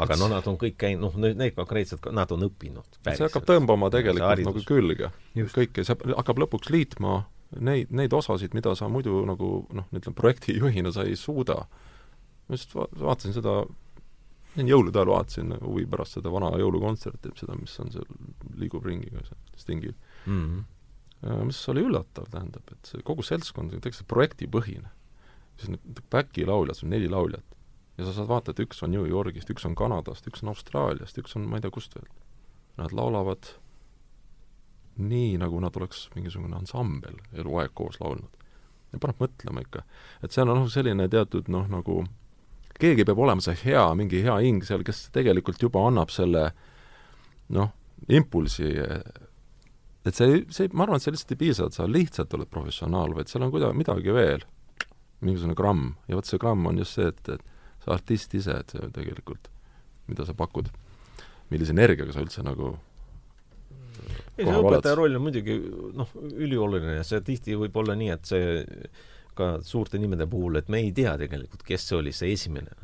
aga 0.00 0.16
no 0.16 0.30
nad 0.32 0.46
on 0.48 0.56
kõik 0.60 0.78
käinud, 0.80 1.02
noh, 1.04 1.34
need, 1.36 1.52
konkreetselt, 1.56 2.06
nad 2.16 2.30
on 2.32 2.46
õppinud. 2.46 3.00
see 3.04 3.26
hakkab 3.26 3.44
tõmbama 3.48 3.90
tegelikult 3.92 4.44
nagu 4.46 4.64
külge. 4.66 5.10
kõike, 5.36 5.84
see 5.84 5.98
hakkab 6.16 6.40
lõpuks 6.44 6.72
liitma 6.72 7.24
neid, 7.58 7.90
neid 7.90 8.14
osasid, 8.16 8.54
mida 8.56 8.74
sa 8.78 8.88
muidu 8.92 9.22
nagu 9.28 9.50
noh, 9.74 9.88
ütleme 9.92 10.16
projektijuhina 10.16 10.92
sa 10.94 11.04
ei 11.06 11.16
suuda. 11.18 11.64
ma 12.48 12.58
just 12.58 12.74
va 12.74 12.86
vaatasin 12.90 13.36
seda, 13.36 13.60
jõulude 14.58 14.98
ajal 14.98 15.12
vaatasin 15.12 15.56
huvi 15.60 15.86
pärast 15.90 16.18
seda 16.18 16.32
vana 16.32 16.50
jõulukontserti, 16.58 17.34
seda, 17.38 17.56
mis 17.58 17.76
on 17.82 17.92
seal, 17.94 18.06
liigub 18.58 18.86
ringiga 18.86 19.22
seal 19.26 19.38
Stingil 19.56 19.94
mm. 20.26 20.40
-hmm. 20.40 21.44
mis 21.50 21.60
oli 21.68 21.84
üllatav, 21.86 22.30
tähendab, 22.30 22.64
et 22.72 22.94
see 22.94 23.04
kogu 23.06 23.22
seltskond 23.26 23.74
on 23.74 23.80
tegelikult 23.80 24.08
projektipõhine. 24.08 24.90
Siis 25.60 26.02
back'i 26.12 26.46
lauljad, 26.48 26.78
sul 26.78 26.90
neli 26.92 27.08
lauljat, 27.10 27.46
ja 27.98 28.06
sa 28.06 28.14
saad 28.16 28.30
vaadata, 28.30 28.54
et 28.54 28.64
üks 28.66 28.82
on 28.84 28.94
New 28.94 29.06
Yorgist, 29.08 29.50
üks 29.52 29.66
on 29.68 29.76
Kanadast, 29.78 30.26
üks 30.30 30.44
on 30.44 30.52
Austraaliast, 30.54 31.18
üks 31.20 31.36
on 31.36 31.48
ma 31.50 31.58
ei 31.58 31.64
tea 31.64 31.74
kust 31.74 31.96
veel. 31.96 32.08
Nad 32.80 32.94
laulavad 32.96 33.52
nii, 35.00 35.36
nagu 35.40 35.60
nad 35.60 35.76
oleks 35.76 36.06
mingisugune 36.14 36.56
ansambel 36.58 37.18
eluaeg 37.36 37.74
koos 37.74 38.00
laulnud. 38.00 38.36
ja 38.90 38.98
paneb 38.98 39.20
mõtlema 39.22 39.62
ikka. 39.62 39.84
et 40.22 40.34
seal 40.34 40.50
on 40.50 40.64
noh, 40.64 40.70
selline 40.70 41.06
teatud 41.08 41.48
noh, 41.48 41.68
nagu 41.70 42.02
keegi 42.80 43.04
peab 43.06 43.20
olema 43.22 43.44
see 43.44 43.56
hea, 43.64 43.84
mingi 43.94 44.22
hea 44.24 44.36
hing 44.42 44.64
seal, 44.66 44.82
kes 44.86 45.08
tegelikult 45.14 45.62
juba 45.62 45.84
annab 45.86 46.10
selle 46.10 46.50
noh, 47.54 47.70
impulsi, 48.08 48.70
et 50.06 50.16
see, 50.16 50.40
see, 50.54 50.70
ma 50.72 50.86
arvan, 50.86 50.98
et 50.98 51.04
see 51.04 51.14
lihtsalt 51.14 51.34
ei 51.36 51.40
piisa, 51.44 51.68
et 51.68 51.76
sa 51.76 51.86
lihtsalt 51.88 52.34
oled 52.36 52.50
professionaal, 52.50 53.14
vaid 53.16 53.30
seal 53.30 53.44
on 53.44 53.52
kuidagi 53.52 53.78
midagi 53.78 54.16
veel, 54.16 54.46
mingisugune 55.20 55.56
gramm. 55.58 55.94
ja 56.08 56.18
vot 56.18 56.28
see 56.28 56.40
gramm 56.40 56.66
on 56.70 56.78
just 56.80 56.98
see, 56.98 57.08
et, 57.12 57.28
et 57.28 57.84
sa 57.84 57.94
artist 57.96 58.34
ise, 58.36 58.60
et 58.62 58.74
see 58.74 58.92
tegelikult, 58.94 59.50
mida 60.10 60.26
sa 60.28 60.36
pakud, 60.36 60.70
millise 61.50 61.74
energiaga 61.76 62.14
sa 62.14 62.24
üldse 62.24 62.44
nagu 62.46 62.74
ei, 64.38 64.46
see 64.46 64.56
õpetaja 64.56 64.96
roll 64.98 65.16
on 65.18 65.24
muidugi 65.26 65.56
noh, 65.96 66.12
ülioluline 66.30 66.98
ja 66.98 67.06
see 67.06 67.20
tihti 67.26 67.56
võib 67.58 67.76
olla 67.82 67.96
nii, 67.98 68.12
et 68.14 68.30
see 68.30 68.62
ka 69.38 69.50
suurte 69.64 70.00
nimede 70.00 70.26
puhul, 70.30 70.58
et 70.60 70.70
me 70.72 70.82
ei 70.84 70.92
tea 70.96 71.14
tegelikult, 71.20 71.62
kes 71.66 71.86
oli 71.96 72.12
see 72.16 72.32
esimene. 72.36 72.76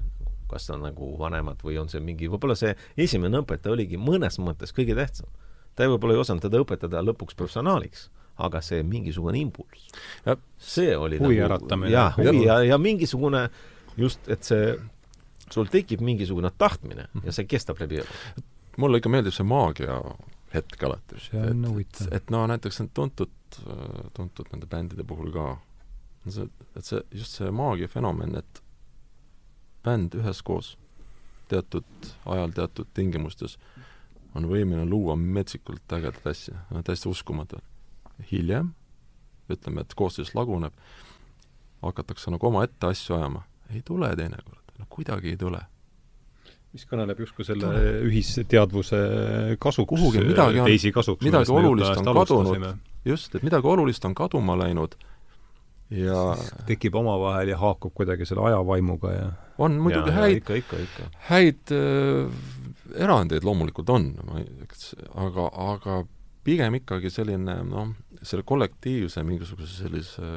kas 0.46 0.68
ta 0.68 0.76
on 0.76 0.84
nagu 0.86 1.08
vanemad 1.18 1.58
või 1.66 1.74
on 1.80 1.88
see 1.90 1.98
mingi, 2.00 2.28
võib-olla 2.30 2.54
see 2.54 2.76
esimene 3.02 3.40
õpetaja 3.42 3.74
oligi 3.74 3.98
mõnes 3.98 4.38
mõttes 4.38 4.70
kõige 4.72 4.94
tähtsam. 4.94 5.26
ta 5.74 5.88
võib-olla 5.90 6.14
ei 6.14 6.22
osanud 6.22 6.42
teda 6.42 6.60
õpetada 6.62 7.02
lõpuks 7.02 7.34
professionaaliks, 7.34 8.10
aga 8.36 8.60
see 8.60 8.82
mingisugune 8.82 9.38
impulss. 9.40 9.88
see 10.58 10.96
oli 10.96 11.18
huvi 11.18 11.40
nagu, 11.40 11.48
äratamine. 11.48 11.90
jah, 11.92 12.16
huvi 12.16 12.44
ja, 12.44 12.60
ja 12.64 12.78
mingisugune 12.78 13.48
just, 13.96 14.28
et 14.28 14.44
see, 14.44 14.74
sul 15.50 15.70
tekib 15.72 16.00
mingisugune 16.04 16.50
tahtmine 16.58 17.08
ja 17.24 17.32
see 17.32 17.48
kestab 17.48 17.80
läbi 17.80 18.02
elu. 18.02 18.46
mulle 18.76 19.00
ikka 19.00 19.12
meeldib 19.12 19.34
see 19.36 19.46
maagia 19.46 20.00
hetk 20.54 20.82
alati. 20.88 21.20
see 21.28 21.42
on 21.50 21.68
huvitav. 21.70 22.12
et 22.12 22.30
no 22.30 22.44
näiteks 22.46 22.80
need 22.82 22.92
tuntud, 22.94 23.32
tuntud 24.14 24.52
nende 24.52 24.68
bändide 24.70 25.04
puhul 25.06 25.32
ka, 25.34 25.48
see, 26.28 26.48
et 26.76 26.84
see, 26.84 27.02
just 27.14 27.40
see 27.40 27.50
maagia 27.50 27.88
fenomen, 27.88 28.36
et 28.42 28.62
bänd 29.86 30.16
üheskoos 30.18 30.74
teatud 31.48 31.86
ajal, 32.26 32.52
teatud 32.54 32.88
tingimustes 32.94 33.56
on 34.36 34.48
võimeline 34.50 34.84
luua 34.88 35.14
metsikult 35.16 35.92
ägedat 35.96 36.26
asja, 36.28 36.58
täiesti 36.84 37.08
uskumatu. 37.08 37.62
Hiljem, 38.30 38.72
ütleme, 39.52 39.84
et 39.84 39.94
koosseis 39.98 40.32
laguneb, 40.36 40.74
hakatakse 41.84 42.32
nagu 42.34 42.48
omaette 42.48 42.90
asju 42.90 43.16
ajama, 43.18 43.44
ei 43.74 43.82
tule 43.86 44.10
teinekord, 44.18 44.76
no 44.78 44.86
kuidagi 44.90 45.34
ei 45.34 45.40
tule. 45.40 45.62
Mis 46.74 46.84
kõneleb 46.88 47.20
justkui 47.22 47.46
selle 47.46 47.70
ühisteadvuse 48.04 48.98
kasuks, 49.62 49.88
kuhugi 49.88 50.24
midagi 50.26 50.60
on, 50.60 50.72
midagi 51.24 51.54
olulist 51.54 52.02
on 52.02 52.10
kadunud, 52.10 52.66
just, 53.06 53.36
et 53.38 53.46
midagi 53.46 53.70
olulist 53.70 54.04
on 54.04 54.16
kaduma 54.18 54.58
läinud. 54.60 54.98
Ja 55.94 56.32
tekib 56.66 56.96
omavahel 56.98 57.52
ja 57.52 57.56
haakub 57.60 57.92
kuidagi 57.94 58.26
selle 58.26 58.42
ajavaimuga 58.48 59.10
ja 59.14 59.26
on 59.62 59.76
muidugi 59.78 60.10
ja, 60.10 60.16
häid, 60.16 60.50
häid 61.28 61.72
äh, 61.72 62.26
erandeid 62.98 63.46
loomulikult 63.46 63.92
on, 63.94 64.08
aga, 65.14 65.46
aga 65.70 66.00
pigem 66.46 66.78
ikkagi 66.80 67.10
selline 67.12 67.60
noh, 67.66 67.94
selle 68.22 68.44
kollektiivse 68.46 69.22
mingisuguse 69.26 69.82
sellise 69.82 70.30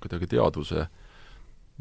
kuidagi 0.00 0.28
teadvuse 0.34 0.86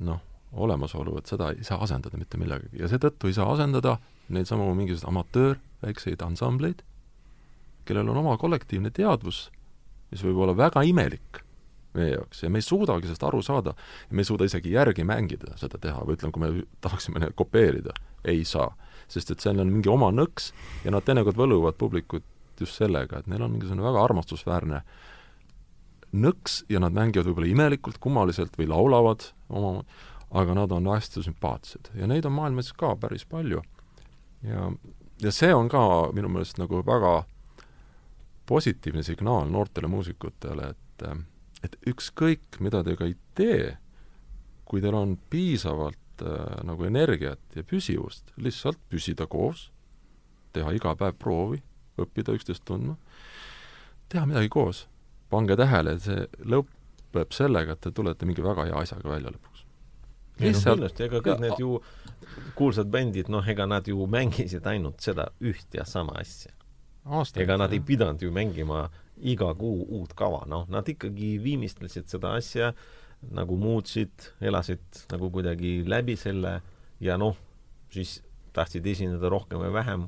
noh, 0.05 0.21
olemasolu, 0.51 1.17
et 1.19 1.29
seda 1.29 1.51
ei 1.53 1.65
saa 1.65 1.81
asendada 1.85 2.17
mitte 2.17 2.39
millegagi 2.41 2.81
ja 2.81 2.89
seetõttu 2.89 3.29
ei 3.29 3.35
saa 3.37 3.49
asendada 3.53 3.97
neid 4.33 4.49
samu 4.49 4.67
mingisuguseid 4.77 5.09
amatöör, 5.11 5.59
väikseid 5.83 6.21
ansambleid, 6.25 6.81
kellel 7.85 8.09
on 8.09 8.21
oma 8.21 8.35
kollektiivne 8.41 8.91
teadvus, 8.93 9.47
mis 10.11 10.23
võib 10.25 10.41
olla 10.43 10.57
väga 10.57 10.83
imelik 10.85 11.43
meie 11.97 12.13
jaoks 12.13 12.43
ja 12.43 12.49
me 12.53 12.61
ei 12.61 12.65
suudagi 12.65 13.07
sellest 13.07 13.23
aru 13.25 13.41
saada 13.45 13.73
ja 13.73 14.15
me 14.15 14.21
ei 14.21 14.29
suuda 14.29 14.45
isegi 14.45 14.75
järgi 14.75 15.05
mängida 15.07 15.55
seda 15.57 15.79
teha 15.81 16.03
või 16.05 16.17
ütleme, 16.17 16.33
kui 16.33 16.43
me 16.43 16.65
tahaksime 16.85 17.21
neid 17.23 17.33
kopeerida, 17.37 17.95
ei 18.25 18.43
saa. 18.45 18.75
sest 19.09 19.31
et 19.31 19.41
seal 19.41 19.57
on 19.57 19.71
mingi 19.73 19.89
oma 19.89 20.11
nõks 20.13 20.51
ja 20.83 20.91
nad 20.93 21.05
teinekord 21.05 21.37
võluvad 21.37 21.77
publikut 21.81 22.25
just 22.63 22.79
sellega, 22.79 23.19
et 23.19 23.27
neil 23.31 23.43
on 23.45 23.53
mingisugune 23.53 23.85
väga 23.85 24.03
armastusväärne 24.03 24.83
nõks 26.19 26.63
ja 26.69 26.81
nad 26.81 26.95
mängivad 26.95 27.29
võib-olla 27.29 27.49
imelikult, 27.51 27.99
kummaliselt 28.01 28.55
või 28.57 28.69
laulavad 28.71 29.27
oma, 29.49 29.83
aga 30.29 30.55
nad 30.57 30.71
on 30.73 30.89
hästi 30.89 31.25
sümpaatsed 31.25 31.91
ja 31.97 32.09
neid 32.09 32.25
on 32.25 32.35
maailmas 32.37 32.71
ka 32.77 32.95
päris 32.99 33.25
palju. 33.29 33.61
ja, 34.45 34.71
ja 35.21 35.31
see 35.35 35.53
on 35.53 35.69
ka 35.69 35.81
minu 36.13 36.31
meelest 36.33 36.57
nagu 36.61 36.81
väga 36.85 37.23
positiivne 38.49 39.03
signaal 39.05 39.49
noortele 39.49 39.87
muusikutele, 39.87 40.73
et 40.73 41.07
et 41.63 41.75
ükskõik, 41.91 42.59
mida 42.63 42.81
te 42.83 42.95
ka 42.95 43.07
ei 43.09 43.15
tee, 43.35 43.73
kui 44.67 44.81
teil 44.83 44.95
on 44.95 45.17
piisavalt 45.31 46.23
äh, 46.23 46.59
nagu 46.67 46.85
energiat 46.87 47.41
ja 47.55 47.65
püsivust, 47.67 48.31
lihtsalt 48.39 48.79
püsida 48.91 49.27
koos, 49.27 49.69
teha 50.55 50.71
iga 50.75 50.95
päev 50.99 51.17
proovi, 51.19 51.61
õppida 52.05 52.35
üksteist 52.37 52.65
tundma, 52.67 52.95
teha 54.09 54.25
midagi 54.29 54.49
koos. 54.53 54.87
pange 55.29 55.53
tähele, 55.53 55.93
et 55.93 56.01
see 56.01 56.23
lõpeb 56.49 57.33
sellega, 57.35 57.75
et 57.75 57.81
te 57.85 57.91
tulete 57.93 58.25
mingi 58.25 58.41
väga 58.41 58.65
hea 58.65 58.79
asjaga 58.81 59.11
välja 59.11 59.33
lõpuks. 59.35 59.65
ei 60.39 60.53
no 60.55 60.61
kindlasti, 60.63 61.03
ega 61.05 61.21
kõik 61.25 61.43
need 61.43 61.59
ju 61.61 61.75
kuulsad 62.55 62.89
bändid, 62.89 63.29
noh, 63.29 63.45
ega 63.47 63.67
nad 63.69 63.87
ju 63.87 64.07
mängisid 64.07 64.65
ainult 64.67 65.03
seda 65.05 65.29
üht 65.41 65.75
ja 65.75 65.85
sama 65.85 66.17
asja. 66.21 66.51
ega 67.35 67.57
nad 67.57 67.73
ei 67.73 67.79
pidanud 67.79 68.21
ju 68.21 68.31
mängima 68.31 68.89
iga 69.21 69.53
kuu 69.55 69.85
uut 69.99 70.13
kava, 70.15 70.45
noh, 70.47 70.65
nad 70.71 70.87
ikkagi 70.87 71.37
viimistlesid 71.43 72.07
seda 72.07 72.33
asja, 72.39 72.73
nagu 73.35 73.57
muutsid, 73.59 74.31
elasid 74.41 75.03
nagu 75.11 75.29
kuidagi 75.33 75.83
läbi 75.87 76.15
selle 76.17 76.59
ja 77.03 77.17
noh, 77.19 77.35
siis 77.91 78.19
tahtsid 78.55 78.87
esineda 78.87 79.29
rohkem 79.31 79.61
või 79.63 79.73
vähem. 79.75 80.07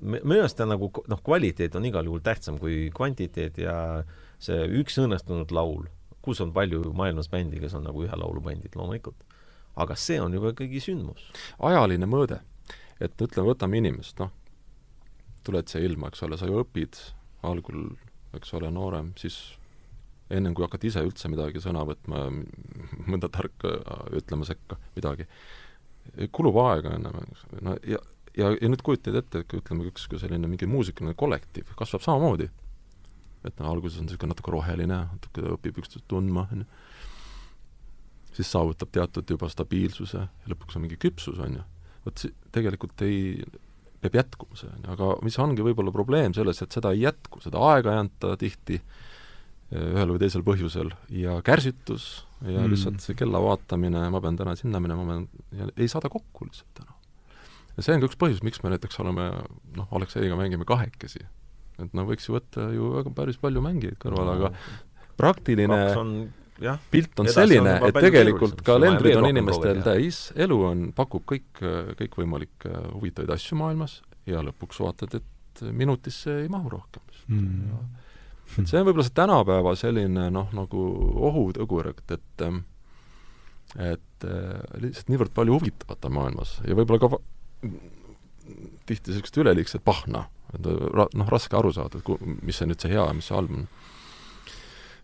Minu 0.00 0.40
arust 0.40 0.60
on 0.62 0.72
nagu 0.72 0.90
noh, 1.10 1.20
kvaliteet 1.24 1.76
on 1.78 1.86
igal 1.88 2.06
juhul 2.08 2.22
tähtsam 2.24 2.58
kui 2.62 2.88
kvantiteet 2.94 3.58
ja 3.62 3.76
see 4.42 4.66
üks 4.80 4.98
õnnestunud 5.02 5.52
laul, 5.54 5.88
kus 6.22 6.42
on 6.44 6.52
palju 6.54 6.92
maailmas 6.96 7.30
bändi, 7.32 7.60
kes 7.62 7.76
on 7.78 7.86
nagu 7.88 8.04
ühe 8.06 8.20
laulu 8.20 8.42
bändid 8.44 8.76
loomulikult, 8.78 9.24
aga 9.78 9.96
see 9.98 10.20
on 10.22 10.34
juba 10.34 10.52
ikkagi 10.54 10.82
sündmus. 10.82 11.30
ajaline 11.58 12.06
mõõde, 12.06 12.40
et 13.00 13.14
ütleme, 13.14 13.50
võtame 13.52 13.80
inimest, 13.82 14.18
noh, 14.22 14.32
tuled 15.46 15.70
siia 15.70 15.86
ilma, 15.86 16.10
eks 16.10 16.22
ole, 16.26 16.38
sa 16.38 16.48
ju 16.48 16.60
õpid 16.62 16.98
algul, 17.48 17.88
eks 18.36 18.52
ole, 18.58 18.70
noorem, 18.74 19.14
siis 19.18 19.38
ennem 20.30 20.54
kui 20.54 20.66
hakkad 20.66 20.84
ise 20.84 21.02
üldse 21.06 21.30
midagi 21.32 21.62
sõna 21.64 21.84
võtma, 21.88 22.26
mõnda 23.08 23.30
tarka 23.32 23.78
ütlema 24.18 24.46
sekka 24.48 24.76
midagi, 24.96 25.28
kulub 26.34 26.58
aega 26.64 26.94
ennem, 26.96 27.16
no 27.64 27.76
ja, 27.86 28.00
ja, 28.38 28.52
ja 28.54 28.70
nüüd 28.70 28.82
kujutad 28.86 29.18
ette, 29.18 29.42
et 29.42 29.54
ütleme, 29.58 29.88
üks 29.90 30.06
selline 30.20 30.50
mingi 30.50 30.68
muusikaline 30.70 31.16
kollektiiv 31.18 31.74
kasvab 31.78 32.04
samamoodi. 32.04 32.48
et 33.46 33.60
no 33.62 33.70
alguses 33.70 34.00
on 34.00 34.08
niisugune 34.08 34.32
natuke 34.32 34.50
roheline, 34.50 34.96
natuke 35.12 35.44
õpib 35.54 35.78
üksteist 35.80 36.04
tundma, 36.10 36.48
on 36.52 36.64
ju, 36.64 36.66
siis 38.34 38.50
saavutab 38.50 38.90
teatud 38.94 39.30
juba 39.30 39.48
stabiilsuse 39.50 40.18
ja 40.18 40.50
lõpuks 40.50 40.76
on 40.76 40.84
mingi 40.84 40.98
küpsus, 41.00 41.38
on 41.42 41.60
ju. 41.60 41.62
vot 42.04 42.24
see 42.24 42.34
tegelikult 42.54 43.06
ei, 43.06 43.38
peab 44.02 44.18
jätkuma 44.18 44.58
see, 44.58 44.70
on 44.74 44.82
ju, 44.82 44.96
aga 44.96 45.12
mis 45.26 45.38
ongi 45.42 45.64
võib-olla 45.66 45.94
probleem 45.94 46.34
selles, 46.36 46.60
et 46.62 46.74
seda 46.74 46.92
ei 46.94 47.06
jätku, 47.06 47.42
seda 47.44 47.62
aega 47.70 47.94
ei 47.94 48.02
anta 48.02 48.34
tihti 48.40 48.80
eh, 48.80 49.88
ühel 49.94 50.14
või 50.16 50.22
teisel 50.24 50.44
põhjusel 50.46 50.92
ja 51.14 51.38
kärsitus 51.46 52.10
ja 52.42 52.58
mm. 52.58 52.74
lihtsalt 52.74 53.02
see 53.06 53.18
kella 53.18 53.40
vaatamine, 53.42 54.02
ma 54.12 54.22
pean 54.22 54.38
täna 54.38 54.58
sinna 54.58 54.82
minema, 54.82 55.06
ma 55.06 55.22
pean, 55.22 55.74
ei 55.76 55.90
saada 55.90 56.10
kokku 56.12 56.50
lihtsalt 56.50 56.82
täna. 56.82 56.97
Ja 57.78 57.86
see 57.86 57.94
on 57.94 58.02
ka 58.02 58.10
üks 58.10 58.18
põhjus, 58.18 58.42
miks 58.46 58.62
me 58.64 58.72
näiteks 58.74 58.98
oleme 59.04 59.30
noh, 59.78 59.86
Alekseiga 59.94 60.38
mängime 60.38 60.66
kahekesi. 60.68 61.22
et 61.78 61.94
no 61.94 62.04
võiks 62.08 62.26
ju 62.26 62.34
võtta 62.34 62.68
ju 62.74 62.90
väga 62.96 63.14
päris 63.14 63.38
palju 63.38 63.62
mängijaid 63.62 64.00
kõrvale 64.02 64.34
no., 64.34 64.50
aga 64.50 65.16
praktiline 65.18 65.78
on 65.98 66.12
jah, 66.62 66.80
pilt 66.90 67.22
on 67.22 67.30
selline, 67.30 67.76
et 67.86 68.00
tegelikult 68.02 68.62
kalendrid 68.66 69.18
on 69.20 69.28
inimestel 69.30 69.82
täis, 69.86 70.28
elu 70.34 70.58
on, 70.72 70.88
pakub 70.96 71.22
kõik, 71.28 71.62
kõikvõimalikke 72.00 72.72
huvitavaid 72.96 73.30
asju 73.36 73.60
maailmas 73.60 74.00
ja 74.28 74.42
lõpuks 74.44 74.82
vaatad, 74.82 75.20
et 75.20 75.62
minutisse 75.74 76.34
ei 76.44 76.50
mahu 76.50 76.70
rohkem 76.74 77.02
mm.. 77.30 77.78
et 78.58 78.66
see 78.66 78.80
on 78.80 78.90
võib-olla 78.90 79.06
see 79.06 79.16
tänapäeva 79.18 79.74
selline 79.78 80.28
noh, 80.34 80.50
nagu 80.56 80.84
ohutõgur, 81.30 81.92
et, 81.94 82.18
et 82.18 82.46
et 83.78 84.28
lihtsalt 84.80 85.10
niivõrd 85.12 85.34
palju 85.36 85.58
huvitavat 85.58 86.06
on 86.08 86.14
maailmas 86.18 86.58
ja 86.66 86.74
võib-olla 86.74 87.02
ka 87.04 87.18
tihti 87.60 89.12
niisugust 89.12 89.38
üleliigset 89.42 89.84
pahna, 89.84 90.26
et 90.54 90.64
noh, 90.64 91.28
raske 91.28 91.56
aru 91.58 91.72
saada, 91.76 92.00
et 92.00 92.26
mis 92.42 92.56
see 92.56 92.68
nüüd 92.68 92.80
see 92.80 92.92
hea 92.94 93.04
ja 93.04 93.16
mis 93.16 93.28
see 93.28 93.36
halb 93.36 93.54
on. 93.54 93.66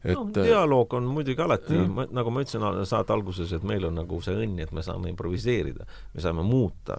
Et 0.05 0.19
no, 0.19 0.27
dialoog 0.37 0.93
on 0.99 1.07
muidugi 1.09 1.41
alati, 1.41 1.79
nagu 2.13 2.33
ma 2.33 2.45
ütlesin 2.45 2.85
saate 2.89 3.15
alguses, 3.15 3.53
et 3.57 3.63
meil 3.65 3.87
on 3.89 3.97
nagu 4.03 4.21
see 4.25 4.37
õnn, 4.37 4.59
et 4.61 4.73
me 4.77 4.85
saame 4.85 5.09
improviseerida, 5.13 5.87
me 6.13 6.25
saame 6.25 6.45
muuta 6.45 6.99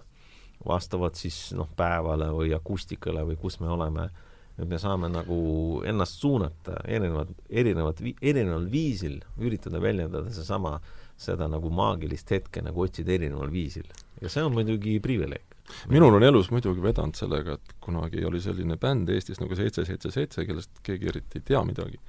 vastavalt 0.66 1.18
siis 1.18 1.52
noh, 1.54 1.68
päevale 1.76 2.32
või 2.34 2.54
akustikale 2.56 3.22
või 3.28 3.36
kus 3.38 3.60
me 3.62 3.70
oleme, 3.70 4.08
et 4.56 4.66
me 4.66 4.80
saame 4.82 5.10
nagu 5.12 5.38
ennast 5.86 6.18
suunata 6.18 6.80
erinevad, 6.88 7.30
erinevad, 7.46 8.02
erineval 8.22 8.66
viisil, 8.72 9.20
üritada 9.38 9.82
väljendada 9.82 10.32
seesama, 10.34 10.78
seda 11.16 11.46
nagu 11.48 11.70
maagilist 11.72 12.32
hetke 12.34 12.64
nagu 12.64 12.82
otsida 12.82 13.14
erineval 13.14 13.52
viisil. 13.52 13.86
Ja 14.22 14.28
see 14.32 14.44
on 14.44 14.54
muidugi 14.54 15.00
privileeg. 15.00 15.56
minul 15.88 16.14
on 16.14 16.22
elus 16.22 16.50
muidugi 16.50 16.82
vedanud 16.82 17.14
sellega, 17.14 17.58
et 17.58 17.76
kunagi 17.80 18.24
oli 18.24 18.40
selline 18.40 18.76
bänd 18.76 19.08
Eestis 19.08 19.40
nagu 19.40 19.56
Seitse, 19.56 19.84
Seitse, 19.84 20.10
Seitse, 20.10 20.46
kellest 20.46 20.82
keegi 20.82 21.12
eriti 21.12 21.40
ei 21.40 21.48
tea 21.52 21.64
midagi 21.64 22.00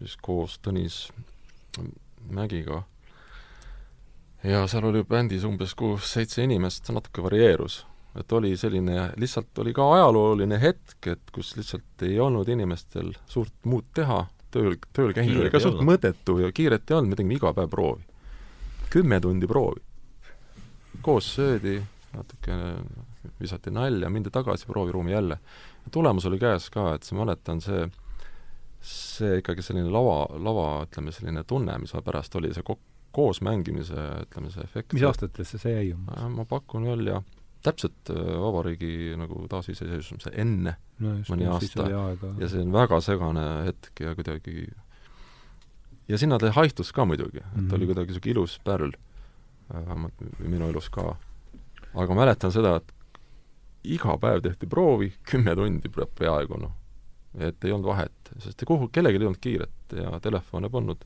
siis 0.00 0.16
koos 0.22 0.58
Tõnis 0.64 1.10
Mägiga. 2.30 2.82
ja 4.44 4.64
seal 4.68 4.84
oli 4.88 5.04
bändis 5.04 5.44
umbes 5.44 5.74
kuus-seitse 5.76 6.44
inimest, 6.44 6.88
natuke 6.92 7.22
varieerus. 7.22 7.86
et 8.18 8.32
oli 8.32 8.56
selline, 8.56 9.12
lihtsalt 9.16 9.58
oli 9.58 9.72
ka 9.72 9.92
ajalooline 9.94 10.60
hetk, 10.60 11.06
et 11.06 11.30
kus 11.32 11.56
lihtsalt 11.56 12.02
ei 12.02 12.20
olnud 12.20 12.48
inimestel 12.48 13.12
suurt 13.26 13.54
muud 13.64 13.84
teha, 13.94 14.24
tööl, 14.50 14.76
tööl 14.92 15.12
käimine 15.14 15.44
oli 15.44 15.50
ka 15.50 15.60
suht 15.62 15.78
mõttetu 15.86 16.40
ja 16.42 16.50
kiiret 16.52 16.90
ei 16.90 16.96
olnud, 16.96 17.12
me 17.12 17.20
tegime 17.20 17.36
iga 17.38 17.52
päev 17.54 17.70
proovi. 17.70 18.02
kümme 18.90 19.20
tundi 19.20 19.46
proovi. 19.46 19.80
Koos 21.02 21.34
söödi, 21.34 21.78
natuke 22.14 22.56
visati 23.40 23.70
nalja, 23.70 24.10
mindi 24.10 24.30
tagasi 24.30 24.66
prooviruumi 24.66 25.12
jälle. 25.12 25.38
tulemus 25.90 26.26
oli 26.26 26.38
käes 26.38 26.70
ka, 26.70 26.94
et 26.94 27.08
ma 27.12 27.24
mäletan, 27.24 27.60
see 27.60 27.90
see 28.80 29.40
ikkagi 29.40 29.62
selline 29.62 29.90
lava, 29.92 30.24
lava, 30.40 30.68
ütleme, 30.86 31.12
selline 31.12 31.44
tunne, 31.44 31.74
mis 31.82 31.92
pärast 32.04 32.34
oli, 32.40 32.52
see 32.56 32.64
ko-, 32.64 32.78
koos 33.12 33.42
mängimise, 33.44 34.06
ütleme, 34.24 34.52
see 34.54 34.64
efekt. 34.64 34.94
mis 34.96 35.04
aastatesse 35.04 35.60
see 35.60 35.74
jäi 35.74 35.92
umbes? 35.92 36.22
ma 36.36 36.46
pakun 36.48 36.88
välja 36.88 37.20
täpselt 37.64 38.08
äh, 38.12 38.20
vabariigi 38.40 39.16
nagu 39.20 39.44
taasiseseisvumise 39.52 40.32
enne 40.40 40.76
no 41.04 41.16
just, 41.18 41.32
mõni 41.32 41.48
aasta 41.50 41.88
ja 41.90 42.48
see 42.48 42.62
on 42.62 42.72
väga 42.72 43.00
segane 43.04 43.44
hetk 43.66 44.00
ja 44.00 44.14
kuidagi 44.16 44.64
ja 46.08 46.18
sinna 46.18 46.38
ta 46.40 46.54
haihtus 46.56 46.94
ka 46.96 47.04
muidugi, 47.04 47.42
et 47.42 47.44
mm 47.44 47.66
-hmm. 47.66 47.74
oli 47.74 47.84
Mhm. 47.84 47.92
kuidagi 47.92 48.12
niisugune 48.14 48.32
ilus 48.32 48.60
pärl, 48.64 48.94
äh, 48.94 49.09
vähemalt 49.72 50.24
minu 50.38 50.68
elus 50.70 50.90
ka. 50.90 51.16
aga 51.94 52.14
mäletan 52.14 52.52
seda, 52.52 52.76
et 52.80 52.94
iga 53.96 54.16
päev 54.20 54.42
tehti 54.44 54.68
proovi, 54.70 55.12
kümme 55.30 55.54
tundi 55.56 55.90
peaaegu 55.90 56.60
noh. 56.60 56.72
et 57.38 57.64
ei 57.64 57.72
olnud 57.72 57.88
vahet, 57.88 58.32
sest 58.38 58.64
kuhu, 58.66 58.88
kellelgi 58.92 59.20
ei 59.20 59.26
olnud 59.26 59.42
kiiret 59.42 59.96
ja 59.96 60.20
telefone 60.20 60.70
polnud, 60.70 61.04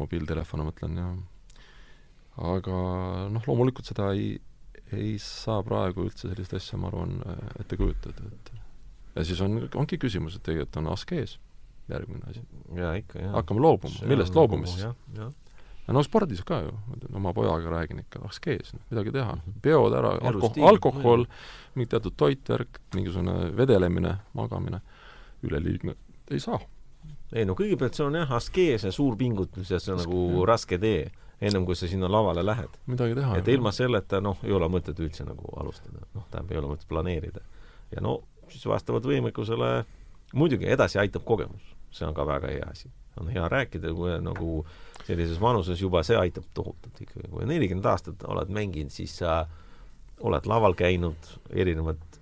mobiiltelefone 0.00 0.64
mõtlen 0.68 1.00
ja 1.00 1.08
aga 2.54 2.78
noh, 3.34 3.44
loomulikult 3.46 3.90
seda 3.90 4.12
ei, 4.14 4.36
ei 4.94 5.16
saa 5.22 5.60
praegu 5.66 6.06
üldse 6.06 6.30
sellist 6.30 6.54
asja, 6.56 6.78
ma 6.80 6.88
arvan, 6.92 7.18
ette 7.60 7.76
kujutada, 7.76 8.30
et 8.32 8.52
ja 9.18 9.26
siis 9.26 9.40
on, 9.44 9.60
ongi 9.80 9.98
küsimus, 10.00 10.38
et 10.38 10.46
tegelikult 10.46 10.80
on 10.82 10.92
askees 10.94 11.38
järgmine 11.88 12.30
asi. 12.30 12.42
jaa, 12.76 12.94
ikka, 13.00 13.20
jaa. 13.22 13.34
hakkame 13.38 13.64
loobuma, 13.64 14.08
millest 14.10 14.36
nagu, 14.36 14.60
jah, 15.88 15.94
jah 15.94 15.96
no 15.96 16.04
spordis 16.04 16.42
ka 16.46 16.60
ju, 16.62 16.72
oma 17.16 17.32
pojaga 17.34 17.70
räägin 17.72 18.02
ikka, 18.04 18.22
askees, 18.28 18.74
noh, 18.76 18.84
midagi 18.92 19.12
teha. 19.12 19.36
peod 19.62 19.94
ära, 19.96 20.14
alkohol, 20.18 20.34
Elustiil, 20.34 20.66
alkohol, 20.68 21.24
mingi 21.74 21.90
teatud 21.94 22.16
toitvärk, 22.16 22.80
mingisugune 22.94 23.52
vedelemine, 23.56 24.16
magamine, 24.38 24.80
üleliigne, 25.42 25.96
ei 26.30 26.40
saa. 26.40 26.60
ei 27.32 27.44
no 27.44 27.54
kõigepealt 27.56 27.96
see 27.96 28.06
on 28.06 28.16
jah, 28.20 28.32
askees 28.38 28.84
ja 28.84 28.92
suur 28.92 29.16
pingutus 29.16 29.70
ja 29.70 29.80
see 29.80 29.92
on 29.94 30.02
nagu 30.04 30.44
raske 30.48 30.78
tee, 30.80 31.10
ennem 31.40 31.66
kui 31.66 31.76
sa 31.76 31.88
sinna 31.88 32.08
lavale 32.10 32.44
lähed. 32.44 32.80
midagi 32.86 33.14
teha. 33.14 33.36
et 33.38 33.48
ilma 33.48 33.72
selleta, 33.72 34.20
noh, 34.20 34.38
ei 34.44 34.52
ole 34.52 34.68
mõtet 34.68 34.98
üldse 35.00 35.24
nagu 35.28 35.52
alustada, 35.60 36.04
noh, 36.14 36.26
tähendab, 36.30 36.52
ei 36.52 36.60
ole 36.62 36.74
mõtet 36.74 36.88
planeerida. 36.88 37.40
ja 37.94 38.04
no 38.04 38.20
siis 38.48 38.66
vastavalt 38.66 39.04
võimekusele 39.04 39.84
muidugi 40.34 40.68
edasi 40.68 40.98
aitab 40.98 41.24
kogemus, 41.24 41.74
see 41.90 42.06
on 42.06 42.14
ka 42.16 42.26
väga 42.26 42.52
hea 42.52 42.68
asi. 42.70 42.90
on 43.20 43.28
hea 43.34 43.48
rääkida, 43.48 43.92
kui 43.94 44.12
nagu 44.22 44.64
sellises 45.08 45.40
vanuses 45.40 45.80
juba 45.80 46.02
see 46.04 46.18
aitab 46.20 46.48
tohutult 46.54 47.00
ikkagi. 47.00 47.30
kui 47.32 47.46
nelikümmend 47.48 47.86
aastat 47.88 48.24
oled 48.28 48.52
mänginud, 48.52 48.92
siis 48.92 49.16
sa 49.22 49.40
oled 50.20 50.48
laval 50.50 50.74
käinud 50.76 51.30
erinevat 51.54 52.18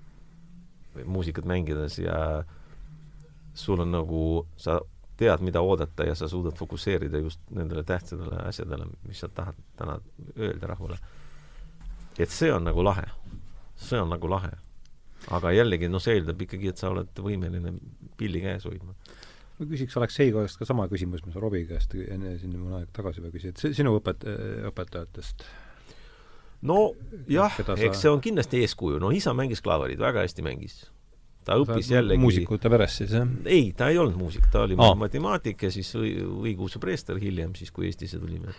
muusikat 1.05 1.49
mängides 1.49 1.99
ja 1.99 2.45
sul 3.57 3.81
on 3.81 3.91
nagu, 3.93 4.21
sa 4.61 4.79
tead, 5.17 5.43
mida 5.45 5.63
oodata 5.65 6.05
ja 6.05 6.15
sa 6.15 6.29
suudad 6.29 6.57
fokusseerida 6.57 7.19
just 7.25 7.41
nendele 7.51 7.83
tähtsatele 7.89 8.43
asjadele, 8.49 8.87
mis 9.09 9.21
sa 9.25 9.29
tahad 9.29 9.59
täna 9.77 9.99
öelda 10.37 10.73
rahvale. 10.73 10.99
et 12.19 12.31
see 12.31 12.53
on 12.53 12.65
nagu 12.65 12.85
lahe. 12.85 13.05
see 13.77 14.01
on 14.01 14.13
nagu 14.13 14.31
lahe. 14.31 14.53
aga 15.31 15.53
jällegi, 15.53 15.89
noh, 15.89 16.03
see 16.03 16.21
eeldab 16.21 16.43
ikkagi, 16.47 16.69
et 16.69 16.79
sa 16.79 16.93
oled 16.93 17.23
võimeline 17.29 17.73
pilli 18.17 18.41
käes 18.45 18.65
hoidma 18.65 18.95
ma 19.59 19.69
küsiks 19.71 19.97
Aleksei 19.97 20.33
käest 20.35 20.59
ka 20.61 20.69
sama 20.69 20.89
küsimus, 20.91 21.23
mis 21.25 21.37
ma 21.37 21.43
Robbie 21.45 21.67
käest 21.69 21.95
enne 21.97 22.37
siin 22.41 22.57
mõne 22.59 22.83
aeg 22.83 22.91
tagasi 22.97 23.23
juba 23.23 23.33
küsisin, 23.35 23.55
et 23.57 23.79
sinu 23.79 23.97
õpet-, 24.01 24.27
õpetajatest 24.71 25.47
no 26.67 26.91
jah, 27.31 27.57
eks 27.77 28.03
see 28.03 28.13
on 28.13 28.23
kindlasti 28.25 28.61
eeskuju, 28.65 29.01
no 29.03 29.11
isa 29.15 29.35
mängis 29.37 29.63
klaverit, 29.65 30.01
väga 30.01 30.25
hästi 30.25 30.45
mängis. 30.47 30.85
ta 31.47 31.57
õppis 31.61 31.91
jällegi 31.93 32.21
muusikute 32.21 32.71
perest 32.73 33.03
siis, 33.03 33.13
jah? 33.15 33.29
ei, 33.47 33.71
ta 33.77 33.91
ei 33.93 34.01
olnud 34.03 34.19
muusik, 34.19 34.49
ta 34.53 34.65
oli 34.67 34.79
Aa. 34.79 34.95
matemaatik 34.99 35.63
ja 35.69 35.71
siis 35.71 35.93
õi- 35.99 36.19
õigeusu 36.25 36.81
preester 36.83 37.21
hiljem, 37.23 37.55
siis 37.55 37.71
kui 37.71 37.87
Eestisse 37.87 38.19
tulime. 38.19 38.55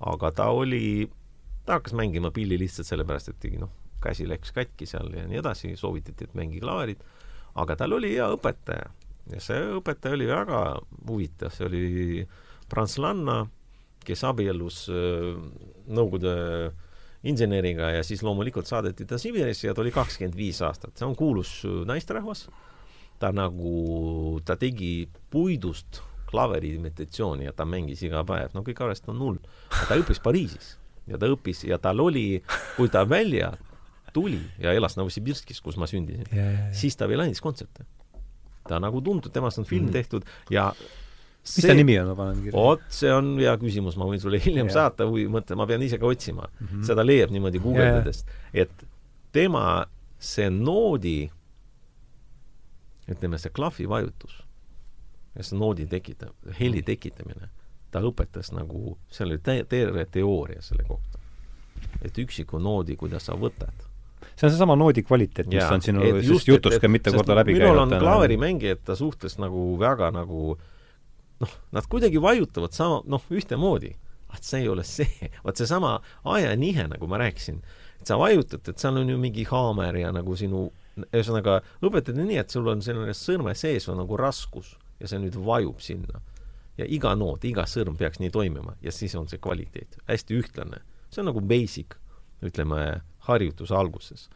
aga 0.00 0.32
ta 0.32 0.48
oli, 0.50 1.08
ta 1.66 1.78
hakkas 1.78 1.94
mängima 1.94 2.32
pilli 2.34 2.58
lihtsalt 2.58 2.88
sellepärast, 2.88 3.28
et 3.30 3.46
noh, 3.60 3.70
käsi 4.02 4.26
läks 4.26 4.50
katki 4.52 4.86
seal 4.86 5.12
ja 5.14 5.28
nii 5.28 5.38
edasi, 5.38 5.76
soovitati, 5.76 6.24
et 6.24 6.34
mängi 6.34 6.60
klaverit. 6.60 7.04
aga 7.54 7.76
tal 7.76 7.92
oli 7.92 8.16
hea 8.16 8.26
õpetaja 8.32 8.90
ja 9.30 9.40
see 9.42 9.60
õpetaja 9.78 10.16
oli 10.18 10.28
väga 10.30 10.62
huvitav, 11.08 11.52
see 11.54 11.66
oli 11.68 12.24
prantslanna, 12.72 13.44
kes 14.02 14.24
abiellus 14.26 14.86
äh, 14.90 15.36
Nõukogude 15.92 16.72
inseneriga 17.26 17.90
ja 17.90 18.02
siis 18.06 18.22
loomulikult 18.22 18.66
saadeti 18.70 19.06
ta 19.06 19.18
Sibirisse 19.18 19.68
ja 19.68 19.74
ta 19.74 19.82
oli 19.82 19.92
kakskümmend 19.94 20.34
viis 20.38 20.58
aastat, 20.62 20.96
see 20.98 21.06
on 21.06 21.16
kuulus 21.18 21.60
äh, 21.68 21.82
naisterahvas 21.86 22.46
ta 23.22 23.30
nagu, 23.34 24.40
ta 24.42 24.56
tegi 24.58 25.06
puidust 25.30 26.02
klaveri 26.32 26.74
imitatsiooni 26.78 27.46
ja 27.46 27.52
ta 27.54 27.66
mängis 27.68 28.02
iga 28.06 28.24
päev, 28.26 28.54
no 28.56 28.64
kõik 28.66 28.80
arvestavad 28.82 29.14
on 29.14 29.20
null. 29.20 29.42
ta 29.86 29.98
õppis 30.00 30.22
Pariisis 30.24 30.76
ja 31.10 31.20
ta 31.20 31.28
õppis 31.30 31.62
ja 31.68 31.78
tal 31.82 32.02
oli, 32.02 32.42
kui 32.76 32.90
ta 32.92 33.04
välja 33.08 33.52
tuli 34.16 34.40
ja 34.60 34.74
elas 34.76 34.96
Novosibirskis, 34.98 35.60
kus 35.64 35.78
ma 35.80 35.88
sündisin, 35.90 36.26
siis 36.74 36.96
ta 36.98 37.08
veel 37.10 37.24
andis 37.24 37.42
kontserte. 37.44 37.86
Ta 38.68 38.78
nagu 38.82 39.00
tuntud, 39.00 39.32
temast 39.32 39.58
on 39.58 39.64
film 39.64 39.84
Mhm. 39.86 39.92
tehtud 39.92 40.24
ja 40.50 40.72
mis 41.42 41.64
ta 41.66 41.74
nimi 41.74 41.98
on, 41.98 42.06
ma 42.08 42.14
panen 42.14 42.42
kirja? 42.42 42.52
vot 42.54 42.80
see 42.88 43.10
on 43.12 43.36
hea 43.38 43.56
küsimus, 43.58 43.96
ma 43.98 44.04
võin 44.06 44.20
sulle 44.22 44.38
hiljem 44.38 44.66
Jah. 44.70 44.74
saata 44.90 45.04
või 45.10 45.26
mõtle, 45.28 45.56
ma 45.56 45.66
pean 45.66 45.82
ise 45.82 45.98
ka 45.98 46.06
otsima 46.06 46.46
mm. 46.48 46.66
Mhm. 46.70 46.82
seda 46.86 47.02
leiab 47.04 47.30
niimoodi 47.34 47.58
guugeldades, 47.58 48.24
et 48.54 48.70
tema 49.32 49.86
see 50.22 50.48
noodi, 50.50 51.30
ütleme, 53.10 53.38
see 53.42 53.50
klahvi 53.50 53.88
vajutus 53.90 54.36
ja 55.34 55.42
see 55.42 55.58
noodi 55.58 55.86
tekitab, 55.90 56.34
heli 56.60 56.82
tekitamine, 56.86 57.48
ta 57.90 58.00
õpetas 58.04 58.52
nagu, 58.54 58.96
seal 59.10 59.32
oli 59.32 59.40
terve 59.68 60.04
teooria 60.12 60.62
selle 60.62 60.84
kohta. 60.88 61.18
et 62.04 62.14
üksiku 62.18 62.60
noodi, 62.62 62.94
kuidas 62.96 63.26
sa 63.26 63.34
võtad 63.34 63.88
see 64.36 64.46
on 64.46 64.50
seesama 64.52 64.76
noodi 64.76 65.02
kvaliteet, 65.02 65.46
mis 65.46 65.60
Jaa, 65.62 65.72
on 65.74 65.82
sinu 65.84 66.02
just, 66.04 66.28
just, 66.28 66.48
jutus 66.48 66.74
et- 66.76 66.82
ka 66.82 66.88
mitu 66.88 67.12
korda 67.12 67.34
läbi 67.40 67.54
minul 67.58 67.78
on 67.78 67.90
käinud. 67.90 68.02
klaverimängijate 68.04 68.96
suhtes 68.96 69.38
nagu 69.38 69.78
väga 69.80 70.10
nagu 70.14 70.56
noh, 71.42 71.54
nad 71.72 71.86
kuidagi 71.90 72.20
vajutavad 72.22 72.72
sama, 72.72 73.02
noh, 73.06 73.22
ühtemoodi. 73.30 73.94
vaat 74.32 74.44
see 74.48 74.60
ei 74.62 74.68
ole 74.72 74.84
see, 74.84 75.28
vaat 75.44 75.56
seesama 75.60 76.00
ajanihe, 76.24 76.86
nagu 76.88 77.06
ma 77.06 77.18
rääkisin, 77.20 77.58
et 78.00 78.06
sa 78.08 78.16
vajutad, 78.16 78.64
et 78.68 78.78
seal 78.80 78.96
on 78.96 79.08
ju 79.12 79.18
mingi 79.20 79.44
haamer 79.44 79.96
ja 80.00 80.12
nagu 80.12 80.32
sinu, 80.36 80.70
ühesõnaga 81.12 81.58
õpetati 81.84 82.24
nii, 82.24 82.38
et 82.40 82.50
sul 82.50 82.66
on 82.72 82.80
selline 82.80 83.12
sõrme 83.12 83.52
sees 83.54 83.88
on 83.92 84.00
nagu 84.00 84.16
raskus 84.16 84.70
ja 85.00 85.08
see 85.10 85.18
nüüd 85.20 85.36
vajub 85.36 85.80
sinna. 85.84 86.20
ja 86.80 86.86
iga 86.88 87.12
noot, 87.14 87.44
iga 87.44 87.66
sõrm 87.68 87.98
peaks 88.00 88.18
nii 88.22 88.30
toimima 88.32 88.72
ja 88.80 88.92
siis 88.92 89.12
on 89.20 89.28
see 89.28 89.36
kvaliteet, 89.38 89.98
hästi 90.08 90.38
ühtlane. 90.40 90.80
see 91.10 91.20
on 91.20 91.26
nagu 91.28 91.40
basic, 91.44 91.92
ütleme, 92.42 93.02
harjutuse 93.28 93.74
alguses. 93.76 94.28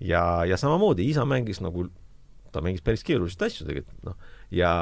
ja, 0.00 0.44
ja 0.44 0.56
samamoodi 0.56 1.06
isa 1.08 1.24
mängis 1.24 1.60
nagu, 1.62 1.86
ta 2.52 2.60
mängis 2.60 2.82
päris 2.82 3.04
keerulisi 3.06 3.44
asju 3.44 3.66
tegelikult, 3.68 4.02
noh, 4.04 4.16
ja 4.50 4.72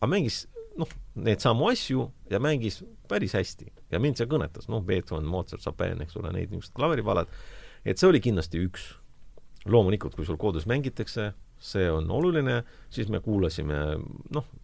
aga 0.00 0.10
mängis 0.10 0.44
noh, 0.78 0.90
neid 1.14 1.40
samu 1.40 1.70
asju 1.70 2.10
ja 2.30 2.40
mängis 2.42 2.82
päris 3.08 3.34
hästi 3.36 3.70
ja 3.92 4.00
mind 4.02 4.18
see 4.20 4.28
kõnetas, 4.30 4.68
noh, 4.72 4.82
Beethoven, 4.84 5.26
Mozart, 5.28 5.62
Chopin, 5.64 6.00
eks 6.04 6.18
ole, 6.20 6.32
neid 6.34 6.52
niisugused 6.52 6.74
klaveripalad, 6.76 7.30
et 7.86 8.00
see 8.00 8.10
oli 8.10 8.22
kindlasti 8.22 8.62
üks. 8.66 8.94
loomulikult, 9.66 10.14
kui 10.14 10.26
sul 10.26 10.36
kodus 10.38 10.62
mängitakse, 10.70 11.32
see 11.58 11.88
on 11.90 12.10
oluline, 12.10 12.60
siis 12.90 13.08
me 13.10 13.20
kuulasime, 13.20 13.98
noh, 14.34 14.54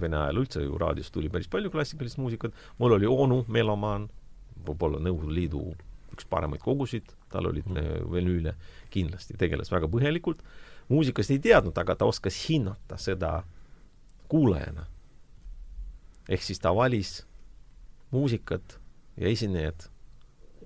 Vene 0.00 0.16
ajal 0.16 0.38
üldse 0.40 0.62
ju 0.62 0.78
raadios 0.80 1.10
tuli 1.12 1.28
päris 1.28 1.48
palju 1.52 1.68
klassikalist 1.68 2.16
muusikat, 2.16 2.54
mul 2.78 2.94
oli 2.96 3.08
onu, 3.10 3.42
melomaan, 3.52 4.06
võib-olla 4.64 5.00
Nõukogude 5.02 5.34
Liidu 5.36 5.64
üks 6.14 6.26
paremaid 6.30 6.62
kogusid, 6.64 7.14
tal 7.32 7.48
olid 7.50 7.68
mm. 7.70 8.10
venüüle, 8.12 8.54
kindlasti 8.90 9.38
tegeles 9.38 9.70
väga 9.72 9.88
põhjalikult, 9.90 10.42
muusikast 10.90 11.30
ei 11.34 11.42
teadnud, 11.42 11.76
aga 11.78 11.96
ta 11.96 12.08
oskas 12.10 12.36
hinnata 12.48 12.98
seda 12.98 13.40
kuulajana. 14.30 14.86
ehk 16.28 16.42
siis 16.42 16.60
ta 16.62 16.74
valis 16.74 17.24
muusikat 18.10 18.78
ja 19.16 19.28
esinejad 19.28 19.88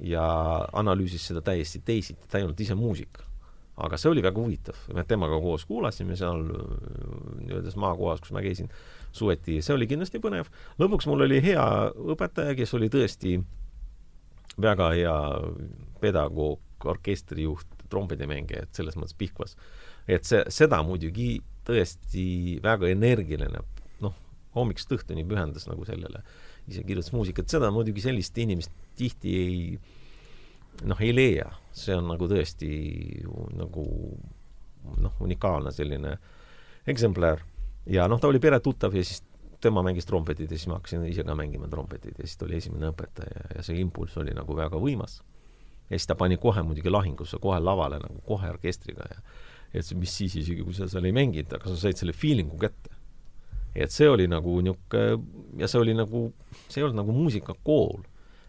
ja 0.00 0.24
analüüsis 0.72 1.26
seda 1.28 1.40
täiesti 1.44 1.80
teisiti, 1.84 2.28
ta 2.28 2.38
ei 2.38 2.44
olnud 2.44 2.60
ise 2.60 2.74
muusik. 2.74 3.22
aga 3.76 3.98
see 3.98 4.06
oli 4.06 4.22
väga 4.22 4.38
huvitav, 4.38 4.76
me 4.94 5.02
temaga 5.02 5.34
koos 5.42 5.64
kuulasime 5.66 6.14
seal 6.16 6.44
nii-öelda 6.46 7.72
maakohas, 7.74 8.20
kus 8.22 8.30
ma 8.30 8.42
käisin 8.42 8.68
suveti, 9.12 9.58
see 9.62 9.74
oli 9.74 9.88
kindlasti 9.90 10.20
põnev. 10.22 10.50
lõpuks 10.78 11.08
mul 11.10 11.26
oli 11.26 11.40
hea 11.42 11.64
õpetaja, 12.14 12.54
kes 12.54 12.74
oli 12.78 12.90
tõesti 12.92 13.40
väga 14.60 14.90
hea 14.94 15.16
pedagoog, 16.02 16.60
orkestrijuht, 16.84 17.66
trompedimängija, 17.90 18.64
et 18.64 18.76
selles 18.76 18.96
mõttes 18.98 19.16
Pihkvas. 19.18 19.56
et 20.06 20.24
see, 20.28 20.42
seda 20.52 20.82
muidugi 20.84 21.38
tõesti 21.64 22.60
väga 22.62 22.90
energiline, 22.92 23.48
noh, 24.04 24.16
hommikust 24.54 24.92
õhtuni 24.92 25.24
pühendas 25.24 25.64
nagu 25.70 25.86
sellele, 25.88 26.20
ise 26.68 26.84
kirjutas 26.84 27.12
muusikat, 27.12 27.48
seda 27.48 27.70
muidugi 27.72 28.04
sellist 28.04 28.36
inimest 28.38 28.72
tihti 28.98 29.36
ei 29.40 29.78
noh, 30.82 31.00
ei 31.00 31.14
leia, 31.14 31.48
see 31.74 31.94
on 31.96 32.08
nagu 32.10 32.28
tõesti 32.30 32.70
nagu 33.56 33.84
noh, 35.00 35.20
unikaalne 35.24 35.72
selline 35.74 36.16
eksemplar. 36.90 37.44
Ja 37.90 38.08
noh, 38.10 38.20
ta 38.20 38.28
oli 38.28 38.40
peretuttav 38.42 38.94
ja 38.96 39.04
siis 39.04 39.22
tema 39.64 39.82
mängis 39.84 40.06
trompetit 40.08 40.50
ja 40.50 40.58
siis 40.58 40.68
ma 40.70 40.78
hakkasin 40.78 41.06
ise 41.08 41.24
ka 41.24 41.36
mängima 41.38 41.68
trompetit 41.72 42.18
ja 42.18 42.26
siis 42.26 42.36
ta 42.40 42.46
oli 42.48 42.58
esimene 42.60 42.90
õpetaja 42.92 43.46
ja 43.56 43.64
see 43.64 43.80
impulss 43.80 44.18
oli 44.20 44.34
nagu 44.36 44.56
väga 44.56 44.80
võimas. 44.80 45.20
ja 45.88 45.98
siis 45.98 46.08
ta 46.10 46.16
pani 46.20 46.36
kohe 46.40 46.62
muidugi 46.62 46.92
lahingusse, 46.92 47.40
kohe 47.40 47.60
lavale 47.60 48.00
nagu 48.02 48.20
kohe 48.28 48.50
orkestriga 48.52 49.08
ja 49.10 49.20
ütles, 49.74 49.94
mis 49.98 50.16
siis 50.20 50.36
isegi, 50.38 50.62
kui 50.62 50.74
sa 50.76 50.88
seal 50.90 51.08
ei 51.08 51.14
mänginud, 51.16 51.56
aga 51.56 51.72
sa 51.72 51.78
said 51.80 51.98
selle 52.00 52.14
feeling'u 52.14 52.58
kätte. 52.60 52.92
et 53.74 53.90
see 53.90 54.08
oli 54.08 54.28
nagu 54.30 54.60
niisugune 54.62 55.58
ja 55.58 55.68
see 55.68 55.80
oli 55.80 55.94
nagu, 55.98 56.28
see 56.68 56.80
ei 56.80 56.88
olnud 56.88 57.00
nagu 57.02 57.16
muusikakool. 57.16 58.04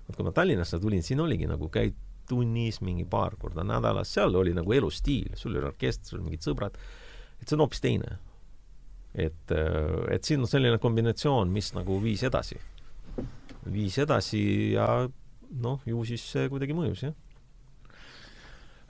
vot 0.08 0.18
kui 0.20 0.26
ma 0.28 0.36
Tallinnasse 0.36 0.80
tulin, 0.80 1.04
siin 1.04 1.24
oligi 1.24 1.48
nagu 1.50 1.70
käid 1.70 1.96
tunnis 2.30 2.82
mingi 2.82 3.06
paar 3.06 3.36
korda 3.38 3.64
nädalas, 3.64 4.12
seal 4.14 4.36
oli 4.36 4.54
nagu 4.54 4.74
elustiil, 4.74 5.34
sul 5.38 5.56
oli 5.56 5.66
orkester, 5.66 6.10
sul 6.10 6.24
mingid 6.26 6.46
sõbrad, 6.46 6.78
et 7.42 7.48
see 7.48 7.58
on 7.58 7.66
hoopis 7.66 7.82
teine 7.82 8.18
et, 9.16 9.52
et 10.12 10.24
siin 10.28 10.44
on 10.44 10.50
selline 10.50 10.80
kombinatsioon, 10.82 11.52
mis 11.52 11.72
nagu 11.76 12.00
viis 12.04 12.24
edasi. 12.28 12.60
viis 13.72 13.98
edasi 13.98 14.42
ja 14.76 14.88
noh, 15.62 15.80
ju 15.86 16.04
siis 16.06 16.26
see 16.36 16.50
kuidagi 16.52 16.76
mõjus, 16.78 17.08
jah 17.08 17.16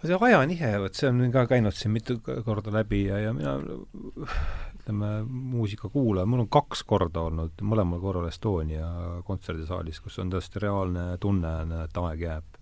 see 0.06 0.18
ajanihe, 0.28 0.72
vot 0.84 0.98
see 0.98 1.10
on 1.10 1.32
ka 1.34 1.46
käinud 1.50 1.76
siin 1.76 1.94
mitu 1.96 2.20
korda 2.22 2.74
läbi 2.74 3.06
ja, 3.08 3.20
ja 3.24 3.34
mina 3.34 3.56
ütleme, 4.76 5.12
muusika 5.26 5.90
kuulaja, 5.90 6.28
mul 6.30 6.44
on 6.44 6.52
kaks 6.52 6.84
korda 6.86 7.26
olnud, 7.30 7.56
mõlemal 7.66 8.02
korral 8.04 8.28
Estonia 8.30 8.90
kontserdisaalis, 9.26 10.02
kus 10.04 10.20
on 10.22 10.34
tõesti 10.34 10.62
reaalne 10.62 11.08
tunne, 11.22 11.56
et 11.86 11.98
aeg 12.04 12.28
jääb 12.28 12.55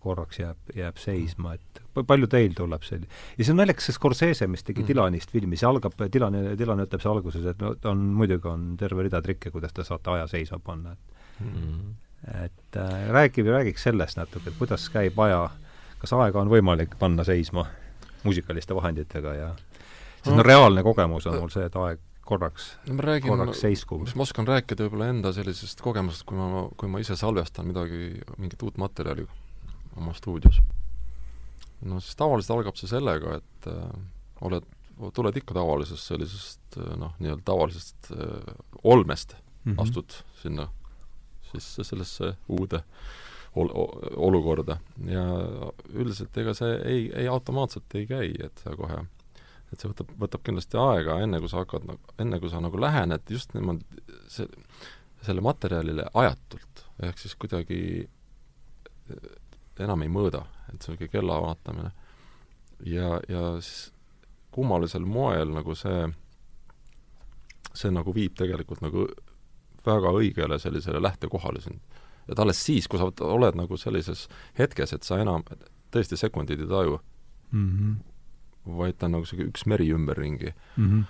korraks 0.00 0.38
jääb, 0.40 0.70
jääb 0.76 1.00
seisma, 1.00 1.54
et 1.54 1.82
palju 2.08 2.28
teil 2.30 2.54
tuleb 2.56 2.84
selline, 2.86 3.10
ja 3.36 3.44
see 3.44 3.52
on 3.52 3.60
naljakas, 3.60 3.88
see 3.88 3.96
Scorsese, 3.96 4.48
mis 4.50 4.64
tegi 4.64 4.82
mm. 4.82 4.88
Dylanist 4.90 5.34
filmi, 5.34 5.58
see 5.60 5.68
algab, 5.68 5.96
Dylan, 6.12 6.38
Dylan 6.58 6.84
ütleb 6.86 7.04
see 7.04 7.10
alguses, 7.10 7.44
et 7.52 7.60
no 7.62 7.74
ta 7.80 7.92
on, 7.92 8.06
muidugi 8.18 8.48
on 8.50 8.70
terve 8.80 9.04
rida 9.06 9.20
trikke, 9.24 9.52
kuidas 9.54 9.76
te 9.76 9.84
saate 9.86 10.14
aja 10.14 10.26
seisma 10.30 10.60
panna, 10.64 10.94
et 10.94 11.44
mm. 11.44 11.92
et 12.46 12.80
äh, 12.80 12.96
räägib 13.12 13.50
ja 13.50 13.58
räägiks 13.58 13.84
sellest 13.90 14.20
natuke, 14.20 14.50
et 14.50 14.58
kuidas 14.58 14.88
käib 14.92 15.20
aja, 15.26 15.44
kas 16.00 16.16
aega 16.16 16.40
on 16.40 16.52
võimalik 16.52 16.96
panna 17.00 17.26
seisma 17.26 17.66
muusikaliste 18.24 18.76
vahenditega 18.76 19.36
ja 19.36 19.52
sest 20.24 20.32
no, 20.32 20.40
no 20.40 20.48
reaalne 20.48 20.84
kogemus 20.86 21.28
on 21.28 21.40
mul 21.42 21.52
see, 21.52 21.68
et 21.68 21.76
aeg 21.76 22.00
korraks 22.24 22.70
ma 22.88 23.04
räägin, 23.04 23.36
mis 24.00 24.14
ma 24.16 24.24
oskan 24.24 24.48
rääkida 24.48 24.86
võib-olla 24.86 25.10
enda 25.12 25.32
sellisest 25.36 25.84
kogemusest, 25.84 26.24
kui 26.28 26.38
ma, 26.40 26.66
kui 26.80 26.88
ma 26.88 27.02
ise 27.04 27.18
salvestan 27.20 27.68
midagi, 27.68 28.14
mingit 28.40 28.62
uut 28.64 28.80
materjali 28.80 29.26
oma 29.96 30.14
stuudios. 30.14 30.60
no 31.80 32.00
siis 32.00 32.16
tavaliselt 32.16 32.56
algab 32.56 32.78
see 32.80 32.88
sellega, 32.88 33.38
et 33.40 33.68
äh, 33.70 33.90
oled, 34.46 34.66
tuled 35.14 35.36
ikka 35.36 35.56
tavalisest 35.56 36.12
sellisest 36.12 36.78
äh, 36.78 36.94
noh, 37.00 37.12
nii-öelda 37.18 37.44
tavalisest 37.50 38.12
äh, 38.14 38.54
olmest 38.82 39.36
mm, 39.36 39.72
-hmm. 39.72 39.82
astud 39.82 40.16
sinna 40.42 40.68
siis 41.52 41.88
sellesse 41.88 42.34
uude 42.48 42.82
ol-, 43.54 43.74
olukorda 44.16 44.78
ja 45.06 45.24
üldiselt 45.92 46.36
ega 46.38 46.54
see 46.54 46.78
ei, 46.84 47.10
ei 47.14 47.28
automaatselt 47.28 47.94
ei 47.94 48.06
käi, 48.06 48.32
et 48.44 48.64
sa 48.64 48.76
kohe 48.76 49.04
et 49.74 49.80
see 49.80 49.90
võtab, 49.90 50.10
võtab 50.18 50.42
kindlasti 50.46 50.78
aega, 50.78 51.18
enne 51.24 51.40
kui 51.42 51.50
sa 51.50 51.62
hakkad 51.62 51.86
nagu, 51.88 52.14
enne 52.22 52.40
kui 52.42 52.50
sa 52.52 52.62
nagu 52.62 52.80
lähened 52.80 53.30
just 53.30 53.54
niimoodi 53.56 54.02
see, 54.30 54.46
selle 55.26 55.42
materjalile 55.44 56.06
ajatult, 56.14 56.84
ehk 57.02 57.18
siis 57.18 57.34
kuidagi 57.40 57.80
enam 59.80 60.02
ei 60.02 60.10
mõõda, 60.12 60.44
et 60.72 60.82
see 60.82 60.92
on 60.92 60.98
niisugune 60.98 61.12
kella 61.12 61.40
vaatamine. 61.42 61.90
ja, 62.84 63.20
ja 63.28 63.42
siis 63.60 63.92
kummalisel 64.54 65.06
moel 65.06 65.50
nagu 65.54 65.74
see, 65.74 66.06
see 67.74 67.90
nagu 67.90 68.14
viib 68.14 68.36
tegelikult 68.38 68.84
nagu 68.84 69.08
väga 69.84 70.14
õigele 70.16 70.58
sellisele 70.62 71.02
lähtekohale 71.02 71.60
sind. 71.60 71.80
et 72.28 72.38
alles 72.38 72.62
siis, 72.64 72.88
kui 72.88 72.98
sa 72.98 73.10
oled 73.26 73.58
nagu 73.58 73.76
sellises 73.76 74.28
hetkes, 74.58 74.94
et 74.96 75.02
sa 75.02 75.18
enam 75.20 75.44
tõesti 75.92 76.16
sekundid 76.16 76.60
ei 76.60 76.70
taju 76.70 77.00
mm, 77.50 77.68
-hmm. 77.70 78.78
vaid 78.78 78.98
ta 78.98 79.06
on 79.06 79.18
nagu 79.18 79.26
niisugune 79.26 79.50
üks 79.50 79.66
meri 79.66 79.90
ümberringi 79.92 80.54
mm. 80.76 80.88
-hmm 80.88 81.04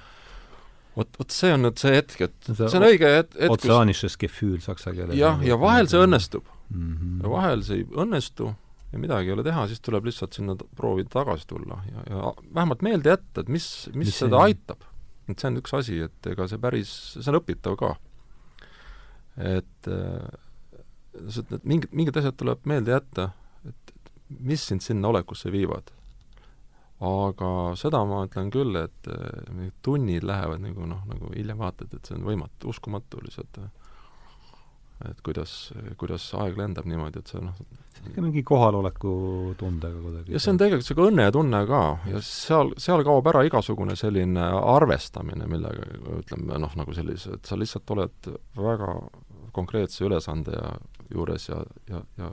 vot, 0.96 1.08
vot 1.18 1.30
see 1.30 1.52
on 1.52 1.64
nüüd 1.66 1.78
see 1.78 1.94
hetk, 1.94 2.20
et 2.20 2.34
see, 2.46 2.78
on 2.78 2.86
õige 2.86 3.08
hetk, 3.16 3.34
hetk 3.40 3.50
otsaanisches 3.56 4.16
gefühl 4.16 4.60
saksa 4.62 4.92
keeles. 4.94 5.16
jah, 5.18 5.40
ja 5.42 5.58
vahel 5.60 5.90
see 5.90 5.98
õnnestub 5.98 6.53
mm. 6.68 6.96
-hmm. 6.96 7.22
ja 7.22 7.30
vahel 7.30 7.64
see 7.66 7.82
ei 7.82 7.88
õnnestu 8.04 8.54
ja 8.94 8.98
midagi 8.98 9.28
ei 9.28 9.34
ole 9.34 9.42
teha, 9.42 9.66
siis 9.68 9.82
tuleb 9.82 10.06
lihtsalt 10.06 10.36
sinna 10.36 10.54
proovida 10.78 11.10
tagasi 11.16 11.46
tulla 11.50 11.80
ja, 11.90 12.04
ja 12.10 12.32
vähemalt 12.54 12.82
meelde 12.86 13.10
jätta, 13.10 13.42
et 13.42 13.48
mis, 13.48 13.66
mis, 13.94 14.06
mis 14.06 14.18
seda 14.22 14.38
see? 14.38 14.52
aitab. 14.52 14.86
et 15.28 15.38
see 15.38 15.50
on 15.50 15.58
üks 15.58 15.74
asi, 15.78 15.98
et 16.06 16.30
ega 16.30 16.46
see 16.50 16.62
päris, 16.62 16.92
see 17.16 17.32
on 17.32 17.40
õpitav 17.40 17.78
ka. 17.80 17.90
et 19.54 19.90
äh, 19.90 20.38
mingid, 21.62 21.90
mingid 21.90 22.22
asjad 22.22 22.38
tuleb 22.38 22.62
meelde 22.70 22.94
jätta, 22.94 23.28
et 23.66 23.94
mis 24.28 24.62
sind 24.70 24.84
sinna 24.84 25.10
olekusse 25.10 25.50
viivad. 25.52 25.90
aga 27.04 27.48
seda 27.76 28.04
ma 28.06 28.22
ütlen 28.28 28.52
küll, 28.54 28.78
et 28.78 29.10
äh, 29.10 29.70
tunnid 29.82 30.22
lähevad 30.22 30.62
nagu 30.62 30.86
noh, 30.86 31.02
nagu 31.10 31.34
hiljem 31.34 31.58
vaatad, 31.58 31.90
et 31.90 32.06
see 32.06 32.14
on 32.18 32.28
võimatu, 32.30 32.70
uskumatu 32.70 33.26
lihtsalt 33.26 33.58
äh, 33.58 33.72
et 35.08 35.24
kuidas, 35.26 35.72
kuidas 36.00 36.26
aeg 36.38 36.58
lendab 36.58 36.86
niimoodi, 36.88 37.22
et 37.22 37.32
see 37.32 37.42
noh 37.42 37.56
on 38.04 38.26
mingi 38.26 38.42
kohaloleku 38.42 39.54
tundega 39.58 40.00
kuidagi. 40.00 40.32
ja 40.32 40.40
see 40.42 40.52
on 40.52 40.58
tegelikult 40.60 40.84
niisugune 40.84 41.10
õnnetunne 41.12 41.60
ka 41.68 41.80
ja 42.10 42.20
seal, 42.26 42.74
seal 42.80 43.04
kaob 43.06 43.30
ära 43.32 43.44
igasugune 43.48 43.96
selline 43.96 44.44
arvestamine, 44.74 45.48
millega 45.50 45.86
ütleme 46.18 46.58
noh, 46.60 46.76
nagu 46.78 46.96
sellise, 46.96 47.38
et 47.38 47.48
sa 47.48 47.58
lihtsalt 47.58 47.94
oled 47.96 48.30
väga 48.58 48.92
konkreetse 49.54 50.04
ülesande 50.06 50.56
ja 50.56 50.74
juures 51.14 51.48
ja, 51.48 51.62
ja, 51.90 52.04
ja 52.20 52.30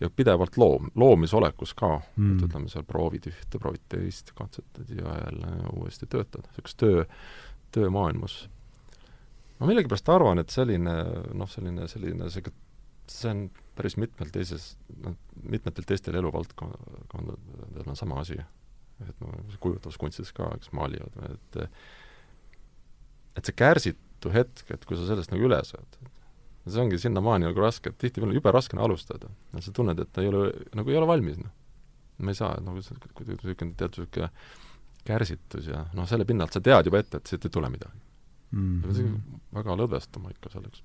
ja 0.00 0.08
pidevalt 0.16 0.56
loom, 0.56 0.86
loomisolekus 0.96 1.74
ka 1.76 1.90
mm., 1.98 2.30
et 2.32 2.44
ütleme, 2.46 2.70
seal 2.72 2.86
proovid 2.88 3.26
ühte, 3.28 3.58
proovid 3.60 3.82
teist, 3.92 4.32
katsetad 4.32 4.88
ja 4.88 5.12
jälle 5.26 5.50
uuesti 5.74 6.08
töötad, 6.08 6.46
niisuguses 6.48 6.78
töö, 6.80 7.04
töömaailmas 7.76 8.38
ma 9.60 9.68
millegipärast 9.68 10.08
arvan, 10.08 10.40
et 10.40 10.52
selline 10.52 10.94
noh, 11.36 11.48
selline, 11.50 11.86
selline 11.90 12.28
see, 12.32 12.52
see 13.10 13.32
on 13.32 13.42
päris 13.76 13.96
mitmel 14.00 14.32
teises, 14.32 14.72
noh, 15.04 15.16
mitmetel 15.40 15.86
teistel 15.88 16.16
eluvaldkondadel 16.20 17.86
on 17.86 17.98
sama 17.98 18.20
asi. 18.24 18.40
et 19.00 19.20
noh, 19.24 19.36
kujutluskunstides 19.64 20.32
ka, 20.36 20.50
eks 20.58 20.72
maalivad, 20.76 21.14
et 21.30 21.60
et 23.38 23.46
see 23.46 23.56
kärsitu 23.56 24.32
hetk, 24.34 24.66
et 24.74 24.82
kui 24.84 24.98
sa 24.98 25.06
sellest 25.08 25.32
nagu 25.32 25.46
üle 25.46 25.60
saad, 25.64 26.00
see 26.66 26.82
ongi 26.82 26.98
sinnamaani 27.00 27.48
nagu 27.48 27.62
raske, 27.64 27.92
et 27.92 28.00
tihtipeale 28.00 28.36
jube 28.36 28.52
raske 28.52 28.76
on 28.76 28.84
alustada. 28.84 29.30
sa 29.60 29.72
tunned, 29.72 30.00
et 30.00 30.20
ei 30.20 30.28
ole, 30.28 30.50
nagu 30.76 30.92
ei 30.92 31.00
ole 31.00 31.08
valmis, 31.08 31.38
noh. 31.40 31.52
ma 32.18 32.34
ei 32.34 32.36
saa, 32.36 32.58
nagu 32.60 32.82
see, 32.84 32.98
niisugune 33.24 33.72
teatud 33.76 34.04
niisugune 34.04 34.28
kärsitus 35.08 35.70
ja 35.72 35.86
noh, 35.96 36.08
selle 36.08 36.28
pinnalt 36.28 36.52
sa 36.52 36.60
tead 36.60 36.90
juba 36.90 37.00
ette, 37.00 37.16
et 37.16 37.32
siit 37.32 37.46
ei 37.48 37.52
tule 37.54 37.70
midagi 37.72 38.09
mm. 38.50 38.82
-hmm. 38.82 39.40
väga 39.54 39.76
lõdvestuma 39.76 40.30
ikka 40.34 40.50
selleks. 40.50 40.82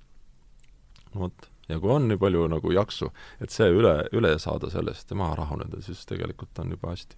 vot, 1.15 1.49
ja 1.69 1.79
kui 1.79 1.91
on 1.91 2.07
nii 2.07 2.17
palju 2.17 2.47
nagu 2.51 2.71
jaksu, 2.71 3.11
et 3.41 3.49
see 3.49 3.69
üle, 3.71 4.07
üle 4.11 4.33
saada 4.39 4.69
sellest 4.69 5.11
ja 5.11 5.15
maha 5.15 5.35
rahuneda, 5.43 5.81
siis 5.81 6.05
tegelikult 6.05 6.59
on 6.59 6.75
juba 6.75 6.91
hästi 6.91 7.15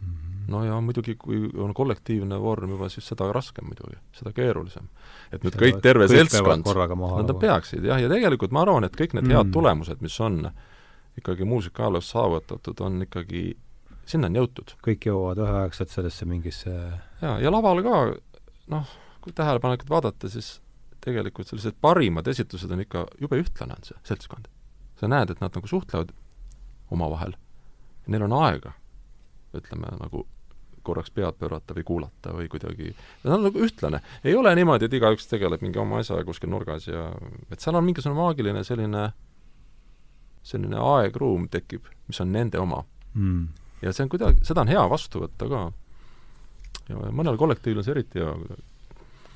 mm. 0.00 0.14
-hmm. 0.14 0.50
no 0.52 0.64
ja 0.64 0.80
muidugi, 0.80 1.14
kui 1.14 1.50
on 1.56 1.74
kollektiivne 1.74 2.40
vorm 2.40 2.70
juba, 2.70 2.88
siis 2.88 3.08
seda 3.08 3.32
raskem 3.32 3.66
muidugi, 3.66 3.96
seda 4.12 4.32
keerulisem. 4.32 4.88
et 5.32 5.44
nüüd 5.44 5.56
kõik, 5.56 5.80
terve 5.82 6.08
seltskond, 6.08 6.66
nad 6.66 7.38
peaksid 7.40 7.84
jah, 7.84 8.02
ja 8.02 8.08
tegelikult 8.08 8.52
ma 8.52 8.62
arvan, 8.62 8.84
et 8.84 8.96
kõik 8.96 9.14
need 9.14 9.24
mm. 9.24 9.36
head 9.36 9.52
tulemused, 9.52 10.00
mis 10.00 10.20
on 10.20 10.50
ikkagi 11.18 11.44
muusikaajaloos 11.44 12.10
saavutatud, 12.10 12.80
on 12.80 13.02
ikkagi 13.02 13.56
sinna 14.08 14.30
on 14.30 14.38
jõutud. 14.40 14.72
kõik 14.84 15.08
jõuavad 15.10 15.42
üheaegselt 15.44 15.92
sellesse 15.92 16.28
mingisse 16.28 16.72
jaa, 17.22 17.36
ja 17.42 17.52
laval 17.52 17.82
ka 17.84 18.00
noh, 18.74 18.96
kui 19.20 19.34
tähelepanelikult 19.34 19.90
vaadata, 19.90 20.30
siis 20.30 20.58
tegelikult 21.04 21.50
sellised 21.50 21.76
parimad 21.80 22.26
esitlused 22.30 22.72
on 22.74 22.82
ikka, 22.84 23.04
jube 23.20 23.38
ühtlane 23.42 23.76
on 23.76 23.86
see 23.86 23.98
seltskond. 24.08 24.48
sa 24.98 25.06
näed, 25.06 25.30
et 25.30 25.40
nad 25.40 25.54
nagu 25.54 25.68
suhtlevad 25.70 26.10
omavahel, 26.90 27.36
neil 28.10 28.24
on 28.26 28.34
aega, 28.40 28.72
ütleme, 29.54 29.92
nagu 30.00 30.24
korraks 30.82 31.12
pead 31.14 31.36
pöörata 31.38 31.76
või 31.76 31.84
kuulata 31.86 32.32
või 32.34 32.48
kuidagi, 32.50 32.94
ta 33.22 33.36
on 33.36 33.44
nagu 33.46 33.62
ühtlane. 33.62 34.00
ei 34.24 34.34
ole 34.34 34.54
niimoodi, 34.58 34.88
et 34.88 34.96
igaüks 34.98 35.28
tegeleb 35.30 35.62
mingi 35.62 35.78
oma 35.78 36.00
asjaga 36.02 36.24
kuskil 36.26 36.50
nurgas 36.50 36.88
ja 36.88 37.10
et 37.52 37.60
seal 37.60 37.78
on 37.78 37.86
mingisugune 37.86 38.18
maagiline 38.18 38.64
selline, 38.64 39.04
selline 40.42 40.80
aegruum 40.94 41.46
tekib, 41.52 41.86
mis 42.08 42.20
on 42.24 42.32
nende 42.32 42.58
oma 42.58 42.82
mm.. 43.14 43.44
ja 43.82 43.92
see 43.92 44.06
on 44.06 44.14
kuidagi, 44.16 44.42
seda 44.48 44.64
on 44.64 44.72
hea 44.72 44.86
vastu 44.90 45.22
võtta 45.26 45.50
ka. 45.52 45.62
ja 46.88 47.12
mõnel 47.12 47.38
kollektiivil 47.38 47.82
on 47.82 47.86
see 47.86 47.96
eriti 47.98 48.24
hea 48.24 48.32
kuidagi 48.32 48.66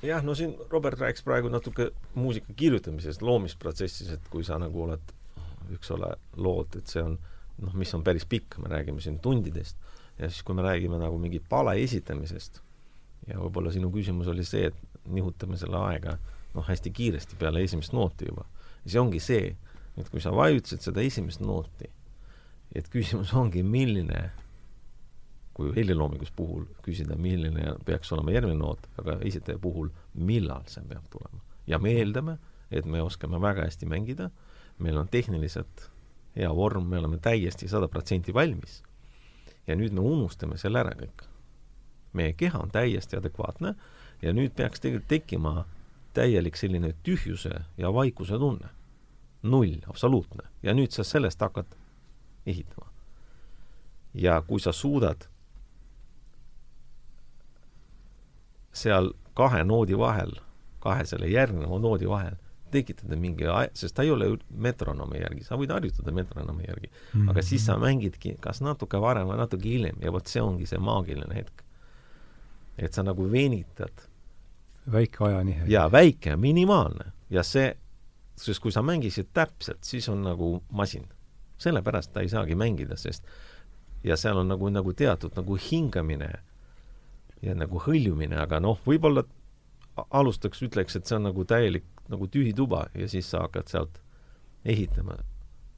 jah, 0.03 0.25
no 0.25 0.35
siin 0.35 0.55
Robert 0.71 1.01
rääkis 1.01 1.25
praegu 1.25 1.51
natuke 1.53 1.91
muusika 2.15 2.53
kirjutamisest, 2.57 3.23
loomisprotsessis, 3.23 4.11
et 4.17 4.29
kui 4.31 4.45
sa 4.45 4.59
nagu 4.61 4.85
oled, 4.87 5.15
eks 5.77 5.93
ole, 5.95 6.11
lood, 6.37 6.77
et 6.79 6.91
see 6.91 7.03
on 7.05 7.17
noh, 7.63 7.75
mis 7.79 7.93
on 7.95 8.05
päris 8.05 8.27
pikk, 8.29 8.59
me 8.63 8.73
räägime 8.73 9.01
siin 9.01 9.21
tundidest, 9.23 9.79
ja 10.19 10.29
siis, 10.29 10.43
kui 10.43 10.57
me 10.59 10.65
räägime 10.67 10.99
nagu 11.01 11.19
mingi 11.23 11.41
pale 11.49 11.77
esitamisest, 11.83 12.61
ja 13.29 13.39
võib-olla 13.39 13.73
sinu 13.75 13.93
küsimus 13.95 14.31
oli 14.33 14.45
see, 14.47 14.73
et 14.73 15.09
nihutame 15.13 15.59
selle 15.59 15.79
aega 15.87 16.17
noh, 16.55 16.67
hästi 16.67 16.91
kiiresti 16.95 17.39
peale 17.39 17.63
esimest 17.65 17.95
nooti 17.97 18.29
juba. 18.29 18.45
see 18.87 19.01
ongi 19.01 19.21
see, 19.23 19.57
et 19.97 20.09
kui 20.11 20.21
sa 20.21 20.33
vajutasid 20.35 20.83
seda 20.83 21.03
esimest 21.05 21.41
nooti, 21.41 21.87
et 22.75 22.89
küsimus 22.91 23.33
ongi, 23.39 23.63
milline 23.63 24.31
kui 25.55 25.73
heliloominguse 25.77 26.33
puhul 26.37 26.65
küsida, 26.83 27.17
milline 27.17 27.75
peaks 27.85 28.13
olema 28.13 28.33
järgmine 28.33 28.59
noot, 28.59 28.87
aga 28.99 29.19
esitaja 29.21 29.59
puhul, 29.59 29.91
millal 30.15 30.65
see 30.67 30.85
peab 30.89 31.05
tulema. 31.11 31.43
ja 31.67 31.79
me 31.79 31.93
eeldame, 31.93 32.39
et 32.71 32.85
me 32.85 33.03
oskame 33.03 33.41
väga 33.41 33.67
hästi 33.69 33.87
mängida, 33.87 34.31
meil 34.79 34.97
on 34.97 35.09
tehniliselt 35.09 35.91
hea 36.37 36.55
vorm, 36.57 36.89
me 36.89 36.99
oleme 36.99 37.19
täiesti 37.19 37.69
sada 37.69 37.89
protsenti 37.89 38.35
valmis. 38.35 38.83
ja 39.67 39.77
nüüd 39.77 39.93
me 39.93 40.01
unustame 40.01 40.59
selle 40.59 40.81
ära 40.81 40.95
kõik. 40.97 41.27
meie 42.13 42.33
keha 42.33 42.59
on 42.59 42.71
täiesti 42.71 43.17
adekvaatne 43.17 43.75
ja 44.23 44.33
nüüd 44.33 44.55
peaks 44.57 44.81
tegelikult 44.81 45.09
tekkima 45.09 45.67
täielik 46.15 46.57
selline 46.57 46.95
tühjuse 47.03 47.65
ja 47.79 47.93
vaikuse 47.93 48.39
tunne. 48.39 48.69
null, 49.43 49.77
absoluutne. 49.87 50.49
ja 50.63 50.75
nüüd 50.75 50.91
sa 50.91 51.05
sellest 51.05 51.41
hakkad 51.41 51.77
ehitama. 52.47 52.89
ja 54.15 54.43
kui 54.43 54.61
sa 54.61 54.73
suudad 54.73 55.32
seal 58.73 59.13
kahe 59.35 59.65
noodi 59.65 59.99
vahel, 59.99 60.33
kahe 60.81 61.05
selle 61.09 61.29
järgneva 61.31 61.79
noodi 61.79 62.09
vahel 62.09 62.37
tekitada 62.73 63.17
mingi, 63.21 63.45
sest 63.77 63.95
ta 63.97 64.05
ei 64.05 64.11
ole 64.11 64.31
metronoomi 64.51 65.21
järgi, 65.21 65.45
sa 65.47 65.59
võid 65.61 65.73
harjutada 65.75 66.15
metronoomi 66.15 66.65
järgi 66.69 66.89
mm, 66.89 67.21
-hmm. 67.21 67.31
aga 67.31 67.45
siis 67.45 67.67
sa 67.69 67.77
mängidki 67.81 68.37
kas 68.41 68.63
natuke 68.65 69.01
varem 69.01 69.29
või 69.29 69.39
natuke 69.41 69.69
hiljem 69.69 70.01
ja 70.01 70.13
vot 70.13 70.27
see 70.27 70.43
ongi 70.43 70.67
see 70.67 70.81
maagiline 70.81 71.35
hetk. 71.35 71.65
et 72.79 72.93
sa 72.93 73.03
nagu 73.03 73.31
venitad. 73.33 74.09
väike 74.93 75.25
ajanihe. 75.25 75.65
jaa, 75.69 75.93
väike, 75.93 76.37
minimaalne. 76.37 77.13
ja 77.31 77.43
see, 77.43 77.77
sest 78.37 78.63
kui 78.63 78.73
sa 78.73 78.83
mängisid 78.83 79.29
täpselt, 79.33 79.85
siis 79.85 80.09
on 80.09 80.23
nagu 80.23 80.63
masin. 80.71 81.09
sellepärast 81.59 82.13
ta 82.13 82.21
ei 82.21 82.29
saagi 82.29 82.55
mängida, 82.55 82.97
sest 82.97 83.27
ja 84.05 84.17
seal 84.17 84.37
on 84.37 84.49
nagu, 84.49 84.69
nagu 84.69 84.93
teatud 84.93 85.37
nagu 85.37 85.59
hingamine 85.71 86.31
ja 87.43 87.55
nagu 87.59 87.81
hõljumine, 87.83 88.39
aga 88.39 88.61
noh, 88.63 88.79
võib-olla 88.87 89.25
alustaks, 90.15 90.63
ütleks, 90.65 90.97
et 90.97 91.09
see 91.09 91.19
on 91.19 91.27
nagu 91.29 91.45
täielik 91.49 91.87
nagu 92.13 92.29
tühi 92.31 92.53
tuba 92.57 92.87
ja 92.95 93.09
siis 93.11 93.29
sa 93.31 93.45
hakkad 93.47 93.71
sealt 93.71 94.01
ehitama. 94.65 95.19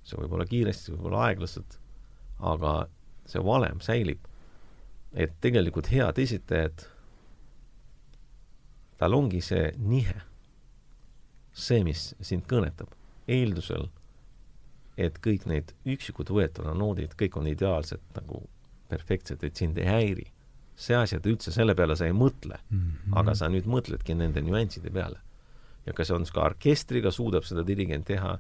see 0.05 0.19
võib 0.21 0.35
olla 0.37 0.45
kiiresti, 0.45 0.93
võib-olla 0.93 1.23
aeglaselt, 1.29 1.79
aga 2.39 2.89
see 3.27 3.41
valem 3.45 3.81
säilib. 3.81 4.21
et 5.15 5.33
tegelikult 5.41 5.87
head 5.87 6.19
esitajad, 6.19 6.89
tal 8.99 9.15
ongi 9.15 9.41
see 9.41 9.73
nihe, 9.79 10.17
see, 11.53 11.85
mis 11.85 12.15
sind 12.21 12.49
kõnetab, 12.51 12.91
eeldusel, 13.29 13.89
et 14.99 15.19
kõik 15.23 15.47
need 15.47 15.71
üksikud 15.87 16.31
võetuna 16.31 16.75
noodid, 16.75 17.15
kõik 17.15 17.39
on 17.39 17.47
ideaalselt 17.47 18.03
nagu 18.19 18.43
perfektsed, 18.89 19.45
et 19.45 19.57
sind 19.57 19.79
ei 19.79 19.87
häiri 19.87 20.34
see 20.77 20.97
asi, 20.97 21.17
et 21.17 21.27
üldse 21.31 21.53
selle 21.55 21.75
peale 21.79 21.97
sa 21.97 22.09
ei 22.09 22.15
mõtle 22.17 22.59
mm, 22.59 22.79
-hmm. 22.81 23.19
aga 23.21 23.35
sa 23.35 23.49
nüüd 23.49 23.69
mõtledki 23.71 24.17
nende 24.19 24.43
nüansside 24.43 24.91
peale. 24.91 25.21
ja 25.87 25.93
kas 25.93 26.11
on 26.11 26.25
ka 26.25 26.41
orkestriga, 26.41 27.11
suudab 27.11 27.45
seda 27.45 27.63
dirigent 27.67 28.07
teha, 28.07 28.39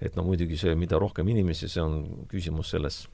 et 0.00 0.16
no 0.16 0.22
muidugi 0.24 0.56
see, 0.56 0.74
mida 0.74 0.98
rohkem 0.98 1.28
inimesi, 1.28 1.68
see 1.68 1.82
on 1.82 2.26
küsimus 2.28 2.70
selles 2.70 3.08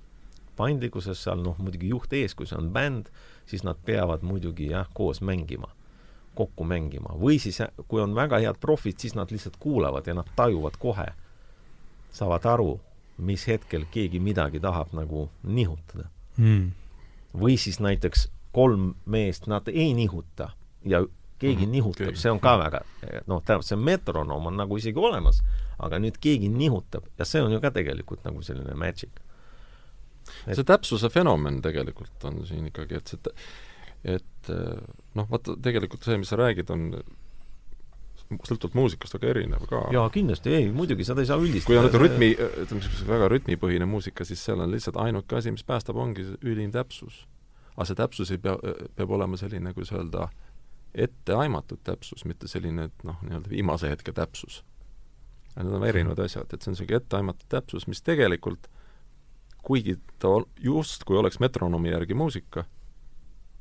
paindlikkuses 0.57 1.23
seal, 1.25 1.43
noh 1.43 1.59
muidugi 1.59 1.89
juht 1.89 2.13
ees, 2.13 2.35
kui 2.35 2.47
see 2.47 2.59
on 2.59 2.71
bänd, 2.73 3.11
siis 3.47 3.65
nad 3.65 3.77
peavad 3.85 4.23
muidugi 4.23 4.71
jah, 4.71 4.87
koos 4.95 5.21
mängima, 5.21 5.69
kokku 6.35 6.65
mängima. 6.65 7.17
või 7.19 7.39
siis, 7.39 7.61
kui 7.89 8.01
on 8.01 8.15
väga 8.15 8.39
head 8.39 8.61
profid, 8.61 8.99
siis 8.99 9.15
nad 9.15 9.31
lihtsalt 9.31 9.57
kuulavad 9.57 10.07
ja 10.07 10.15
nad 10.15 10.31
tajuvad 10.37 10.79
kohe, 10.79 11.09
saavad 12.13 12.47
aru, 12.47 12.81
mis 13.19 13.47
hetkel 13.47 13.87
keegi 13.91 14.21
midagi 14.21 14.61
tahab 14.61 14.95
nagu 14.95 15.29
nihutada 15.43 16.09
mm. 16.37 16.71
või 17.39 17.59
siis 17.59 17.79
näiteks 17.81 18.29
kolm 18.55 18.93
meest, 19.11 19.49
nad 19.51 19.69
ei 19.73 19.93
nihuta 19.97 20.53
ja 20.89 21.03
keegi 21.45 21.67
mm, 21.67 21.73
nihutab 21.75 22.13
okay., 22.13 22.21
see 22.21 22.33
on 22.33 22.41
ka 22.43 22.55
väga, 22.61 22.81
noh, 23.31 23.43
tähendab, 23.43 23.67
see 23.67 23.79
metronoom 23.81 24.51
on 24.51 24.59
nagu 24.61 24.79
isegi 24.81 25.01
olemas, 25.01 25.43
aga 25.83 25.99
nüüd 26.03 26.21
keegi 26.23 26.51
nihutab 26.53 27.09
ja 27.19 27.27
see 27.29 27.43
on 27.45 27.55
ju 27.55 27.61
ka 27.63 27.73
tegelikult 27.75 28.25
nagu 28.27 28.43
selline 28.47 28.77
magic. 28.79 29.13
Et... 30.47 30.55
see 30.55 30.65
täpsuse 30.67 31.11
fenomen 31.13 31.61
tegelikult 31.65 32.31
on 32.31 32.45
siin 32.49 32.71
ikkagi, 32.71 33.01
et 33.01 33.13
see, 33.13 33.35
et 34.15 34.55
noh, 35.19 35.29
vaata, 35.29 35.59
tegelikult 35.65 36.07
see, 36.07 36.17
mis 36.21 36.33
sa 36.33 36.41
räägid, 36.41 36.71
on 36.73 36.89
sõltuvalt 38.25 38.79
muusikast 38.79 39.19
väga 39.19 39.35
erinev 39.35 39.67
ka. 39.69 39.83
jaa, 39.93 40.07
kindlasti, 40.15 40.55
ei, 40.57 40.71
muidugi, 40.73 41.05
seda 41.05 41.21
ei 41.21 41.29
saa 41.29 41.37
üldistada. 41.43 41.69
kui 41.69 41.81
on 41.81 41.87
nagu 41.91 42.01
rütmi, 42.01 42.31
ütleme, 42.65 42.95
väga 43.11 43.29
rütmipõhine 43.35 43.89
muusika, 43.91 44.25
siis 44.25 44.41
seal 44.47 44.65
on 44.65 44.73
lihtsalt 44.73 44.97
ainuke 45.03 45.37
asi, 45.37 45.53
mis 45.53 45.67
päästab, 45.67 45.99
ongi 46.01 46.25
ülim 46.41 46.73
täpsus 46.75 47.27
aga 47.75 47.89
see 47.89 47.99
täpsus 47.99 48.31
ei 48.35 48.39
pea, 48.43 48.55
peab 48.97 49.11
olema 49.17 49.39
selline, 49.41 49.75
kuidas 49.75 49.93
öelda, 49.95 50.29
etteaimatud 50.95 51.83
täpsus, 51.85 52.25
mitte 52.25 52.49
selline, 52.51 52.89
et 52.91 53.05
noh, 53.07 53.19
nii-öelda 53.27 53.51
viimase 53.51 53.91
hetke 53.91 54.15
täpsus. 54.15 54.63
Need 55.57 55.75
on 55.75 55.87
erinevad 55.87 56.19
asjad, 56.23 56.51
et 56.51 56.63
see 56.63 56.71
on 56.71 56.77
niisugune 56.77 57.01
etteaimatud 57.03 57.47
täpsus, 57.51 57.87
mis 57.91 58.03
tegelikult 58.03 58.69
kuigi 59.65 59.97
ta 60.19 60.29
justkui 60.61 61.17
oleks 61.17 61.41
metronoomi 61.41 61.91
järgi 61.91 62.15
muusika, 62.15 62.65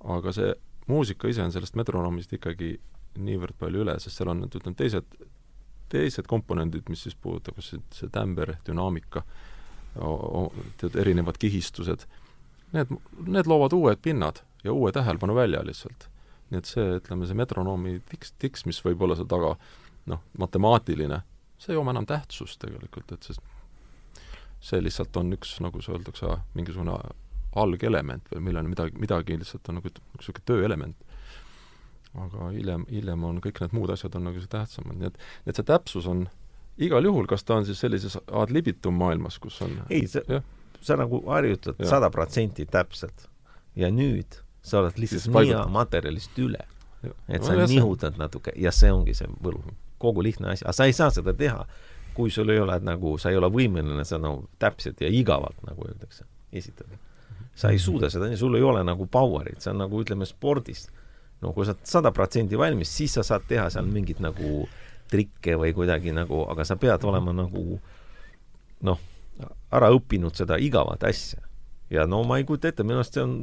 aga 0.03 0.33
see 0.35 0.51
muusika 0.87 1.31
ise 1.31 1.45
on 1.45 1.53
sellest 1.55 1.77
metronoomist 1.79 2.33
ikkagi 2.35 2.75
niivõrd 3.23 3.55
palju 3.59 3.85
üle, 3.85 3.95
sest 4.03 4.19
seal 4.19 4.33
on 4.33 4.43
need, 4.43 4.57
ütleme, 4.57 4.75
teised, 4.75 5.15
teised 5.93 6.27
komponendid, 6.27 6.89
mis 6.91 7.05
siis 7.05 7.15
puudutab, 7.15 7.55
kas 7.59 7.71
see, 7.71 7.83
see 7.95 8.11
tämber, 8.11 8.55
dünaamika, 8.67 9.23
tead, 10.81 10.97
erinevad 10.99 11.37
kihistused 11.39 12.07
need, 12.73 12.91
need 13.27 13.49
loovad 13.49 13.75
uued 13.77 14.01
pinnad 14.03 14.41
ja 14.63 14.73
uue 14.73 14.91
tähelepanu 14.91 15.35
välja 15.35 15.63
lihtsalt. 15.65 16.09
nii 16.51 16.59
et 16.61 16.69
see, 16.69 16.85
ütleme, 16.99 17.25
see 17.25 17.37
metronoomi 17.37 17.95
tiks, 18.09 18.33
tiks, 18.37 18.65
mis 18.69 18.79
võib 18.85 19.01
olla 19.01 19.15
seal 19.17 19.29
taga 19.31 19.55
noh, 20.11 20.19
matemaatiline, 20.37 21.23
see 21.57 21.73
ei 21.73 21.79
oma 21.79 21.95
enam 21.95 22.05
tähtsust 22.05 22.59
tegelikult, 22.61 23.15
et 23.15 23.25
sest 23.25 23.41
see 24.63 24.83
lihtsalt 24.83 25.17
on 25.19 25.33
üks, 25.35 25.57
nagu 25.63 25.81
see 25.83 25.95
öeldakse, 25.95 26.37
mingisugune 26.57 26.95
algelement 27.59 28.29
või 28.31 28.45
millel 28.47 28.69
midagi, 28.69 28.95
midagi 29.01 29.37
lihtsalt 29.39 29.67
on 29.69 29.79
nagu 29.79 29.91
niisugune 29.91 30.45
tööelement. 30.49 31.09
aga 32.13 32.51
hiljem, 32.53 32.85
hiljem 32.93 33.23
on 33.25 33.41
kõik 33.41 33.59
need 33.63 33.71
muud 33.73 33.89
asjad 33.89 34.15
on 34.15 34.27
nagu 34.29 34.41
tähtsamad, 34.49 34.97
nii 34.99 35.09
et, 35.09 35.15
et 35.49 35.57
see 35.57 35.65
täpsus 35.65 36.05
on 36.09 36.27
igal 36.77 37.05
juhul, 37.05 37.25
kas 37.29 37.43
ta 37.43 37.57
on 37.57 37.65
siis 37.65 37.79
sellises 37.81 38.17
ad 38.17 38.53
libitum 38.53 38.97
maailmas, 38.97 39.39
kus 39.41 39.59
on 39.65 39.79
ei, 39.89 40.05
see, 40.07 40.41
sa 40.83 40.97
nagu 40.99 41.21
harjutad 41.27 41.79
sada 41.87 42.09
protsenti 42.13 42.65
täpselt 42.65 43.27
ja 43.75 43.89
nüüd 43.91 44.39
sa 44.63 44.79
oled 44.79 44.99
lihtsalt 44.99 45.31
nii 45.33 45.63
materjalist 45.71 46.37
üle. 46.39 46.61
et 47.27 47.41
no, 47.41 47.47
sa 47.47 47.65
nihutad 47.67 48.19
natuke 48.19 48.53
ja 48.55 48.71
see 48.71 48.91
ongi 48.91 49.15
see 49.17 49.27
võlu. 49.43 49.59
kogu 49.99 50.23
lihtne 50.23 50.53
asi, 50.53 50.65
aga 50.65 50.73
sa 50.75 50.85
ei 50.87 50.93
saa 50.95 51.09
seda 51.15 51.33
teha, 51.33 51.65
kui 52.15 52.31
sul 52.31 52.49
ei 52.51 52.59
ole 52.59 52.75
nagu, 52.83 53.17
sa 53.17 53.31
ei 53.31 53.39
ole 53.39 53.47
võimeline 53.51 54.03
seda 54.03 54.21
nagu 54.27 54.47
täpselt 54.59 55.01
ja 55.01 55.07
igavalt, 55.07 55.59
nagu 55.67 55.87
öeldakse, 55.87 56.25
esitada. 56.51 56.99
sa 57.55 57.71
ei 57.71 57.79
suuda 57.79 58.09
seda, 58.09 58.31
sul 58.37 58.55
ei 58.55 58.63
ole 58.63 58.83
nagu 58.83 59.07
power'it, 59.07 59.61
see 59.63 59.71
on 59.71 59.83
nagu 59.83 60.03
ütleme 60.03 60.27
spordis. 60.27 60.87
no 61.41 61.53
kui 61.53 61.65
sa 61.65 61.75
oled 61.75 61.87
sada 61.87 62.11
protsenti 62.11 62.59
valmis, 62.59 62.91
siis 62.97 63.15
sa 63.19 63.23
saad 63.23 63.47
teha 63.47 63.69
seal 63.69 63.87
mingit 63.87 64.19
nagu 64.23 64.67
trikke 65.11 65.57
või 65.59 65.73
kuidagi 65.75 66.15
nagu, 66.15 66.45
aga 66.49 66.63
sa 66.65 66.79
pead 66.79 67.03
olema 67.03 67.35
nagu 67.35 67.79
noh 68.83 68.99
ära 69.73 69.89
õppinud 69.95 70.35
seda 70.37 70.59
igavat 70.61 71.03
asja. 71.09 71.41
ja 71.93 72.05
no 72.09 72.23
ma 72.27 72.39
ei 72.39 72.45
kujuta 72.47 72.69
ette, 72.69 72.85
minu 72.85 73.01
arust 73.01 73.17
see 73.17 73.23
on 73.25 73.37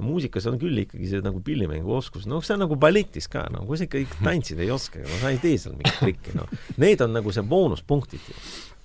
no 0.00 0.08
muusikas 0.08 0.48
on 0.50 0.58
küll 0.60 0.80
ikkagi 0.82 1.08
see 1.10 1.20
nagu 1.24 1.42
pillimänguoskus, 1.44 2.26
noh, 2.30 2.42
see 2.44 2.56
on 2.56 2.64
nagu 2.64 2.76
balletis 2.80 3.28
ka, 3.30 3.44
no 3.52 3.66
kui 3.68 3.78
sa 3.78 3.86
ikka 3.86 4.24
tantsida 4.24 4.64
ei 4.64 4.72
oska, 4.74 5.02
no 5.04 5.20
sa 5.20 5.32
ei 5.34 5.40
tee 5.42 5.60
seal 5.60 5.76
mingit 5.76 6.00
trikki, 6.00 6.34
noh. 6.38 6.50
Need 6.80 7.04
on 7.04 7.14
nagu 7.18 7.32
see 7.34 7.44
boonuspunktid 7.46 8.28
ju. 8.30 8.36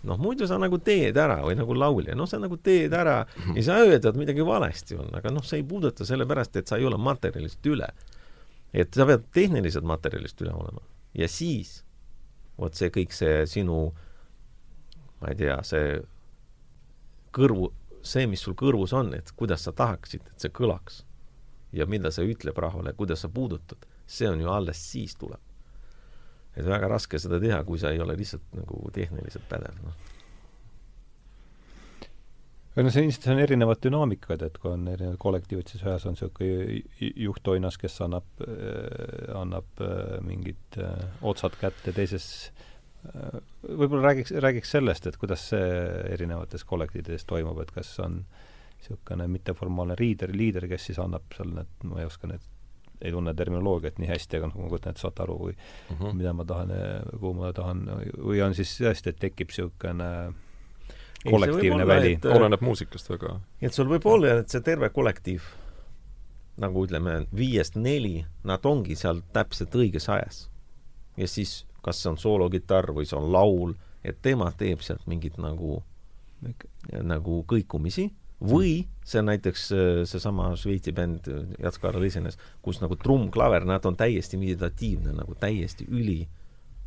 noh, 0.06 0.20
muidu 0.22 0.46
sa 0.46 0.60
nagu 0.62 0.78
teed 0.86 1.18
ära 1.18 1.40
või 1.42 1.56
nagu 1.58 1.74
laulja, 1.74 2.14
noh, 2.18 2.30
sa 2.30 2.38
nagu 2.42 2.60
teed 2.62 2.94
ära, 2.94 3.24
ei 3.56 3.64
saa 3.66 3.80
öelda, 3.82 4.12
et 4.12 4.20
midagi 4.20 4.46
valesti 4.46 5.00
on, 5.00 5.10
aga 5.18 5.32
noh, 5.34 5.46
see 5.46 5.64
ei 5.64 5.66
puuduta 5.66 6.06
sellepärast, 6.06 6.60
et 6.60 6.70
sa 6.70 6.78
ei 6.78 6.86
ole 6.86 7.00
materjalist 7.02 7.72
üle. 7.72 7.90
et 8.76 8.94
sa 8.94 9.06
pead 9.08 9.24
tehniliselt 9.34 9.88
materjalist 9.88 10.42
üle 10.44 10.54
olema. 10.54 10.84
ja 11.16 11.28
siis 11.32 11.80
vot 12.60 12.76
see 12.76 12.92
kõik 12.94 13.16
see 13.16 13.46
sinu 13.50 13.94
ma 15.22 15.32
ei 15.32 15.40
tea, 15.40 15.58
see 15.64 16.00
kõrvu, 17.36 17.70
see, 18.06 18.28
mis 18.30 18.44
sul 18.46 18.56
kõrvus 18.58 18.94
on, 18.96 19.14
et 19.18 19.32
kuidas 19.38 19.66
sa 19.68 19.74
tahaksid, 19.76 20.26
et 20.32 20.46
see 20.46 20.54
kõlaks 20.56 21.04
ja 21.76 21.88
mida 21.90 22.12
see 22.14 22.28
ütleb 22.32 22.58
rahvale, 22.62 22.96
kuidas 22.98 23.26
sa 23.26 23.32
puudutad, 23.32 23.86
see 24.08 24.30
on 24.30 24.42
ju 24.42 24.52
alles 24.52 24.82
siis 24.92 25.16
tuleb. 25.20 25.42
et 26.56 26.64
väga 26.64 26.88
raske 26.88 27.20
seda 27.20 27.36
teha, 27.40 27.64
kui 27.68 27.80
sa 27.80 27.90
ei 27.92 28.00
ole 28.00 28.14
lihtsalt 28.16 28.54
nagu 28.56 28.78
tehniliselt 28.96 29.44
pädev, 29.50 29.76
noh. 29.84 29.98
no 32.78 32.94
see 32.96 33.04
ilmselt 33.04 33.28
on 33.34 33.42
erinevad 33.44 33.82
dünaamikad, 33.84 34.46
et 34.48 34.56
kui 34.62 34.72
on 34.72 34.88
erinevad 34.88 35.20
kollektiivid, 35.20 35.68
siis 35.68 35.84
ühes 35.84 36.06
on 36.08 36.16
niisugune 36.16 37.12
juhtoinas, 37.26 37.80
kes 37.82 38.00
annab, 38.08 38.46
annab 39.36 39.84
mingid 40.24 40.80
otsad 41.28 41.60
kätte, 41.60 41.92
teises 41.92 42.30
võib-olla 43.66 44.10
räägiks, 44.10 44.34
räägiks 44.42 44.72
sellest, 44.76 45.08
et 45.08 45.18
kuidas 45.22 45.50
see 45.52 45.70
erinevates 46.16 46.66
kollektiivides 46.68 47.26
toimub, 47.30 47.60
et 47.64 47.72
kas 47.76 47.94
on 48.04 48.22
niisugune 48.80 49.28
mitteformaalne 49.32 49.96
liider, 50.00 50.34
liider, 50.36 50.68
kes 50.70 50.92
siis 50.92 51.00
annab 51.02 51.26
seal 51.36 51.54
need, 51.56 51.72
ma 51.90 52.02
ei 52.02 52.08
oska 52.10 52.30
need, 52.30 52.44
ei 53.02 53.12
tunne 53.12 53.34
terminoloogiat 53.38 54.00
nii 54.00 54.10
hästi, 54.10 54.40
aga 54.40 54.50
noh, 54.52 54.58
ma 54.62 54.72
kujutan 54.72 54.94
ette, 54.94 55.04
saate 55.04 55.24
aru, 55.26 55.38
või 55.48 55.54
uh. 55.56 56.00
-huh. 56.00 56.16
mida 56.18 56.34
ma 56.34 56.46
tahan, 56.46 56.74
kuhu 57.12 57.34
ma 57.40 57.54
tahan, 57.54 57.86
või 58.18 58.42
on 58.46 58.56
siis 58.58 58.78
tõesti, 58.80 59.14
et 59.14 59.22
tekib 59.22 59.54
niisugune 59.54 60.10
kollektiivne 61.26 61.88
väli. 61.88 62.18
oleneb 62.30 62.62
muusikast 62.62 63.10
väga. 63.10 63.40
et 63.62 63.74
sul 63.74 63.90
võib 63.90 64.06
olla, 64.10 64.40
et 64.42 64.50
see 64.50 64.62
terve 64.62 64.90
kollektiiv, 64.90 65.48
nagu 66.62 66.86
ütleme, 66.86 67.26
viiest 67.36 67.76
neli, 67.76 68.26
nad 68.44 68.66
ongi 68.66 68.96
seal 68.96 69.22
täpselt 69.34 69.76
õiges 69.76 70.10
ajas. 70.12 70.50
ja 71.18 71.28
siis 71.28 71.66
kas 71.86 72.02
see 72.02 72.12
on 72.12 72.20
soolokitarr 72.22 72.94
või 72.96 73.06
see 73.06 73.18
on 73.20 73.32
laul, 73.34 73.76
et 74.06 74.18
tema 74.26 74.52
teeb 74.58 74.82
sealt 74.86 75.06
mingit 75.10 75.38
nagu, 75.42 75.80
nagu 77.02 77.42
kõikumisi 77.50 78.10
või 78.42 78.86
see 79.06 79.22
on 79.22 79.30
näiteks 79.32 79.68
äh, 79.72 80.02
seesama 80.10 80.50
Šveitsi 80.60 80.92
bänd 80.96 81.30
Jats-Karl 81.62 82.04
esines, 82.06 82.40
kus 82.66 82.82
nagu 82.82 82.98
trumm, 83.00 83.30
klaver, 83.34 83.66
nad 83.66 83.86
on 83.88 83.96
täiesti 83.98 84.38
meditatiivne, 84.42 85.14
nagu 85.16 85.38
täiesti 85.40 85.88
üli 85.88 86.26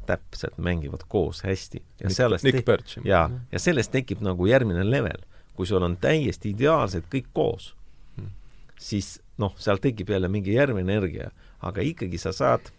täpselt 0.09 0.59
mängivad 0.59 1.05
koos 1.09 1.43
hästi. 1.45 1.83
ja 2.01 2.11
sellest 2.11 2.45
Nick 2.45 2.65
Birch. 2.65 2.99
jaa, 3.05 3.31
ja 3.53 3.59
sellest 3.59 3.93
tekib 3.93 4.23
nagu 4.25 4.47
järgmine 4.47 4.85
level. 4.91 5.25
kui 5.57 5.66
sul 5.66 5.83
on 5.83 5.97
täiesti 5.97 6.53
ideaalsed 6.55 7.09
kõik 7.11 7.33
koos 7.35 7.75
Hmm. 8.19 8.31
siis 8.79 9.20
noh, 9.39 9.55
seal 9.59 9.79
tekib 9.83 10.11
jälle 10.11 10.29
mingi 10.29 10.55
järgmine 10.55 10.93
energia, 10.93 11.31
aga 11.62 11.83
ikkagi 11.87 12.19
sa 12.19 12.33
saad 12.33 12.73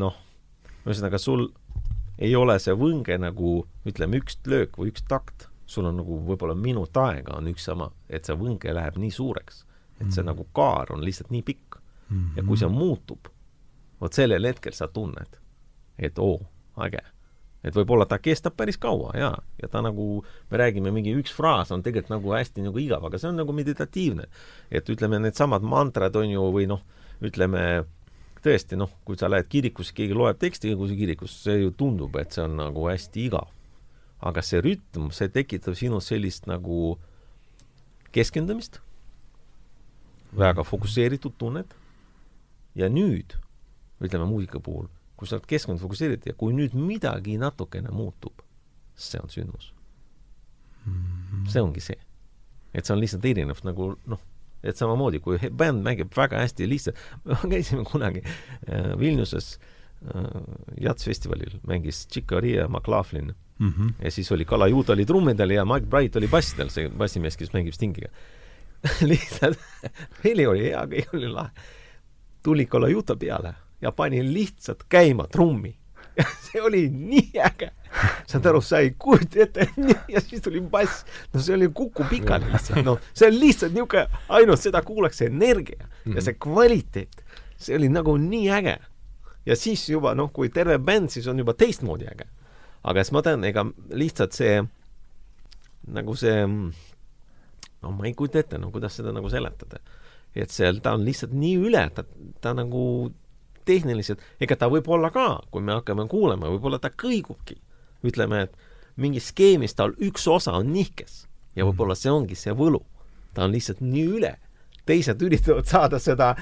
noh, 0.00 0.16
ühesõnaga 0.86 1.18
sul 1.20 1.48
ei 2.20 2.34
ole 2.36 2.58
see 2.60 2.74
võnge 2.76 3.16
nagu 3.20 3.60
ütleme, 3.88 4.20
üks 4.20 4.38
löök 4.48 4.76
või 4.80 4.90
üks 4.92 5.04
takt, 5.08 5.46
sul 5.70 5.86
on 5.88 6.00
nagu 6.00 6.18
võib-olla 6.26 6.56
minut 6.58 6.96
aega 7.00 7.36
on 7.38 7.46
üks 7.52 7.64
sama, 7.68 7.90
et 8.08 8.26
see 8.28 8.34
võnge 8.36 8.72
läheb 8.74 8.96
nii 9.00 9.12
suureks, 9.14 9.62
et 10.00 10.10
see 10.12 10.22
Mhm. 10.24 10.26
nagu 10.32 10.46
kaar 10.56 10.92
on 10.92 11.04
lihtsalt 11.04 11.30
nii 11.30 11.42
pikk 11.46 11.76
ja 12.36 12.42
kui 12.42 12.56
see 12.58 12.66
muutub, 12.68 13.28
vot 14.00 14.12
sellel 14.12 14.42
hetkel 14.48 14.72
sa 14.74 14.88
tunned, 14.88 15.36
et 15.98 16.18
oo, 16.18 16.40
äge. 16.82 16.98
et 17.62 17.74
võib-olla 17.76 18.06
ta 18.08 18.16
kestab 18.18 18.56
päris 18.56 18.78
kaua 18.80 19.12
jaa, 19.14 19.38
ja 19.62 19.68
ta 19.68 19.82
nagu, 19.84 20.24
me 20.50 20.58
räägime, 20.58 20.90
mingi 20.90 21.12
üks 21.14 21.30
fraas 21.36 21.70
on 21.70 21.82
tegelikult 21.84 22.10
nagu 22.16 22.32
hästi 22.32 22.62
nagu 22.64 22.78
igav, 22.80 23.04
aga 23.04 23.18
see 23.18 23.28
on 23.28 23.36
nagu 23.36 23.52
meditatiivne. 23.52 24.24
et 24.70 24.88
ütleme, 24.88 25.20
needsamad 25.20 25.62
mantrad 25.62 26.16
on 26.16 26.30
ju, 26.30 26.40
või 26.52 26.66
noh, 26.66 26.80
ütleme 27.22 27.84
tõesti 28.44 28.78
noh, 28.78 28.90
kui 29.04 29.18
sa 29.20 29.28
lähed 29.30 29.48
kirikusse, 29.50 29.94
keegi 29.96 30.16
loeb 30.16 30.38
teksti, 30.40 30.74
kui 30.78 30.90
sa 30.90 30.98
kirikus, 30.98 31.36
see 31.44 31.62
ju 31.62 31.72
tundub, 31.76 32.16
et 32.20 32.32
see 32.34 32.44
on 32.44 32.56
nagu 32.60 32.86
hästi 32.88 33.26
igav. 33.28 33.48
aga 34.20 34.42
see 34.44 34.60
rütm, 34.60 35.06
see 35.16 35.30
tekitab 35.32 35.72
sinus 35.78 36.10
sellist 36.10 36.44
nagu 36.44 36.98
keskendumist, 38.12 38.82
väga 40.36 40.60
fokusseeritud 40.60 41.38
tunned 41.40 41.72
ja 42.76 42.90
nüüd, 42.92 43.32
ütleme 44.04 44.26
muusika 44.28 44.60
puhul, 44.60 44.90
kui 45.16 45.28
sa 45.28 45.38
oled 45.38 45.48
keskendunud, 45.48 45.80
fokusseeritud 45.86 46.28
ja 46.28 46.36
kui 46.36 46.52
nüüd 46.52 46.76
midagi 46.76 47.38
natukene 47.40 47.88
muutub, 47.96 48.44
see 48.92 49.22
on 49.22 49.32
sündmus. 49.32 49.72
see 51.48 51.60
ongi 51.60 51.80
see. 51.80 51.98
et 52.74 52.84
see 52.84 52.94
on 52.94 53.00
lihtsalt 53.00 53.24
erinev 53.24 53.64
nagu 53.64 53.94
noh, 54.06 54.20
et 54.62 54.76
samamoodi, 54.76 55.20
kui 55.24 55.38
bänd 55.38 55.84
mängib 55.86 56.12
väga 56.16 56.42
hästi 56.42 56.68
lihtsalt, 56.68 57.04
me 57.24 57.38
käisime 57.54 57.84
kunagi 57.88 58.24
äh, 58.24 58.92
Vilniuses 59.00 59.54
äh, 60.14 60.26
jatsfestivalil, 60.80 61.60
mängis 61.66 62.06
Chick 62.08 62.28
Corea, 62.28 62.68
McLaughlin 62.68 63.34
mm. 63.58 63.72
-hmm. 63.72 63.92
ja 64.04 64.10
siis 64.10 64.32
oli 64.32 64.44
Kalajuut 64.44 64.90
oli 64.90 65.06
trummidel 65.06 65.50
ja 65.50 65.64
Mike 65.64 65.86
Bright 65.86 66.16
oli 66.16 66.28
bassidel, 66.28 66.68
see 66.68 66.88
bassimees, 66.88 67.36
kes 67.36 67.52
mängib 67.52 67.74
Stingiga 67.74 68.08
lihtsalt 69.10 69.58
heli 70.24 70.46
oli 70.46 70.70
hea, 70.70 70.84
kõik 70.86 71.16
oli 71.16 71.28
lahe. 71.28 71.50
tuli 72.42 72.66
Kalajuta 72.66 73.16
peale 73.16 73.54
ja 73.80 73.92
pani 73.92 74.22
lihtsalt 74.32 74.84
käima 74.88 75.26
trummi. 75.26 75.76
see 76.46 76.62
oli 76.62 76.86
nii 76.90 77.40
äge. 77.46 77.70
saad 78.30 78.46
aru, 78.46 78.60
sa 78.62 78.78
ei 78.84 78.92
kujuta 78.98 79.42
ette 79.44 79.68
ja 80.08 80.20
siis 80.22 80.42
tuli 80.42 80.60
bass. 80.60 81.04
no 81.34 81.42
see 81.42 81.54
oli 81.54 81.68
Kuku 81.74 82.06
pikali 82.10 82.50
lihtsalt, 82.52 82.84
noh, 82.86 83.00
see 83.14 83.28
on 83.30 83.38
lihtsalt 83.40 83.74
niisugune, 83.74 84.22
ainult 84.28 84.62
seda 84.62 84.82
kuulaks, 84.86 85.18
see 85.22 85.30
energia 85.30 85.88
ja 86.06 86.22
see 86.22 86.38
kvaliteet, 86.38 87.24
see 87.58 87.76
oli 87.76 87.90
nagu 87.92 88.16
nii 88.20 88.50
äge. 88.58 88.76
ja 89.46 89.56
siis 89.56 89.88
juba 89.88 90.14
noh, 90.14 90.30
kui 90.32 90.52
terve 90.54 90.78
bänd, 90.78 91.10
siis 91.10 91.26
on 91.30 91.42
juba 91.42 91.54
teistmoodi 91.58 92.10
äge 92.10 92.28
aga 92.82 93.04
siis 93.04 93.14
ma 93.14 93.22
tean, 93.24 93.44
ega 93.44 93.64
lihtsalt 93.96 94.36
see 94.36 94.60
nagu 95.90 96.14
see 96.18 96.44
no 97.80 97.92
ma 97.96 98.06
ei 98.08 98.14
kujuta 98.16 98.42
ette, 98.42 98.60
no 98.60 98.70
kuidas 98.72 98.96
seda 98.98 99.14
nagu 99.16 99.30
seletada. 99.32 99.80
et 100.34 100.52
seal 100.54 100.80
ta 100.84 100.94
on 100.94 101.04
lihtsalt 101.04 101.32
nii 101.34 101.56
üle, 101.58 101.82
ta, 101.94 102.04
ta 102.40 102.54
nagu 102.54 102.82
tehniliselt, 103.68 104.20
ega 104.40 104.56
ta 104.56 104.68
võib 104.72 104.88
olla 104.88 105.10
ka, 105.14 105.40
kui 105.50 105.62
me 105.62 105.76
hakkame 105.78 106.06
kuulama, 106.08 106.50
võib-olla 106.54 106.78
ta 106.78 106.90
kõigubki. 106.90 107.58
ütleme, 108.04 108.42
et 108.42 108.56
mingis 108.96 109.28
skeemis 109.28 109.74
tal 109.74 109.92
üks 110.00 110.26
osa 110.28 110.52
on 110.56 110.72
nihkes 110.72 111.26
ja 111.56 111.66
võib-olla 111.68 111.94
see 111.94 112.10
ongi 112.10 112.34
see 112.34 112.52
võlu. 112.52 112.82
ta 113.34 113.44
on 113.44 113.52
lihtsalt 113.52 113.80
nii 113.80 114.06
üle. 114.06 114.36
teised 114.86 115.22
üritavad 115.22 115.66
saada 115.66 115.98
seda 115.98 116.34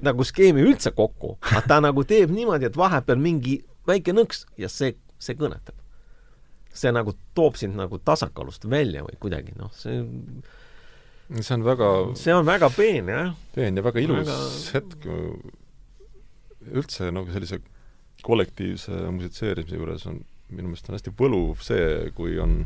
nagu 0.00 0.24
skeemi 0.24 0.60
üldse 0.60 0.90
kokku, 0.90 1.38
aga 1.40 1.62
ta 1.68 1.80
nagu 1.80 2.04
teeb 2.04 2.30
niimoodi, 2.30 2.66
et 2.66 2.76
vahepeal 2.76 3.18
mingi 3.18 3.62
väike 3.86 4.12
nõks 4.12 4.46
ja 4.58 4.68
see, 4.68 4.94
see 5.18 5.34
kõnetab 5.34 5.74
see 6.74 6.92
nagu 6.92 7.14
toob 7.38 7.56
sind 7.56 7.78
nagu 7.78 7.98
tasakaalust 8.02 8.66
välja 8.70 9.04
või 9.06 9.16
kuidagi, 9.22 9.54
noh, 9.58 9.70
see 9.78 10.02
see 11.40 11.54
on 11.56 11.64
väga 11.64 11.90
see 12.18 12.34
on 12.34 12.46
väga 12.46 12.70
peen, 12.74 13.08
jah. 13.08 13.34
peen 13.54 13.78
ja 13.78 13.84
väga 13.84 14.02
ilus 14.02 14.26
Väga- 14.26 14.74
hetk 14.74 15.06
üldse 16.72 17.10
nagu 17.12 17.32
sellise 17.32 17.60
kollektiivse 18.24 19.04
musitseerimise 19.12 19.76
juures 19.76 20.06
on 20.10 20.22
minu 20.54 20.70
meelest 20.70 20.88
on 20.88 20.96
hästi 20.98 21.12
võluv 21.18 21.62
see, 21.64 22.10
kui 22.16 22.36
on, 22.42 22.62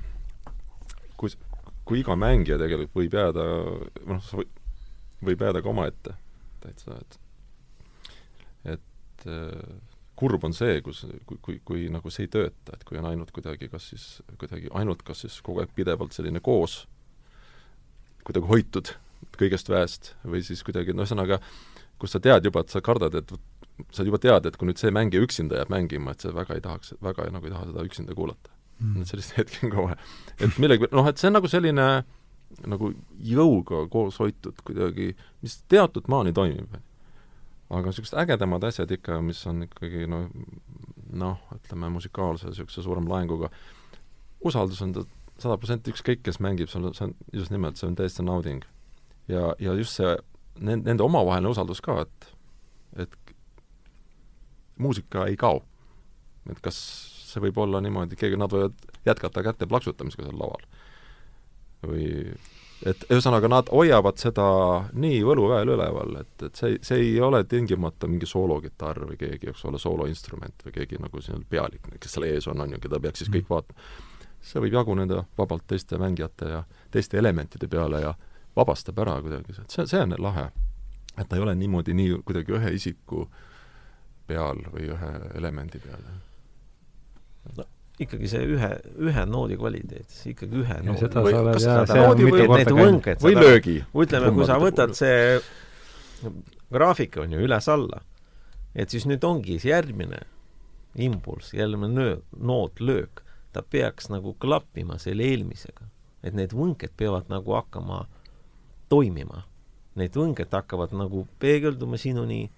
kui, 1.21 1.33
kui 1.89 2.03
iga 2.03 2.17
mängija 2.19 2.59
tegelikult 2.61 2.97
võib 2.99 3.17
jääda, 3.19 3.47
noh, 4.11 4.33
võib 5.25 5.45
jääda 5.47 5.63
ka 5.65 5.73
omaette 5.73 6.17
täitsa, 6.65 6.99
et 6.99 7.19
et 8.75 9.27
äh, 9.31 9.79
kurb 10.19 10.45
on 10.45 10.55
see, 10.57 10.81
kus, 10.83 11.05
kui, 11.27 11.39
kui, 11.43 11.59
kui 11.65 11.89
nagu 11.93 12.11
see 12.11 12.27
ei 12.27 12.33
tööta, 12.33 12.75
et 12.75 12.85
kui 12.87 12.99
on 12.99 13.07
ainult 13.09 13.31
kuidagi 13.35 13.71
kas 13.71 13.91
siis, 13.93 14.07
kuidagi 14.41 14.71
ainult 14.79 15.05
kas 15.07 15.23
siis 15.25 15.39
kogu 15.47 15.63
aeg 15.63 15.75
pidevalt 15.77 16.17
selline 16.17 16.43
koos, 16.45 16.81
kuidagi 18.27 18.51
hoitud 18.51 18.93
kõigest 19.39 19.71
väest 19.71 20.13
või 20.27 20.43
siis 20.47 20.65
kuidagi, 20.67 20.95
no 20.95 21.05
ühesõnaga, 21.05 21.39
kus 22.03 22.15
sa 22.15 22.21
tead 22.23 22.47
juba, 22.47 22.65
et 22.65 22.75
sa 22.75 22.83
kardad, 22.85 23.15
et 23.19 23.31
sa 23.95 24.07
juba 24.07 24.21
tead, 24.23 24.47
et 24.49 24.57
kui 24.59 24.69
nüüd 24.69 24.81
see 24.81 24.93
mängija 24.95 25.23
üksinda 25.25 25.61
jääb 25.61 25.73
mängima, 25.73 26.15
et 26.15 26.25
sa 26.25 26.33
väga 26.35 26.59
ei 26.59 26.65
tahaks, 26.65 26.95
väga 27.05 27.29
nagu 27.35 27.47
ei 27.47 27.55
taha 27.55 27.69
seda 27.71 27.85
üksinda 27.87 28.17
kuulata 28.19 28.51
mm.. 28.79 29.03
et 29.03 29.11
sellist 29.11 29.35
hetki 29.39 29.67
on 29.69 29.77
vaja. 29.91 29.99
et 30.41 30.59
millegi, 30.63 30.89
noh, 30.93 31.09
et 31.09 31.21
see 31.21 31.31
on 31.31 31.39
nagu 31.39 31.51
selline 31.51 31.89
nagu 32.67 32.93
jõuga 33.21 33.85
koos 33.93 34.19
hoitud 34.23 34.63
kuidagi, 34.65 35.13
mis 35.45 35.59
teatud 35.69 36.09
maani 36.09 36.33
toimib. 36.37 36.79
aga 37.69 37.91
niisugused 37.91 38.17
ägedamad 38.23 38.65
asjad 38.65 38.91
ikka, 38.97 39.21
mis 39.23 39.43
on 39.47 39.67
ikkagi 39.67 40.07
noh, 40.09 40.31
noh, 41.13 41.43
ütleme 41.59 41.91
musikaalse 41.93 42.49
niisuguse 42.49 42.83
suurema 42.85 43.17
laenguga, 43.17 43.53
usaldus 44.41 44.81
on 44.83 44.97
ta 44.97 45.05
sada 45.39 45.59
protsenti 45.61 45.93
ükskõik, 45.93 46.25
kes 46.27 46.41
mängib, 46.43 46.71
see 46.73 46.81
on, 46.81 46.89
see 46.97 47.07
on 47.07 47.15
just 47.37 47.53
nimelt, 47.55 47.79
see 47.79 47.87
on 47.87 47.95
täiesti 47.99 48.25
nauding. 48.25 48.65
ja, 49.29 49.53
ja 49.61 49.77
just 49.77 50.01
see, 50.01 50.17
nende, 50.59 50.89
nende 50.89 51.05
omavaheline 51.05 51.53
usaldus 51.53 51.85
ka, 51.85 52.01
et, 52.07 52.31
et 53.05 53.28
muusika 54.79 55.27
ei 55.27 55.37
kao. 55.37 55.63
et 56.51 56.61
kas 56.65 56.79
see 57.29 57.43
võib 57.45 57.59
olla 57.61 57.81
niimoodi, 57.85 58.17
keegi, 58.17 58.39
nad 58.41 58.53
võivad 58.53 58.77
jätkata 59.07 59.43
käte 59.45 59.67
plaksutamisega 59.69 60.29
seal 60.29 60.39
laval. 60.41 60.65
või 61.87 62.07
et 62.87 63.05
ühesõnaga, 63.11 63.49
nad 63.51 63.71
hoiavad 63.75 64.21
seda 64.21 64.45
nii 64.95 65.19
võluväel 65.27 65.73
üleval, 65.75 66.21
et, 66.23 66.45
et 66.47 66.61
see, 66.61 66.79
see 66.85 67.01
ei 67.03 67.17
ole 67.25 67.43
tingimata 67.51 68.07
mingi 68.11 68.27
soolokitarr 68.29 69.07
või 69.09 69.19
keegi, 69.19 69.51
eks 69.51 69.65
ole, 69.71 69.81
sooloinstrument 69.83 70.67
või 70.67 70.77
keegi 70.77 71.01
nagu 71.03 71.23
siin 71.25 71.43
pealik, 71.51 71.91
kes 71.99 72.15
seal 72.15 72.29
ees 72.29 72.47
on, 72.51 72.63
on 72.63 72.77
ju, 72.77 72.81
keda 72.85 73.01
peaks 73.03 73.25
siis 73.25 73.33
kõik 73.35 73.51
vaatama. 73.51 73.91
see 74.49 74.63
võib 74.63 74.79
jaguneda 74.79 75.25
vabalt 75.39 75.67
teiste 75.67 75.99
mängijate 75.99 76.53
ja 76.55 76.63
teiste 76.95 77.19
elementide 77.19 77.69
peale 77.69 78.01
ja 78.01 78.15
vabastab 78.57 78.99
ära 78.99 79.19
kuidagi, 79.23 79.59
see, 79.67 79.87
see 79.87 80.01
on 80.03 80.15
lahe. 80.19 80.49
et 81.17 81.29
ta 81.29 81.37
ei 81.37 81.43
ole 81.43 81.55
niimoodi 81.59 81.95
nii 81.95 82.23
kuidagi 82.25 82.55
ühe 82.55 82.75
isiku 82.75 83.29
peal 84.29 84.63
või 84.73 84.89
ühe 84.93 85.11
elemendi 85.39 85.81
peal. 85.83 86.07
ikkagi 87.99 88.29
see 88.31 88.45
ühe, 88.47 88.71
ühe 89.09 89.25
noodi 89.27 89.57
kvaliteet, 89.59 90.19
ikkagi 90.33 90.61
ühe 90.63 90.81
noodi. 90.85 91.01
seda 91.03 91.25
Või 91.25 91.33
sa 91.35 91.41
oled 91.43 91.63
jah, 91.65 91.81
see 91.91 92.05
on 92.05 92.21
mitu 92.21 92.35
või 92.37 92.47
korda 92.53 92.75
käinud. 92.75 93.25
või 93.25 93.39
löögi. 93.39 93.79
ütleme, 94.05 94.35
kui 94.37 94.49
sa 94.49 94.59
võtad 94.63 94.95
see 94.99 95.41
graafik 96.73 97.17
on 97.23 97.33
ju 97.33 97.47
üles-alla, 97.47 98.03
et 98.75 98.93
siis 98.93 99.09
nüüd 99.09 99.25
ongi 99.25 99.59
see 99.63 99.73
järgmine 99.73 100.21
impulss, 100.99 101.55
järgmine 101.55 101.95
nöö, 101.95 102.17
noot, 102.39 102.81
löök, 102.81 103.23
ta 103.53 103.63
peaks 103.63 104.11
nagu 104.13 104.35
klappima 104.41 104.99
selle 104.99 105.25
eelmisega. 105.25 105.89
et 106.23 106.35
need 106.35 106.51
võnked 106.51 106.91
peavad 106.99 107.29
nagu 107.31 107.55
hakkama 107.55 108.09
toimima. 108.91 109.45
Need 109.99 110.17
võnked 110.19 110.51
hakkavad 110.51 110.91
nagu 110.97 111.27
peegelduma 111.39 111.99
sinuni 111.99 112.49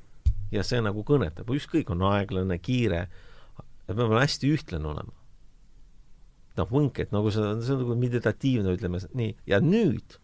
ja 0.51 0.64
see 0.66 0.81
nagu 0.82 1.05
kõnetab, 1.06 1.51
ükskõik, 1.55 1.90
on 1.94 2.05
aeglane, 2.10 2.59
kiire, 2.62 3.06
ta 3.86 3.94
peab 3.94 4.14
hästi 4.18 4.51
ühtlane 4.55 4.90
olema. 4.90 5.16
noh, 6.59 6.66
võnked, 6.68 7.12
nagu 7.14 7.31
see, 7.32 7.47
see 7.64 7.72
on 7.77 7.85
nagu 7.85 7.94
meditatiivne, 7.97 8.74
ütleme 8.77 8.98
nii, 9.16 9.36
ja 9.48 9.60
nüüd 9.64 10.18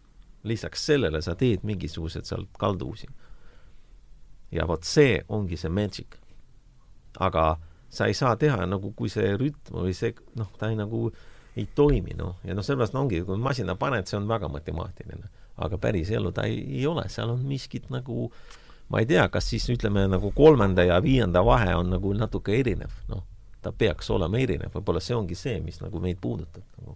lisaks 0.47 0.83
sellele 0.85 1.21
sa 1.23 1.33
teed 1.35 1.63
mingisugused 1.65 2.27
sealt 2.27 2.51
kalduvusi. 2.59 3.07
ja 4.51 4.67
vot 4.67 4.83
see 4.87 5.21
ongi 5.27 5.57
see 5.57 5.69
magic. 5.69 6.19
aga 7.19 7.57
sa 7.89 8.05
ei 8.05 8.13
saa 8.13 8.35
teha 8.35 8.65
nagu, 8.67 8.91
kui 8.95 9.09
see 9.09 9.33
rütm 9.39 9.81
või 9.81 9.95
see, 9.95 10.13
noh, 10.35 10.51
ta 10.59 10.69
ei 10.69 10.75
nagu 10.75 11.07
ei 11.57 11.65
toimi, 11.75 12.13
noh, 12.17 12.37
ja 12.45 12.53
noh, 12.53 12.65
sellepärast 12.65 12.95
ongi, 12.95 13.23
kui 13.25 13.39
masina 13.41 13.75
paned, 13.79 14.05
see 14.05 14.19
on 14.19 14.27
väga 14.29 14.49
matemaatiline. 14.51 15.31
aga 15.57 15.77
päris 15.81 16.11
elu 16.13 16.31
ta 16.31 16.43
ei, 16.45 16.59
ei 16.77 16.85
ole, 16.85 17.07
seal 17.09 17.31
on 17.33 17.41
miskit 17.47 17.89
nagu 17.89 18.29
ma 18.89 19.01
ei 19.01 19.09
tea, 19.09 19.25
kas 19.31 19.49
siis 19.51 19.67
ütleme 19.73 20.05
nagu 20.11 20.31
kolmanda 20.35 20.85
ja 20.87 21.01
viienda 21.03 21.43
vahe 21.45 21.73
on 21.75 21.91
nagu 21.95 22.13
natuke 22.15 22.55
erinev, 22.59 22.93
noh, 23.11 23.25
ta 23.63 23.73
peaks 23.75 24.09
olema 24.15 24.39
erinev, 24.39 24.71
võib-olla 24.75 25.01
see 25.03 25.17
ongi 25.17 25.35
see, 25.35 25.59
mis 25.63 25.81
nagu 25.83 26.01
meid 26.03 26.21
puudutab 26.23 26.63
nagu. 26.79 26.95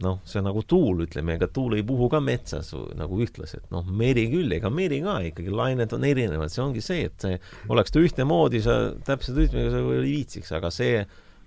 Noh, 0.00 0.22
see 0.24 0.38
on 0.40 0.46
nagu 0.48 0.62
tuul, 0.64 1.02
ütleme, 1.04 1.34
ega 1.36 1.44
tuul 1.52 1.74
ei 1.76 1.82
puhu 1.84 2.06
ka 2.08 2.22
metsas 2.24 2.70
nagu 2.96 3.18
ühtlaselt, 3.20 3.66
noh, 3.74 3.84
meri 3.84 4.24
küll, 4.32 4.48
ega 4.56 4.70
meri 4.72 5.02
ka 5.04 5.18
ikkagi, 5.28 5.52
lained 5.52 5.92
on 5.92 6.06
erinevad, 6.08 6.48
see 6.48 6.62
ongi 6.64 6.84
see, 6.84 7.10
et 7.10 7.26
see 7.26 7.36
oleks 7.68 7.92
ta 7.92 8.00
ühtemoodi, 8.00 8.62
sa 8.64 8.78
täpselt 9.04 9.42
ütleme, 9.44 9.68
sa 9.74 9.82
ei 9.82 10.06
viitsiks, 10.06 10.54
aga 10.56 10.72
see 10.72 11.02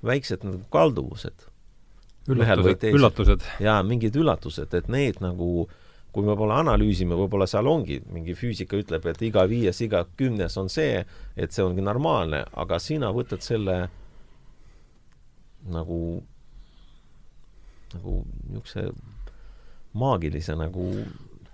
väiksed 0.06 0.46
nagu 0.46 0.62
kalduvused, 0.70 1.48
üllatused, 2.30 2.86
üllatused. 2.94 3.48
jaa, 3.66 3.80
mingid 3.90 4.22
üllatused, 4.22 4.78
et 4.78 4.92
need 4.94 5.18
nagu 5.24 5.66
kui 6.14 6.22
me 6.22 6.34
võib-olla 6.34 6.60
analüüsime, 6.61 7.18
võib-olla 7.18 7.48
seal 7.49 7.68
ongi, 7.69 7.98
mingi 8.14 8.35
füüsika 8.38 8.77
ütleb, 8.77 9.06
et 9.10 9.22
iga 9.26 9.48
viies, 9.49 9.81
iga 9.81 10.03
kümnes 10.19 10.57
on 10.61 10.69
see, 10.69 11.02
et 11.35 11.56
see 11.56 11.65
ongi 11.65 11.81
normaalne, 11.81 12.44
aga 12.64 12.77
sina 12.81 13.10
võtad 13.15 13.41
selle 13.45 13.77
nagu, 15.73 15.99
nagu 17.95 18.18
niisuguse 18.52 18.90
maagilise 19.98 20.56
nagu 20.57 20.88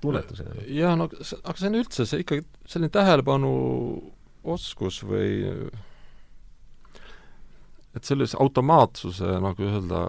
tunnetusega. 0.01 0.63
jaa, 0.71 0.95
no 0.99 1.09
aga 1.09 1.57
see 1.59 1.69
on 1.69 1.79
üldse 1.79 2.07
see 2.07 2.23
ikkagi 2.23 2.45
selline 2.67 2.91
tähelepanu 2.95 3.51
oskus 4.47 5.01
või 5.03 5.69
et 7.97 8.07
sellise 8.07 8.37
automaatsuse 8.39 9.39
nagu 9.43 9.65
öelda, 9.67 10.03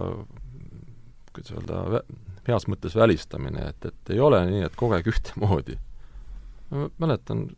kuidas 1.35 1.55
öelda, 1.57 2.03
heas 2.47 2.67
mõttes 2.69 2.95
välistamine, 2.97 3.69
et, 3.69 3.85
et 3.85 4.13
ei 4.15 4.21
ole 4.23 4.41
nii, 4.49 4.65
et 4.65 4.77
kogu 4.79 4.95
aeg 4.97 5.09
ühtemoodi. 5.11 5.77
ma 6.71 6.87
mäletan 7.03 7.49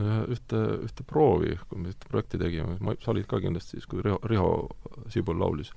ühte, 0.00 0.60
ühte 0.86 1.04
proovi, 1.04 1.56
kui 1.68 1.80
me 1.80 1.92
ühte 1.92 2.08
projekti 2.08 2.40
tegime, 2.40 2.78
sa 3.02 3.12
olid 3.12 3.28
ka 3.28 3.40
kindlasti 3.42 3.76
siis, 3.76 3.88
kui 3.88 4.02
Riho, 4.04 4.18
Riho 4.24 4.52
Sibul 5.12 5.38
laulis. 5.40 5.72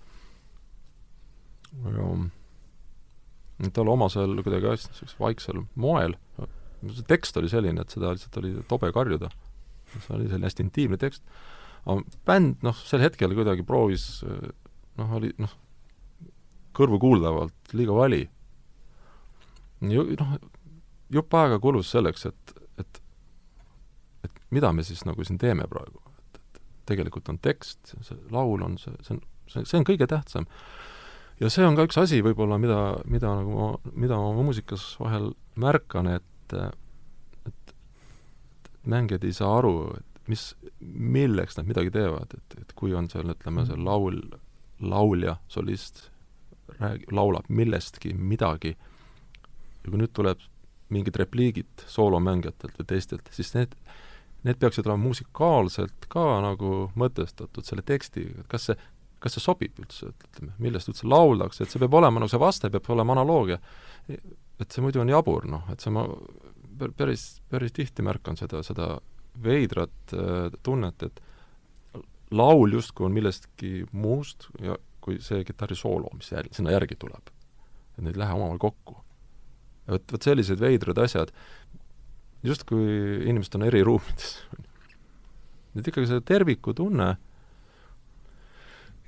ja 3.60 3.72
tal 3.76 3.92
omasel 3.92 4.38
kuidagi 4.44 4.72
hästi 4.72 4.94
niisugusel 4.94 5.20
vaiksel 5.20 5.66
moel, 5.76 6.16
see 6.86 7.08
tekst 7.08 7.38
oli 7.40 7.52
selline, 7.52 7.82
et 7.82 7.92
seda 7.92 8.14
lihtsalt 8.16 8.40
oli 8.40 8.56
tobe 8.70 8.92
karjuda. 8.96 9.30
see 10.00 10.16
oli 10.16 10.30
selline 10.30 10.48
hästi 10.48 10.64
intiimne 10.64 10.98
tekst, 11.02 11.24
aga 11.86 12.02
bänd 12.28 12.64
noh, 12.64 12.76
sel 12.88 13.04
hetkel 13.04 13.36
kuidagi 13.36 13.68
proovis 13.68 14.24
noh, 14.24 15.12
oli 15.20 15.34
noh, 15.38 15.52
kõrvukuuldavalt 16.76 17.76
liiga 17.77 17.95
vali. 17.95 18.23
noh, 19.85 20.38
jupp 21.14 21.38
aega 21.38 21.60
kulus 21.61 21.91
selleks, 21.93 22.26
et, 22.31 22.56
et 22.81 23.02
et 24.26 24.41
mida 24.56 24.72
me 24.73 24.84
siis 24.84 25.03
nagu 25.06 25.23
siin 25.23 25.38
teeme 25.41 25.68
praegu, 25.69 26.02
et, 26.18 26.39
et 26.39 26.61
tegelikult 26.91 27.30
on 27.30 27.38
tekst, 27.38 27.95
see 28.02 28.18
laul 28.34 28.64
on 28.65 28.80
see, 28.81 28.95
see 29.06 29.18
on, 29.18 29.22
see, 29.52 29.65
see 29.65 29.80
on 29.80 29.88
kõige 29.88 30.07
tähtsam. 30.10 30.47
ja 31.39 31.52
see 31.52 31.65
on 31.68 31.77
ka 31.77 31.85
üks 31.88 31.99
asi 32.02 32.22
võib-olla, 32.26 32.57
mida, 32.61 32.80
mida 33.06 33.35
nagu 33.41 33.60
ma, 33.60 33.69
mida 33.93 34.18
ma 34.18 34.34
muusikas 34.38 34.95
vahel 35.02 35.34
märkan, 35.60 36.10
et 36.18 36.31
et, 36.53 37.45
et 37.49 37.73
mängijad 38.85 39.23
ei 39.26 39.34
saa 39.34 39.57
aru, 39.60 39.76
et 39.97 40.30
mis, 40.30 40.43
milleks 40.81 41.57
nad 41.57 41.69
midagi 41.69 41.93
teevad, 41.93 42.34
et, 42.38 42.57
et 42.61 42.73
kui 42.77 42.93
on 42.97 43.10
seal, 43.10 43.31
ütleme, 43.34 43.65
see 43.68 43.77
laul, 43.81 44.19
laulja, 44.81 45.38
solist, 45.52 46.10
räägib, 46.80 47.12
laulab 47.16 47.50
millestki 47.50 48.14
midagi 48.14 48.76
ja 48.76 49.92
kui 49.92 50.02
nüüd 50.02 50.14
tuleb 50.16 50.42
mingid 50.94 51.18
repliigid 51.18 51.86
soolomängijatelt 51.90 52.78
või 52.80 52.90
teistelt, 52.90 53.30
siis 53.34 53.54
need, 53.56 53.74
need 54.46 54.60
peaksid 54.62 54.86
olema 54.86 55.10
musikaalselt 55.10 56.08
ka 56.12 56.26
nagu 56.46 56.90
mõtestatud 57.00 57.66
selle 57.66 57.86
tekstiga, 57.86 58.44
et 58.44 58.52
kas 58.52 58.70
see, 58.70 58.78
kas 59.24 59.38
see 59.38 59.44
sobib 59.44 59.80
üldse, 59.82 60.12
ütleme, 60.14 60.54
millest 60.62 60.92
üldse 60.92 61.10
lauldakse, 61.10 61.66
et 61.66 61.74
see 61.74 61.82
peab 61.82 61.98
olema, 62.02 62.22
no 62.22 62.30
see 62.30 62.42
vaste 62.42 62.70
peab 62.74 62.90
olema 62.94 63.16
analoogia. 63.18 63.60
et 64.08 64.72
see 64.72 64.84
muidu 64.86 65.02
on 65.02 65.10
jabur, 65.10 65.48
noh, 65.50 65.66
et 65.74 65.82
see 65.84 65.92
ma 65.92 66.06
päris, 66.98 67.42
päris 67.50 67.74
tihti 67.76 68.06
märkan 68.06 68.38
seda, 68.40 68.62
seda 68.64 69.00
veidrat 69.44 70.14
äh, 70.14 70.54
tunnet, 70.64 71.04
et 71.04 71.22
laul 72.32 72.72
justkui 72.74 73.08
on 73.08 73.16
millestki 73.16 73.86
muust 73.92 74.48
ja 74.64 74.78
kui 75.06 75.19
see 75.23 75.44
kitarrisoolo, 75.48 76.10
mis 76.18 76.32
jär-, 76.34 76.49
sinna 76.56 76.73
järgi 76.76 76.98
tuleb. 76.99 77.34
et 77.95 78.03
need 78.03 78.18
ei 78.18 78.23
lähe 78.26 78.36
omavahel 78.36 78.60
kokku. 78.60 78.98
vot, 79.88 80.11
vot 80.11 80.27
sellised 80.27 80.60
veidrad 80.60 80.99
asjad, 81.06 81.32
justkui 82.44 83.22
inimesed 83.30 83.60
on 83.60 83.68
eri 83.69 83.84
ruumides. 83.86 84.40
et 85.76 85.91
ikkagi 85.91 86.10
see 86.10 86.23
tervikutunne, 86.26 87.11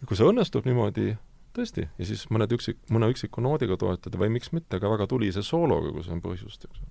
kui 0.06 0.19
see 0.19 0.30
õnnestub 0.30 0.68
niimoodi, 0.69 1.15
tõesti, 1.57 1.88
ja 1.98 2.06
siis 2.06 2.28
mõned 2.30 2.53
üksik, 2.53 2.80
mõne 2.94 3.10
üksiku 3.14 3.41
noodiga 3.41 3.80
toetada 3.82 4.22
või 4.22 4.30
miks 4.38 4.53
mitte 4.53 4.80
ka 4.80 4.91
väga 4.94 5.10
tulise 5.10 5.41
soologa, 5.44 5.91
kui 5.95 6.06
see 6.06 6.14
on 6.14 6.22
põhjust, 6.22 6.69
eks 6.69 6.86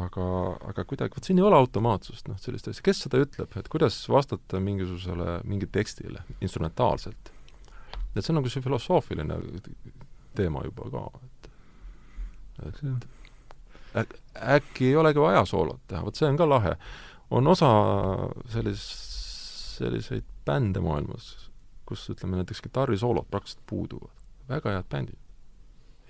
aga, 0.00 0.26
aga 0.70 0.84
kuidagi, 0.88 1.14
vot 1.16 1.28
siin 1.28 1.38
ei 1.40 1.46
ole 1.46 1.58
automaatsust, 1.58 2.28
noh, 2.30 2.38
sellist 2.40 2.68
asja, 2.70 2.82
kes 2.86 3.04
seda 3.06 3.20
ütleb, 3.22 3.54
et 3.58 3.70
kuidas 3.70 3.96
vastata 4.10 4.60
mingisugusele, 4.62 5.40
mingile 5.46 5.72
tekstile 5.74 6.24
instrumentaalselt 6.44 7.33
et 8.14 8.22
see 8.22 8.32
on 8.32 8.40
nagu 8.40 8.50
see 8.52 8.62
filosoofiline 8.64 9.38
teema 10.34 10.64
juba 10.64 10.90
ka, 10.90 11.04
et 11.22 11.50
et 12.68 13.08
äk, 13.94 14.14
äkki 14.58 14.90
ei 14.90 14.96
olegi 14.96 15.22
vaja 15.22 15.44
soolot 15.48 15.82
teha, 15.88 16.02
vot 16.04 16.18
see 16.18 16.28
on 16.28 16.38
ka 16.38 16.48
lahe. 16.48 16.76
on 17.30 17.46
osa 17.46 17.70
sellis-, 18.52 18.92
selliseid 19.78 20.26
bände 20.46 20.82
maailmas, 20.84 21.50
kus 21.86 22.06
ütleme 22.10 22.38
näiteks 22.40 22.62
kitarrisoolod 22.64 23.28
praktiliselt 23.30 23.66
puuduvad. 23.66 24.10
väga 24.48 24.70
head 24.70 24.88
bändid. 24.90 25.18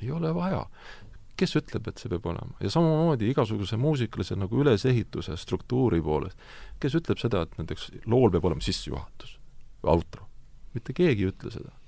ei 0.03 0.11
ole 0.11 0.35
vaja. 0.35 0.67
kes 1.37 1.57
ütleb, 1.57 1.89
et 1.89 1.99
see 1.99 2.09
peab 2.09 2.27
olema? 2.27 2.57
ja 2.61 2.71
samamoodi 2.71 3.31
igasuguse 3.31 3.77
muusikalise 3.77 4.37
nagu 4.37 4.61
ülesehituse, 4.61 5.37
struktuuri 5.37 6.03
poolest, 6.03 6.39
kes 6.81 6.95
ütleb 6.95 7.19
seda, 7.19 7.43
et 7.43 7.59
näiteks 7.59 7.91
lool 8.07 8.31
peab 8.31 8.45
olema 8.45 8.65
sissejuhatus 8.65 9.39
või 9.83 9.97
outro? 9.97 10.29
mitte 10.75 10.93
keegi 10.93 11.27
ei 11.27 11.33
ütle 11.33 11.51
seda 11.55 11.84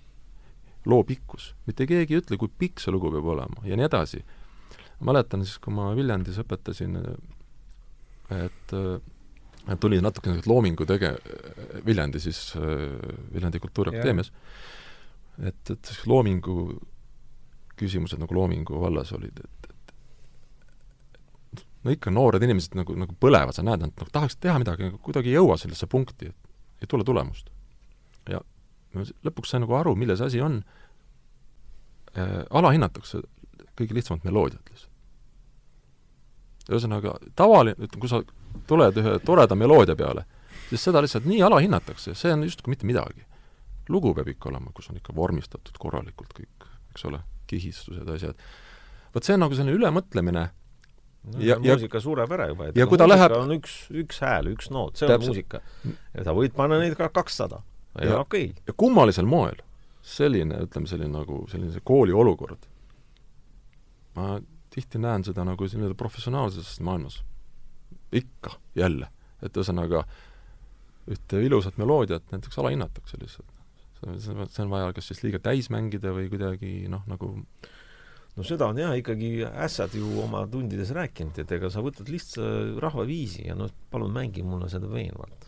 loo 0.87 1.05
pikkus. 1.05 1.55
mitte 1.67 1.87
keegi 1.87 2.15
ei 2.15 2.23
ütle, 2.23 2.39
kui 2.41 2.49
pikk 2.49 2.81
see 2.83 2.95
lugu 2.95 3.11
peab 3.15 3.27
olema 3.35 3.67
ja 3.67 3.77
nii 3.79 3.89
edasi. 3.89 4.23
ma 5.01 5.13
mäletan 5.13 5.45
siis, 5.45 5.59
kui 5.63 5.75
ma 5.75 5.91
Viljandis 5.97 6.39
õpetasin, 6.43 6.97
et 8.37 8.75
et 9.67 9.81
tuli 9.83 9.99
natuke 10.01 10.31
niisugust 10.31 10.51
loomingu 10.51 10.87
tege-, 10.87 11.17
Viljandi 11.87 12.21
siis, 12.23 12.41
Viljandi 13.35 13.61
Kultuuriakadeemias, 13.63 14.31
et, 15.43 15.73
et 15.75 15.93
loomingu 16.07 16.79
küsimused 17.77 18.21
nagu 18.23 18.35
loomingu 18.35 18.79
vallas 18.81 19.11
olid, 19.13 19.43
et, 19.43 19.71
et 21.59 21.65
no 21.85 21.95
ikka 21.95 22.15
noored 22.15 22.47
inimesed 22.47 22.79
nagu, 22.79 22.95
nagu 22.97 23.17
põlevad, 23.21 23.57
sa 23.57 23.67
näed, 23.67 23.83
nad 23.83 23.93
nagu 23.93 24.13
tahaks 24.15 24.39
teha 24.41 24.59
midagi, 24.63 24.93
aga 24.93 25.03
kuidagi 25.03 25.35
ei 25.35 25.41
jõua 25.41 25.59
sellesse 25.61 25.91
punkti, 25.91 26.31
et 26.31 26.85
ei 26.87 26.91
tule 26.91 27.05
tulemust. 27.05 27.51
ja 28.31 28.41
lõpuks 29.27 29.53
sain 29.53 29.65
nagu 29.65 29.75
aru, 29.79 29.95
milles 29.99 30.21
asi 30.25 30.41
on 30.41 30.61
äh,, 32.17 32.43
alahinnatakse 32.51 33.23
kõige 33.77 33.97
lihtsamat 33.97 34.25
meloodiat 34.27 34.71
lihtsalt. 34.71 34.93
ühesõnaga, 36.71 37.15
tavaline, 37.39 37.77
ütleme, 37.79 38.03
kui 38.03 38.11
sa 38.11 38.23
tuled 38.67 38.99
ühe 39.03 39.15
toreda 39.27 39.55
meloodia 39.59 39.97
peale, 39.99 40.25
sest 40.71 40.89
seda 40.89 41.03
lihtsalt 41.05 41.29
nii 41.29 41.43
alahinnatakse, 41.47 42.15
see 42.19 42.33
on 42.35 42.45
justkui 42.47 42.73
mitte 42.75 42.89
midagi. 42.89 43.27
lugu 43.89 44.15
peab 44.15 44.29
ikka 44.33 44.49
olema, 44.51 44.73
kus 44.75 44.91
on 44.91 44.97
ikka 44.99 45.15
vormistatud 45.15 45.77
korralikult 45.79 46.33
kõik, 46.35 46.69
eks 46.91 47.05
ole, 47.07 47.21
kihistused, 47.47 48.09
asjad. 48.11 48.41
vot 49.15 49.25
see 49.25 49.37
on 49.37 49.45
nagu 49.47 49.55
selline 49.55 49.77
ülemõtlemine 49.79 50.43
no, 50.49 51.39
ja, 51.39 51.55
ja 51.55 51.77
muusika 51.77 52.01
sureb 52.03 52.33
ära 52.33 52.49
juba, 52.51 52.71
et 52.71 52.81
ja 52.81 52.89
kui 52.91 52.99
ta 52.99 53.07
läheb 53.07 53.37
on 53.39 53.55
üks, 53.61 53.79
üks 53.95 54.19
hääl, 54.25 54.51
üks 54.57 54.73
noot, 54.75 54.97
see 54.99 55.07
on 55.07 55.15
täpselt. 55.15 55.37
muusika. 55.37 55.63
ja 56.17 56.27
sa 56.27 56.35
võid 56.35 56.57
panna 56.57 56.81
neid 56.83 56.99
ka 56.99 57.13
kakssada 57.15 57.63
ja 58.03 58.21
okei 58.21 58.51
okay.. 58.51 58.63
ja 58.67 58.75
kummalisel 58.77 59.29
moel 59.29 59.61
selline, 60.07 60.61
ütleme, 60.67 60.87
selline 60.87 61.13
nagu 61.13 61.43
selline 61.51 61.73
see 61.75 61.85
kooli 61.87 62.15
olukord, 62.15 62.69
ma 64.17 64.37
tihti 64.73 65.01
näen 65.03 65.25
seda 65.27 65.45
nagu 65.47 65.67
nii-öelda 65.67 65.97
professionaalses 65.99 66.79
maailmas. 66.85 67.23
ikka, 68.13 68.55
jälle. 68.75 69.09
et 69.43 69.57
ühesõnaga, 69.57 70.05
ühte 71.11 71.41
ilusat 71.43 71.77
meloodiat 71.79 72.33
näiteks 72.33 72.59
alahinnatakse 72.59 73.19
lihtsalt. 73.21 73.51
see 74.21 74.63
on 74.63 74.71
vaja 74.71 74.93
kas 74.93 75.09
siis 75.11 75.23
liiga 75.25 75.41
täis 75.43 75.71
mängida 75.73 76.13
või 76.15 76.29
kuidagi 76.31 76.87
noh, 76.93 77.03
nagu 77.09 77.33
no 78.37 78.45
seda 78.45 78.69
on 78.71 78.79
jah 78.79 78.95
ikkagi 78.99 79.41
ässad 79.49 79.97
ju 79.97 80.21
oma 80.23 80.45
tundides 80.51 80.93
rääkinud, 80.95 81.39
et 81.41 81.53
ega 81.57 81.71
sa 81.73 81.83
võtad 81.85 82.09
lihtsa 82.13 82.45
rahvaviisi 82.83 83.47
ja 83.49 83.57
noh, 83.59 83.73
palun 83.91 84.13
mängi 84.13 84.45
mulle 84.45 84.69
seda 84.73 84.91
veenvalt. 84.93 85.46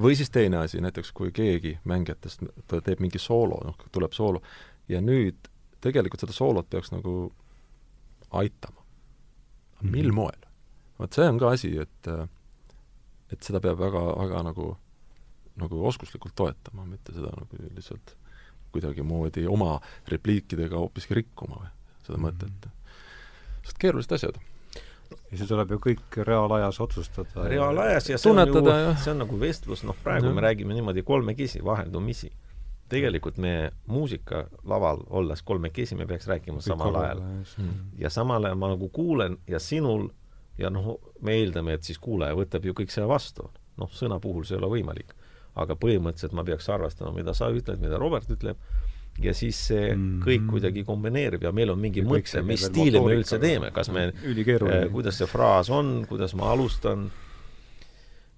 Või 0.00 0.16
siis 0.18 0.30
teine 0.30 0.62
asi, 0.64 0.80
näiteks 0.80 1.12
kui 1.12 1.32
keegi 1.32 1.78
mängijatest, 1.84 2.42
ta 2.66 2.80
teeb 2.80 3.00
mingi 3.00 3.18
soolo, 3.18 3.60
noh, 3.64 3.76
tuleb 3.92 4.12
soolo, 4.12 4.42
ja 4.88 5.00
nüüd 5.00 5.50
tegelikult 5.84 6.24
seda 6.24 6.32
soolot 6.32 6.70
peaks 6.70 6.92
nagu 6.92 7.32
aitama. 8.30 8.82
mil 9.82 10.02
mm 10.04 10.10
-hmm. 10.10 10.14
moel? 10.14 10.40
vot 10.98 11.12
see 11.12 11.28
on 11.28 11.38
ka 11.38 11.50
asi, 11.50 11.76
et 11.78 12.08
et 13.32 13.42
seda 13.42 13.60
peab 13.60 13.78
väga, 13.78 14.02
väga 14.18 14.42
nagu, 14.42 14.76
nagu 15.56 15.86
oskuslikult 15.86 16.34
toetama, 16.34 16.86
mitte 16.86 17.12
seda 17.12 17.32
nagu 17.34 17.58
lihtsalt 17.74 18.16
kuidagimoodi 18.72 19.46
oma 19.46 19.80
repliikidega 20.08 20.78
hoopiski 20.78 21.14
rikkuma 21.14 21.56
või 21.56 21.70
seda 22.06 22.18
mm 22.18 22.24
-hmm. 22.24 22.50
mõtet. 22.50 22.68
sest 23.64 23.78
keerulised 23.78 24.12
asjad. 24.12 24.38
Ja 25.10 25.38
see 25.38 25.48
tuleb 25.48 25.74
ju 25.74 25.80
kõik 25.88 26.18
reaalajas 26.28 26.80
otsustada. 26.80 27.48
reaalajas 27.50 28.08
ja 28.10 28.18
see 28.18 28.30
Tunnetada, 28.30 28.74
on 28.74 28.88
ju, 28.88 28.94
see 29.04 29.12
on 29.14 29.22
nagu 29.24 29.40
vestlus, 29.40 29.84
noh 29.88 29.98
praegu 30.02 30.30
ja. 30.30 30.34
me 30.34 30.44
räägime 30.44 30.76
niimoodi 30.76 31.02
kolmekesi, 31.02 31.64
vaheldumisi. 31.64 32.32
tegelikult 32.88 33.38
me 33.40 33.72
muusikalaval 33.86 35.02
olles 35.10 35.42
kolmekesi, 35.42 35.96
me 35.96 36.06
peaks 36.06 36.28
rääkima 36.28 36.60
kõik 36.60 36.68
samal 36.68 37.00
ajal. 37.00 37.20
Mm. 37.58 37.74
ja 37.98 38.10
samal 38.10 38.44
ajal 38.44 38.60
ma 38.60 38.74
nagu 38.74 38.88
kuulen 38.88 39.38
ja 39.48 39.58
sinul 39.58 40.08
ja 40.58 40.70
noh, 40.70 40.96
me 41.20 41.34
eeldame, 41.40 41.74
et 41.74 41.82
siis 41.82 41.98
kuulaja 41.98 42.36
võtab 42.38 42.64
ju 42.64 42.74
kõik 42.74 42.92
selle 42.94 43.08
vastu. 43.08 43.50
noh, 43.76 43.90
sõna 43.90 44.20
puhul 44.20 44.44
see 44.44 44.54
ei 44.54 44.62
ole 44.62 44.70
võimalik 44.78 45.14
aga 45.54 45.76
põhimõtteliselt 45.78 46.34
ma 46.34 46.44
peaks 46.46 46.68
arvestama, 46.72 47.12
mida 47.14 47.34
sa 47.36 47.50
ütled, 47.54 47.80
mida 47.82 47.98
Robert 48.00 48.30
ütleb, 48.30 48.58
ja 49.22 49.34
siis 49.36 49.58
see 49.68 49.92
mm. 49.94 50.18
kõik 50.24 50.48
kuidagi 50.50 50.84
kombineerub 50.86 51.44
ja 51.46 51.52
meil 51.54 51.70
on 51.74 51.80
mingi 51.80 52.02
ja 52.02 52.08
mõte, 52.08 52.42
mis 52.46 52.66
stiili 52.66 53.00
me 53.02 53.14
üldse 53.18 53.38
teeme, 53.42 53.70
kas 53.74 53.90
me, 53.94 54.08
äh, 54.10 54.74
kuidas 54.92 55.20
see 55.20 55.30
fraas 55.30 55.70
on, 55.70 56.00
kuidas 56.10 56.34
ma 56.38 56.50
alustan, 56.54 57.06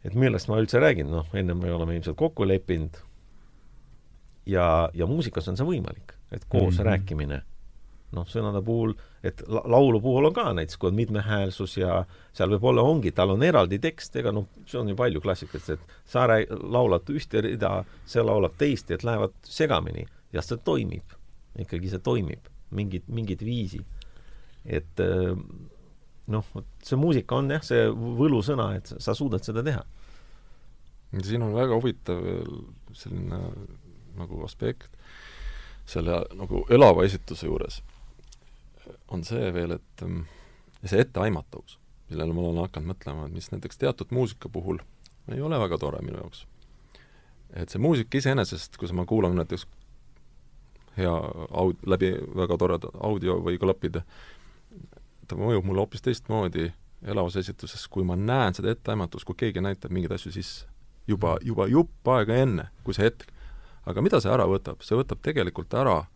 et 0.04 0.14
millest 0.14 0.50
ma 0.52 0.60
üldse 0.60 0.80
räägin, 0.82 1.10
noh, 1.12 1.28
ennem 1.36 1.60
me 1.62 1.72
oleme 1.72 1.96
ilmselt 1.96 2.18
kokku 2.18 2.46
leppinud. 2.48 3.02
Ja, 4.46 4.88
ja 4.94 5.08
muusikas 5.10 5.48
on 5.50 5.56
see 5.58 5.66
võimalik, 5.66 6.14
et 6.30 6.44
koos 6.46 6.76
mm 6.76 6.78
-hmm. 6.78 6.86
rääkimine. 6.90 7.42
Noh, 8.14 8.26
sõnade 8.30 8.60
puhul, 8.62 8.92
et 9.24 9.42
la 9.50 9.62
laulu 9.66 10.00
puhul 10.00 10.28
on 10.28 10.34
ka 10.34 10.52
näiteks, 10.54 10.76
kui 10.78 10.88
on 10.88 10.94
mitmehäälsus 10.94 11.76
ja 11.76 12.04
seal 12.32 12.50
võib 12.54 12.64
olla, 12.64 12.82
ongi, 12.82 13.10
tal 13.12 13.30
on 13.30 13.42
eraldi 13.42 13.78
tekst, 13.78 14.16
ega 14.16 14.32
noh, 14.32 14.46
see 14.66 14.78
on 14.80 14.88
ju 14.88 14.96
palju 14.96 15.20
klassikas, 15.20 15.70
et 15.70 15.80
sa 16.04 16.28
laulad 16.62 17.10
ühte 17.10 17.40
rida, 17.40 17.84
see 18.06 18.22
laulab 18.22 18.54
teist, 18.58 18.90
et 18.90 19.02
lähevad 19.02 19.34
segamini 19.42 20.06
ja 20.32 20.42
see 20.42 20.58
toimib. 20.64 21.14
ikkagi 21.58 21.88
see 21.88 22.02
toimib, 22.04 22.48
mingit, 22.70 23.06
mingit 23.08 23.44
viisi. 23.44 23.80
et 24.64 25.00
äh, 25.00 25.32
noh, 26.26 26.46
vot 26.54 26.66
see 26.82 26.98
muusika 26.98 27.38
on 27.38 27.50
jah, 27.50 27.62
see 27.64 27.86
võlusõna, 27.90 28.72
et 28.76 28.92
sa 28.98 29.14
suudad 29.14 29.44
seda 29.46 29.62
teha. 29.66 29.84
siin 31.22 31.42
on 31.42 31.54
väga 31.54 31.74
huvitav 31.74 32.22
selline 32.92 33.40
nagu 34.16 34.44
aspekt 34.44 34.96
selle 35.86 36.24
nagu 36.34 36.64
elava 36.72 37.04
esituse 37.06 37.46
juures 37.46 37.82
on 39.08 39.24
see 39.26 39.50
veel, 39.54 39.76
et 39.76 40.04
ähm, 40.04 40.24
see 40.84 41.00
etteaimatavus, 41.02 41.78
millele 42.10 42.34
ma 42.34 42.44
olen 42.44 42.64
hakanud 42.66 42.92
mõtlema, 42.92 43.26
et 43.26 43.34
mis 43.34 43.48
näiteks 43.52 43.80
teatud 43.82 44.12
muusika 44.14 44.50
puhul 44.52 44.80
ei 45.32 45.42
ole 45.42 45.58
väga 45.58 45.78
tore 45.82 46.02
minu 46.06 46.20
jaoks. 46.20 46.44
et 47.54 47.70
see 47.70 47.82
muusika 47.82 48.18
iseenesest, 48.18 48.76
kus 48.78 48.92
ma 48.92 49.06
kuulan 49.06 49.36
näiteks 49.38 49.66
hea 50.96 51.12
aud-, 51.50 51.84
läbi 51.86 52.12
väga 52.36 52.58
toreda 52.60 52.90
audio 53.04 53.38
või 53.44 53.60
klappide, 53.60 54.02
ta 55.26 55.38
mõjub 55.38 55.66
mulle 55.66 55.84
hoopis 55.84 56.04
teistmoodi 56.04 56.70
elavas 57.06 57.36
esituses, 57.36 57.86
kui 57.92 58.04
ma 58.06 58.16
näen 58.16 58.56
seda 58.56 58.72
etteaimatavust, 58.72 59.26
kui 59.28 59.38
keegi 59.44 59.62
näitab 59.64 59.92
mingeid 59.94 60.16
asju 60.16 60.32
sisse. 60.32 60.66
juba, 61.06 61.36
juba 61.42 61.68
jupp 61.70 62.08
aega 62.08 62.34
enne, 62.34 62.68
kui 62.84 62.94
see 62.94 63.06
hetk. 63.06 63.28
aga 63.86 64.02
mida 64.02 64.20
see 64.20 64.32
ära 64.32 64.46
võtab? 64.50 64.82
see 64.82 64.96
võtab 64.98 65.22
tegelikult 65.22 65.74
ära 65.74 66.06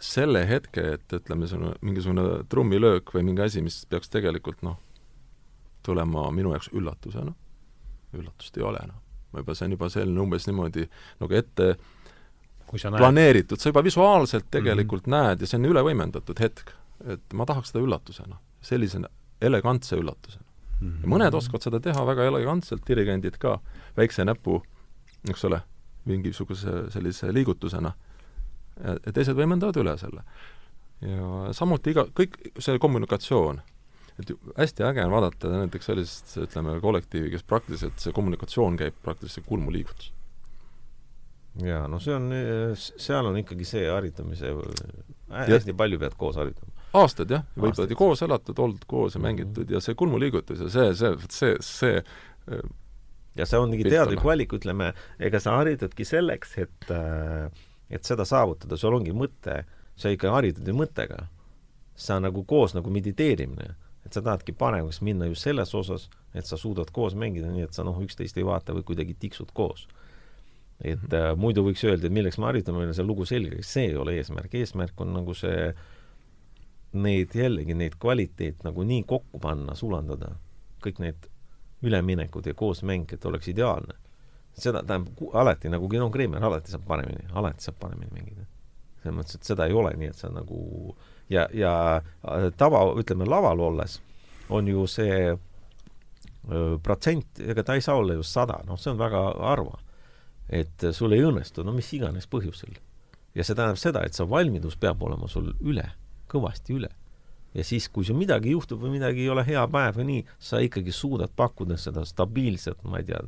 selle 0.00 0.44
hetke, 0.48 0.82
et 0.96 1.12
ütleme, 1.12 1.48
see 1.48 1.56
on 1.56 1.72
mingisugune 1.80 2.44
trummilöök 2.52 3.14
või 3.14 3.24
mingi 3.24 3.42
asi, 3.42 3.62
mis 3.64 3.84
peaks 3.88 4.12
tegelikult 4.12 4.60
noh, 4.62 4.76
tulema 5.86 6.28
minu 6.34 6.52
jaoks 6.52 6.68
üllatusena, 6.76 7.32
üllatust 8.12 8.58
ei 8.58 8.66
ole 8.66 8.82
enam. 8.84 9.00
võib-olla 9.32 9.56
see 9.56 9.70
on 9.70 9.76
juba 9.76 9.88
selline 9.92 10.20
umbes 10.20 10.46
niimoodi 10.46 10.86
nagu 11.20 11.34
ette 11.34 11.76
planeeritud, 12.72 13.60
sa 13.60 13.70
juba 13.70 13.84
visuaalselt 13.84 14.50
tegelikult 14.50 15.06
mm 15.06 15.12
-hmm. 15.12 15.28
näed 15.28 15.40
ja 15.40 15.46
see 15.46 15.58
on 15.58 15.70
ülevõimendatud 15.70 16.40
hetk. 16.40 16.70
et 17.12 17.32
ma 17.32 17.46
tahaks 17.46 17.70
seda 17.70 17.84
üllatusena, 17.84 18.38
sellise 18.60 19.00
elegantse 19.40 19.96
üllatusena 19.96 20.44
mm. 20.80 20.88
-hmm. 20.88 21.02
ja 21.02 21.08
mõned 21.08 21.34
oskavad 21.34 21.62
seda 21.62 21.80
teha 21.80 22.06
väga 22.06 22.24
elegantselt, 22.24 22.82
dirigendid 22.88 23.38
ka, 23.38 23.60
väikse 23.96 24.24
näpu, 24.24 24.62
eks 25.30 25.44
ole, 25.44 25.60
mingisuguse 26.04 26.90
sellise 26.90 27.32
liigutusena 27.34 27.92
ja 28.84 29.12
teised 29.12 29.36
võimendavad 29.36 29.78
üle 29.80 29.96
selle. 29.98 30.24
ja 31.00 31.52
samuti 31.56 31.92
iga, 31.92 32.06
kõik 32.16 32.36
see 32.58 32.78
kommunikatsioon, 32.80 33.60
et 34.20 34.32
hästi 34.56 34.84
äge 34.88 35.04
on 35.04 35.12
vaadata 35.12 35.50
näiteks 35.52 35.90
sellist, 35.90 36.36
ütleme, 36.40 36.78
kollektiivi, 36.80 37.30
kes 37.34 37.44
praktiliselt, 37.44 37.98
see 38.00 38.14
kommunikatsioon 38.16 38.78
käib 38.80 38.96
praktiliselt 39.04 39.46
kulmuliigutus. 39.48 40.12
Jaa, 41.64 41.84
no 41.88 42.00
see 42.02 42.14
on, 42.16 42.30
seal 42.76 43.28
on 43.30 43.38
ikkagi 43.40 43.68
see 43.68 43.84
harjutamise, 43.88 44.52
hästi 45.30 45.76
palju 45.76 46.00
pead 46.02 46.16
koos 46.20 46.40
harjutama. 46.40 46.72
aastaid 46.96 47.36
jah, 47.36 47.46
võib-olla 47.56 47.98
koos 47.98 48.24
elatud, 48.26 48.58
oldud 48.66 48.88
koos 48.88 49.16
ja 49.16 49.22
mängitud 49.22 49.70
ja 49.70 49.80
see 49.84 49.96
kulmuliigutus 49.98 50.66
ja 50.66 50.72
see, 50.72 50.90
see, 50.98 51.14
see, 51.28 51.54
see 51.64 52.60
ja 53.36 53.46
see 53.46 53.60
on 53.60 53.72
mingi 53.72 53.88
teadlik 53.88 54.24
valik, 54.24 54.52
ütleme, 54.56 54.92
ega 55.20 55.40
sa 55.42 55.58
harjutadki 55.58 56.06
selleks, 56.08 56.56
et 56.62 56.92
äh, 56.94 57.48
et 57.90 58.04
seda 58.06 58.26
saavutada, 58.26 58.78
sul 58.78 58.96
ongi 58.98 59.14
mõte, 59.14 59.62
sa 59.96 60.12
ikka 60.12 60.32
haridud 60.34 60.66
ju 60.66 60.76
mõttega. 60.76 61.28
sa 61.96 62.18
nagu 62.20 62.42
koos 62.44 62.74
nagu 62.76 62.90
mediteerimine, 62.92 63.70
et 64.04 64.12
sa 64.12 64.20
tahadki 64.20 64.52
paremaks 64.52 64.98
minna 65.00 65.24
just 65.30 65.46
selles 65.46 65.70
osas, 65.74 66.10
et 66.34 66.44
sa 66.44 66.58
suudad 66.60 66.90
koos 66.92 67.14
mängida 67.16 67.48
nii, 67.48 67.62
et 67.64 67.72
sa 67.72 67.86
noh, 67.88 67.96
üksteist 68.04 68.36
ei 68.36 68.44
vaata 68.44 68.74
või 68.76 68.84
kuidagi 68.84 69.14
tiksud 69.16 69.54
koos. 69.56 69.86
Et 70.84 70.98
-hmm. 70.98 71.14
äh, 71.14 71.36
muidu 71.36 71.64
võiks 71.64 71.84
öelda, 71.84 72.06
et 72.06 72.12
milleks 72.12 72.38
me 72.38 72.50
harjutame, 72.50 72.78
meil 72.78 72.88
on 72.88 72.94
see 72.94 73.06
lugu 73.06 73.24
selge, 73.24 73.62
see 73.62 73.90
ei 73.90 73.96
ole 73.96 74.16
eesmärk, 74.16 74.54
eesmärk 74.54 75.00
on 75.00 75.12
nagu 75.12 75.34
see 75.34 75.74
neid 76.92 77.34
jällegi, 77.34 77.74
neid 77.74 77.96
kvaliteet 78.00 78.64
nagu 78.64 78.82
nii 78.82 79.02
kokku 79.02 79.38
panna, 79.38 79.74
sulandada, 79.74 80.36
kõik 80.84 80.98
need 80.98 81.30
üleminekud 81.82 82.46
ja 82.46 82.54
koosmäng, 82.54 83.12
et 83.12 83.24
oleks 83.24 83.48
ideaalne 83.48 83.94
seda 84.58 84.82
tähendab 84.82 85.34
alati 85.36 85.68
nagu 85.68 85.88
Geno 85.88 86.10
Kreemer 86.10 86.44
alati 86.44 86.72
saab 86.72 86.86
paremini, 86.88 87.26
alati 87.34 87.64
saab 87.64 87.78
paremini 87.80 88.10
mängida. 88.12 88.46
selles 89.02 89.18
mõttes, 89.18 89.36
et 89.38 89.46
seda 89.46 89.66
ei 89.68 89.74
ole 89.76 89.92
nii, 89.94 90.08
et 90.10 90.18
sa 90.18 90.30
nagu 90.32 90.96
ja, 91.30 91.46
ja 91.54 91.72
äh, 92.00 92.48
tava, 92.56 92.80
ütleme 92.98 93.28
laval 93.28 93.60
olles 93.68 94.00
on 94.50 94.68
ju 94.68 94.86
see 94.86 95.18
öö, 95.30 96.78
protsent, 96.82 97.40
ega 97.42 97.62
ta 97.62 97.74
ei 97.74 97.82
saa 97.82 97.96
olla 97.98 98.14
just 98.14 98.34
sada, 98.34 98.60
noh, 98.66 98.78
see 98.78 98.92
on 98.92 98.98
väga 98.98 99.22
harva. 99.42 99.78
Et 100.48 100.86
sul 100.92 101.14
ei 101.16 101.24
õnnestu, 101.26 101.64
no 101.64 101.74
mis 101.74 101.88
iganes 101.96 102.28
põhjusel. 102.30 102.76
ja 103.34 103.44
see 103.44 103.54
tähendab 103.54 103.80
seda, 103.80 104.02
et 104.06 104.14
see 104.14 104.28
valmidus 104.28 104.76
peab 104.80 105.02
olema 105.02 105.28
sul 105.28 105.52
üle, 105.60 105.84
kõvasti 106.28 106.76
üle. 106.76 106.90
ja 107.54 107.64
siis, 107.64 107.88
kui 107.88 108.04
sul 108.04 108.16
midagi 108.16 108.50
juhtub 108.50 108.82
või 108.82 108.96
midagi 108.98 109.24
ei 109.24 109.28
ole 109.32 109.44
hea 109.46 109.66
päev 109.68 110.00
või 110.00 110.06
nii, 110.10 110.26
sa 110.38 110.60
ikkagi 110.60 110.92
suudad 110.92 111.32
pakkuda 111.36 111.76
seda 111.76 112.04
stabiilset, 112.04 112.84
ma 112.84 113.00
ei 113.00 113.08
tea, 113.10 113.20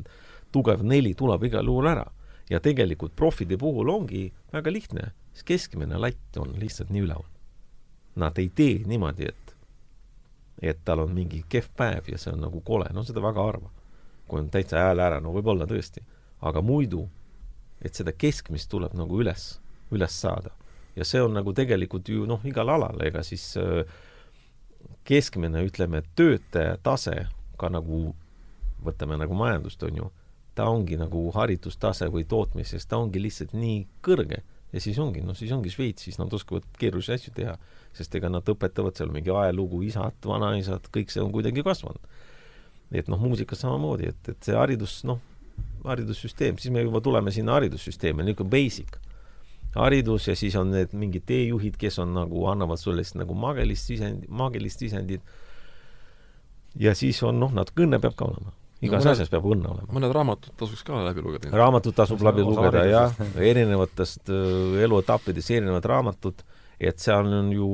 tugev 0.52 0.82
neli 0.82 1.14
tuleb 1.14 1.44
igal 1.44 1.66
juhul 1.66 1.86
ära. 1.86 2.06
ja 2.50 2.60
tegelikult 2.60 3.16
profide 3.16 3.58
puhul 3.58 3.88
ongi 3.92 4.32
väga 4.52 4.72
lihtne, 4.72 5.10
sest 5.32 5.46
keskmine 5.46 5.98
latt 5.98 6.36
on 6.36 6.54
lihtsalt 6.56 6.90
nii 6.90 7.02
üleval. 7.04 7.26
Nad 8.16 8.38
ei 8.38 8.48
tee 8.48 8.82
niimoodi, 8.86 9.28
et 9.28 9.48
et 10.62 10.78
tal 10.84 11.04
on 11.04 11.12
mingi 11.14 11.44
kehv 11.48 11.68
päev 11.76 12.08
ja 12.10 12.18
see 12.18 12.32
on 12.32 12.40
nagu 12.42 12.60
kole, 12.66 12.88
no 12.92 13.04
seda 13.06 13.22
väga 13.22 13.42
harva. 13.42 13.70
kui 14.28 14.40
on 14.40 14.50
täitsa 14.52 14.82
hääl 14.82 15.00
ära, 15.00 15.20
no 15.24 15.30
võib-olla 15.32 15.64
tõesti. 15.64 16.02
Aga 16.40 16.62
muidu, 16.62 17.06
et 17.82 17.94
seda 17.94 18.12
keskmist 18.12 18.70
tuleb 18.70 18.94
nagu 18.98 19.20
üles, 19.22 19.58
üles 19.94 20.20
saada. 20.20 20.50
ja 20.96 21.04
see 21.06 21.20
on 21.22 21.34
nagu 21.34 21.52
tegelikult 21.54 22.08
ju 22.10 22.24
noh, 22.26 22.42
igal 22.44 22.68
alal, 22.74 22.98
ega 23.06 23.22
siis 23.22 23.52
äh, 23.56 23.86
keskmine, 25.06 25.62
ütleme, 25.66 26.02
töötaja 26.18 26.76
tase 26.82 27.28
ka 27.58 27.70
nagu, 27.70 28.14
võtame 28.84 29.18
nagu 29.18 29.34
majandust, 29.34 29.82
on 29.86 30.00
ju, 30.02 30.10
ta 30.58 30.66
ongi 30.70 30.98
nagu 30.98 31.28
haritustase 31.34 32.08
või 32.10 32.26
tootmises, 32.26 32.86
ta 32.86 32.98
ongi 32.98 33.22
lihtsalt 33.22 33.54
nii 33.54 33.84
kõrge 34.02 34.42
ja 34.72 34.82
siis 34.82 34.98
ongi, 34.98 35.22
noh, 35.24 35.36
siis 35.38 35.52
ongi 35.54 35.70
Šveitsis, 35.72 36.18
nad 36.20 36.32
oskavad 36.34 36.66
keerulisi 36.78 37.14
asju 37.14 37.32
teha, 37.36 37.54
sest 37.96 38.14
ega 38.18 38.30
nad 38.32 38.48
õpetavad 38.48 38.98
seal 38.98 39.12
mingi 39.14 39.32
ajalugu, 39.32 39.80
isad, 39.86 40.18
vanaisad, 40.24 40.90
kõik 40.94 41.14
see 41.14 41.22
on 41.24 41.32
kuidagi 41.34 41.64
kasvanud. 41.66 42.02
nii 42.88 43.02
et 43.02 43.08
noh, 43.12 43.20
muusikas 43.20 43.60
samamoodi, 43.64 44.08
et, 44.12 44.30
et 44.32 44.44
see 44.44 44.56
haridus, 44.56 45.02
noh, 45.08 45.20
haridussüsteem, 45.84 46.58
siis 46.58 46.72
me 46.74 46.82
juba 46.82 47.02
tuleme 47.04 47.32
sinna 47.34 47.58
haridussüsteemi, 47.58 48.26
niisugune 48.26 48.50
basic. 48.50 48.98
haridus 49.74 50.28
ja 50.28 50.34
siis 50.36 50.56
on 50.56 50.70
need 50.72 50.94
mingid 50.96 51.26
teejuhid, 51.28 51.76
kes 51.78 51.98
on 52.02 52.14
nagu, 52.16 52.46
annavad 52.50 52.80
sulle 52.80 53.04
siis 53.04 53.18
nagu 53.20 53.34
magelist 53.34 53.90
sisend, 53.90 54.24
maagilist 54.28 54.80
sisendit. 54.80 55.22
ja 56.74 56.94
siis 56.94 57.22
on 57.22 57.40
noh, 57.40 57.52
natuke 57.52 57.84
õnne 57.84 58.00
peab 58.00 58.16
ka 58.16 58.30
olema 58.30 58.54
igas 58.84 59.04
no, 59.04 59.12
asjas 59.12 59.30
peab 59.32 59.46
õnne 59.48 59.70
olema. 59.72 59.90
mõned 59.94 60.12
raamatud 60.14 60.54
tasuks 60.58 60.84
ka 60.86 61.00
läbi 61.02 61.22
lugeda. 61.24 61.50
raamatud 61.54 61.96
tasub 61.98 62.22
läbi 62.22 62.44
lugeda, 62.46 62.84
jah, 62.86 63.22
erinevatest 63.42 64.30
äh, 64.30 64.82
eluetappidest 64.84 65.54
erinevad 65.56 65.88
raamatud, 65.90 66.44
et 66.78 67.02
seal 67.02 67.26
on 67.40 67.50
ju 67.54 67.70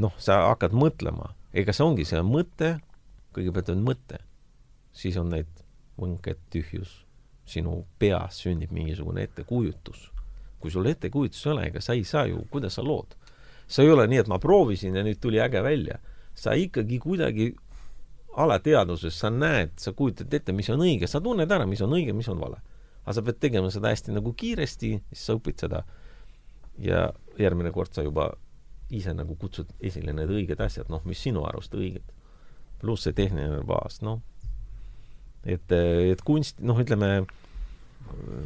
noh, 0.00 0.16
sa 0.18 0.42
hakkad 0.48 0.74
mõtlema, 0.76 1.32
ega 1.54 1.74
see 1.76 1.86
ongi, 1.86 2.06
see 2.08 2.18
on 2.18 2.30
mõte, 2.30 2.74
kõigepealt 3.36 3.72
on 3.74 3.84
mõte, 3.86 4.20
siis 4.96 5.18
on 5.20 5.30
neid 6.00 6.18
võnked, 6.20 6.40
tühjus, 6.50 7.04
sinu 7.46 7.84
peas 7.98 8.40
sünnib 8.42 8.72
mingisugune 8.72 9.22
ettekujutus. 9.22 10.10
kui 10.60 10.70
sul 10.70 10.86
ettekujutust 10.86 11.46
ei 11.46 11.52
ole, 11.52 11.62
ega 11.66 11.80
sa 11.80 11.94
ei 11.94 12.04
saa 12.04 12.26
ju, 12.26 12.44
kuidas 12.50 12.74
sa 12.74 12.82
lood? 12.82 13.16
see 13.66 13.84
ei 13.84 13.90
ole 13.90 14.06
nii, 14.06 14.18
et 14.18 14.28
ma 14.28 14.38
proovisin 14.38 14.96
ja 14.96 15.02
nüüd 15.02 15.20
tuli 15.20 15.40
äge 15.40 15.62
välja. 15.62 15.98
sa 16.34 16.52
ikkagi 16.52 16.98
kuidagi 16.98 17.54
alateadvuses 18.36 19.18
sa 19.18 19.30
näed, 19.30 19.70
sa 19.76 19.92
kujutad 19.92 20.34
ette, 20.34 20.52
mis 20.52 20.70
on 20.70 20.80
õige, 20.80 21.06
sa 21.06 21.20
tunned 21.20 21.50
ära, 21.50 21.66
mis 21.66 21.80
on 21.80 21.90
õige, 21.90 22.12
mis 22.12 22.28
on 22.28 22.40
vale. 22.40 22.60
aga 23.04 23.12
sa 23.12 23.22
pead 23.22 23.40
tegema 23.40 23.70
seda 23.70 23.88
hästi 23.88 24.12
nagu 24.12 24.32
kiiresti, 24.32 25.02
siis 25.12 25.26
sa 25.26 25.34
õpid 25.34 25.60
seda. 25.60 25.84
ja 26.78 27.12
järgmine 27.38 27.72
kord 27.72 27.92
sa 27.92 28.02
juba 28.02 28.32
ise 28.90 29.12
nagu 29.14 29.36
kutsud 29.36 29.66
esile 29.80 30.12
need 30.12 30.30
õiged 30.30 30.60
asjad, 30.60 30.88
noh, 30.88 31.02
mis 31.04 31.22
sinu 31.22 31.44
arust 31.44 31.74
õiged. 31.74 32.02
pluss 32.80 33.02
see 33.02 33.12
tehniline 33.12 33.62
baas, 33.64 34.00
noh. 34.02 34.20
Et, 35.44 35.72
et 35.72 36.22
kunst, 36.26 36.60
noh, 36.60 36.78
ütleme 36.80 37.24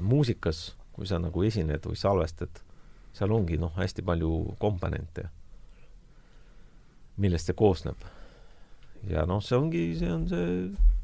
muusikas, 0.05 0.75
kui 0.95 1.09
sa 1.11 1.19
nagu 1.23 1.43
esined 1.47 1.87
või 1.89 1.99
salvestad, 1.99 2.61
seal 3.15 3.33
ongi 3.35 3.59
noh, 3.59 3.73
hästi 3.79 4.05
palju 4.07 4.57
komponente, 4.63 5.29
millest 7.23 7.51
see 7.51 7.57
koosneb 7.59 8.11
ja 9.11 9.25
noh, 9.29 9.43
see 9.45 9.59
ongi, 9.59 9.85
see 9.99 10.11
on 10.13 10.25
see 10.31 10.49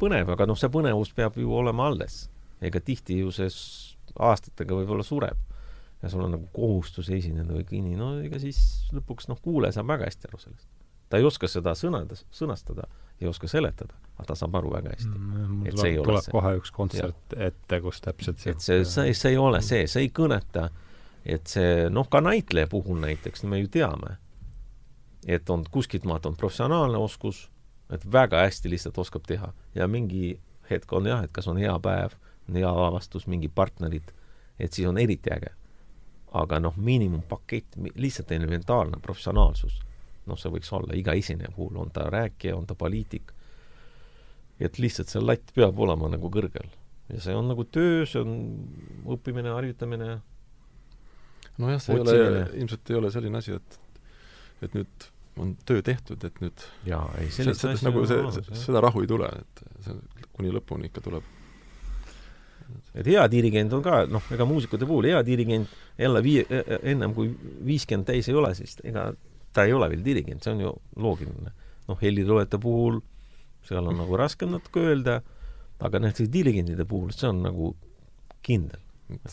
põnev, 0.01 0.33
aga 0.35 0.47
noh, 0.49 0.59
see 0.59 0.71
põnevus 0.73 1.13
peab 1.17 1.37
ju 1.39 1.53
olema 1.55 1.91
alles. 1.91 2.29
ega 2.61 2.81
tihti 2.85 3.17
ju 3.23 3.31
see 3.33 3.49
aastatega 4.21 4.77
võib-olla 4.77 5.05
sureb 5.05 5.39
ja 6.03 6.11
sul 6.13 6.25
on 6.27 6.35
nagu 6.35 6.49
kohustus 6.53 7.09
esineda 7.13 7.55
või 7.55 7.65
kõnni, 7.69 7.97
no 7.97 8.13
ega 8.25 8.41
siis 8.41 8.59
lõpuks 8.97 9.29
noh, 9.31 9.41
kuulaja 9.41 9.79
saab 9.79 9.93
väga 9.93 10.09
hästi 10.09 10.29
aru 10.29 10.41
sellest. 10.41 10.69
ta 11.09 11.21
ei 11.21 11.27
oska 11.29 11.49
seda 11.49 11.75
sõnades, 11.77 12.25
sõnastada, 12.33 12.89
ei 13.21 13.29
oska 13.29 13.49
seletada, 13.49 13.95
aga 14.17 14.31
ta 14.31 14.39
saab 14.39 14.55
aru 14.61 14.73
väga 14.73 14.95
hästi 14.95 15.11
mm,. 15.11 15.67
et 15.69 15.79
see 15.79 15.93
ei 15.95 15.99
ole 15.99 16.23
see. 16.23 16.33
kohe 16.33 16.55
üks 16.61 16.73
kontsert 16.77 17.37
ja. 17.37 17.51
ette, 17.51 17.81
kus 17.85 18.01
täpselt 18.05 18.43
see 18.43 18.57
et 18.57 18.65
see, 18.65 18.85
see, 18.85 19.15
see 19.15 19.35
ei 19.35 19.39
ole 19.41 19.63
see, 19.65 19.87
see 19.91 20.07
ei 20.07 20.13
kõneta, 20.15 20.69
et 21.25 21.53
see 21.53 21.89
noh, 21.93 22.09
ka 22.09 22.23
näitleja 22.25 22.71
puhul 22.73 23.01
näiteks, 23.03 23.45
me 23.51 23.61
ju 23.61 23.71
teame, 23.73 24.17
et 25.29 25.51
on 25.53 25.67
kuskilt 25.71 26.09
maalt 26.09 26.27
on 26.31 26.37
professionaalne 26.41 27.01
oskus 27.01 27.49
et 27.93 28.13
väga 28.13 28.45
hästi 28.45 28.71
lihtsalt 28.71 28.99
oskab 28.99 29.27
teha 29.27 29.53
ja 29.75 29.89
mingi 29.89 30.41
hetk 30.71 30.93
on 30.93 31.07
jah, 31.07 31.25
et 31.25 31.33
kas 31.33 31.49
on 31.51 31.59
hea 31.59 31.75
päev, 31.83 32.15
on 32.49 32.59
hea 32.61 32.71
avastus, 32.71 33.27
mingi 33.27 33.49
partnerid, 33.49 34.13
et 34.59 34.73
siis 34.73 34.89
on 34.89 34.99
eriti 34.99 35.33
äge. 35.35 35.55
aga 36.33 36.61
noh, 36.61 36.77
miinimumpakett, 36.77 37.75
lihtsalt 37.99 38.31
elementaarne 38.33 39.01
professionaalsus, 39.03 39.81
noh, 40.31 40.39
see 40.41 40.53
võiks 40.53 40.73
olla 40.77 40.97
iga 40.99 41.15
esineja 41.19 41.53
puhul, 41.55 41.77
on 41.83 41.93
ta 41.95 42.07
rääkija, 42.13 42.57
on 42.57 42.67
ta 42.69 42.77
poliitik, 42.79 43.35
et 44.61 44.79
lihtsalt 44.83 45.13
see 45.13 45.23
latt 45.25 45.55
peab 45.57 45.79
olema 45.81 46.11
nagu 46.13 46.33
kõrgel. 46.33 46.69
ja 47.11 47.23
see 47.23 47.37
on 47.37 47.51
nagu 47.51 47.67
töö, 47.67 48.05
see 48.07 48.23
on 48.23 48.35
õppimine, 49.17 49.53
harjutamine. 49.57 50.11
nojah, 51.59 51.81
see 51.83 51.99
otsimine. 51.99 52.19
ei 52.19 52.29
ole, 52.29 52.45
ilmselt 52.63 52.93
ei 52.93 53.01
ole 53.01 53.11
selline 53.15 53.43
asi, 53.43 53.59
et, 53.59 53.81
et 54.63 54.79
nüüd 54.79 55.11
on 55.41 55.53
töö 55.67 55.83
tehtud, 55.83 56.23
et 56.27 56.41
nüüd 56.43 56.65
jaa, 56.87 57.05
ei 57.21 57.31
sellist 57.33 57.65
asja 57.65 57.89
nagu 57.89 58.07
see, 58.09 58.47
seda 58.59 58.83
rahu 58.85 59.05
ei 59.05 59.11
tule, 59.11 59.29
et 59.45 59.63
see 59.85 60.27
kuni 60.37 60.53
lõpuni 60.55 60.91
ikka 60.91 61.05
tuleb 61.05 61.37
et 62.95 63.07
hea 63.07 63.23
dirigent 63.31 63.73
on 63.77 63.83
ka, 63.85 64.03
noh, 64.11 64.25
ega 64.35 64.47
muusikute 64.49 64.87
puhul 64.89 65.11
hea 65.11 65.21
dirigent 65.27 65.71
jälle 65.99 66.23
vii-, 66.25 66.45
e, 66.47 66.61
e, 66.61 66.79
ennem 66.93 67.15
kui 67.17 67.31
viiskümmend 67.67 68.09
täis 68.11 68.29
ei 68.31 68.39
ole, 68.39 68.53
siis 68.59 68.77
ega 68.87 69.11
ta 69.53 69.65
ei 69.67 69.73
ole 69.75 69.89
veel 69.91 70.05
dirigent, 70.05 70.45
see 70.45 70.55
on 70.55 70.61
ju 70.65 70.75
loogiline. 70.97 71.53
noh, 71.89 71.99
heliloojaja 72.03 72.59
puhul 72.63 73.01
seal 73.67 73.87
on 73.91 73.99
nagu 74.01 74.17
raskem 74.17 74.53
natuke 74.55 74.85
öelda, 74.93 75.21
aga 75.81 76.01
näiteks 76.03 76.31
dirigentide 76.33 76.87
puhul 76.89 77.11
see 77.15 77.29
on 77.29 77.43
nagu 77.49 77.75
kindel. 78.47 78.81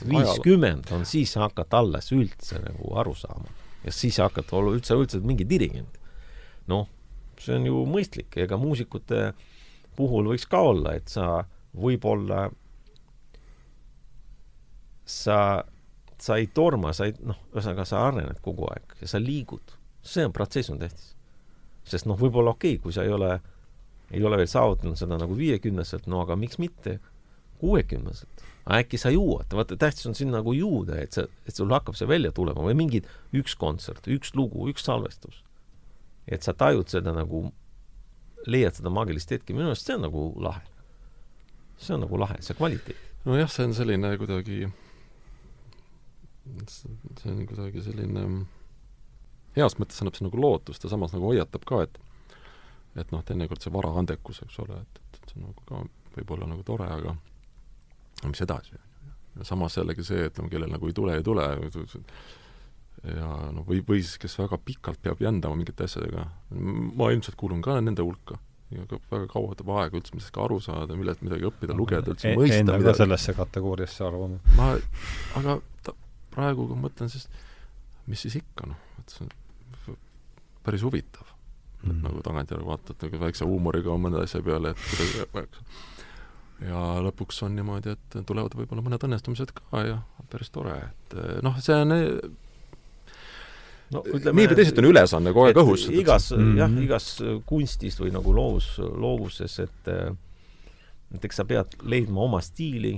viiskümmend 0.10 0.91
on 0.91 1.06
siis 1.06 1.35
hakata 1.38 1.84
alles 1.84 2.11
üldse 2.11 2.60
nagu 2.64 2.95
aru 2.98 3.14
saama 3.15 3.53
ja 3.85 3.91
siis 3.94 4.18
hakkad 4.18 4.52
olla 4.52 4.73
üldse, 4.76 4.98
üldse 4.98 5.22
mingi 5.23 5.45
dirigent. 5.49 5.99
noh, 6.68 6.88
see 7.39 7.56
on 7.56 7.68
ju 7.69 7.84
mõistlik, 7.88 8.34
ega 8.44 8.57
muusikute 8.60 9.31
puhul 9.95 10.31
võiks 10.34 10.48
ka 10.49 10.60
olla, 10.72 10.98
et 10.98 11.07
sa 11.10 11.45
võib-olla, 11.77 12.49
sa, 15.07 15.38
sa 16.19 16.38
ei 16.41 16.49
torma, 16.52 16.91
sa 16.94 17.07
ei, 17.07 17.15
noh, 17.23 17.39
ühesõnaga 17.53 17.85
sa 17.88 18.03
arened 18.10 18.41
kogu 18.44 18.68
aeg 18.73 18.98
ja 19.02 19.10
sa 19.14 19.22
liigud. 19.23 19.77
See 20.08 20.26
on, 20.26 20.34
protsess 20.34 20.72
on 20.74 20.80
tähtis. 20.82 21.14
sest 21.88 22.08
noh, 22.08 22.18
võib-olla 22.20 22.56
okei 22.56 22.76
okay,, 22.76 22.84
kui 22.84 22.96
sa 22.96 23.04
ei 23.04 23.14
ole, 23.14 23.38
ei 24.12 24.24
ole 24.24 24.40
veel 24.40 24.52
saavutanud 24.52 25.00
seda 25.00 25.20
nagu 25.20 25.36
viiekümneselt, 25.38 26.08
no 26.08 26.24
aga 26.24 26.40
miks 26.40 26.60
mitte 26.64 27.00
kuuekümneselt 27.60 28.48
äkki 28.76 29.00
sa 29.00 29.12
jõuad, 29.14 29.48
vaata 29.56 29.78
tähtis 29.80 30.08
on 30.10 30.16
sinna 30.18 30.42
nagu 30.42 30.52
jõuda, 30.56 30.98
et 31.00 31.16
sa, 31.16 31.24
et 31.48 31.56
sul 31.56 31.72
hakkab 31.72 31.96
see 31.96 32.08
välja 32.10 32.34
tulema 32.36 32.66
või 32.66 32.76
mingi 32.76 33.02
üks 33.38 33.56
kontsert, 33.60 34.08
üks 34.12 34.34
lugu, 34.36 34.68
üks 34.72 34.84
salvestus. 34.88 35.44
et 36.28 36.44
sa 36.44 36.52
tajud 36.54 36.90
seda 36.92 37.14
nagu, 37.16 37.54
leiad 38.46 38.76
seda 38.76 38.92
maagilist 38.92 39.32
hetke, 39.32 39.56
minu 39.56 39.72
arust 39.72 39.88
see 39.88 39.96
on 39.96 40.04
nagu 40.04 40.26
lahe. 40.44 40.62
see 41.78 41.96
on 41.96 42.04
nagu 42.04 42.20
lahe, 42.20 42.42
see 42.44 42.58
kvaliteet. 42.60 43.08
nojah, 43.26 43.50
see 43.50 43.70
on 43.70 43.74
selline 43.78 44.12
kuidagi, 44.20 44.68
see 46.68 47.32
on 47.32 47.46
kuidagi 47.48 47.86
selline 47.88 48.28
heas 49.58 49.78
mõttes 49.82 50.02
annab 50.04 50.18
see 50.18 50.28
nagu 50.28 50.42
lootust 50.42 50.86
ja 50.86 50.92
samas 50.92 51.16
nagu 51.16 51.32
hoiatab 51.32 51.66
ka, 51.68 51.84
et 51.88 52.02
et 52.98 53.14
noh, 53.14 53.22
teinekord 53.26 53.62
see 53.62 53.74
varaandekus, 53.74 54.42
eks 54.46 54.58
ole, 54.64 54.80
et, 54.82 55.02
et 55.14 55.30
see 55.30 55.40
on 55.40 55.52
nagu 55.52 55.66
ka 55.70 55.84
võib-olla 56.18 56.50
nagu 56.50 56.64
tore, 56.66 56.88
aga 56.90 57.14
no 57.14 58.32
mis 58.32 58.42
edasi, 58.42 58.74
on 58.74 58.82
ju. 58.82 59.14
ja 59.38 59.48
samas 59.52 59.78
jällegi 59.78 60.06
see, 60.08 60.26
ütleme, 60.32 60.50
kellel 60.54 60.74
nagu 60.74 60.90
ei 60.90 60.98
tule, 60.98 61.18
ei 61.20 61.26
tule, 61.26 61.46
ja 63.06 63.30
noh, 63.54 63.66
või, 63.68 63.84
või 63.86 64.02
siis 64.02 64.18
kes 64.22 64.38
väga 64.40 64.60
pikalt 64.66 65.02
peab 65.04 65.22
jändama 65.22 65.60
mingite 65.60 65.86
asjadega, 65.86 66.26
ma 66.58 67.12
ilmselt 67.14 67.38
kuulun 67.40 67.62
ka 67.66 67.78
nende 67.82 68.06
hulka. 68.06 68.40
ja 68.74 68.84
ka 68.90 68.98
väga 69.12 69.30
kaua 69.32 69.54
võtab 69.54 69.70
aega 69.78 69.96
üldse 69.96 70.16
millestki 70.16 70.36
ka 70.36 70.44
aru 70.44 70.58
saada, 70.60 70.98
millest 71.00 71.22
midagi 71.24 71.48
õppida, 71.48 71.76
lugeda, 71.78 72.12
üldse 72.12 72.34
e 72.34 72.36
mõista. 72.36 72.58
Enda 72.60 72.80
ka 72.84 72.96
sellesse 72.98 73.38
kategooriasse 73.38 74.04
arvama. 74.04 74.42
ma, 74.58 74.74
aga 75.40 75.60
ta, 75.86 75.94
praegu, 76.34 76.66
kui 76.66 76.76
ma 76.76 76.90
mõtlen, 76.90 77.14
siis 77.14 77.30
mis 78.12 78.26
siis 78.26 78.42
ikka, 78.42 78.68
noh, 78.74 78.82
et 79.00 79.14
see 79.14 79.24
on 79.24 79.32
päris 80.68 80.84
huvitav 80.85 81.27
mm.. 81.84 82.02
nagu 82.03 82.23
tagantjärele 82.26 82.68
vaatad 82.68 83.07
nagu 83.07 83.22
väikse 83.26 83.48
huumoriga 83.48 83.95
mõne 84.02 84.23
asja 84.23 84.44
peale, 84.45 84.76
et 84.76 84.89
kuidas 84.91 85.56
ja 86.65 86.81
lõpuks 87.06 87.39
on 87.45 87.56
niimoodi, 87.57 87.94
et 87.94 88.19
tulevad 88.26 88.56
võib-olla 88.57 88.84
mõned 88.85 89.07
õnnestumised 89.07 89.53
ka 89.57 89.84
ja 89.85 89.98
päris 90.31 90.52
tore, 90.53 90.76
et 90.89 91.18
eh, 91.18 91.39
noh, 91.45 91.57
see 91.64 91.76
on 91.77 91.94
eh, 91.95 92.06
no 93.94 94.03
ütleme 94.03 94.41
nii 94.41 94.52
või 94.52 94.60
teisiti 94.60 94.81
on 94.81 94.89
ülesanne 94.89 95.34
kogu 95.35 95.52
aeg 95.52 95.60
õhus. 95.61 95.88
igas 95.94 96.31
mm, 96.34 96.41
-hmm. 96.44 96.61
jah, 96.61 96.77
igas 96.88 97.10
kunstis 97.49 97.99
või 98.02 98.14
nagu 98.15 98.34
loovus, 98.35 98.72
loovuses, 98.80 99.60
et 99.68 99.91
eh, 99.94 100.10
näiteks 101.14 101.41
sa 101.41 101.45
pead 101.48 101.77
leidma 101.84 102.26
oma 102.26 102.41
stiili, 102.44 102.98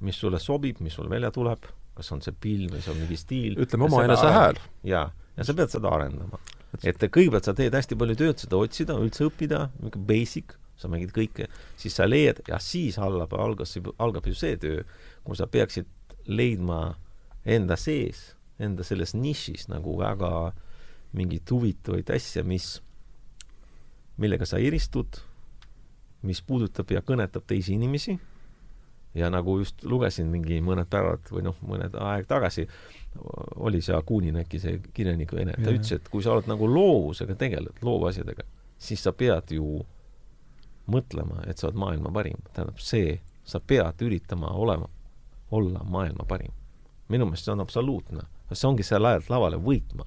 mis 0.00 0.18
sulle 0.20 0.40
sobib, 0.42 0.80
mis 0.80 0.96
sul 0.96 1.10
välja 1.10 1.30
tuleb, 1.30 1.68
kas 1.96 2.12
on 2.12 2.24
see 2.24 2.34
pill 2.40 2.66
või 2.72 2.82
see 2.82 2.92
on 2.92 3.00
mingi 3.04 3.20
stiil. 3.20 3.60
ütleme, 3.60 3.88
oma 3.88 4.04
enese 4.08 4.32
hääl. 4.32 4.60
jaa, 4.84 5.10
ja 5.36 5.44
sa 5.44 5.54
pead 5.54 5.72
seda 5.72 5.92
arendama. 5.92 6.40
Et 6.84 7.00
kõigepealt 7.00 7.48
sa 7.48 7.54
teed 7.56 7.74
hästi 7.74 7.98
palju 7.98 8.16
tööd 8.18 8.42
seda 8.42 8.60
otsida, 8.60 8.96
üldse 9.00 9.26
õppida, 9.28 9.66
niisugune 9.80 10.08
basic 10.08 10.56
sa 10.76 10.90
mängid 10.92 11.12
kõike, 11.16 11.48
siis 11.80 11.96
sa 11.96 12.06
leiad 12.08 12.42
ja 12.48 12.58
siis 12.60 12.98
algab, 13.00 13.32
algas, 13.40 13.76
algab 14.02 14.26
ju 14.28 14.36
see 14.36 14.58
töö, 14.60 14.82
kus 15.24 15.40
sa 15.40 15.48
peaksid 15.48 15.88
leidma 16.28 16.96
enda 17.48 17.78
sees, 17.80 18.34
enda 18.60 18.84
selles 18.84 19.14
nišis 19.16 19.70
nagu 19.72 19.96
väga 20.00 20.52
mingeid 21.16 21.48
huvitavaid 21.48 22.10
asja, 22.12 22.44
mis, 22.44 22.80
millega 24.20 24.48
sa 24.48 24.60
eristud, 24.60 25.20
mis 26.26 26.42
puudutab 26.44 26.90
ja 26.92 27.04
kõnetab 27.06 27.46
teisi 27.48 27.76
inimesi 27.76 28.18
ja 29.16 29.30
nagu 29.32 29.58
just 29.58 29.84
lugesin 29.84 30.28
mingi 30.28 30.58
mõned 30.64 30.88
päevad 30.92 31.30
või 31.32 31.46
noh, 31.46 31.56
mõned 31.64 31.94
aeg 32.04 32.26
tagasi, 32.28 32.66
oli 33.64 33.80
see 33.84 33.96
Akunin 33.96 34.36
äkki, 34.42 34.60
see 34.60 34.80
kirjanik 34.92 35.32
vene, 35.32 35.54
ta 35.56 35.72
ütles, 35.72 35.94
et 35.96 36.10
kui 36.12 36.24
sa 36.24 36.34
oled 36.34 36.48
nagu 36.50 36.68
loovusega 36.68 37.36
tegeled, 37.40 37.80
loovasjadega, 37.86 38.44
siis 38.88 39.00
sa 39.06 39.14
pead 39.16 39.54
ju 39.56 39.78
mõtlema, 40.92 41.40
et 41.48 41.56
sa 41.56 41.70
oled 41.70 41.80
maailma 41.80 42.12
parim. 42.12 42.44
tähendab, 42.52 42.76
see, 42.82 43.16
sa 43.44 43.60
pead 43.60 44.04
üritama 44.04 44.52
olema, 44.52 44.90
olla 45.50 45.80
maailma 45.84 46.28
parim. 46.28 46.52
minu 47.08 47.24
meelest 47.24 47.44
see 47.46 47.52
on 47.52 47.60
absoluutne. 47.60 48.22
see 48.52 48.68
ongi 48.68 48.82
seal 48.82 49.04
ajalt 49.04 49.30
lavale 49.30 49.56
võitma. 49.56 50.04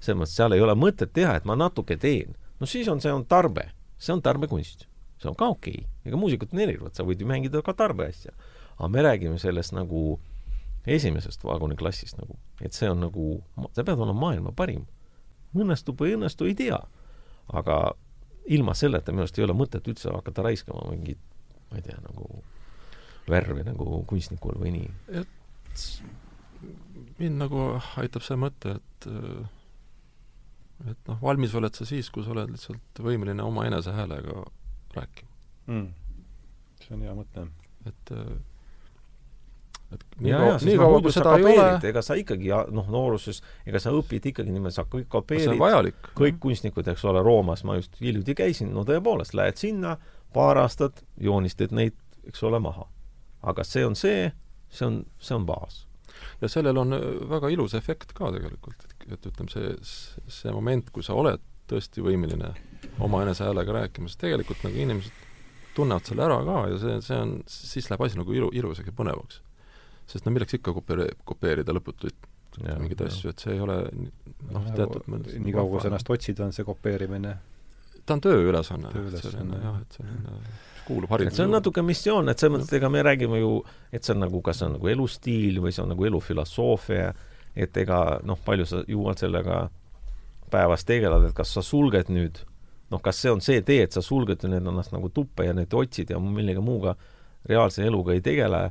selles 0.00 0.20
mõttes, 0.20 0.36
seal 0.36 0.52
ei 0.52 0.60
ole 0.60 0.74
mõtet 0.74 1.12
teha, 1.12 1.36
et 1.36 1.44
ma 1.44 1.56
natuke 1.56 1.96
teen. 1.96 2.36
no 2.60 2.66
siis 2.66 2.88
on, 2.88 3.00
see 3.00 3.12
on 3.12 3.24
tarbe, 3.24 3.70
see 3.96 4.12
on 4.12 4.22
tarbekunst 4.22 4.89
see 5.20 5.30
on 5.30 5.36
ka 5.38 5.50
okei 5.52 5.82
okay., 5.82 6.08
ega 6.08 6.20
muusikud 6.20 6.54
on 6.54 6.62
erinevad, 6.64 6.96
sa 6.96 7.04
võid 7.06 7.20
ju 7.20 7.28
mängida 7.28 7.62
ka 7.64 7.74
tarbeasja. 7.76 8.32
aga 8.78 8.88
me 8.88 9.02
räägime 9.04 9.38
sellest 9.38 9.74
nagu 9.76 10.18
esimesest 10.86 11.44
vaaguniklassist 11.44 12.18
nagu, 12.18 12.38
et 12.64 12.72
see 12.72 12.88
on 12.90 13.02
nagu, 13.04 13.26
sa 13.76 13.84
pead 13.84 13.98
olema 13.98 14.20
maailma 14.20 14.52
parim. 14.56 14.86
õnnestub 15.54 16.00
või 16.00 16.12
ei 16.12 16.20
õnnestu, 16.20 16.46
ei 16.48 16.54
tea. 16.54 16.80
aga 17.52 17.80
ilma 18.46 18.74
selleta 18.74 19.12
minu 19.12 19.26
arust 19.26 19.38
ei 19.38 19.44
ole 19.44 19.56
mõtet 19.56 19.86
üldse 19.90 20.10
hakata 20.10 20.42
raiskama 20.46 20.86
mingit, 20.90 21.20
ma 21.70 21.78
ei 21.78 21.84
tea, 21.84 21.98
nagu 22.06 22.42
värvi 23.30 23.64
nagu 23.66 24.04
kunstnikul 24.08 24.56
või 24.58 24.74
nii. 24.78 24.90
et 25.20 25.36
mind 27.20 27.42
nagu 27.42 27.66
aitab 28.00 28.24
see 28.24 28.38
mõte, 28.40 28.78
et 28.80 29.08
et 30.88 31.10
noh, 31.10 31.18
valmis 31.20 31.52
oled 31.54 31.76
sa 31.76 31.84
siis, 31.84 32.08
kui 32.10 32.24
sa 32.24 32.32
oled 32.32 32.54
lihtsalt 32.54 33.02
võimeline 33.04 33.44
oma 33.44 33.66
enesehäälega 33.68 34.46
rääkima 34.96 35.30
mm.. 35.66 35.88
see 36.84 36.94
on 36.96 37.02
hea 37.06 37.16
mõte. 37.16 37.46
et 37.88 38.14
äh, 38.16 38.30
et 39.94 40.04
nii 40.22 40.32
kaua, 40.32 40.58
nii 40.64 40.76
kaua 40.78 41.00
kui 41.02 41.12
seda 41.14 41.34
ei 41.38 41.46
ole 41.50 41.66
ega 41.90 42.02
sa 42.04 42.16
ikkagi 42.18 42.52
noh, 42.74 42.88
nooruses, 42.94 43.40
ega 43.66 43.80
sa 43.82 43.92
õpid 43.94 44.30
ikkagi 44.30 44.52
niimoodi, 44.54 44.76
sa 44.76 44.86
kõik 44.90 45.08
kopeerid 45.10 45.98
kõik 46.18 46.38
kunstnikud, 46.42 46.88
eks 46.92 47.04
ole, 47.10 47.22
Roomas, 47.26 47.64
ma 47.66 47.78
just 47.78 47.98
hiljuti 48.02 48.36
käisin, 48.38 48.70
no 48.76 48.84
tõepoolest, 48.88 49.34
lähed 49.38 49.58
sinna, 49.60 49.96
paar 50.34 50.60
aastat 50.62 51.02
joonistad 51.20 51.74
neid, 51.74 51.98
eks 52.30 52.42
ole, 52.46 52.62
maha. 52.62 52.86
aga 53.42 53.64
see 53.66 53.84
on 53.86 53.96
see, 53.98 54.30
see 54.70 54.86
on, 54.86 55.02
see 55.18 55.34
on 55.34 55.46
baas. 55.48 55.86
ja 56.40 56.48
sellel 56.48 56.78
on 56.78 56.94
äh, 56.94 57.06
väga 57.30 57.50
ilus 57.50 57.74
efekt 57.74 58.14
ka 58.14 58.30
tegelikult, 58.36 58.86
et, 58.86 59.12
et 59.12 59.30
ütleme, 59.32 59.50
see, 59.50 59.74
see 60.28 60.54
moment, 60.54 60.90
kui 60.94 61.02
sa 61.02 61.18
oled 61.18 61.42
tõesti 61.70 62.02
võimeline 62.02 62.54
oma 63.00 63.22
enesehäälega 63.24 63.76
rääkima, 63.80 64.10
sest 64.10 64.20
tegelikult 64.24 64.64
nagu 64.66 64.80
inimesed 64.84 65.28
tunnevad 65.76 66.08
selle 66.08 66.26
ära 66.26 66.40
ka 66.46 66.58
ja 66.72 66.80
see, 66.82 66.96
see 67.06 67.20
on, 67.20 67.36
siis 67.50 67.88
läheb 67.90 68.02
asi 68.06 68.18
nagu 68.18 68.34
ilu, 68.34 68.50
ilusaks 68.56 68.90
ja 68.90 68.96
põnevaks. 68.96 69.40
sest 70.10 70.26
no 70.26 70.34
milleks 70.34 70.58
ikka 70.58 70.74
kopeeri-, 70.74 71.12
kopeerida 71.24 71.74
lõputuid 71.76 72.28
mingeid 72.58 73.04
asju, 73.06 73.30
et 73.30 73.42
see 73.44 73.54
ei 73.54 73.62
ole 73.62 73.76
noh, 74.50 74.66
teatud 74.74 75.06
mõttes 75.10 75.38
nii 75.38 75.54
kaua, 75.54 75.70
kui 75.70 75.82
sa 75.84 75.90
ennast 75.90 76.10
otsid, 76.10 76.42
on 76.44 76.52
see 76.54 76.66
kopeerimine? 76.66 77.36
Ta 78.06 78.16
on 78.16 78.22
tööülesanne, 78.24 78.90
selline 79.22 79.60
jah, 79.62 79.78
et 79.84 79.98
selline 80.00 80.38
kuulub 80.88 81.12
haridusele. 81.14 81.36
see 81.36 81.46
on 81.46 81.54
natuke 81.54 81.84
missioon, 81.86 82.32
et 82.32 82.42
selles 82.42 82.56
mõttes, 82.56 82.74
ega 82.80 82.90
me 82.90 83.04
räägime 83.06 83.38
ju, 83.38 83.52
et 83.94 84.06
see 84.06 84.16
on 84.16 84.24
nagu, 84.24 84.42
kas 84.44 84.60
see 84.60 84.66
on 84.66 84.76
nagu 84.78 84.90
elustiil 84.90 85.60
või 85.62 85.74
see 85.76 85.84
on 85.84 85.92
nagu 85.94 86.08
elufilosoofia, 86.10 87.12
et 87.54 87.82
ega 87.84 88.00
noh, 88.26 88.40
palju 88.44 88.66
sa 88.66 88.82
jõuad 88.88 89.22
sellega 89.22 89.62
päevas 90.50 90.82
tegeled, 90.88 91.28
et 91.30 91.36
kas 91.36 91.54
sa 91.54 91.62
sulged 91.62 92.10
nüüd 92.10 92.42
noh, 92.90 93.00
kas 93.02 93.20
see 93.22 93.32
on 93.32 93.42
see 93.44 93.62
tee, 93.66 93.84
et 93.86 93.94
sa 93.94 94.02
sulged 94.04 94.44
ennast 94.46 94.94
nagu 94.94 95.10
tuppa 95.14 95.46
ja 95.46 95.54
nüüd 95.56 95.74
otsid 95.76 96.10
ja 96.10 96.18
millegi 96.22 96.62
muuga 96.64 96.96
reaalse 97.48 97.84
eluga 97.86 98.14
ei 98.14 98.22
tegele, 98.24 98.68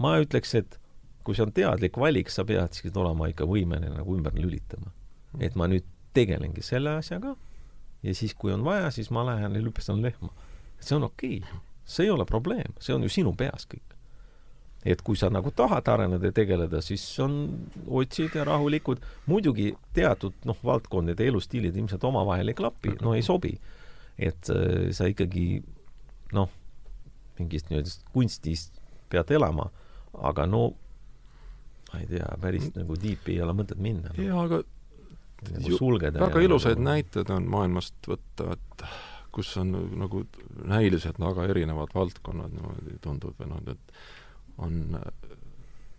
ma 0.00 0.16
ütleks, 0.22 0.54
et 0.58 0.78
kui 1.24 1.36
see 1.36 1.44
on 1.44 1.52
teadlik 1.54 1.98
valik, 2.00 2.32
sa 2.32 2.44
pead 2.48 2.74
siiski 2.74 2.92
olema 2.98 3.28
ikka 3.30 3.46
võimeline 3.48 3.92
nagu 3.98 4.16
ümber 4.16 4.34
lülitama. 4.34 4.90
et 5.38 5.54
ma 5.54 5.68
nüüd 5.70 5.84
tegelengi 6.14 6.62
selle 6.62 6.96
asjaga 6.98 7.36
ja 8.02 8.14
siis, 8.14 8.34
kui 8.34 8.52
on 8.52 8.64
vaja, 8.64 8.90
siis 8.90 9.10
ma 9.14 9.22
lähen 9.28 9.54
ja 9.54 9.62
lüpstan 9.62 10.02
lehma. 10.02 10.32
see 10.80 10.96
on 10.96 11.04
okei 11.04 11.38
okay., 11.38 11.60
see 11.84 12.04
ei 12.04 12.10
ole 12.10 12.24
probleem, 12.24 12.74
see 12.80 12.94
on 12.94 13.02
ju 13.02 13.08
sinu 13.08 13.34
peas 13.36 13.66
kõik 13.68 13.89
et 14.84 15.02
kui 15.04 15.18
sa 15.18 15.28
nagu 15.32 15.52
tahad 15.52 15.88
areneda 15.92 16.30
ja 16.30 16.36
tegeleda, 16.36 16.80
siis 16.84 17.04
on, 17.20 17.34
otsid 18.00 18.36
ja 18.38 18.46
rahulikud, 18.48 19.02
muidugi 19.28 19.74
teatud 19.96 20.48
noh, 20.48 20.56
valdkondade 20.64 21.26
elustiilid 21.28 21.76
ilmselt 21.76 22.04
omavahel 22.08 22.52
ei 22.52 22.56
klapi, 22.56 22.96
no 23.04 23.14
ei 23.16 23.22
sobi. 23.26 23.58
et 24.18 24.50
äh, 24.52 24.90
sa 24.92 25.08
ikkagi 25.08 25.62
noh, 26.36 26.50
mingist 27.38 27.70
nii-öelda 27.70 28.12
kunstist 28.12 28.80
pead 29.10 29.30
elama, 29.36 29.70
aga 30.30 30.46
no 30.46 30.66
ma 31.90 32.00
ei 32.00 32.08
tea, 32.10 32.26
päris 32.40 32.68
nagu 32.76 32.96
tiipi 33.00 33.36
ei 33.36 33.44
ole 33.44 33.54
mõtet 33.56 33.80
minna 33.82 34.12
no.. 34.12 34.22
jaa, 34.22 34.44
aga 34.46 34.60
nagu 35.50 35.78
sulgeda 35.78 36.20
väga 36.22 36.44
ilusaid 36.44 36.78
nagu... 36.78 36.88
näiteid 36.90 37.32
on 37.34 37.48
maailmast 37.50 38.08
võtta, 38.08 38.54
et 38.56 38.84
kus 39.34 39.52
on 39.60 39.72
nagu 39.98 40.24
näiliselt 40.68 41.20
väga 41.22 41.46
erinevad 41.52 41.94
valdkonnad 41.94 42.54
niimoodi 42.54 42.98
tundub 43.04 43.38
või 43.40 43.52
noh, 43.52 43.62
et 43.72 43.94
on 44.60 44.98
äh, 45.00 45.36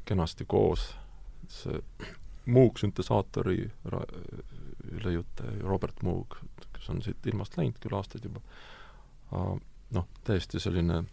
kenasti 0.06 0.46
koos, 0.48 0.92
see 1.52 1.82
Moog 2.52 2.80
süntesaatori 2.82 3.68
ülejutte 4.92 5.46
Robert 5.62 6.02
Moog, 6.04 6.40
kes 6.74 6.90
on 6.90 7.04
siit 7.06 7.28
ilmast 7.30 7.54
läinud 7.58 7.78
küll 7.84 7.94
aastaid 7.94 8.26
juba, 8.26 8.42
noh, 9.94 10.08
täiesti 10.26 10.60
selline 10.60 11.04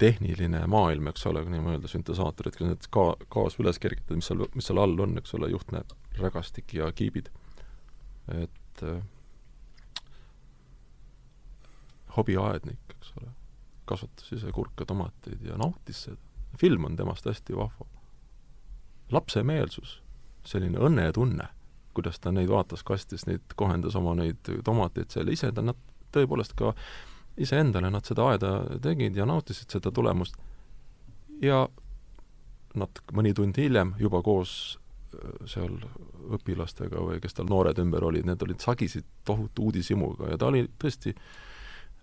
tehniline 0.00 0.62
maailm, 0.70 1.10
eks 1.10 1.26
ole, 1.28 1.42
kui 1.44 1.52
niimoodi 1.52 1.76
öelda, 1.76 1.90
süntesaatorid, 1.92 2.56
kui 2.56 2.68
need 2.70 2.86
ka-, 2.94 3.16
gaas 3.32 3.58
üles 3.60 3.80
kergitada, 3.82 4.16
mis 4.16 4.30
seal, 4.30 4.46
mis 4.54 4.70
seal 4.70 4.80
all 4.80 5.02
on, 5.04 5.18
eks 5.20 5.34
ole, 5.36 5.50
juhtne 5.52 5.82
rägastik 6.20 6.72
ja 6.78 6.88
kiibid. 6.96 7.28
et 8.30 8.82
äh, 8.86 9.02
hobiaednik, 12.16 12.94
kasvatas 13.90 14.32
ise 14.36 14.52
kurke, 14.54 14.86
tomateid 14.86 15.42
ja 15.46 15.58
nautis 15.60 16.04
seda. 16.06 16.18
film 16.58 16.84
on 16.84 16.96
temast 16.96 17.26
hästi 17.26 17.56
vahva. 17.56 17.86
lapse 19.10 19.42
meelsus, 19.42 20.02
selline 20.46 20.78
õnnetunne, 20.78 21.48
kuidas 21.94 22.20
ta 22.20 22.32
neid 22.32 22.48
vaatas 22.48 22.82
kastis, 22.86 23.26
neid 23.26 23.54
kohendas 23.56 23.96
oma 23.98 24.14
neid 24.14 24.50
tomateid 24.64 25.10
seal, 25.10 25.28
ise 25.28 25.52
ta, 25.52 25.62
nad 25.62 25.78
tõepoolest 26.14 26.54
ka 26.58 26.74
iseendale 27.40 27.90
nad 27.90 28.06
seda 28.06 28.28
aeda 28.30 28.52
tegid 28.82 29.16
ja 29.16 29.26
nautisid 29.26 29.70
seda 29.70 29.90
tulemust. 29.90 30.36
ja 31.42 31.68
nad 32.74 33.02
mõni 33.12 33.34
tund 33.34 33.56
hiljem 33.56 33.94
juba 33.98 34.22
koos 34.22 34.78
äh, 35.14 35.46
seal 35.46 35.78
õpilastega 36.30 37.02
või 37.02 37.20
kes 37.20 37.34
tal 37.34 37.48
noored 37.50 37.78
ümber 37.78 38.04
olid, 38.04 38.26
need 38.26 38.42
olid, 38.42 38.60
sagisid 38.60 39.06
tohutu 39.24 39.70
uudishimuga 39.70 40.30
ja 40.30 40.38
ta 40.38 40.46
oli 40.46 40.68
tõesti 40.78 41.14
äh, 41.16 41.49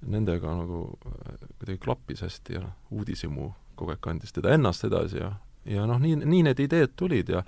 nendega 0.05 0.53
nagu 0.53 0.83
äh, 1.05 1.39
kuidagi 1.57 1.79
klappis 1.81 2.21
hästi 2.21 2.53
ja 2.59 2.67
uudishimu 2.91 3.51
kogu 3.77 3.93
aeg 3.93 4.01
kandis 4.01 4.33
teda 4.33 4.53
ennast 4.53 4.85
edasi 4.87 5.21
ja, 5.21 5.31
ja 5.65 5.85
noh, 5.89 5.99
nii, 6.01 6.19
nii 6.25 6.43
need 6.49 6.61
ideed 6.67 6.93
tulid 6.99 7.29
ja 7.33 7.43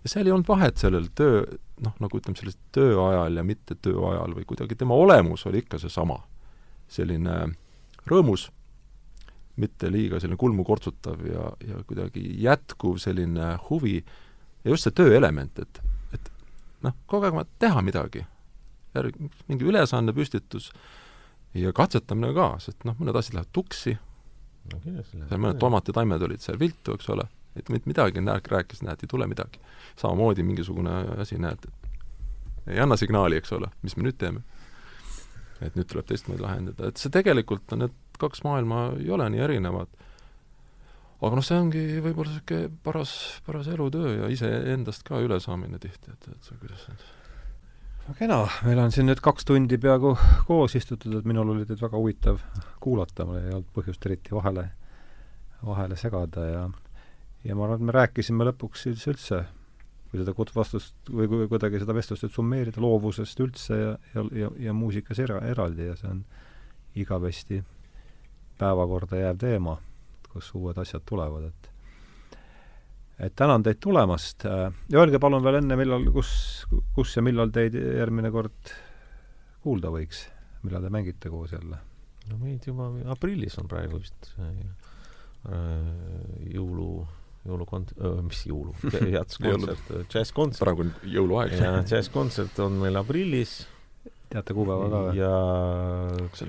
ja 0.00 0.08
seal 0.08 0.28
ei 0.28 0.32
olnud 0.32 0.48
vahet 0.48 0.80
sellel 0.80 1.10
töö, 1.16 1.42
noh, 1.84 1.96
nagu 2.00 2.16
ütleme, 2.16 2.38
sellest 2.38 2.60
tööajal 2.72 3.36
ja 3.36 3.44
mitte 3.44 3.76
tööajal 3.84 4.32
või 4.38 4.46
kuidagi 4.48 4.78
tema 4.80 4.96
olemus 4.96 5.44
oli 5.46 5.60
ikka 5.60 5.80
seesama. 5.82 6.22
selline 6.90 7.34
rõõmus, 8.10 8.48
mitte 9.56 9.90
liiga 9.92 10.18
selline 10.18 10.38
kulmu 10.40 10.64
kortsutav 10.64 11.20
ja, 11.26 11.52
ja 11.62 11.82
kuidagi 11.86 12.24
jätkuv 12.42 12.96
selline 12.98 13.52
huvi 13.68 14.00
ja 14.64 14.70
just 14.70 14.88
see 14.88 14.96
tööelement, 14.96 15.58
et, 15.58 15.82
et 16.16 16.32
noh, 16.82 16.96
kogu 17.06 17.28
aeg 17.28 17.36
vaja 17.36 17.46
teha 17.58 17.82
midagi. 17.82 18.24
järg-, 18.94 19.20
mingi 19.48 19.68
ülesanne 19.68 20.16
püstitus 20.16 20.72
äh,, 20.72 20.99
ja 21.54 21.72
katsetamine 21.74 22.32
ka, 22.36 22.52
sest 22.62 22.84
noh, 22.86 22.96
mõned 23.00 23.16
asjad 23.18 23.38
lähevad 23.38 23.52
tuksi 23.54 23.96
no,, 24.70 24.80
seal 25.02 25.40
mõned 25.40 25.60
tomatitaimed 25.62 26.22
olid 26.28 26.44
seal 26.44 26.58
viltu, 26.60 26.94
eks 26.94 27.10
ole, 27.14 27.26
et 27.58 27.70
mitte 27.72 27.90
midagi, 27.90 28.22
näed, 28.24 28.46
rääkis, 28.52 28.84
näed, 28.86 29.02
ei 29.02 29.10
tule 29.10 29.26
midagi. 29.30 29.62
samamoodi 30.00 30.46
mingisugune 30.46 31.00
asi, 31.22 31.38
näed, 31.42 31.66
ei 32.70 32.80
anna 32.80 32.98
signaali, 33.00 33.40
eks 33.40 33.52
ole, 33.58 33.72
mis 33.82 33.96
me 33.96 34.06
nüüd 34.06 34.18
teeme. 34.20 34.44
et 35.60 35.74
nüüd 35.76 35.90
tuleb 35.90 36.06
teistmoodi 36.08 36.40
lahendada, 36.40 36.88
et 36.88 36.96
see 36.96 37.12
tegelikult 37.12 37.74
on, 37.74 37.82
need 37.84 37.96
kaks 38.20 38.40
maailma 38.46 38.94
ei 39.00 39.10
ole 39.12 39.26
nii 39.32 39.42
erinevad. 39.44 39.90
aga 41.20 41.36
noh, 41.36 41.44
see 41.44 41.58
ongi 41.58 41.82
võib-olla 42.00 42.36
niisugune 42.36 42.70
paras, 42.84 43.14
paras 43.46 43.68
elutöö 43.68 44.14
ja 44.22 44.30
iseendast 44.32 45.04
ka 45.04 45.20
ülesaamine 45.20 45.82
tihti, 45.82 46.14
et, 46.14 46.30
et 46.30 46.52
kuidas 46.62 46.86
see 46.86 47.18
kena, 48.18 48.40
meil 48.66 48.78
on 48.82 48.92
siin 48.94 49.08
nüüd 49.10 49.20
kaks 49.22 49.46
tundi 49.48 49.78
peaaegu 49.80 50.14
koos 50.48 50.74
istutud, 50.78 51.14
et 51.18 51.26
minul 51.28 51.54
oli 51.54 51.66
teid 51.68 51.80
väga 51.82 51.98
huvitav 51.98 52.40
kuulata, 52.82 53.26
mul 53.28 53.40
ei 53.40 53.54
olnud 53.54 53.70
põhjust 53.76 54.06
eriti 54.08 54.34
vahele, 54.34 54.66
vahele 55.66 55.98
segada 56.00 56.46
ja 56.46 56.68
ja 57.44 57.56
ma 57.56 57.64
arvan, 57.64 57.80
et 57.80 57.88
me 57.88 57.96
rääkisime 57.96 58.44
lõpuks 58.50 58.86
üldse, 58.90 59.40
kui 60.10 60.20
seda 60.20 60.34
vastust 60.54 61.12
või 61.12 61.28
kui 61.30 61.48
kuidagi 61.48 61.80
seda 61.80 61.96
vestlust 61.96 62.26
nüüd 62.26 62.34
summeerida, 62.34 62.82
loovusest 62.82 63.40
üldse 63.40 63.78
ja, 63.78 63.92
ja, 64.14 64.24
ja, 64.42 64.50
ja 64.68 64.74
muusikas 64.76 65.22
era-, 65.22 65.40
eraldi 65.48 65.88
ja 65.88 65.96
see 65.96 66.10
on 66.10 66.24
igavesti 66.98 67.62
päevakorda 68.60 69.22
jääv 69.22 69.38
teema, 69.40 69.78
kus 70.32 70.50
uued 70.58 70.78
asjad 70.78 71.06
tulevad, 71.08 71.48
et 71.48 71.69
et 73.20 73.36
tänan 73.36 73.64
teid 73.66 73.80
tulemast 73.82 74.46
ja 74.46 74.70
öelge 74.96 75.20
palun 75.22 75.44
veel 75.44 75.60
enne, 75.60 75.76
millal, 75.80 76.06
kus, 76.14 76.32
kus 76.96 77.16
ja 77.16 77.24
millal 77.24 77.52
teid 77.54 77.76
järgmine 77.76 78.32
kord 78.34 78.74
kuulda 79.64 79.92
võiks, 79.92 80.24
millal 80.64 80.86
te 80.86 80.92
mängite 80.92 81.32
koos 81.32 81.54
jälle? 81.56 81.80
no 82.30 82.38
meid 82.40 82.66
juba 82.68 82.90
aprillis 83.12 83.58
on 83.60 83.68
praegu 83.70 83.98
vist 84.00 84.32
äh, 84.40 84.52
jõulu 86.52 86.92
jõulukont-, 87.48 87.94
mis 88.26 88.42
jõulu, 88.48 88.74
jatskontsert, 89.16 89.92
džässkontsert. 90.12 90.62
praegu 90.64 90.86
on 90.86 90.94
jõuluaeg. 91.08 91.54
ja 91.56 91.76
džässkontsert 91.86 92.60
on 92.64 92.80
meil 92.82 93.00
aprillis. 93.00 93.62
Teate 94.30 94.54
kuupäeva 94.54 94.86
ka 94.92 95.00
või? 95.06 95.16
ja 95.18 95.30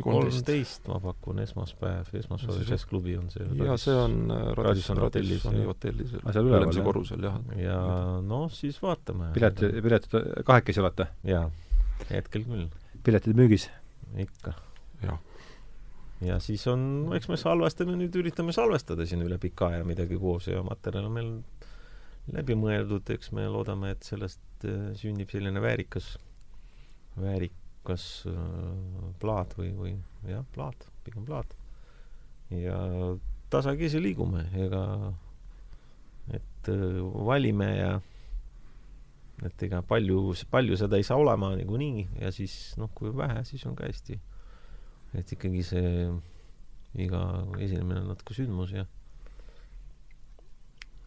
kolmteist 0.06 0.86
ma 0.90 1.00
pakun, 1.04 1.42
esmaspäev, 1.44 2.12
esmaspäeval 2.20 2.68
džässklubi 2.68 3.16
on 3.18 3.32
see. 3.34 3.48
ja 3.62 3.78
see 3.82 3.96
on 3.98 4.18
äh, 4.34 4.52
Radissoni 4.60 5.04
hotellis. 5.06 5.48
hotellis, 5.70 6.14
jah. 6.18 6.28
seal 6.36 6.50
üleval, 6.52 6.70
jah? 6.76 6.86
korrusel, 6.86 7.26
jah. 7.26 7.40
ja 7.58 7.80
noh, 8.26 8.48
siis 8.54 8.78
vaatame. 8.84 9.32
pilet, 9.38 9.66
piletid 9.82 10.16
kahekesi 10.48 10.84
olete? 10.84 11.10
jaa, 11.28 11.48
hetkel 12.12 12.46
küll. 12.48 12.70
piletid 13.06 13.38
müügis? 13.40 13.70
ikka. 14.28 14.56
jah 15.06 15.20
ja 16.22 16.38
siis 16.44 16.68
on, 16.70 16.84
eks 17.18 17.32
me 17.32 17.38
salvestame 17.40 17.96
nüüd, 17.98 18.14
üritame 18.22 18.54
salvestada 18.54 19.08
siin 19.10 19.24
üle 19.26 19.40
pika 19.42 19.72
aja 19.72 19.86
midagi 19.88 20.20
koos 20.22 20.52
ja 20.52 20.62
materjal 20.66 21.08
on 21.10 21.16
meil 21.18 21.32
läbi 22.32 22.56
mõeldud, 22.58 23.10
eks 23.16 23.32
me 23.34 23.48
loodame, 23.50 23.96
et 23.96 24.06
sellest 24.06 24.68
äh, 24.70 24.92
sünnib 25.00 25.34
selline 25.34 25.64
väärikas, 25.64 26.14
väärikas 27.82 28.26
äh, 28.28 29.14
plaat 29.20 29.58
või, 29.58 29.72
või 29.74 29.96
jah, 30.26 30.46
plaat, 30.54 30.88
pigem 31.04 31.26
plaat. 31.26 31.56
ja 32.50 33.18
tasakesi 33.50 34.02
liigume, 34.02 34.50
ega 34.54 35.14
et 36.32 36.70
äh, 36.70 37.02
valime 37.26 37.78
ja 37.78 38.02
et 39.44 39.64
ega 39.64 39.82
palju, 39.82 40.36
palju 40.52 40.78
seda 40.78 40.98
ei 40.98 41.04
saa 41.04 41.18
olema 41.18 41.56
niikuinii 41.56 42.22
ja 42.22 42.32
siis 42.32 42.76
noh, 42.78 42.92
kui 42.94 43.10
vähe, 43.16 43.44
siis 43.44 43.66
on 43.66 43.76
ka 43.76 43.86
hästi 43.88 44.20
et 45.18 45.32
ikkagi 45.32 45.64
see 45.64 46.12
iga 46.96 47.48
esinemine 47.60 48.02
on 48.02 48.12
natuke 48.12 48.34
sündmus 48.34 48.72
ja 48.74 48.86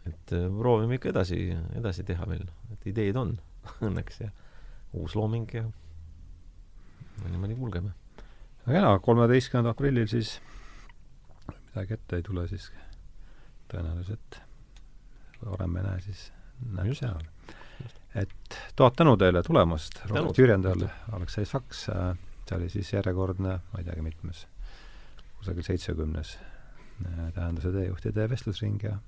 et 0.07 0.33
äh, 0.33 0.51
proovime 0.51 0.99
ikka 0.99 1.13
edasi, 1.13 1.55
edasi 1.77 2.05
teha 2.05 2.27
veel, 2.27 2.49
et 2.73 2.87
ideed 2.87 3.17
on 3.17 3.39
õnneks 3.87 4.21
ja 4.21 4.31
uus 4.95 5.15
looming 5.15 5.49
ja 5.55 5.65
niimoodi 7.33 7.57
kulgeme. 7.59 7.93
väga 8.67 8.81
kena, 8.81 8.99
kolmeteistkümnendal 8.99 9.77
aprillil 9.77 10.09
siis 10.11 10.41
midagi 11.51 11.97
ette 11.99 12.21
ei 12.21 12.23
tule, 12.23 12.49
siis 12.49 12.71
tõenäoliselt 13.73 14.41
varem 15.45 15.77
ei 15.77 15.87
näe, 15.89 16.01
siis 16.01 16.27
Just. 16.85 17.01
seal. 17.01 17.25
et 18.15 18.61
tuhat 18.77 18.97
tänu 18.97 19.17
teile 19.17 19.43
tulemast, 19.43 20.01
Robert 20.09 20.39
Jürjendal, 20.39 20.87
Aleksei 21.13 21.45
Saks 21.45 21.89
see 22.49 22.57
oli 22.57 22.69
siis 22.69 22.93
järjekordne, 22.93 23.57
ma 23.73 23.81
ei 23.81 23.85
teagi, 23.85 24.03
mitmes, 24.05 24.47
kusagil 25.39 25.67
seitsmekümnes 25.67 26.37
äh, 26.37 27.27
tähenduse 27.35 27.73
teejuhtide 27.73 28.29
vestlusring 28.31 28.81
ja 28.85 28.99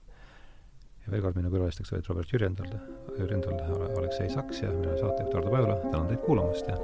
ja 1.06 1.12
veel 1.12 1.22
kord 1.22 1.38
minu 1.38 1.52
külalisteks 1.52 1.92
olid 1.92 2.08
Robert 2.10 2.32
Jürjendal, 2.32 2.72
Jürjendal, 3.18 3.60
Aleksei 4.00 4.30
Saks 4.32 4.64
ja 4.64 4.72
mina 4.74 4.96
saatejuht 4.98 5.34
Ardo 5.34 5.54
Pajula, 5.54 5.80
tänan 5.90 6.08
teid 6.10 6.24
kuulamast 6.26 6.72
ja 6.72 6.80